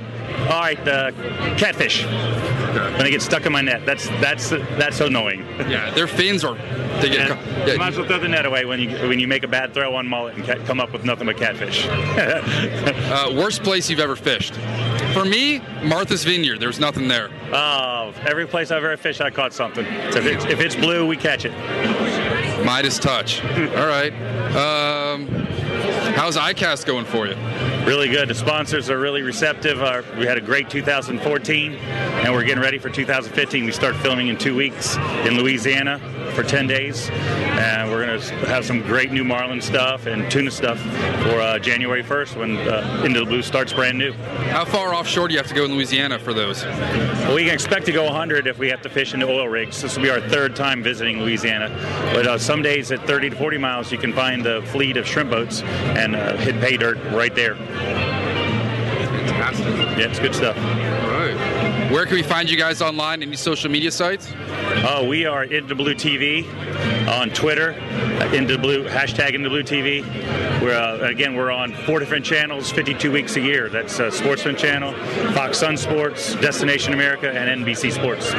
All 0.50 0.62
right, 0.62 0.84
the 0.84 1.14
catfish. 1.58 2.06
When 2.06 3.00
they 3.00 3.12
get 3.12 3.22
stuck 3.22 3.46
in 3.46 3.52
my 3.52 3.62
net, 3.62 3.86
that's 3.86 4.08
that's 4.20 4.50
that's 4.50 5.00
annoying. 5.00 5.46
Yeah, 5.60 5.92
their 5.92 6.08
fins 6.08 6.44
are 6.44 6.56
They 7.02 7.10
get 7.10 7.32
And 7.32 7.70
you 7.70 7.78
might 7.78 7.90
as 7.90 7.98
well 7.98 8.08
throw 8.08 8.20
the 8.20 8.28
net 8.28 8.46
away 8.46 8.66
when 8.66 8.80
you 8.80 8.90
when 9.08 9.20
you 9.20 9.28
make 9.28 9.44
a 9.44 9.48
bad 9.48 9.74
throw 9.74 9.96
on 9.96 10.08
mullet 10.08 10.36
and 10.36 10.66
come 10.66 10.80
up 10.80 10.92
with 10.92 11.04
nothing 11.04 11.28
but 11.28 11.38
catfish. 11.38 11.88
uh, 11.90 13.34
worst 13.36 13.64
place 13.64 13.90
you've 13.90 14.00
ever 14.00 14.16
fished? 14.16 14.56
For 15.14 15.24
me, 15.24 15.62
Martha's 15.84 16.26
Vineyard. 16.26 16.60
There's 16.60 16.80
nothing 16.80 17.08
there. 17.08 17.30
Oh, 17.54 18.14
every 18.28 18.46
place 18.46 18.72
I've 18.72 18.84
ever 18.84 18.98
fished, 18.98 19.22
I 19.22 19.30
caught 19.30 19.54
something. 19.54 19.86
So 20.12 20.20
if 20.20 20.26
it's, 20.26 20.46
if 20.46 20.60
it's 20.60 20.76
blue, 20.76 21.08
we 21.08 21.16
catch 21.16 21.46
it. 21.46 21.54
Midas 22.66 23.00
touch. 23.00 23.42
All 23.44 23.88
right. 23.88 24.12
Um, 24.56 25.28
how's 26.16 26.36
ICAST 26.36 26.86
going 26.86 27.06
for 27.06 27.28
you? 27.28 27.36
Really 27.86 28.10
good. 28.10 28.30
The 28.30 28.36
sponsors 28.36 28.90
are 28.90 28.98
really 28.98 29.22
receptive. 29.22 29.80
Uh, 29.80 30.02
we 30.18 30.26
had 30.26 30.40
a 30.40 30.42
great 30.42 30.72
2014, 30.72 31.76
and 31.76 32.34
we're 32.34 32.44
getting 32.44 32.64
ready 32.64 32.80
for 32.80 32.90
2015. 32.90 33.64
We 33.64 33.72
start 33.72 33.96
filming 33.98 34.28
in 34.30 34.40
two 34.40 34.56
weeks 34.56 34.96
in 34.98 35.38
Louisiana 35.38 36.02
for 36.34 36.44
10 36.44 36.68
days, 36.68 37.10
and 37.10 37.90
we're 37.90 38.06
going 38.06 38.20
to 38.20 38.36
have 38.48 38.66
some 38.66 38.82
great 38.82 39.12
new 39.12 39.24
marlin 39.24 39.62
stuff 39.62 40.06
and 40.06 40.30
tuna 40.32 40.52
stuff 40.52 40.80
for 41.24 41.42
uh, 41.42 41.60
January 41.60 42.04
1st 42.04 42.38
when 42.38 42.58
uh, 42.58 43.04
Into 43.06 43.20
the 43.20 43.26
Blue 43.26 43.42
starts 43.42 43.74
brand 43.74 43.98
new. 43.98 44.14
How 44.52 44.66
far 44.66 44.94
offshore 44.94 45.28
do 45.28 45.34
you 45.34 45.40
have 45.40 45.48
to 45.48 45.54
go 45.54 45.66
in 45.66 45.72
Louisiana 45.72 46.20
for 46.20 46.34
those? 46.34 46.64
Well, 46.64 47.36
we 47.36 47.46
can 47.46 47.54
expect 47.54 47.86
to 47.88 47.92
go 47.92 48.06
100 48.06 48.48
if 48.48 48.58
we 48.58 48.70
have 48.70 48.82
to 48.82 48.90
fish 48.90 49.14
into 49.14 49.28
oil 49.28 49.48
rigs. 49.48 49.82
This 49.82 49.96
will 49.96 50.04
be 50.04 50.10
our 50.10 50.22
third 50.22 50.56
time 50.56 50.84
visiting 50.84 51.20
Louisiana. 51.20 51.70
But 52.14 52.28
uh, 52.28 52.38
some 52.38 52.62
days 52.62 52.92
at 52.92 53.06
30 53.08 53.32
to 53.32 53.36
40 53.36 53.58
miles, 53.58 53.92
you 53.92 53.98
can 53.98 54.14
find 54.14 54.44
the 54.44 54.62
fleet 54.68 54.98
of 54.98 55.08
shrimp 55.08 55.30
boats 55.30 55.62
and 55.62 56.16
uh, 56.16 56.38
hit 56.38 56.60
pay 56.62 56.78
dirt 56.78 56.98
right 57.12 57.34
there. 57.36 57.56
Fantastic. 59.26 59.66
Yeah, 59.98 60.10
it's 60.10 60.20
good 60.20 60.36
stuff. 60.36 60.56
Where 61.96 62.06
can 62.06 62.16
we 62.16 62.24
find 62.24 62.50
you 62.50 62.58
guys 62.58 62.82
online? 62.82 63.24
Any 63.24 63.38
social 63.38 63.72
media 63.72 63.90
sites? 63.90 64.30
Oh, 64.86 65.08
we 65.08 65.26
are 65.26 65.46
Into 65.46 65.76
Blue 65.76 65.96
TV 65.96 66.46
on 67.08 67.30
Twitter, 67.30 67.72
uh, 67.72 68.34
Into 68.34 68.58
Blue 68.58 68.84
hashtag 68.84 69.34
Into 69.34 69.48
Blue 69.48 69.64
TV. 69.64 70.04
We're 70.62 70.76
uh, 70.76 71.08
again 71.08 71.36
we're 71.36 71.52
on 71.52 71.74
four 71.74 72.00
different 72.00 72.26
channels, 72.26 72.70
52 72.70 73.10
weeks 73.14 73.38
a 73.38 73.40
year. 73.40 73.70
That's 73.70 73.98
uh, 73.98 74.12
Sportsman 74.12 74.58
Channel, 74.58 74.92
Fox 75.32 75.58
Sun 75.58 75.78
Sports, 75.78 76.36
Destination 76.36 76.92
America, 76.92 77.32
and 77.32 77.64
NBC 77.64 77.94
Sports. 77.94 78.34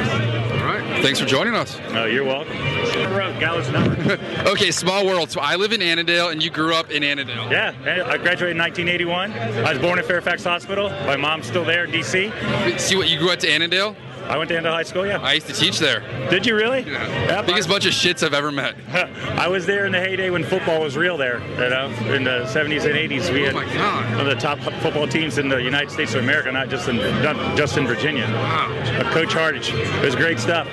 Thanks 1.01 1.19
for 1.19 1.25
joining 1.25 1.53
us. 1.55 1.79
Oh, 1.89 2.05
you're 2.05 2.25
welcome. 2.25 2.57
Okay, 4.47 4.71
small 4.71 5.05
world. 5.05 5.29
So 5.29 5.39
I 5.41 5.55
live 5.55 5.71
in 5.71 5.81
Annandale, 5.81 6.29
and 6.29 6.41
you 6.43 6.49
grew 6.49 6.73
up 6.73 6.89
in 6.89 7.03
Annandale. 7.03 7.51
Yeah, 7.51 7.73
I 7.85 8.17
graduated 8.17 8.51
in 8.55 8.57
1981. 8.57 9.31
I 9.33 9.71
was 9.73 9.79
born 9.79 9.99
in 9.99 10.05
Fairfax 10.05 10.43
Hospital. 10.43 10.89
My 11.05 11.15
mom's 11.15 11.45
still 11.47 11.65
there 11.65 11.85
D.C. 11.85 12.31
See 12.77 12.95
what 12.95 13.09
you 13.09 13.19
grew 13.19 13.31
up 13.31 13.39
to 13.39 13.49
Annandale? 13.49 13.95
I 14.27 14.37
went 14.37 14.49
to 14.49 14.55
Annandale 14.55 14.73
High 14.73 14.83
School. 14.83 15.07
Yeah. 15.07 15.21
I 15.21 15.33
used 15.33 15.47
to 15.47 15.53
teach 15.53 15.79
there. 15.79 16.01
Did 16.29 16.45
you 16.45 16.55
really? 16.55 16.81
Yeah. 16.81 17.41
Biggest 17.43 17.69
bunch 17.69 17.85
of 17.85 17.93
shits 17.93 18.23
I've 18.23 18.33
ever 18.33 18.51
met. 18.51 18.75
I 19.37 19.47
was 19.47 19.65
there 19.65 19.85
in 19.85 19.93
the 19.93 19.99
heyday 19.99 20.29
when 20.29 20.43
football 20.43 20.81
was 20.81 20.97
real 20.97 21.17
there. 21.17 21.39
You 21.51 21.69
know, 21.69 21.85
in 22.13 22.25
the 22.25 22.41
70s 22.45 22.83
and 22.83 22.95
80s, 22.95 23.31
we 23.33 23.47
Oh 23.47 23.51
had 23.51 24.17
one 24.17 24.27
of 24.27 24.27
the 24.27 24.35
top 24.35 24.59
football 24.81 25.07
teams 25.07 25.37
in 25.37 25.47
the 25.47 25.57
United 25.57 25.91
States 25.91 26.13
of 26.13 26.23
America, 26.23 26.51
not 26.51 26.69
just 26.69 26.89
in 26.89 26.97
not 26.97 27.57
just 27.57 27.77
in 27.77 27.87
Virginia. 27.87 28.25
Uh, 28.25 29.11
Coach 29.13 29.33
Hardage, 29.33 29.71
it 29.73 30.03
was 30.03 30.15
great 30.15 30.39
stuff. 30.39 30.67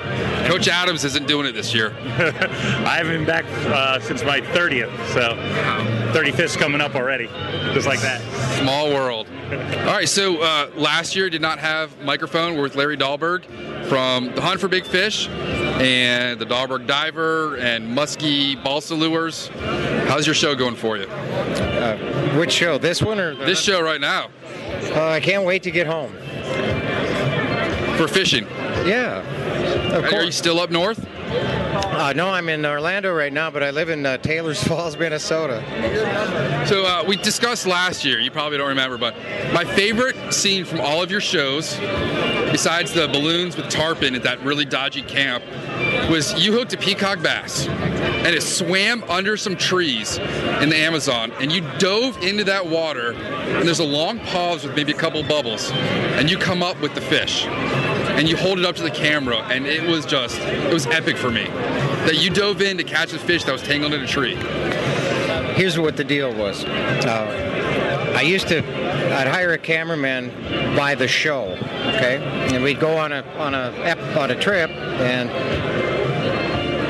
Coach 0.46 0.66
Adams 0.66 1.04
isn't 1.04 1.28
doing 1.28 1.46
it 1.46 1.52
this 1.52 1.72
year. 1.72 1.94
I 2.04 2.96
haven't 2.96 3.12
been 3.12 3.24
back 3.24 3.44
uh, 3.68 4.00
since 4.00 4.24
my 4.24 4.40
30th, 4.40 4.94
so 5.12 5.34
35th's 6.12 6.56
coming 6.56 6.80
up 6.80 6.94
already, 6.96 7.26
just 7.72 7.86
like 7.86 8.00
that. 8.00 8.20
Small 8.58 8.90
world. 8.90 9.28
All 9.50 9.86
right, 9.86 10.08
so 10.08 10.40
uh, 10.42 10.70
last 10.74 11.14
year 11.14 11.30
did 11.30 11.42
not 11.42 11.58
have 11.58 12.00
microphone. 12.00 12.56
We're 12.56 12.62
with 12.62 12.76
Larry 12.76 12.96
Dahlberg 12.96 13.43
from 13.88 14.34
The 14.34 14.40
Hunt 14.40 14.60
for 14.60 14.68
Big 14.68 14.84
Fish 14.84 15.28
and 15.28 16.38
the 16.38 16.46
Dahlberg 16.46 16.86
Diver 16.86 17.56
and 17.56 17.96
Muskie 17.96 18.62
Balsa 18.62 18.94
Lures. 18.94 19.48
How's 20.08 20.26
your 20.26 20.34
show 20.34 20.54
going 20.54 20.76
for 20.76 20.96
you? 20.96 21.04
Uh, 21.04 21.96
which 22.38 22.52
show? 22.52 22.78
This 22.78 23.02
one 23.02 23.18
or 23.20 23.34
This 23.34 23.60
show 23.60 23.82
right 23.82 24.00
now 24.00 24.30
Uh, 24.94 25.08
I 25.08 25.20
can't 25.20 25.44
wait 25.44 25.62
to 25.64 25.70
get 25.70 25.86
home. 25.86 26.12
for 27.96 28.08
fishing. 28.08 28.44
Yeah, 28.86 29.20
of 29.96 30.04
Are 30.12 30.22
you 30.24 30.32
still 30.32 30.58
up 30.60 30.70
north? 30.70 30.98
Uh, 31.94 32.12
no, 32.12 32.28
I'm 32.28 32.48
in 32.48 32.66
Orlando 32.66 33.14
right 33.14 33.32
now, 33.32 33.50
but 33.50 33.62
I 33.62 33.70
live 33.70 33.88
in 33.88 34.04
uh, 34.04 34.18
Taylor's 34.18 34.62
Falls, 34.66 34.96
Minnesota. 34.96 35.62
So 36.66 36.84
uh, 36.84 37.04
we 37.06 37.16
discussed 37.16 37.66
last 37.66 38.04
year. 38.04 38.18
You 38.18 38.32
probably 38.32 38.58
don't 38.58 38.68
remember, 38.68 38.98
but 38.98 39.14
my 39.52 39.64
favorite 39.64 40.34
scene 40.34 40.64
from 40.64 40.80
all 40.80 41.04
of 41.04 41.12
your 41.12 41.20
shows, 41.20 41.76
besides 42.50 42.92
the 42.92 43.06
balloons 43.06 43.56
with 43.56 43.68
tarpon 43.70 44.16
at 44.16 44.24
that 44.24 44.42
really 44.42 44.64
dodgy 44.64 45.02
camp, 45.02 45.44
was 46.10 46.34
you 46.44 46.52
hooked 46.52 46.72
a 46.72 46.76
peacock 46.76 47.22
bass, 47.22 47.68
and 47.68 48.26
it 48.26 48.42
swam 48.42 49.04
under 49.04 49.36
some 49.36 49.54
trees 49.54 50.18
in 50.18 50.70
the 50.70 50.76
Amazon, 50.76 51.30
and 51.40 51.52
you 51.52 51.60
dove 51.78 52.20
into 52.24 52.42
that 52.42 52.66
water, 52.66 53.12
and 53.12 53.66
there's 53.68 53.78
a 53.78 53.84
long 53.84 54.18
pause 54.18 54.64
with 54.66 54.74
maybe 54.74 54.90
a 54.90 54.96
couple 54.96 55.22
bubbles, 55.22 55.70
and 55.70 56.28
you 56.28 56.38
come 56.38 56.60
up 56.60 56.80
with 56.80 56.92
the 56.96 57.00
fish. 57.00 57.46
And 58.16 58.28
you 58.28 58.36
hold 58.36 58.58
it 58.58 58.64
up 58.64 58.76
to 58.76 58.82
the 58.82 58.90
camera, 58.90 59.38
and 59.50 59.66
it 59.66 59.82
was 59.82 60.06
just, 60.06 60.38
it 60.38 60.72
was 60.72 60.86
epic 60.86 61.16
for 61.16 61.30
me. 61.30 61.44
That 62.06 62.18
you 62.18 62.30
dove 62.30 62.62
in 62.62 62.76
to 62.78 62.84
catch 62.84 63.12
a 63.12 63.18
fish 63.18 63.44
that 63.44 63.52
was 63.52 63.62
tangled 63.62 63.92
in 63.92 64.02
a 64.02 64.06
tree. 64.06 64.36
Here's 65.54 65.78
what 65.78 65.96
the 65.96 66.04
deal 66.04 66.32
was. 66.32 66.64
Uh, 66.64 68.12
I 68.16 68.22
used 68.22 68.46
to, 68.48 68.58
I'd 68.58 69.26
hire 69.26 69.52
a 69.52 69.58
cameraman 69.58 70.76
by 70.76 70.94
the 70.94 71.08
show, 71.08 71.58
okay, 71.94 72.22
and 72.52 72.62
we'd 72.62 72.78
go 72.78 72.96
on 72.96 73.12
a 73.12 73.22
on 73.36 73.54
a 73.54 73.70
on 74.16 74.30
a 74.30 74.40
trip, 74.40 74.70
and 74.70 75.28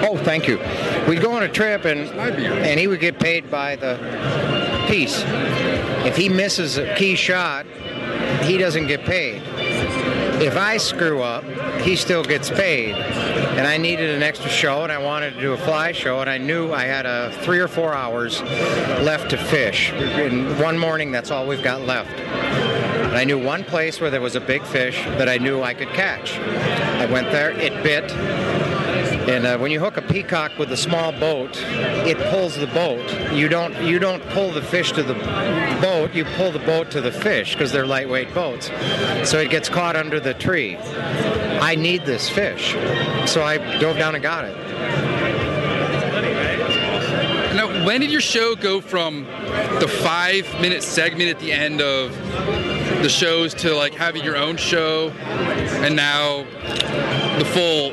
oh, 0.05 0.19
thank 0.19 0.47
you. 0.47 0.59
We'd 1.09 1.23
go 1.23 1.33
on 1.33 1.43
a 1.43 1.49
trip, 1.49 1.87
and 1.87 2.01
and 2.11 2.79
he 2.79 2.87
would 2.87 3.01
get 3.01 3.19
paid 3.19 3.51
by 3.51 3.77
the 3.77 3.97
piece. 4.89 5.25
If 6.07 6.17
he 6.17 6.29
misses 6.29 6.77
a 6.77 6.95
key 6.95 7.17
shot, 7.17 7.65
he 8.43 8.59
doesn't 8.59 8.87
get 8.87 9.05
paid. 9.05 9.43
If 10.43 10.57
I 10.57 10.77
screw 10.79 11.23
up, 11.23 11.45
he 11.83 11.97
still 11.97 12.25
gets 12.25 12.51
paid. 12.51 12.95
And 12.95 13.67
I 13.67 13.77
needed 13.77 14.11
an 14.11 14.23
extra 14.23 14.51
show, 14.51 14.83
and 14.83 14.91
I 14.91 14.99
wanted 14.99 15.35
to 15.35 15.41
do 15.41 15.53
a 15.53 15.57
fly 15.57 15.93
show, 15.93 16.21
and 16.21 16.29
I 16.29 16.39
knew 16.39 16.73
I 16.73 16.85
had 16.85 17.07
a 17.07 17.31
three 17.43 17.61
or 17.61 17.69
four 17.69 17.95
hours 17.95 18.43
left 18.43 19.31
to 19.31 19.37
fish. 19.37 19.93
And 19.93 20.59
one 20.59 20.77
morning, 20.77 21.13
that's 21.13 21.31
all 21.31 21.47
we've 21.47 21.63
got 21.63 21.83
left. 21.83 22.11
And 22.19 23.17
I 23.17 23.25
knew 23.25 23.39
one 23.39 23.63
place 23.63 24.01
where 24.01 24.11
there 24.11 24.21
was 24.21 24.35
a 24.35 24.41
big 24.41 24.65
fish 24.65 25.05
that 25.05 25.29
I 25.29 25.39
knew 25.39 25.63
I 25.63 25.73
could 25.73 25.91
catch. 25.91 26.37
I 26.37 27.07
went 27.07 27.31
there, 27.31 27.53
it 27.53 27.81
bit. 27.85 28.11
And 29.27 29.47
uh, 29.47 29.57
when 29.59 29.71
you 29.71 29.81
hook 29.81 29.97
a 29.97 30.03
peacock 30.03 30.59
with 30.59 30.71
a 30.71 30.77
small 30.77 31.11
boat, 31.11 31.57
it 32.07 32.19
pulls 32.31 32.57
the 32.57 32.67
boat. 32.67 33.33
You 33.33 33.49
don't 33.49 33.75
you 33.83 33.99
don't 33.99 34.23
pull 34.29 34.53
the 34.53 34.61
fish 34.61 34.93
to 34.93 35.03
the 35.03 35.15
boat. 35.15 36.13
You 36.15 36.27
pull 36.37 36.53
the 36.53 36.59
boat 36.59 36.91
to 36.91 37.01
the 37.01 37.11
fish 37.11 37.55
because 37.55 37.73
they're 37.73 37.87
lightweight 37.87 38.35
boats. 38.35 38.67
So 39.29 39.39
it 39.39 39.51
gets 39.51 39.71
caught 39.71 39.97
under 39.97 40.21
the 40.21 40.35
tree. 40.35 40.77
I 40.77 41.75
need 41.75 42.05
this 42.05 42.29
fish, 42.29 42.73
so 43.27 43.43
I 43.43 43.57
dove 43.79 43.97
down 43.97 44.15
and 44.15 44.23
got 44.23 44.45
it. 44.45 44.57
Now, 47.55 47.87
when 47.87 48.01
did 48.01 48.11
your 48.11 48.21
show 48.21 48.55
go 48.55 48.81
from 48.81 49.25
the 49.81 49.89
five 50.03 50.53
minute 50.61 50.83
segment 50.83 51.31
at 51.31 51.39
the 51.39 51.53
end 51.53 51.81
of 51.81 52.15
the 53.03 53.09
shows 53.09 53.55
to 53.55 53.75
like 53.75 53.95
having 53.95 54.25
your 54.25 54.37
own 54.37 54.57
show 54.57 55.11
and 55.11 55.95
now 55.95 56.45
the 56.65 57.45
full 57.45 57.91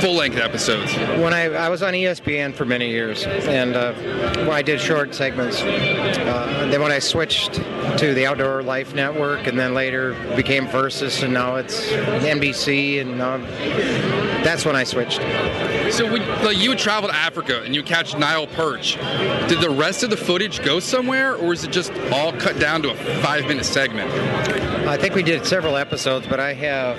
full 0.00 0.14
length 0.14 0.38
episodes? 0.38 0.94
When 1.20 1.32
I, 1.32 1.44
I 1.44 1.68
was 1.68 1.82
on 1.82 1.94
ESPN 1.94 2.54
for 2.54 2.64
many 2.64 2.88
years, 2.90 3.24
and 3.24 3.76
uh, 3.76 3.94
well, 3.96 4.52
I 4.52 4.62
did 4.62 4.80
short 4.80 5.14
segments. 5.14 5.60
Uh, 5.60 6.68
then 6.70 6.80
when 6.80 6.92
I 6.92 6.98
switched 6.98 7.54
to 7.54 8.14
the 8.14 8.26
Outdoor 8.26 8.62
Life 8.62 8.94
Network, 8.94 9.46
and 9.46 9.58
then 9.58 9.74
later 9.74 10.14
became 10.36 10.68
Versus, 10.68 11.22
and 11.22 11.34
now 11.34 11.56
it's 11.56 11.90
NBC, 11.90 13.00
and 13.00 13.20
uh, 13.20 13.38
that's 14.44 14.64
when 14.64 14.76
I 14.76 14.84
switched. 14.84 15.20
So 15.92 16.10
when 16.10 16.26
like, 16.44 16.58
you 16.58 16.70
would 16.70 16.78
travel 16.78 17.08
to 17.08 17.14
Africa 17.14 17.62
and 17.64 17.74
you 17.74 17.82
catch 17.82 18.16
Nile 18.16 18.46
perch, 18.46 18.96
did 19.48 19.60
the 19.60 19.70
rest 19.70 20.02
of 20.02 20.10
the 20.10 20.16
footage 20.16 20.62
go 20.62 20.78
somewhere, 20.78 21.34
or 21.34 21.52
is 21.52 21.64
it 21.64 21.72
just 21.72 21.92
all 22.12 22.32
cut 22.32 22.58
down 22.58 22.82
to 22.82 22.90
a 22.90 22.94
five 23.22 23.46
minute 23.46 23.64
segment? 23.64 24.10
I 24.86 24.96
think 24.96 25.14
we 25.14 25.22
did 25.22 25.44
several 25.44 25.76
episodes, 25.76 26.26
but 26.26 26.40
I 26.40 26.52
have 26.54 26.96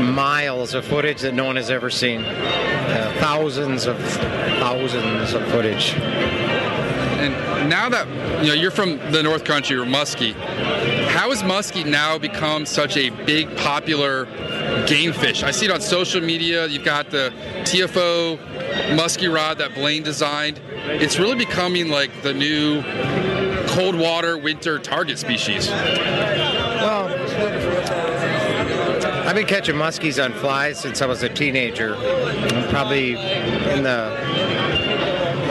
miles 0.00 0.57
of 0.58 0.84
footage 0.84 1.20
that 1.20 1.34
no 1.34 1.44
one 1.44 1.54
has 1.54 1.70
ever 1.70 1.88
seen. 1.88 2.24
Uh, 2.24 3.16
thousands 3.20 3.86
of 3.86 3.96
thousands 4.58 5.32
of 5.32 5.46
footage. 5.52 5.94
And 5.94 7.70
now 7.70 7.88
that 7.88 8.08
you 8.42 8.48
know 8.48 8.54
you're 8.54 8.72
from 8.72 8.98
the 9.12 9.22
North 9.22 9.44
Country 9.44 9.76
or 9.76 9.84
Muskie, 9.84 10.34
how 11.06 11.30
has 11.30 11.44
Muskie 11.44 11.86
now 11.86 12.18
become 12.18 12.66
such 12.66 12.96
a 12.96 13.10
big 13.10 13.56
popular 13.56 14.24
game 14.86 15.12
fish? 15.12 15.44
I 15.44 15.52
see 15.52 15.66
it 15.66 15.70
on 15.70 15.80
social 15.80 16.20
media. 16.20 16.66
You've 16.66 16.84
got 16.84 17.10
the 17.10 17.32
TFO 17.62 18.36
Muskie 18.96 19.32
rod 19.32 19.58
that 19.58 19.74
Blaine 19.74 20.02
designed. 20.02 20.60
It's 20.86 21.20
really 21.20 21.36
becoming 21.36 21.88
like 21.88 22.10
the 22.22 22.34
new 22.34 22.82
cold 23.68 23.94
water 23.94 24.36
winter 24.36 24.80
target 24.80 25.20
species. 25.20 25.70
I've 29.28 29.34
been 29.34 29.46
catching 29.46 29.74
muskies 29.74 30.24
on 30.24 30.32
flies 30.32 30.78
since 30.78 31.02
I 31.02 31.06
was 31.06 31.22
a 31.22 31.28
teenager. 31.28 31.96
Probably 32.70 33.10
in 33.10 33.82
the 33.82 34.16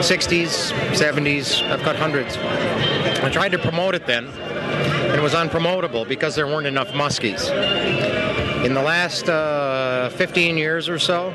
60s, 0.00 0.72
70s. 0.94 1.62
I've 1.70 1.80
caught 1.82 1.94
hundreds. 1.94 2.36
I 2.36 3.30
tried 3.30 3.52
to 3.52 3.58
promote 3.60 3.94
it 3.94 4.04
then, 4.04 4.26
and 4.26 5.14
it 5.14 5.22
was 5.22 5.32
unpromotable 5.32 6.08
because 6.08 6.34
there 6.34 6.48
weren't 6.48 6.66
enough 6.66 6.88
muskies. 6.88 7.48
In 8.64 8.74
the 8.74 8.82
last 8.82 9.28
uh, 9.28 9.67
15 10.10 10.56
years 10.56 10.88
or 10.88 10.98
so, 10.98 11.34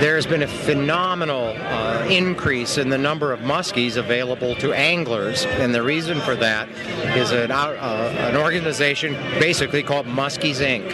there's 0.00 0.26
been 0.26 0.42
a 0.42 0.48
phenomenal 0.48 1.54
uh, 1.56 2.06
increase 2.10 2.76
in 2.76 2.90
the 2.90 2.98
number 2.98 3.32
of 3.32 3.40
muskies 3.40 3.96
available 3.96 4.54
to 4.56 4.72
anglers, 4.72 5.44
and 5.46 5.74
the 5.74 5.82
reason 5.82 6.20
for 6.20 6.36
that 6.36 6.68
is 7.16 7.30
an, 7.32 7.50
uh, 7.50 8.14
an 8.18 8.36
organization 8.36 9.14
basically 9.40 9.82
called 9.82 10.06
Muskies 10.06 10.60
Inc. 10.60 10.90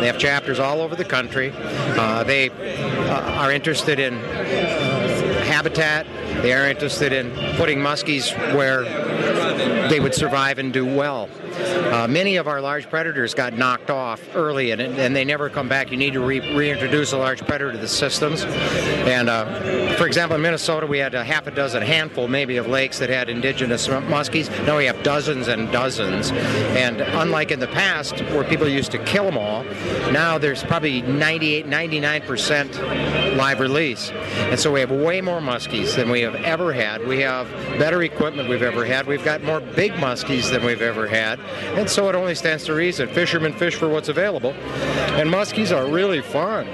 They 0.00 0.06
have 0.06 0.18
chapters 0.18 0.58
all 0.58 0.80
over 0.80 0.96
the 0.96 1.04
country. 1.04 1.52
Uh, 1.54 2.24
they 2.24 2.50
uh, 2.50 3.38
are 3.38 3.52
interested 3.52 3.98
in 3.98 4.14
habitat. 5.44 6.06
They 6.42 6.52
are 6.52 6.68
interested 6.68 7.12
in 7.12 7.30
putting 7.56 7.78
muskies 7.78 8.32
where 8.54 8.84
they 9.88 10.00
would 10.00 10.14
survive 10.14 10.58
and 10.58 10.72
do 10.72 10.84
well. 10.84 11.28
Uh, 11.92 12.06
many 12.08 12.36
of 12.36 12.48
our 12.48 12.60
large 12.60 12.88
predators 12.90 13.34
got 13.34 13.54
knocked 13.54 13.90
off 13.90 14.20
early 14.34 14.70
and, 14.70 14.80
and 14.80 15.14
they 15.14 15.24
never 15.24 15.48
come 15.48 15.68
back. 15.68 15.90
You 15.90 15.96
need 15.96 16.12
to 16.12 16.20
re- 16.20 16.54
reintroduce 16.54 17.12
a 17.12 17.18
large 17.18 17.40
predator 17.46 17.72
to 17.72 17.78
the 17.78 17.88
systems. 17.88 18.44
And 18.44 19.28
uh, 19.28 19.96
for 19.96 20.06
example, 20.06 20.36
in 20.36 20.42
Minnesota, 20.42 20.86
we 20.86 20.98
had 20.98 21.14
a 21.14 21.24
half 21.24 21.46
a 21.46 21.50
dozen, 21.50 21.82
handful 21.82 22.28
maybe, 22.28 22.56
of 22.56 22.66
lakes 22.66 22.98
that 22.98 23.08
had 23.08 23.28
indigenous 23.28 23.88
muskies. 23.88 24.50
Now 24.66 24.76
we 24.76 24.84
have 24.86 25.02
dozens 25.02 25.48
and 25.48 25.70
dozens. 25.72 26.30
And 26.30 27.00
unlike 27.00 27.50
in 27.50 27.60
the 27.60 27.68
past, 27.68 28.20
where 28.26 28.44
people 28.44 28.68
used 28.68 28.92
to 28.92 28.98
kill 29.04 29.24
them 29.24 29.38
all, 29.38 29.64
now 30.12 30.38
there's 30.38 30.62
probably 30.62 31.02
98, 31.02 31.66
99% 31.66 33.36
live 33.36 33.60
release. 33.60 34.10
And 34.10 34.58
so 34.58 34.72
we 34.72 34.80
have 34.80 34.90
way 34.90 35.20
more 35.20 35.40
muskies 35.40 35.94
than 35.96 36.10
we 36.10 36.20
have 36.22 36.34
ever 36.36 36.72
had. 36.72 37.06
We 37.06 37.20
have 37.20 37.48
better 37.78 38.02
equipment 38.02 38.48
we've 38.48 38.62
ever 38.62 38.84
had. 38.84 39.06
We've 39.16 39.24
got 39.24 39.42
more 39.42 39.60
big 39.60 39.92
muskies 39.92 40.50
than 40.50 40.62
we've 40.62 40.82
ever 40.82 41.06
had. 41.06 41.40
And 41.74 41.88
so 41.88 42.06
it 42.10 42.14
only 42.14 42.34
stands 42.34 42.64
to 42.64 42.74
reason. 42.74 43.08
Fishermen 43.08 43.54
fish 43.54 43.74
for 43.74 43.88
what's 43.88 44.10
available. 44.10 44.52
And 44.52 45.30
muskies 45.30 45.74
are 45.74 45.90
really 45.90 46.20
fun. 46.20 46.66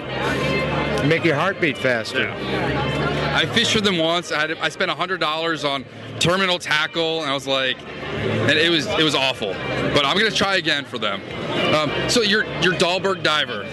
Make 1.09 1.25
your 1.25 1.37
heart 1.37 1.61
beat 1.61 1.79
faster. 1.79 2.29
I 2.29 3.47
fished 3.47 3.73
for 3.75 3.81
them 3.81 3.97
once. 3.97 4.33
I, 4.33 4.41
had, 4.41 4.59
I 4.59 4.71
spent 4.71 4.91
hundred 4.91 5.21
dollars 5.21 5.65
on 5.65 5.85
terminal 6.23 6.59
tackle, 6.59 7.23
and 7.23 7.31
I 7.31 7.35
was 7.35 7.49
like, 7.49 7.77
and 7.83 8.53
it 8.53 8.71
was 8.71 8.87
it 8.87 9.03
was 9.03 9.15
awful. 9.15 9.53
But 9.95 10.07
I'm 10.07 10.17
gonna 10.17 10.31
try 10.31 10.57
again 10.57 10.85
for 10.85 10.99
them. 10.99 11.21
Um, 11.75 11.91
so 12.09 12.23
you're 12.23 12.45
Dahlberg 12.45 13.23
diver. 13.23 13.65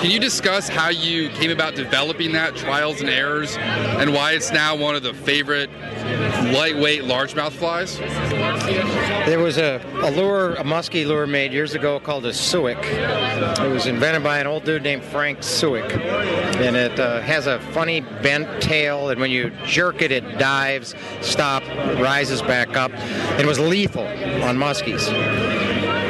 Can 0.00 0.10
you 0.10 0.18
discuss 0.18 0.68
how 0.68 0.88
you 0.88 1.28
came 1.30 1.50
about 1.50 1.74
developing 1.74 2.32
that, 2.32 2.56
trials 2.56 3.00
and 3.00 3.10
errors, 3.10 3.56
and 3.58 4.14
why 4.14 4.32
it's 4.32 4.50
now 4.50 4.74
one 4.76 4.96
of 4.96 5.02
the 5.02 5.12
favorite 5.12 5.70
lightweight 6.52 7.02
largemouth 7.02 7.52
flies? 7.52 7.98
There 9.26 9.38
was 9.38 9.58
a, 9.58 9.80
a 10.02 10.10
lure, 10.10 10.54
a 10.54 10.64
muskie 10.64 11.06
lure 11.06 11.26
made 11.26 11.52
years 11.52 11.74
ago 11.74 12.00
called 12.00 12.24
a 12.26 12.32
Suick. 12.32 12.82
It 12.84 13.70
was 13.70 13.86
invented 13.86 14.22
by 14.22 14.38
an 14.38 14.46
old 14.46 14.64
dude 14.64 14.82
named 14.82 15.04
Frank 15.04 15.40
Suick. 15.40 15.92
And 16.60 16.76
it 16.76 16.98
uh, 16.98 17.20
has 17.20 17.46
a 17.46 17.60
funny 17.72 18.00
bent 18.00 18.62
tail, 18.62 19.10
and 19.10 19.20
when 19.20 19.30
you 19.30 19.50
jerk 19.66 20.02
it, 20.02 20.12
it 20.12 20.38
dives, 20.38 20.94
stop, 21.20 21.62
rises 21.98 22.42
back 22.42 22.76
up. 22.76 22.92
And 22.92 23.46
was 23.46 23.58
lethal 23.58 24.06
on 24.06 24.56
muskies. 24.56 25.10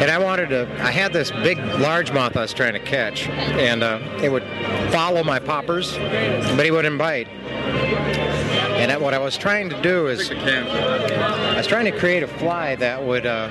And 0.01 0.11
I 0.11 0.18
wanted 0.18 0.49
to, 0.49 0.66
I 0.83 0.91
had 0.91 1.12
this 1.12 1.31
big 1.31 1.59
largemouth 1.59 2.35
I 2.35 2.41
was 2.41 2.55
trying 2.55 2.72
to 2.72 2.78
catch, 2.78 3.28
and 3.28 3.83
uh, 3.83 4.01
it 4.22 4.33
would 4.33 4.45
follow 4.91 5.22
my 5.22 5.39
poppers, 5.39 5.95
but 5.99 6.64
he 6.64 6.70
wouldn't 6.70 6.97
bite. 6.99 7.28
And 8.61 9.01
what 9.03 9.15
I 9.15 9.19
was 9.19 9.37
trying 9.37 9.71
to 9.71 9.81
do 9.83 10.07
is, 10.07 10.31
I 10.31 11.57
was 11.57 11.67
trying 11.67 11.85
to 11.85 11.99
create 11.99 12.23
a 12.23 12.29
fly 12.29 12.77
that 12.77 13.03
would 13.03 13.27
uh, 13.27 13.49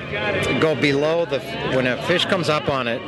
go 0.60 0.74
below 0.74 1.24
the, 1.24 1.40
when 1.74 1.86
a 1.86 2.00
fish 2.04 2.24
comes 2.26 2.48
up 2.48 2.68
on 2.68 2.88
it, 2.88 3.00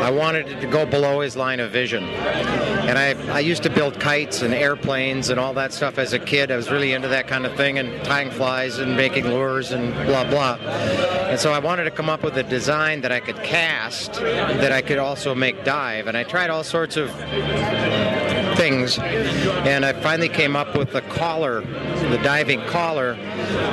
I 0.00 0.10
wanted 0.10 0.48
it 0.48 0.60
to 0.60 0.66
go 0.66 0.86
below 0.86 1.20
his 1.20 1.36
line 1.36 1.60
of 1.60 1.70
vision. 1.70 2.04
And 2.04 2.98
I, 2.98 3.14
I 3.32 3.40
used 3.40 3.62
to 3.64 3.70
build 3.70 3.98
kites 3.98 4.42
and 4.42 4.54
airplanes 4.54 5.30
and 5.30 5.40
all 5.40 5.54
that 5.54 5.72
stuff 5.72 5.98
as 5.98 6.12
a 6.12 6.18
kid. 6.18 6.50
I 6.50 6.56
was 6.56 6.70
really 6.70 6.92
into 6.92 7.08
that 7.08 7.26
kind 7.26 7.46
of 7.46 7.54
thing 7.56 7.78
and 7.78 8.04
tying 8.04 8.30
flies 8.30 8.78
and 8.78 8.96
making 8.96 9.26
lures 9.26 9.72
and 9.72 9.92
blah, 10.06 10.28
blah. 10.28 10.54
And 10.54 11.40
so 11.40 11.52
I 11.52 11.58
wanted 11.58 11.84
to 11.84 11.90
come 11.90 12.08
up 12.08 12.22
with 12.22 12.36
a 12.36 12.42
design 12.42 13.00
that 13.00 13.12
I 13.12 13.20
could 13.20 13.42
cast 13.42 14.14
that 14.14 14.72
I 14.72 14.82
could 14.82 14.98
also 14.98 15.34
make 15.34 15.64
dive. 15.64 16.06
And 16.06 16.16
I 16.16 16.24
tried 16.24 16.50
all 16.50 16.64
sorts 16.64 16.96
of 16.96 17.10
things. 18.64 18.98
And 18.98 19.84
I 19.84 19.92
finally 19.92 20.28
came 20.28 20.56
up 20.56 20.74
with 20.74 20.92
the 20.92 21.02
collar, 21.02 21.60
the 21.60 22.20
diving 22.22 22.62
collar, 22.62 23.14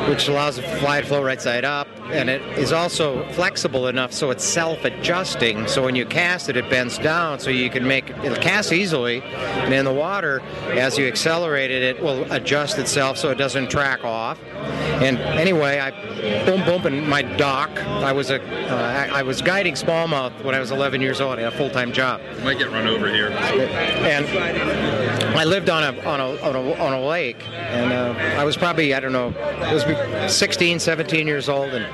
which 0.09 0.27
allows 0.27 0.57
the 0.57 0.63
fly 0.63 0.99
to 0.99 1.07
flow 1.07 1.23
right 1.23 1.41
side 1.41 1.63
up. 1.63 1.87
And 2.11 2.29
it 2.29 2.41
is 2.57 2.73
also 2.73 3.25
flexible 3.31 3.87
enough 3.87 4.11
so 4.11 4.31
it's 4.31 4.43
self 4.43 4.83
adjusting. 4.83 5.67
So 5.67 5.83
when 5.83 5.95
you 5.95 6.05
cast 6.05 6.49
it, 6.49 6.57
it 6.57 6.69
bends 6.69 6.97
down 6.97 7.39
so 7.39 7.49
you 7.49 7.69
can 7.69 7.87
make 7.87 8.09
it'll 8.09 8.35
cast 8.35 8.73
easily. 8.73 9.21
And 9.21 9.73
in 9.73 9.85
the 9.85 9.93
water, 9.93 10.41
as 10.71 10.97
you 10.97 11.07
accelerate 11.07 11.71
it, 11.71 11.83
it 11.83 12.03
will 12.03 12.29
adjust 12.29 12.77
itself 12.77 13.17
so 13.17 13.29
it 13.29 13.37
doesn't 13.37 13.69
track 13.69 14.03
off. 14.03 14.37
And 15.01 15.17
anyway, 15.17 15.79
I 15.79 15.91
boom 16.45 16.63
boom 16.65 16.85
in 16.85 17.07
my 17.07 17.21
dock. 17.21 17.71
I 18.09 18.11
was 18.11 18.29
a 18.29 18.41
uh, 18.41 18.75
I 18.75 19.19
I 19.19 19.23
was 19.23 19.41
guiding 19.41 19.75
smallmouth 19.75 20.43
when 20.43 20.53
I 20.53 20.59
was 20.59 20.71
11 20.71 21.01
years 21.01 21.21
old. 21.21 21.39
I 21.39 21.43
had 21.43 21.53
a 21.53 21.57
full 21.57 21.69
time 21.69 21.91
job. 21.91 22.21
Might 22.43 22.59
get 22.59 22.69
run 22.71 22.87
over 22.87 23.11
here. 23.11 23.31
And 23.31 24.25
I 25.35 25.43
lived 25.45 25.69
on 25.69 25.83
a 25.83 26.01
on 26.03 26.19
a 26.19 26.41
on 26.41 26.55
a, 26.55 26.73
on 26.75 26.93
a 26.93 27.01
lake, 27.01 27.47
and 27.47 27.91
uh, 27.91 28.39
I 28.39 28.43
was 28.43 28.57
probably 28.57 28.93
I 28.93 28.99
don't 28.99 29.13
know, 29.13 29.29
it 29.29 29.73
was 29.73 30.35
16, 30.35 30.79
17 30.79 31.27
years 31.27 31.49
old, 31.49 31.73
and 31.73 31.85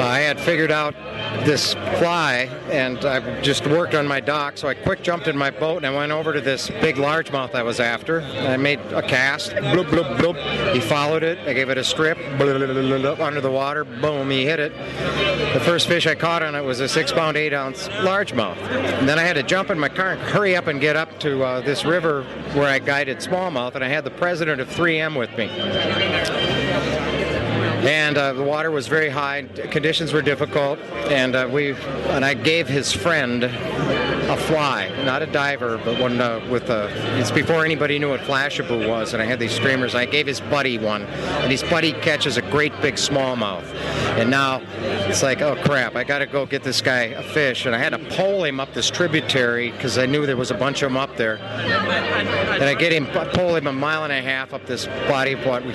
I 0.00 0.20
had 0.20 0.40
figured 0.40 0.70
out 0.70 0.94
this 1.44 1.74
fly, 1.98 2.50
and 2.70 3.04
I 3.04 3.40
just 3.42 3.66
worked 3.66 3.94
on 3.94 4.06
my 4.06 4.20
dock. 4.20 4.58
So 4.58 4.68
I 4.68 4.74
quick 4.74 5.02
jumped 5.02 5.28
in 5.28 5.36
my 5.36 5.50
boat 5.50 5.78
and 5.78 5.86
I 5.86 5.90
went 5.94 6.12
over 6.12 6.32
to 6.32 6.40
this 6.40 6.68
big 6.68 6.96
largemouth 6.96 7.54
I 7.54 7.62
was 7.62 7.80
after. 7.80 8.22
I 8.22 8.56
made 8.56 8.80
a 8.92 9.02
cast. 9.02 9.52
Bloop 9.52 9.86
bloop 9.86 10.16
bloop. 10.16 10.72
He 10.74 10.80
followed 10.80 11.22
it. 11.22 11.38
I 11.46 11.52
gave 11.52 11.68
it 11.68 11.78
a 11.78 11.84
strip. 11.84 12.16
Bloop, 12.18 12.58
bloop, 12.58 13.00
bloop, 13.00 13.20
under 13.20 13.40
the 13.40 13.50
water. 13.50 13.84
Boom. 13.84 14.30
He 14.30 14.44
hit 14.44 14.58
it. 14.58 14.72
The 15.52 15.60
first 15.60 15.86
fish 15.86 16.06
I 16.06 16.14
caught 16.14 16.42
on 16.42 16.54
it 16.54 16.62
was 16.62 16.80
a 16.80 16.88
six 16.88 17.12
pound, 17.12 17.36
eight 17.36 17.52
ounce 17.52 17.88
largemouth. 17.88 18.56
And 18.56 19.08
then 19.08 19.18
I 19.18 19.22
had 19.22 19.34
to 19.34 19.42
jump 19.42 19.70
in 19.70 19.78
my 19.78 19.88
car 19.88 20.12
and 20.12 20.20
hurry 20.20 20.56
up 20.56 20.66
and 20.66 20.80
get 20.80 20.96
up 20.96 21.18
to 21.20 21.42
uh, 21.44 21.60
this 21.60 21.84
river 21.84 22.24
where 22.54 22.68
I 22.68 22.78
guided 22.78 23.18
smallmouth, 23.18 23.74
and 23.74 23.84
I 23.84 23.88
had 23.88 24.04
the 24.04 24.10
president 24.10 24.60
of 24.60 24.68
3M 24.68 25.18
with 25.18 25.30
me. 25.36 26.43
And 27.84 28.16
uh, 28.16 28.32
the 28.32 28.42
water 28.42 28.70
was 28.70 28.86
very 28.86 29.10
high, 29.10 29.42
conditions 29.70 30.14
were 30.14 30.22
difficult, 30.22 30.78
and 31.10 31.36
uh, 31.36 31.46
we 31.52 31.72
and 32.08 32.24
I 32.24 32.32
gave 32.32 32.66
his 32.66 32.92
friend 32.92 33.44
a 33.44 34.36
fly, 34.38 34.88
not 35.04 35.20
a 35.20 35.26
diver, 35.26 35.78
but 35.84 36.00
one 36.00 36.18
uh, 36.18 36.40
with 36.50 36.70
a. 36.70 36.88
It's 37.20 37.30
before 37.30 37.62
anybody 37.62 37.98
knew 37.98 38.08
what 38.08 38.20
Flashabou 38.20 38.88
was, 38.88 39.12
and 39.12 39.22
I 39.22 39.26
had 39.26 39.38
these 39.38 39.52
streamers. 39.52 39.94
I 39.94 40.06
gave 40.06 40.26
his 40.26 40.40
buddy 40.40 40.78
one, 40.78 41.02
and 41.02 41.50
his 41.50 41.62
buddy 41.62 41.92
catches 41.92 42.38
a 42.38 42.42
great 42.42 42.72
big 42.80 42.94
smallmouth, 42.94 43.64
and 44.16 44.30
now 44.30 44.62
it's 45.06 45.22
like, 45.22 45.42
oh 45.42 45.56
crap, 45.56 45.94
I 45.94 46.04
got 46.04 46.20
to 46.20 46.26
go 46.26 46.46
get 46.46 46.62
this 46.62 46.80
guy 46.80 47.02
a 47.02 47.22
fish, 47.22 47.66
and 47.66 47.74
I 47.74 47.78
had 47.78 47.90
to 47.90 47.98
pole 48.16 48.44
him 48.44 48.60
up 48.60 48.72
this 48.72 48.88
tributary 48.88 49.72
because 49.72 49.98
I 49.98 50.06
knew 50.06 50.24
there 50.24 50.38
was 50.38 50.50
a 50.50 50.54
bunch 50.54 50.82
of 50.82 50.90
them 50.90 50.96
up 50.96 51.16
there, 51.18 51.36
and 51.36 52.64
I 52.64 52.74
get 52.74 52.92
him 52.92 53.06
pole 53.06 53.56
him 53.56 53.66
a 53.66 53.72
mile 53.72 54.04
and 54.04 54.12
a 54.12 54.22
half 54.22 54.54
up 54.54 54.64
this 54.64 54.86
body 55.06 55.32
of 55.32 55.44
water, 55.44 55.70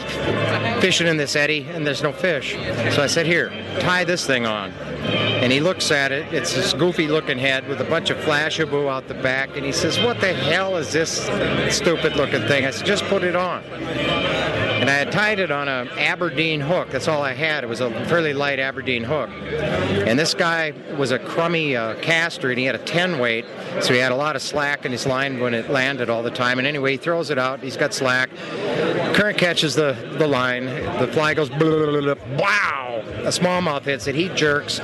fishing 0.82 1.06
in 1.06 1.18
this 1.18 1.36
eddy, 1.36 1.68
and 1.70 1.86
there's 1.86 1.99
no 2.02 2.12
fish. 2.12 2.54
So 2.94 3.04
I 3.04 3.08
said, 3.08 3.26
here, 3.26 3.50
tie 3.80 4.04
this 4.04 4.26
thing 4.26 4.46
on. 4.46 4.72
And 4.72 5.52
he 5.52 5.60
looks 5.60 5.92
at 5.92 6.12
it. 6.12 6.34
It's 6.34 6.54
this 6.54 6.74
goofy 6.74 7.08
looking 7.08 7.38
head 7.38 7.68
with 7.68 7.80
a 7.80 7.86
bunch 7.86 8.10
of 8.10 8.18
Flashabou 8.18 8.90
out 8.90 9.08
the 9.08 9.14
back. 9.14 9.56
And 9.56 9.66
he 9.66 9.72
says, 9.72 9.98
What 10.00 10.20
the 10.20 10.34
hell 10.34 10.76
is 10.76 10.92
this 10.92 11.24
stupid 11.74 12.16
looking 12.18 12.42
thing? 12.48 12.66
I 12.66 12.72
said, 12.72 12.86
Just 12.86 13.06
put 13.06 13.24
it 13.24 13.36
on. 13.36 13.64
And 14.80 14.90
I 14.90 14.94
had 14.94 15.12
tied 15.12 15.40
it 15.40 15.52
on 15.52 15.68
an 15.68 15.90
Aberdeen 15.90 16.62
hook. 16.62 16.90
That's 16.90 17.10
all 17.10 17.22
I 17.22 17.34
had. 17.34 17.66
It 17.66 17.68
was 17.68 17.82
a 17.82 17.92
fairly 18.06 18.34
light 18.34 18.60
Aberdeen 18.60 19.04
hook. 19.04 19.30
And 19.30 20.18
this 20.18 20.34
guy 20.34 20.74
was 20.98 21.12
a 21.12 21.20
crummy 21.20 21.76
uh, 21.76 21.96
caster, 21.96 22.50
and 22.50 22.58
he 22.58 22.64
had 22.64 22.76
a 22.76 22.80
10 22.86 23.20
weight, 23.20 23.46
so 23.82 23.94
he 23.94 24.00
had 24.00 24.14
a 24.14 24.16
lot 24.16 24.38
of 24.38 24.42
slack 24.42 24.86
in 24.86 24.94
his 24.94 25.06
line 25.06 25.42
when 25.42 25.54
it 25.54 25.70
landed 25.70 26.10
all 26.10 26.24
the 26.24 26.32
time. 26.32 26.60
And 26.60 26.68
anyway, 26.68 26.94
he 26.94 26.98
throws 26.98 27.30
it 27.30 27.38
out. 27.38 27.60
He's 27.60 27.76
got 27.76 27.94
slack. 27.94 28.30
Current 29.14 29.38
catches 29.38 29.76
the, 29.76 29.98
the 30.18 30.28
line. 30.28 30.66
The 30.66 31.10
fly 31.12 31.34
goes, 31.34 31.50
wow! 31.52 33.04
A 33.06 33.32
smallmouth 33.32 33.84
hits 33.84 34.08
it. 34.08 34.16
He 34.16 34.30
jerks. 34.30 34.80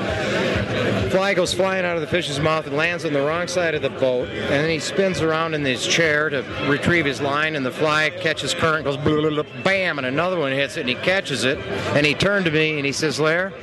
Fly 1.15 1.33
goes 1.33 1.53
flying 1.53 1.85
out 1.85 1.95
of 1.95 2.01
the 2.01 2.07
fish's 2.07 2.41
mouth 2.41 2.67
and 2.67 2.75
lands 2.75 3.05
on 3.05 3.13
the 3.13 3.21
wrong 3.21 3.47
side 3.47 3.73
of 3.73 3.81
the 3.81 3.89
boat. 3.89 4.27
And 4.27 4.49
then 4.49 4.69
he 4.69 4.79
spins 4.79 5.21
around 5.21 5.53
in 5.53 5.63
his 5.63 5.87
chair 5.87 6.29
to 6.29 6.41
retrieve 6.67 7.05
his 7.05 7.21
line, 7.21 7.55
and 7.55 7.65
the 7.65 7.71
fly 7.71 8.09
catches 8.09 8.53
current, 8.53 8.83
goes 8.83 8.97
bam, 8.97 9.97
and 9.97 10.05
another 10.05 10.37
one 10.37 10.51
hits 10.51 10.75
it, 10.75 10.81
and 10.81 10.89
he 10.89 10.95
catches 10.95 11.45
it. 11.45 11.57
And 11.95 12.05
he 12.05 12.15
turned 12.15 12.43
to 12.47 12.51
me 12.51 12.75
and 12.75 12.85
he 12.85 12.91
says, 12.91 13.17
Lair, 13.17 13.53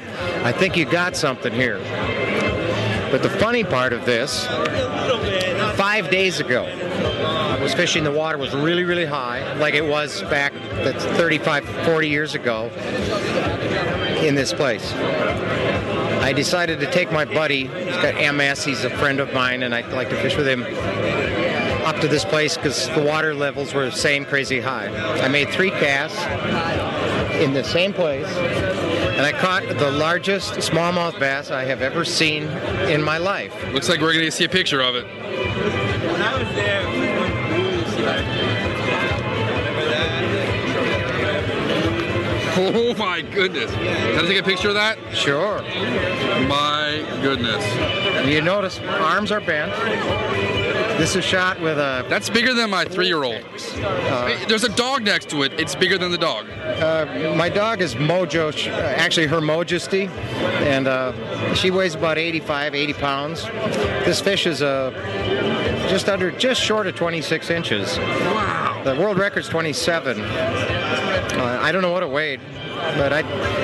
I 0.42 0.50
think 0.50 0.78
you 0.78 0.86
got 0.86 1.14
something 1.14 1.52
here. 1.52 1.76
But 3.10 3.22
the 3.22 3.28
funny 3.28 3.64
part 3.64 3.92
of 3.92 4.06
this, 4.06 4.46
five 5.76 6.10
days 6.10 6.40
ago, 6.40 6.64
I 6.64 7.62
was 7.62 7.74
fishing, 7.74 8.02
the 8.02 8.10
water 8.10 8.38
was 8.38 8.54
really, 8.54 8.84
really 8.84 9.04
high, 9.04 9.52
like 9.58 9.74
it 9.74 9.84
was 9.84 10.22
back 10.22 10.54
35, 10.54 11.68
40 11.84 12.08
years 12.08 12.34
ago 12.34 12.70
in 14.22 14.34
this 14.34 14.54
place. 14.54 14.90
I 16.22 16.32
decided 16.32 16.78
to 16.80 16.90
take 16.90 17.10
my 17.10 17.24
buddy, 17.24 17.66
he's 17.66 17.96
got 17.96 18.14
MS, 18.34 18.64
he's 18.64 18.84
a 18.84 18.90
friend 18.90 19.18
of 19.18 19.34
mine, 19.34 19.64
and 19.64 19.74
I'd 19.74 19.92
like 19.92 20.08
to 20.10 20.16
fish 20.22 20.36
with 20.36 20.46
him 20.46 20.62
up 21.84 22.00
to 22.00 22.06
this 22.06 22.24
place 22.24 22.56
because 22.56 22.88
the 22.90 23.02
water 23.02 23.34
levels 23.34 23.74
were 23.74 23.86
the 23.86 23.92
same 23.92 24.24
crazy 24.24 24.60
high. 24.60 24.86
I 25.20 25.26
made 25.26 25.48
three 25.48 25.70
casts 25.70 26.18
in 27.42 27.54
the 27.54 27.64
same 27.64 27.92
place, 27.92 28.28
and 28.28 29.22
I 29.22 29.32
caught 29.32 29.66
the 29.66 29.90
largest 29.90 30.54
smallmouth 30.54 31.18
bass 31.18 31.50
I 31.50 31.64
have 31.64 31.82
ever 31.82 32.04
seen 32.04 32.44
in 32.88 33.02
my 33.02 33.18
life. 33.18 33.52
Looks 33.72 33.88
like 33.88 34.00
we're 34.00 34.12
going 34.12 34.24
to 34.24 34.30
see 34.30 34.44
a 34.44 34.48
picture 34.48 34.80
of 34.80 34.94
it. 34.94 35.06
Oh 42.54 42.94
my 42.98 43.22
goodness. 43.22 43.70
Can 43.72 44.24
I 44.24 44.26
take 44.26 44.38
a 44.38 44.42
picture 44.42 44.68
of 44.68 44.74
that? 44.74 44.98
Sure. 45.14 45.62
My 46.46 47.02
goodness. 47.22 47.64
You 48.26 48.42
notice 48.42 48.78
arms 48.80 49.32
are 49.32 49.40
bent. 49.40 49.72
This 50.98 51.16
is 51.16 51.24
shot 51.24 51.60
with 51.60 51.78
a. 51.78 52.04
That's 52.08 52.28
bigger 52.28 52.52
than 52.52 52.70
my 52.70 52.84
three 52.84 53.06
year 53.06 53.24
old. 53.24 53.42
There's 54.48 54.64
a 54.64 54.68
dog 54.76 55.02
next 55.02 55.30
to 55.30 55.42
it. 55.42 55.58
It's 55.58 55.74
bigger 55.74 55.96
than 55.96 56.12
the 56.12 56.18
dog. 56.18 56.48
Uh, 56.50 57.34
my 57.36 57.48
dog 57.48 57.80
is 57.80 57.94
Mojo, 57.94 58.52
uh, 58.68 58.70
actually 58.72 59.26
Her 59.26 59.40
Majesty, 59.40 60.08
and 60.60 60.86
uh, 60.86 61.54
she 61.54 61.70
weighs 61.70 61.94
about 61.94 62.18
85, 62.18 62.74
80 62.74 62.92
pounds. 62.92 63.44
This 64.04 64.20
fish 64.20 64.46
is 64.46 64.60
uh, 64.62 64.90
just 65.88 66.08
under, 66.08 66.30
just 66.30 66.60
short 66.60 66.86
of 66.86 66.94
26 66.94 67.50
inches. 67.50 67.98
Wow. 67.98 68.71
The 68.84 68.96
world 68.96 69.18
record's 69.18 69.48
27. 69.48 70.20
Uh, 70.20 71.58
I 71.62 71.70
don't 71.72 71.82
know 71.82 71.92
what 71.92 72.02
it 72.02 72.10
weighed, 72.10 72.40
but 72.96 73.12
I, 73.12 73.20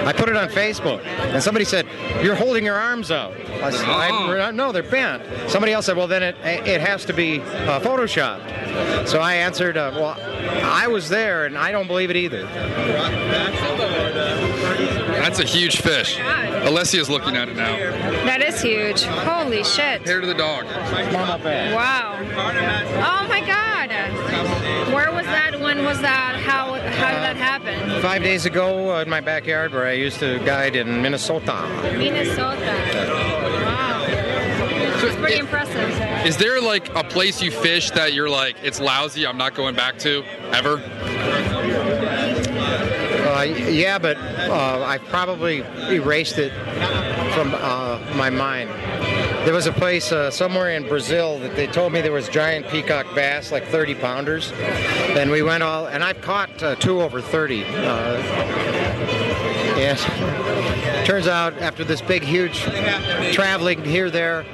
I 0.06 0.12
put 0.12 0.28
it 0.28 0.36
on 0.36 0.48
Facebook, 0.48 1.04
and 1.04 1.42
somebody 1.42 1.64
said, 1.64 1.86
"You're 2.22 2.34
holding 2.34 2.64
your 2.64 2.76
arms 2.76 3.10
out." 3.10 3.34
I 3.62 3.70
said, 3.70 3.88
I, 3.88 4.50
"No, 4.52 4.72
they're 4.72 4.82
bent." 4.82 5.22
Somebody 5.50 5.72
else 5.72 5.86
said, 5.86 5.96
"Well, 5.96 6.06
then 6.06 6.22
it 6.22 6.36
it 6.44 6.80
has 6.80 7.04
to 7.06 7.12
be 7.12 7.40
uh, 7.40 7.80
photoshopped." 7.80 9.08
So 9.08 9.20
I 9.20 9.34
answered, 9.34 9.76
uh, 9.76 9.92
"Well, 9.94 10.16
I 10.64 10.86
was 10.86 11.08
there, 11.08 11.46
and 11.46 11.58
I 11.58 11.72
don't 11.72 11.86
believe 11.88 12.10
it 12.10 12.16
either." 12.16 12.44
That's 15.18 15.40
a 15.40 15.44
huge 15.44 15.80
fish. 15.80 16.16
Alessia's 16.18 17.10
looking 17.10 17.36
at 17.36 17.48
it 17.48 17.56
now. 17.56 17.76
That 18.24 18.40
is 18.42 18.62
huge. 18.62 19.02
Holy 19.02 19.62
shit. 19.64 20.06
Hair 20.06 20.20
to 20.20 20.26
the 20.26 20.34
dog. 20.34 20.64
Wow. 21.74 22.16
Oh 22.18 23.28
my 23.28 23.40
god. 23.40 23.67
Where 25.68 25.84
was 25.84 25.84
that? 25.84 25.84
When 25.84 25.84
was 25.84 26.00
that? 26.00 26.36
How 26.40 26.72
how 26.74 27.10
did 27.12 27.22
that 27.22 27.36
happen? 27.36 28.00
Five 28.00 28.22
days 28.22 28.46
ago 28.46 28.96
uh, 28.96 29.02
in 29.02 29.10
my 29.10 29.20
backyard, 29.20 29.72
where 29.72 29.86
I 29.86 29.92
used 29.92 30.18
to 30.20 30.38
guide 30.40 30.74
in 30.76 31.02
Minnesota. 31.02 31.68
Minnesota. 31.98 32.56
Wow. 33.64 34.06
That's 34.06 35.16
pretty 35.16 35.38
impressive. 35.38 36.26
Is 36.26 36.38
there 36.38 36.60
like 36.60 36.88
a 36.94 37.04
place 37.04 37.42
you 37.42 37.50
fish 37.50 37.90
that 37.90 38.14
you're 38.14 38.30
like, 38.30 38.56
it's 38.62 38.80
lousy, 38.80 39.26
I'm 39.26 39.36
not 39.36 39.54
going 39.54 39.74
back 39.74 39.98
to 40.00 40.24
ever? 40.52 40.82
Uh, 43.28 43.42
yeah, 43.42 43.98
but 43.98 44.16
uh, 44.16 44.84
I 44.84 44.98
probably 44.98 45.58
erased 45.90 46.38
it 46.38 46.52
from 47.34 47.54
uh, 47.54 48.00
my 48.16 48.30
mind. 48.30 48.70
There 49.48 49.54
was 49.54 49.66
a 49.66 49.72
place 49.72 50.12
uh, 50.12 50.30
somewhere 50.30 50.72
in 50.72 50.86
Brazil 50.86 51.38
that 51.38 51.56
they 51.56 51.66
told 51.66 51.94
me 51.94 52.02
there 52.02 52.12
was 52.12 52.28
giant 52.28 52.68
peacock 52.68 53.06
bass, 53.14 53.50
like 53.50 53.66
30 53.68 53.94
pounders, 53.94 54.52
and 54.52 55.30
we 55.30 55.40
went 55.40 55.62
all, 55.62 55.86
and 55.86 56.04
I've 56.04 56.20
caught 56.20 56.62
uh, 56.62 56.74
two 56.74 57.00
over 57.00 57.22
30. 57.22 57.64
Uh, 57.64 57.68
and 59.78 60.57
turns 61.08 61.26
out 61.26 61.56
after 61.62 61.84
this 61.84 62.02
big, 62.02 62.22
huge 62.22 62.60
traveling 63.32 63.82
here, 63.82 64.10
there, 64.10 64.44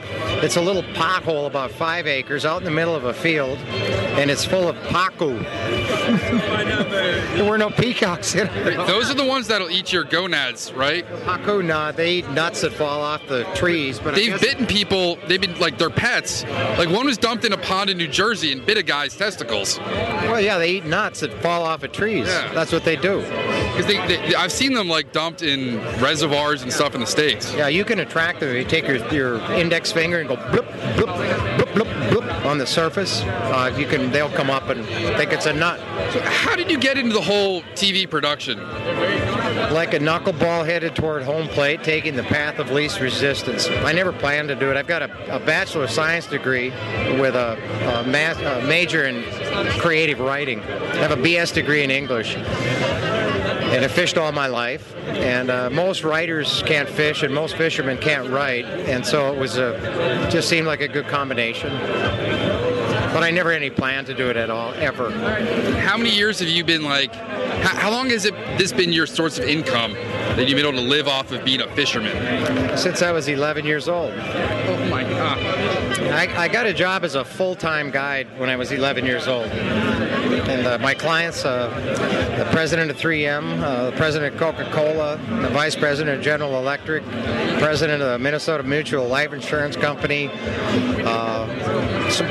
it's 0.41 0.55
a 0.55 0.61
little 0.61 0.85
pothole 0.95 1.49
about 1.49 1.69
five 1.69 2.07
acres 2.07 2.47
out 2.47 2.59
in 2.59 2.65
the 2.65 2.71
middle 2.71 2.95
of 2.95 3.07
a 3.07 3.13
field, 3.13 3.59
and 3.59 4.31
it's 4.31 4.45
full 4.45 4.69
of 4.69 4.77
pacu. 4.87 5.43
there 7.35 7.51
were 7.51 7.59
no 7.59 7.71
peacocks 7.71 8.37
in 8.37 8.47
it. 8.47 8.77
Those 8.87 9.11
are 9.11 9.15
the 9.15 9.25
ones 9.25 9.49
that'll 9.49 9.69
eat 9.69 9.93
your 9.93 10.05
gonads, 10.05 10.73
right? 10.75 11.05
Pacu, 11.25 11.65
nah, 11.65 11.91
they 11.91 12.19
eat 12.19 12.31
nuts 12.31 12.61
that 12.61 12.73
fall 12.73 13.03
off 13.03 13.27
the 13.27 13.43
trees. 13.57 13.99
But 13.99 14.15
They've 14.15 14.41
bitten 14.41 14.67
people. 14.67 15.19
They've 15.27 15.41
been 15.41 15.59
like 15.59 15.77
their 15.77 15.91
pets. 15.91 16.45
Like 16.45 16.89
one 16.89 17.07
was 17.07 17.19
dumped 17.19 17.45
in 17.45 17.53
a 17.53 17.59
pond 17.59 17.91
in 17.91 17.99
New 17.99 18.07
Jersey 18.07 18.53
and 18.53 18.65
bit 18.65 18.79
a 18.79 18.83
guy's 18.85 19.17
testicles. 19.17 19.81
Well, 19.81 20.41
yeah, 20.41 20.59
they 20.59 20.71
eat 20.71 20.85
nuts 20.85 21.19
that 21.21 21.33
fall 21.43 21.65
off 21.65 21.83
of 21.83 21.91
trees. 21.91 22.27
That's 22.27 22.71
what 22.71 22.85
they 22.85 22.95
do. 22.95 23.23
Because 23.77 24.35
I've 24.37 24.53
seen 24.53 24.73
them 24.73 24.89
like 24.89 25.11
dumped 25.11 25.43
in 25.43 25.79
reservoirs 26.01 26.44
and 26.53 26.73
stuff 26.73 26.95
in 26.95 27.01
the 27.01 27.07
states. 27.07 27.53
Yeah, 27.55 27.69
you 27.69 27.85
can 27.85 28.01
attract 28.01 28.41
them. 28.41 28.55
You 28.55 28.65
take 28.65 28.87
your, 28.87 28.97
your 29.13 29.41
index 29.53 29.91
finger 29.91 30.21
and 30.21 30.29
go 30.29 30.37
bloop, 30.37 30.67
bloop, 30.97 31.57
bloop, 31.57 31.73
bloop, 31.73 32.11
bloop 32.11 32.45
on 32.45 32.59
the 32.59 32.67
surface. 32.67 33.23
Uh, 33.23 33.75
you 33.77 33.87
can. 33.87 34.11
They'll 34.11 34.31
come 34.31 34.51
up 34.51 34.69
and 34.69 34.85
think 35.17 35.33
it's 35.33 35.47
a 35.47 35.53
nut. 35.53 35.81
So 36.13 36.21
how 36.21 36.55
did 36.57 36.71
you 36.71 36.79
get 36.79 36.99
into 36.99 37.15
the 37.15 37.21
whole 37.21 37.63
TV 37.75 38.09
production? 38.09 38.61
Like 39.73 39.95
a 39.95 39.99
knuckleball 39.99 40.67
headed 40.67 40.95
toward 40.95 41.23
home 41.23 41.49
plate, 41.49 41.83
taking 41.83 42.15
the 42.17 42.23
path 42.23 42.59
of 42.59 42.71
least 42.71 43.01
resistance. 43.01 43.69
I 43.69 43.93
never 43.93 44.13
planned 44.13 44.49
to 44.49 44.55
do 44.55 44.71
it. 44.71 44.77
I've 44.77 44.87
got 44.87 45.03
a, 45.03 45.37
a 45.37 45.41
bachelor 45.41 45.85
of 45.85 45.91
science 45.91 46.27
degree 46.27 46.71
with 47.19 47.35
a, 47.35 47.57
a, 47.87 48.61
a 48.63 48.67
major 48.67 49.05
in 49.05 49.25
creative 49.79 50.21
writing. 50.21 50.61
I 50.61 50.97
have 50.97 51.13
a 51.13 51.17
BS 51.17 51.53
degree 51.55 51.83
in 51.83 51.91
English. 51.91 52.37
And 53.75 53.85
I 53.85 53.89
fished 53.89 54.17
all 54.17 54.31
my 54.31 54.47
life. 54.47 54.95
And 55.07 55.51
uh, 55.51 55.69
most 55.69 56.05
writers 56.05 56.63
can't 56.65 56.89
fish, 56.89 57.25
and 57.25 57.35
most 57.35 57.57
fishermen 57.57 57.99
can't 57.99 58.31
write. 58.31 58.67
And 58.67 59.05
so 59.05 59.33
it 59.33 59.37
was 59.37 59.57
a 59.57 60.29
just 60.31 60.49
seemed 60.49 60.69
like 60.69 60.81
a 60.81 60.87
good 60.87 61.09
combination. 61.09 61.73
But 63.13 63.25
I 63.25 63.33
never 63.33 63.51
had 63.51 63.63
any 63.63 63.71
plan 63.71 64.05
to 64.05 64.15
do 64.15 64.31
it 64.31 64.37
at 64.37 64.49
all, 64.49 64.73
ever. 64.75 65.11
How 65.81 65.97
many 65.97 66.11
years 66.11 66.39
have 66.39 66.49
you 66.49 66.63
been 66.63 66.85
like? 66.85 67.13
How, 67.15 67.77
how 67.77 67.91
long 67.91 68.11
has 68.11 68.25
it 68.25 68.35
this 68.59 68.73
been 68.73 68.93
your 68.93 69.07
source 69.07 69.39
of 69.39 69.45
income 69.45 69.95
that 69.95 70.49
you've 70.49 70.57
been 70.57 70.67
able 70.67 70.79
to 70.79 70.89
live 70.89 71.09
off 71.09 71.33
of 71.33 71.45
being 71.45 71.61
a 71.61 71.69
fisherman? 71.75 72.79
Since 72.79 73.03
I 73.03 73.11
was 73.11 73.27
11 73.27 73.65
years 73.65 73.89
old. 73.89 74.13
Oh 74.13 74.89
my 74.89 75.03
god! 75.03 75.39
I, 76.13 76.45
I 76.45 76.47
got 76.47 76.67
a 76.67 76.73
job 76.73 77.03
as 77.03 77.17
a 77.17 77.25
full-time 77.25 77.91
guide 77.91 78.29
when 78.39 78.49
I 78.49 78.55
was 78.55 78.71
11 78.71 79.05
years 79.05 79.27
old. 79.27 79.51
And 80.25 80.67
uh, 80.67 80.79
my 80.79 80.95
clients, 80.95 81.45
uh, 81.45 81.69
the 82.39 82.45
president 82.51 82.91
of 82.91 82.97
3M, 82.97 83.61
uh, 83.61 83.91
the 83.91 83.97
president 83.97 84.35
of 84.35 84.41
Coca-Cola, 84.41 85.17
the 85.17 85.49
vice 85.51 85.77
president 85.77 86.19
of 86.19 86.25
General 86.25 86.59
Electric, 86.59 87.05
president 87.59 88.03
of 88.03 88.09
the 88.11 88.19
Minnesota 88.19 88.63
Mutual 88.63 89.07
Life 89.07 89.33
Insurance 89.33 89.77
Company, 89.77 90.31
uh, 90.33 92.11
some 92.11 92.27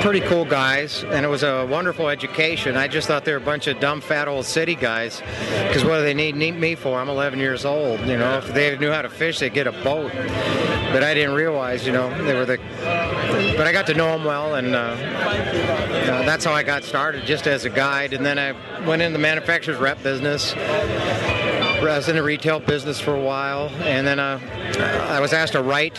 pretty 0.00 0.20
cool 0.20 0.46
guys, 0.46 1.04
and 1.04 1.26
it 1.26 1.28
was 1.28 1.42
a 1.42 1.66
wonderful 1.66 2.08
education. 2.08 2.76
I 2.76 2.88
just 2.88 3.06
thought 3.06 3.26
they 3.26 3.32
were 3.32 3.38
a 3.38 3.42
bunch 3.42 3.66
of 3.66 3.78
dumb, 3.80 4.00
fat 4.00 4.28
old 4.28 4.46
city 4.46 4.74
guys. 4.74 5.20
Because 5.66 5.84
what 5.84 5.98
do 5.98 6.02
they 6.02 6.14
need, 6.14 6.36
need 6.36 6.52
me 6.52 6.74
for? 6.74 6.98
I'm 6.98 7.10
11 7.10 7.38
years 7.38 7.66
old. 7.66 8.00
You 8.00 8.16
know, 8.16 8.38
if 8.38 8.52
they 8.54 8.76
knew 8.78 8.90
how 8.90 9.02
to 9.02 9.10
fish, 9.10 9.38
they'd 9.38 9.52
get 9.52 9.66
a 9.66 9.72
boat. 9.72 10.10
But 10.14 11.04
I 11.04 11.12
didn't 11.12 11.34
realize, 11.34 11.86
you 11.86 11.92
know, 11.92 12.08
they 12.24 12.34
were 12.34 12.46
the. 12.46 12.58
But 13.56 13.66
I 13.66 13.72
got 13.72 13.86
to 13.86 13.94
know 13.94 14.14
him 14.14 14.24
well, 14.24 14.54
and 14.54 14.74
uh, 14.74 14.78
uh, 14.78 16.22
that's 16.24 16.44
how 16.44 16.52
I 16.52 16.62
got 16.62 16.84
started, 16.84 17.24
just 17.24 17.46
as 17.46 17.64
a 17.64 17.70
guide. 17.70 18.12
And 18.12 18.24
then 18.24 18.38
I 18.38 18.52
went 18.86 19.02
in 19.02 19.12
the 19.12 19.18
manufacturer's 19.18 19.78
rep 19.78 20.02
business. 20.02 20.54
I 20.54 21.96
was 21.96 22.08
in 22.08 22.16
the 22.16 22.22
retail 22.22 22.60
business 22.60 23.00
for 23.00 23.14
a 23.14 23.20
while, 23.20 23.70
and 23.84 24.06
then 24.06 24.18
uh, 24.18 24.38
I 25.10 25.18
was 25.20 25.32
asked 25.32 25.54
to 25.54 25.62
write 25.62 25.96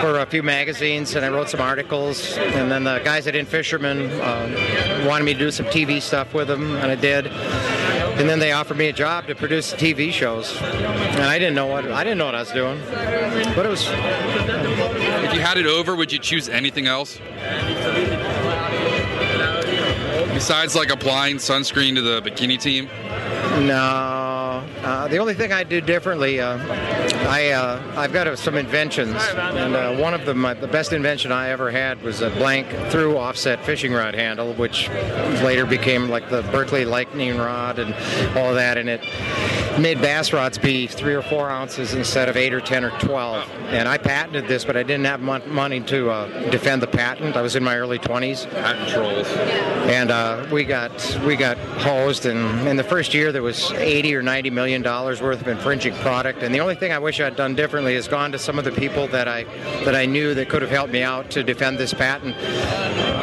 for 0.00 0.18
a 0.18 0.26
few 0.26 0.42
magazines, 0.42 1.14
and 1.16 1.24
I 1.24 1.30
wrote 1.30 1.48
some 1.48 1.60
articles. 1.60 2.36
And 2.36 2.70
then 2.70 2.84
the 2.84 3.00
guys 3.02 3.26
at 3.26 3.34
In-Fisherman 3.34 4.10
uh, 4.20 5.04
wanted 5.08 5.24
me 5.24 5.32
to 5.32 5.38
do 5.38 5.50
some 5.50 5.66
TV 5.66 6.02
stuff 6.02 6.34
with 6.34 6.48
them, 6.48 6.76
and 6.76 6.90
I 6.90 6.94
did. 6.94 7.26
And 7.26 8.28
then 8.28 8.38
they 8.38 8.52
offered 8.52 8.76
me 8.76 8.88
a 8.88 8.92
job 8.92 9.26
to 9.26 9.34
produce 9.34 9.72
TV 9.72 10.12
shows, 10.12 10.56
and 10.60 11.22
I 11.22 11.38
didn't 11.38 11.54
know 11.54 11.66
what 11.66 11.90
I 11.90 12.04
didn't 12.04 12.18
know 12.18 12.26
what 12.26 12.36
I 12.36 12.40
was 12.40 12.52
doing, 12.52 12.80
but 13.56 13.66
it 13.66 13.68
was 13.68 13.88
If 13.88 15.03
you 15.34 15.40
had 15.40 15.58
it 15.58 15.66
over, 15.66 15.96
would 15.96 16.12
you 16.12 16.18
choose 16.18 16.48
anything 16.48 16.86
else? 16.86 17.18
Besides 20.32 20.74
like 20.74 20.90
applying 20.90 21.36
sunscreen 21.36 21.94
to 21.96 22.02
the 22.02 22.22
bikini 22.22 22.60
team? 22.60 22.88
No. 23.66 24.62
Uh, 24.82 25.08
the 25.08 25.18
only 25.18 25.34
thing 25.34 25.52
I 25.52 25.64
do 25.64 25.80
differently, 25.80 26.40
uh, 26.40 26.58
I 27.28 27.50
uh, 27.50 27.82
I've 27.96 28.12
got 28.12 28.26
uh, 28.26 28.36
some 28.36 28.54
inventions, 28.56 29.14
and 29.14 29.74
uh, 29.74 29.94
one 29.96 30.12
of 30.12 30.26
them, 30.26 30.42
the 30.42 30.68
best 30.70 30.92
invention 30.92 31.32
I 31.32 31.48
ever 31.48 31.70
had 31.70 32.02
was 32.02 32.20
a 32.20 32.30
blank 32.30 32.68
through 32.90 33.16
offset 33.16 33.64
fishing 33.64 33.92
rod 33.92 34.14
handle, 34.14 34.52
which 34.54 34.88
later 35.42 35.64
became 35.64 36.08
like 36.08 36.28
the 36.30 36.42
Berkley 36.52 36.84
lightning 36.84 37.38
rod 37.38 37.78
and 37.78 37.94
all 38.36 38.54
that. 38.54 38.76
And 38.76 38.88
it 38.88 39.00
made 39.78 40.00
bass 40.00 40.32
rods 40.32 40.58
be 40.58 40.86
three 40.86 41.14
or 41.14 41.22
four 41.22 41.50
ounces 41.50 41.94
instead 41.94 42.28
of 42.28 42.36
eight 42.36 42.52
or 42.52 42.60
ten 42.60 42.84
or 42.84 42.90
twelve. 43.00 43.48
And 43.68 43.88
I 43.88 43.98
patented 43.98 44.46
this, 44.46 44.64
but 44.64 44.76
I 44.76 44.82
didn't 44.82 45.06
have 45.06 45.20
mon- 45.20 45.48
money 45.52 45.80
to 45.82 46.10
uh, 46.10 46.50
defend 46.50 46.82
the 46.82 46.86
patent. 46.86 47.36
I 47.36 47.42
was 47.42 47.56
in 47.56 47.64
my 47.64 47.76
early 47.76 47.98
twenties. 47.98 48.46
Patent 48.46 48.88
trolls. 48.88 49.26
And 49.88 50.10
uh, 50.10 50.46
we 50.52 50.64
got 50.64 50.92
we 51.24 51.36
got 51.36 51.58
hosed, 51.58 52.26
and 52.26 52.68
in 52.68 52.76
the 52.76 52.84
first 52.84 53.14
year 53.14 53.32
there 53.32 53.42
was 53.42 53.72
eighty 53.72 54.14
or 54.14 54.22
ninety 54.22 54.50
million 54.50 54.82
dollars 54.82 55.20
worth 55.20 55.40
of 55.40 55.48
infringing 55.48 55.94
product. 55.96 56.42
And 56.42 56.54
the 56.54 56.60
only 56.60 56.74
thing 56.74 56.92
I 56.92 56.98
wish 56.98 57.20
I'd 57.20 57.36
done 57.36 57.54
differently 57.54 57.94
is 57.94 58.08
gone 58.08 58.32
to 58.32 58.38
some 58.38 58.58
of 58.58 58.64
the 58.64 58.72
people 58.72 59.08
that 59.08 59.28
I 59.28 59.44
that 59.84 59.94
I 59.94 60.06
knew 60.06 60.34
that 60.34 60.48
could 60.48 60.62
have 60.62 60.70
helped 60.70 60.92
me 60.92 61.02
out 61.02 61.30
to 61.32 61.42
defend 61.42 61.78
this 61.78 61.92
patent. 61.92 62.36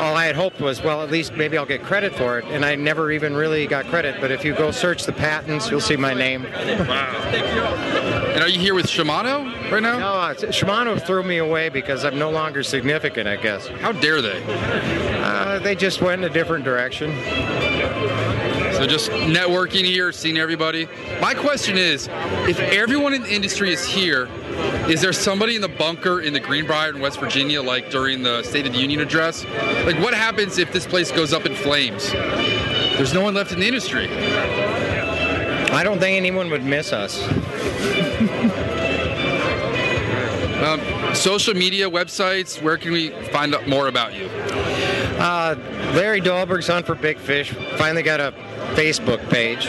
All 0.02 0.16
I 0.16 0.26
had 0.26 0.36
hoped 0.36 0.60
was, 0.60 0.82
well, 0.82 1.04
at 1.04 1.12
least 1.12 1.34
maybe 1.34 1.58
I'll 1.58 1.66
get 1.66 1.84
credit 1.84 2.16
for 2.16 2.40
it, 2.40 2.46
and 2.46 2.66
I 2.66 2.76
never 2.76 3.12
even 3.12 3.36
really 3.36 3.68
got 3.68 3.86
credit. 3.86 4.20
But 4.20 4.32
if 4.32 4.44
you 4.44 4.56
go 4.56 4.72
search 4.72 5.04
the 5.04 5.14
patents, 5.14 5.70
you'll 5.70 5.80
see 5.80 5.96
my 5.96 6.14
name. 6.14 6.41
And 6.46 8.42
are 8.42 8.50
you 8.50 8.60
here 8.60 8.74
with 8.74 8.88
Shimano 8.88 9.72
right 9.72 9.82
now? 9.82 10.00
No, 10.00 10.08
uh, 10.08 10.34
Shimano 10.34 11.02
threw 11.06 11.24
me 11.24 11.38
away 11.38 11.70
because 11.70 12.06
I'm 12.06 12.18
no 12.18 12.30
longer 12.30 12.64
significant, 12.64 13.28
I 13.28 13.36
guess. 13.36 13.68
How 13.68 13.92
dare 13.92 14.22
they? 14.22 14.42
Uh, 15.22 15.60
they 15.60 15.76
just 15.76 16.02
went 16.02 16.24
in 16.24 16.30
a 16.30 16.34
different 16.34 16.64
direction. 16.64 17.12
So 18.74 18.88
just 18.88 19.12
networking 19.12 19.86
here, 19.86 20.12
seeing 20.12 20.38
everybody. 20.38 20.88
My 21.22 21.36
question 21.36 21.78
is, 21.78 22.10
if 22.48 22.60
everyone 22.60 23.14
in 23.14 23.22
the 23.22 23.32
industry 23.32 23.72
is 23.72 23.86
here, 23.86 24.28
is 24.90 25.02
there 25.02 25.14
somebody 25.14 25.56
in 25.56 25.62
the 25.62 25.70
bunker 25.70 26.22
in 26.22 26.34
the 26.34 26.40
Greenbrier 26.40 26.90
in 26.90 27.00
West 27.00 27.20
Virginia, 27.20 27.62
like 27.62 27.92
during 27.92 28.24
the 28.24 28.42
State 28.44 28.66
of 28.66 28.74
the 28.74 28.80
Union 28.80 29.00
address? 29.00 29.46
Like, 29.86 30.00
what 30.00 30.16
happens 30.16 30.58
if 30.58 30.74
this 30.74 30.88
place 30.88 31.12
goes 31.12 31.32
up 31.32 31.46
in 31.46 31.54
flames? 31.54 32.12
There's 32.12 33.14
no 33.14 33.22
one 33.22 33.34
left 33.34 33.52
in 33.52 33.60
the 33.60 33.68
industry. 33.68 34.08
I 35.72 35.84
don't 35.84 36.00
think 36.00 36.18
anyone 36.18 36.50
would 36.50 36.64
miss 36.64 36.94
us. 36.94 37.22
Um, 40.62 40.80
social 41.16 41.56
media, 41.56 41.90
websites, 41.90 42.62
where 42.62 42.78
can 42.78 42.92
we 42.92 43.10
find 43.32 43.56
out 43.56 43.68
more 43.68 43.88
about 43.88 44.14
you? 44.14 44.28
Uh, 45.18 45.56
Larry 45.96 46.22
Dahlberg's 46.22 46.70
on 46.70 46.84
for 46.84 46.94
Big 46.94 47.18
Fish. 47.18 47.52
Finally 47.78 48.04
got 48.04 48.20
a 48.20 48.32
Facebook 48.76 49.28
page. 49.32 49.66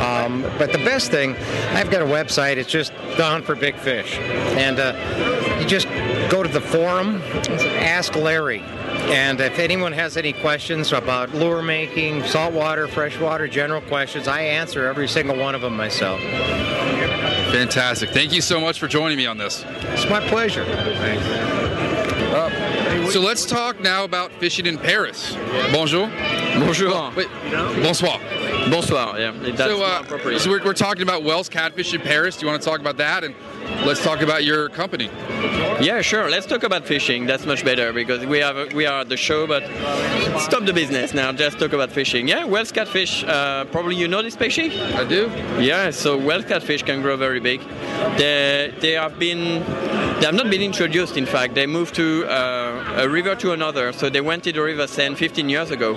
Um, 0.00 0.42
but 0.58 0.72
the 0.72 0.78
best 0.78 1.12
thing, 1.12 1.36
I've 1.70 1.88
got 1.88 2.02
a 2.02 2.04
website. 2.04 2.56
It's 2.56 2.68
just 2.68 2.92
the 3.16 3.24
Hunt 3.24 3.44
for 3.44 3.54
Big 3.54 3.76
Fish, 3.76 4.18
and 4.18 4.80
uh, 4.80 5.58
you 5.60 5.66
just 5.68 5.86
go 6.32 6.42
to 6.42 6.48
the 6.48 6.62
forum, 6.62 7.20
ask 7.82 8.16
Larry. 8.16 8.60
And 9.12 9.38
if 9.38 9.58
anyone 9.58 9.92
has 9.92 10.16
any 10.16 10.32
questions 10.32 10.90
about 10.90 11.34
lure 11.34 11.60
making, 11.60 12.24
saltwater, 12.24 12.88
freshwater, 12.88 13.46
general 13.46 13.82
questions, 13.82 14.26
I 14.26 14.40
answer 14.40 14.86
every 14.86 15.08
single 15.08 15.36
one 15.36 15.54
of 15.54 15.60
them 15.60 15.76
myself. 15.76 16.18
Fantastic. 17.52 18.08
Thank 18.10 18.32
you 18.32 18.40
so 18.40 18.58
much 18.58 18.80
for 18.80 18.88
joining 18.88 19.18
me 19.18 19.26
on 19.26 19.36
this. 19.36 19.62
It's 19.68 20.08
my 20.08 20.26
pleasure. 20.26 20.64
Uh, 22.32 23.10
so 23.10 23.20
let's 23.20 23.44
talk 23.44 23.78
now 23.80 24.04
about 24.04 24.32
fishing 24.32 24.64
in 24.64 24.78
Paris. 24.78 25.36
Bonjour. 25.70 26.08
Bonjour. 26.54 27.12
Wait, 27.14 27.28
bonsoir. 27.82 28.18
Bonsoir. 28.70 29.20
Yeah, 29.20 29.32
that's 29.32 29.58
so, 29.58 29.84
uh, 29.84 29.88
more 29.88 30.00
appropriate. 30.00 30.40
so 30.40 30.48
we're, 30.48 30.64
we're 30.64 30.72
talking 30.72 31.02
about 31.02 31.24
Wels 31.24 31.50
Catfish 31.50 31.92
in 31.92 32.00
Paris. 32.00 32.38
Do 32.38 32.46
you 32.46 32.50
want 32.50 32.62
to 32.62 32.66
talk 32.66 32.80
about 32.80 32.96
that? 32.96 33.22
And 33.22 33.34
let's 33.84 34.02
talk 34.02 34.20
about 34.20 34.44
your 34.44 34.68
company. 34.68 35.10
Yeah, 35.80 36.00
sure. 36.02 36.30
Let's 36.30 36.46
talk 36.46 36.62
about 36.62 36.86
fishing. 36.86 37.26
That's 37.26 37.44
much 37.46 37.64
better 37.64 37.92
because 37.92 38.24
we 38.24 38.38
have 38.38 38.72
we 38.72 38.86
are 38.86 39.00
at 39.00 39.08
the 39.08 39.16
show, 39.16 39.46
but 39.46 39.62
stop 40.40 40.64
the 40.64 40.72
business 40.72 41.12
now. 41.14 41.32
Just 41.32 41.58
talk 41.58 41.72
about 41.72 41.90
fishing. 41.90 42.28
Yeah, 42.28 42.44
Wels 42.44 42.70
catfish. 42.70 43.24
Uh, 43.24 43.64
probably 43.66 43.96
you 43.96 44.06
know 44.08 44.22
this 44.22 44.34
species. 44.34 44.72
I 44.94 45.04
do. 45.04 45.30
Yeah. 45.58 45.90
So 45.90 46.16
Wels 46.16 46.44
catfish 46.44 46.82
can 46.82 47.02
grow 47.02 47.16
very 47.16 47.40
big. 47.40 47.60
They 48.16 48.72
they 48.80 48.92
have 48.92 49.18
been 49.18 49.64
they 50.20 50.26
have 50.26 50.34
not 50.34 50.50
been 50.50 50.62
introduced. 50.62 51.16
In 51.16 51.26
fact, 51.26 51.54
they 51.54 51.66
moved 51.66 51.96
to 51.96 52.26
uh, 52.26 53.02
a 53.02 53.08
river 53.08 53.34
to 53.36 53.52
another. 53.52 53.92
So 53.92 54.08
they 54.08 54.20
went 54.20 54.44
to 54.44 54.52
the 54.52 54.62
River 54.62 54.86
Seine 54.86 55.16
15 55.16 55.48
years 55.48 55.72
ago, 55.72 55.96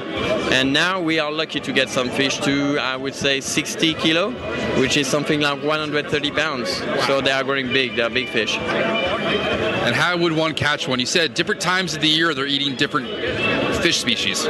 and 0.52 0.74
now 0.74 1.00
we 1.00 1.20
are 1.20 1.32
lucky 1.32 1.60
to 1.60 1.72
get 1.72 1.90
some 1.90 2.10
fish 2.10 2.40
to 2.40 2.80
I 2.80 2.96
would 2.96 3.14
say 3.14 3.40
60 3.40 3.94
kilo, 3.96 4.32
which 4.80 4.98
is 4.98 5.08
something 5.08 5.42
like 5.42 5.62
130 5.62 6.32
pounds. 6.32 6.70
So 7.06 7.22
they 7.22 7.32
are 7.32 7.44
growing 7.44 7.72
big. 7.76 7.99
Are 7.99 8.09
big 8.09 8.30
fish. 8.30 8.57
And 9.86 9.93
how 9.93 10.15
would 10.15 10.32
one 10.32 10.53
catch 10.53 10.88
one? 10.88 10.99
You 11.01 11.05
said 11.05 11.34
different 11.34 11.59
times 11.59 11.93
of 11.93 12.01
the 12.01 12.07
year 12.07 12.34
they're 12.34 12.47
eating 12.47 12.76
different 12.78 13.07
fish 13.84 13.97
species. 13.99 14.45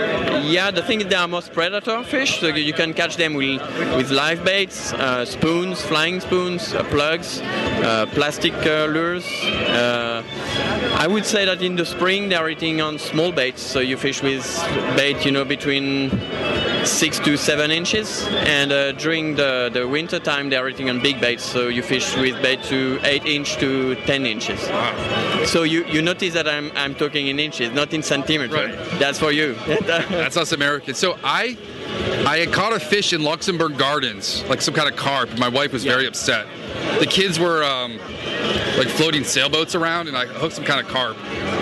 Yeah, 0.56 0.70
the 0.70 0.84
thing 0.84 1.02
is 1.02 1.08
they 1.08 1.16
are 1.16 1.28
most 1.28 1.52
predator 1.52 2.04
fish, 2.04 2.40
so 2.40 2.48
you 2.48 2.72
can 2.82 2.94
catch 2.94 3.18
them 3.18 3.34
with, 3.34 3.62
with 3.98 4.12
live 4.12 4.46
baits, 4.46 4.94
uh, 4.94 5.26
spoons, 5.26 5.82
flying 5.82 6.20
spoons, 6.20 6.74
uh, 6.74 6.84
plugs, 6.84 7.42
uh, 7.42 8.06
plastic 8.14 8.54
uh, 8.54 8.86
lures. 8.86 9.26
Uh, 9.26 10.24
I 11.04 11.08
would 11.08 11.26
say 11.26 11.46
that 11.46 11.64
in 11.64 11.76
the 11.76 11.86
spring 11.86 12.30
they 12.30 12.36
are 12.36 12.50
eating 12.50 12.80
on 12.80 13.00
small 13.00 13.32
baits, 13.32 13.64
so 13.64 13.80
you 13.80 13.98
fish 13.98 14.22
with 14.22 14.46
bait, 14.96 15.26
you 15.26 15.32
know, 15.32 15.46
between 15.46 16.12
six 16.86 17.20
to 17.20 17.38
seven 17.38 17.72
inches, 17.72 18.28
and 18.28 18.72
uh, 18.72 18.92
during 18.94 19.36
the, 19.36 19.70
the 19.74 19.88
winter 19.88 20.20
time 20.20 20.50
they 20.50 20.56
are 20.56 20.70
eating 20.70 20.90
on 20.90 21.02
big 21.02 21.20
baits, 21.20 21.44
so 21.44 21.68
you 21.68 21.82
fish 21.82 22.16
with 22.18 22.42
bait 22.42 22.62
to 22.64 23.00
eight 23.04 23.26
inch 23.26 23.56
to 23.58 23.96
ten 24.06 24.26
inches. 24.26 24.60
So 25.50 25.64
you, 25.64 25.86
you 25.86 26.02
notice 26.02 26.34
that 26.34 26.48
I'm, 26.48 26.72
I'm 26.76 26.96
talking 26.96 27.28
in 27.28 27.40
inches, 27.40 27.74
not 27.74 27.94
in 27.94 28.04
centimeters. 28.04 28.76
That's 29.00 29.20
for 29.20 29.32
you. 29.32 29.56
That's 29.66 30.38
us 30.38 30.52
Americans. 30.52 30.98
So 30.98 31.18
I 31.24 31.58
I 32.26 32.40
had 32.40 32.52
caught 32.52 32.74
a 32.74 32.80
fish 32.80 33.14
in 33.14 33.24
Luxembourg 33.24 33.78
Gardens, 33.78 34.44
like 34.46 34.62
some 34.62 34.74
kind 34.74 34.90
of 34.90 34.96
carp. 34.96 35.38
My 35.38 35.48
wife 35.48 35.72
was 35.72 35.84
very 35.84 36.08
upset. 36.08 36.48
The 37.00 37.06
kids 37.06 37.40
were 37.40 37.64
um, 37.64 38.00
like 38.78 38.88
floating 38.88 39.24
sailboats 39.24 39.76
around, 39.76 40.08
and 40.08 40.18
I 40.18 40.26
hooked 40.26 40.56
some 40.56 40.66
kind 40.66 40.80
of 40.80 40.88
carp. 40.88 41.18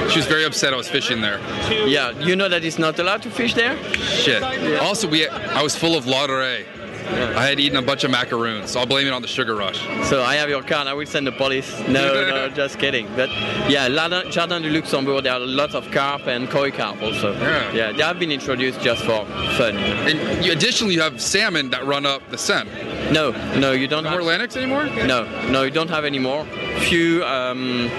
She 0.10 0.20
was 0.20 0.26
very 0.26 0.46
upset 0.46 0.74
I 0.74 0.78
was 0.78 0.88
fishing 0.88 1.22
there. 1.22 1.40
Yeah, 1.70 2.12
you 2.20 2.36
know 2.36 2.48
that 2.48 2.64
it's 2.64 2.80
not 2.80 2.98
allowed 2.98 3.24
to 3.24 3.30
fish 3.30 3.54
there? 3.54 3.78
Shit. 3.94 4.42
Also, 4.80 5.08
we 5.08 5.28
I 5.28 5.62
was 5.62 5.76
full 5.76 5.98
of 5.98 6.06
Ladurée. 6.06 6.66
I 7.08 7.48
had 7.48 7.60
eaten 7.60 7.78
a 7.78 7.82
bunch 7.82 8.04
of 8.04 8.12
macaroons, 8.12 8.72
so 8.72 8.80
I'll 8.80 8.86
blame 8.86 9.08
it 9.08 9.14
on 9.14 9.22
the 9.22 9.28
sugar 9.28 9.56
rush. 9.56 9.80
So 10.08 10.22
I 10.22 10.36
have 10.36 10.50
your 10.50 10.64
card. 10.64 10.88
I 10.88 10.94
will 10.94 11.06
send 11.06 11.28
the 11.28 11.32
police. 11.32 11.80
No, 11.88 12.14
no, 12.14 12.50
just 12.56 12.80
kidding. 12.80 13.08
But 13.16 13.30
yeah, 13.70 13.90
Jardin 14.30 14.62
du 14.62 14.70
Luxembourg, 14.70 15.24
there 15.24 15.34
are 15.34 15.40
lots 15.40 15.76
of 15.76 15.90
carp 15.92 16.28
and 16.28 16.50
koi 16.50 16.72
carp 16.72 17.02
also. 17.02 17.34
Yeah. 17.34 17.72
yeah 17.72 17.92
they 17.92 18.04
have 18.04 18.20
been 18.20 18.32
introduced 18.32 18.80
just 18.82 19.04
for 19.04 19.26
fun. 19.58 19.76
And 19.78 20.46
you, 20.46 20.52
additionally, 20.52 20.96
you 20.96 21.02
have 21.02 21.22
salmon 21.22 21.70
that 21.72 21.86
run 21.86 22.06
up 22.06 22.22
the 22.30 22.38
Seine. 22.38 22.70
No, 23.12 23.32
no, 23.60 23.72
you 23.72 23.88
don't 23.88 24.04
No 24.04 24.12
have 24.12 24.20
more 24.20 24.28
Lennox 24.28 24.56
anymore? 24.56 24.86
No, 24.86 25.26
no, 25.50 25.64
you 25.64 25.72
don't 25.72 25.90
have 25.90 26.06
any 26.06 26.20
more. 26.20 26.46
Few, 26.88 27.24
um, 27.26 27.90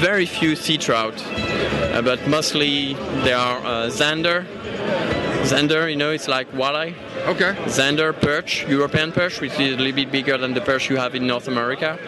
very 0.00 0.26
few 0.26 0.56
sea 0.56 0.78
trout, 0.78 1.14
uh, 1.26 2.02
but 2.02 2.26
mostly 2.26 2.94
there 3.24 3.36
are 3.36 3.58
uh, 3.58 3.90
zander. 3.90 4.46
Zander, 5.44 5.90
you 5.90 5.96
know, 5.96 6.10
it's 6.10 6.26
like 6.26 6.50
walleye. 6.52 6.94
Okay. 7.26 7.54
Zander 7.66 8.18
perch, 8.18 8.66
European 8.66 9.12
perch, 9.12 9.40
which 9.40 9.52
is 9.60 9.74
a 9.74 9.76
little 9.76 9.92
bit 9.92 10.10
bigger 10.10 10.38
than 10.38 10.54
the 10.54 10.60
perch 10.62 10.88
you 10.88 10.96
have 10.96 11.14
in 11.14 11.26
North 11.26 11.48
America. 11.48 11.98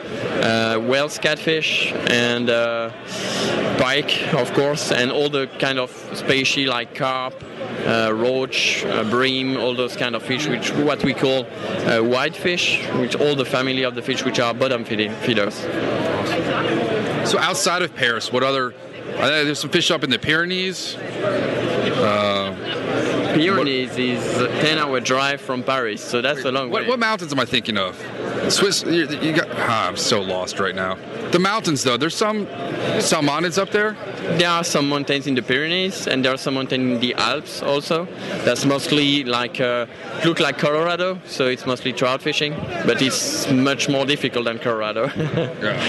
Uh, 0.42 0.80
Wels, 0.80 1.18
catfish, 1.18 1.92
and 2.08 2.48
uh, 2.48 2.90
pike, 3.78 4.32
of 4.32 4.52
course, 4.54 4.90
and 4.90 5.12
all 5.12 5.28
the 5.28 5.48
kind 5.58 5.78
of 5.78 5.90
species 6.14 6.68
like 6.68 6.94
carp, 6.94 7.34
uh, 7.86 8.10
roach, 8.14 8.84
uh, 8.86 9.04
bream, 9.04 9.58
all 9.58 9.74
those 9.74 9.96
kind 9.96 10.16
of 10.16 10.22
fish, 10.22 10.46
which 10.46 10.72
what 10.72 11.04
we 11.04 11.12
call 11.12 11.44
uh, 11.44 12.00
whitefish, 12.00 12.86
which 12.94 13.16
all 13.16 13.34
the 13.34 13.44
family 13.44 13.82
of 13.82 13.94
the 13.94 14.02
fish 14.02 14.24
which 14.24 14.40
are 14.40 14.54
bottom 14.54 14.84
feeders. 14.84 15.54
So 17.28 17.38
outside 17.38 17.82
of 17.82 17.94
Paris, 17.94 18.32
what 18.32 18.42
other? 18.42 18.74
Uh, 19.16 19.44
there's 19.44 19.60
some 19.60 19.70
fish 19.70 19.90
up 19.90 20.04
in 20.04 20.10
the 20.10 20.18
Pyrenees. 20.18 20.96
Pyrenees 23.36 23.96
is 23.98 24.40
a 24.40 24.48
10 24.48 24.78
hour 24.78 25.00
drive 25.00 25.40
from 25.40 25.62
Paris, 25.62 26.02
so 26.02 26.22
that's 26.22 26.44
a 26.44 26.50
long 26.50 26.70
what, 26.70 26.82
way. 26.82 26.88
what 26.88 26.98
mountains 26.98 27.32
am 27.32 27.40
I 27.40 27.44
thinking 27.44 27.76
of? 27.76 28.00
Swiss. 28.50 28.82
You, 28.84 29.08
you 29.20 29.32
got. 29.32 29.48
Ah, 29.52 29.88
I'm 29.88 29.96
so 29.96 30.20
lost 30.20 30.58
right 30.60 30.74
now. 30.74 30.96
The 31.30 31.38
mountains, 31.38 31.82
though. 31.82 31.96
There's 31.96 32.16
some 32.16 32.46
some 33.00 33.26
mountains 33.26 33.58
up 33.58 33.70
there. 33.70 33.96
There 34.38 34.48
are 34.48 34.64
some 34.64 34.88
mountains 34.88 35.26
in 35.26 35.34
the 35.34 35.42
Pyrenees, 35.42 36.06
and 36.06 36.24
there 36.24 36.32
are 36.34 36.36
some 36.38 36.54
mountains 36.54 36.94
in 36.94 37.00
the 37.00 37.14
Alps 37.14 37.62
also. 37.62 38.06
That's 38.44 38.64
mostly 38.64 39.24
like 39.24 39.60
uh, 39.60 39.86
look 40.24 40.40
like 40.40 40.58
Colorado, 40.58 41.18
so 41.26 41.46
it's 41.46 41.66
mostly 41.66 41.92
trout 41.92 42.22
fishing, 42.22 42.54
but 42.86 43.02
it's 43.02 43.50
much 43.50 43.88
more 43.88 44.04
difficult 44.04 44.44
than 44.44 44.58
Colorado, 44.58 45.06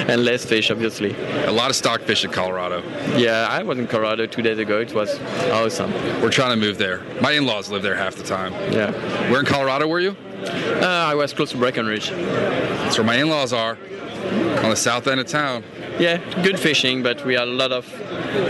and 0.08 0.24
less 0.26 0.45
fish, 0.45 0.72
obviously. 0.72 1.16
A 1.45 1.52
lot 1.52 1.70
of 1.70 1.76
stock 1.76 2.02
fish 2.02 2.24
in 2.26 2.32
Colorado. 2.32 2.82
Yeah, 3.18 3.48
I 3.50 3.64
was 3.64 3.78
in 3.78 3.88
Colorado 3.88 4.26
two 4.26 4.41
days 4.41 4.60
ago. 4.60 4.80
It 4.80 4.93
was 4.93 5.20
awesome. 5.52 5.91
We're 6.22 6.32
trying 6.32 6.60
to 6.60 6.66
move 6.66 6.78
there. 6.78 7.04
My 7.22 7.32
in-laws 7.32 7.70
live 7.70 7.84
there 7.84 7.95
half 7.95 8.16
the 8.16 8.24
time. 8.24 8.54
Yeah. 8.72 8.91
Where 9.32 9.39
in 9.39 9.45
Colorado 9.45 9.88
were 9.88 10.00
you? 10.00 10.16
Uh, 10.43 10.85
I 10.85 11.15
was 11.15 11.34
close 11.34 11.51
to 11.51 11.57
Breckenridge. 11.57 12.09
That's 12.09 12.97
where 12.97 13.05
my 13.05 13.15
in-laws 13.15 13.53
are, 13.53 13.77
on 14.64 14.69
the 14.69 14.76
south 14.76 15.07
end 15.07 15.19
of 15.19 15.27
town. 15.27 15.64
Yeah, 15.99 16.18
good 16.44 16.60
fishing, 16.60 17.02
but 17.02 17.26
we 17.26 17.34
had 17.34 17.48
a 17.48 17.52
lot 17.52 17.72
of 17.72 17.91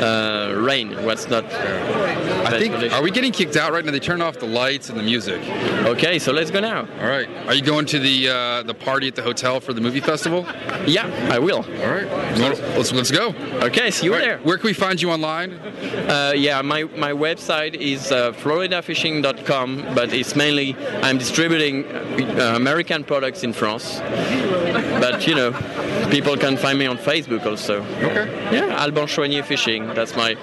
uh, 0.02 0.54
rain. 0.58 1.06
What's 1.06 1.28
not 1.30 1.46
I 1.46 2.60
think. 2.60 2.94
Are 2.94 3.02
we 3.02 3.12
getting 3.12 3.32
kicked 3.32 3.56
out 3.56 3.72
right 3.72 3.84
now? 3.84 3.92
They 3.92 4.00
turned 4.00 4.24
off 4.24 4.38
the 4.40 4.48
lights 4.48 4.90
and 4.90 4.98
the 4.98 5.04
music. 5.04 5.42
Okay, 5.86 6.20
so 6.20 6.32
let's 6.32 6.52
go 6.52 6.60
now. 6.60 6.88
All 7.02 7.08
right. 7.08 7.30
Are 7.48 7.54
you 7.54 7.62
going 7.62 7.86
to 7.88 8.00
the 8.00 8.30
uh, 8.30 8.64
the 8.64 8.74
party 8.74 9.08
at 9.08 9.16
the 9.16 9.22
hotel 9.22 9.60
for 9.60 9.74
the 9.74 9.82
movie 9.82 10.00
festival? 10.00 10.46
Yeah, 10.86 11.08
I 11.32 11.40
will. 11.40 11.58
All 11.58 11.92
right. 11.92 12.08
Let's 12.38 12.92
let's 12.92 13.12
go. 13.12 13.34
Okay, 13.64 13.92
see 13.92 14.06
you 14.06 14.14
right, 14.14 14.22
there. 14.22 14.38
Where 14.40 14.58
can 14.58 14.68
we 14.68 14.74
find 14.74 15.02
you 15.02 15.12
online? 15.12 15.54
Uh, 15.54 16.34
yeah, 16.36 16.62
my, 16.62 16.84
my 16.84 17.12
website 17.12 17.76
is 17.76 18.12
uh, 18.12 18.32
floridafishing.com, 18.34 19.96
but 19.96 20.14
it's 20.14 20.36
mainly 20.36 20.76
I'm 21.04 21.18
distributing 21.18 21.86
uh, 21.86 22.54
American 22.56 23.04
products 23.04 23.44
in 23.44 23.54
France. 23.54 24.00
But 24.00 25.28
you 25.28 25.36
know, 25.36 25.52
people 26.10 26.38
can 26.38 26.58
find 26.58 26.80
me 26.80 26.86
on 26.86 26.98
Facebook 26.98 27.37
also. 27.46 27.84
Okay. 27.84 28.56
Yeah, 28.56 28.82
Alban 28.82 29.06
Chouanier 29.06 29.44
Fishing. 29.46 29.88
That's 29.94 30.16
my 30.16 30.36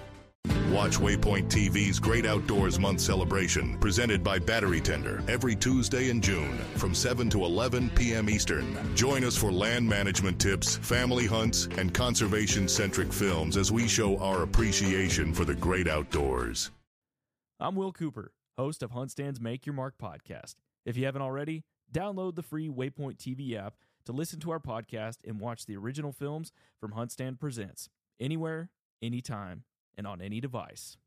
Watch 0.71 0.99
Waypoint 0.99 1.49
TV's 1.49 1.99
Great 1.99 2.25
Outdoors 2.25 2.79
Month 2.79 3.01
celebration, 3.01 3.77
presented 3.79 4.23
by 4.23 4.39
Battery 4.39 4.79
Tender, 4.79 5.21
every 5.27 5.53
Tuesday 5.53 6.09
in 6.09 6.21
June 6.21 6.57
from 6.77 6.95
7 6.95 7.29
to 7.31 7.43
11 7.43 7.89
p.m. 7.89 8.29
Eastern. 8.29 8.95
Join 8.95 9.25
us 9.25 9.35
for 9.35 9.51
land 9.51 9.87
management 9.87 10.39
tips, 10.39 10.77
family 10.77 11.27
hunts, 11.27 11.67
and 11.77 11.93
conservation 11.93 12.69
centric 12.69 13.11
films 13.11 13.57
as 13.57 13.69
we 13.69 13.85
show 13.85 14.17
our 14.19 14.43
appreciation 14.43 15.33
for 15.33 15.43
the 15.43 15.53
great 15.53 15.89
outdoors. 15.89 16.71
I'm 17.59 17.75
Will 17.75 17.91
Cooper, 17.91 18.31
host 18.57 18.81
of 18.81 18.91
HuntStand's 18.91 19.41
Make 19.41 19.65
Your 19.65 19.75
Mark 19.75 19.95
podcast. 20.01 20.55
If 20.85 20.95
you 20.95 21.03
haven't 21.03 21.21
already, 21.21 21.65
download 21.93 22.35
the 22.35 22.43
free 22.43 22.69
Waypoint 22.69 23.17
TV 23.17 23.57
app 23.57 23.73
to 24.05 24.13
listen 24.13 24.39
to 24.39 24.51
our 24.51 24.59
podcast 24.61 25.17
and 25.27 25.41
watch 25.41 25.65
the 25.65 25.75
original 25.75 26.13
films 26.13 26.53
from 26.79 26.93
HuntStand 26.93 27.41
Presents 27.41 27.89
anywhere, 28.21 28.69
anytime, 29.01 29.65
and 29.97 30.07
on 30.07 30.21
any 30.21 30.39
device. 30.41 30.97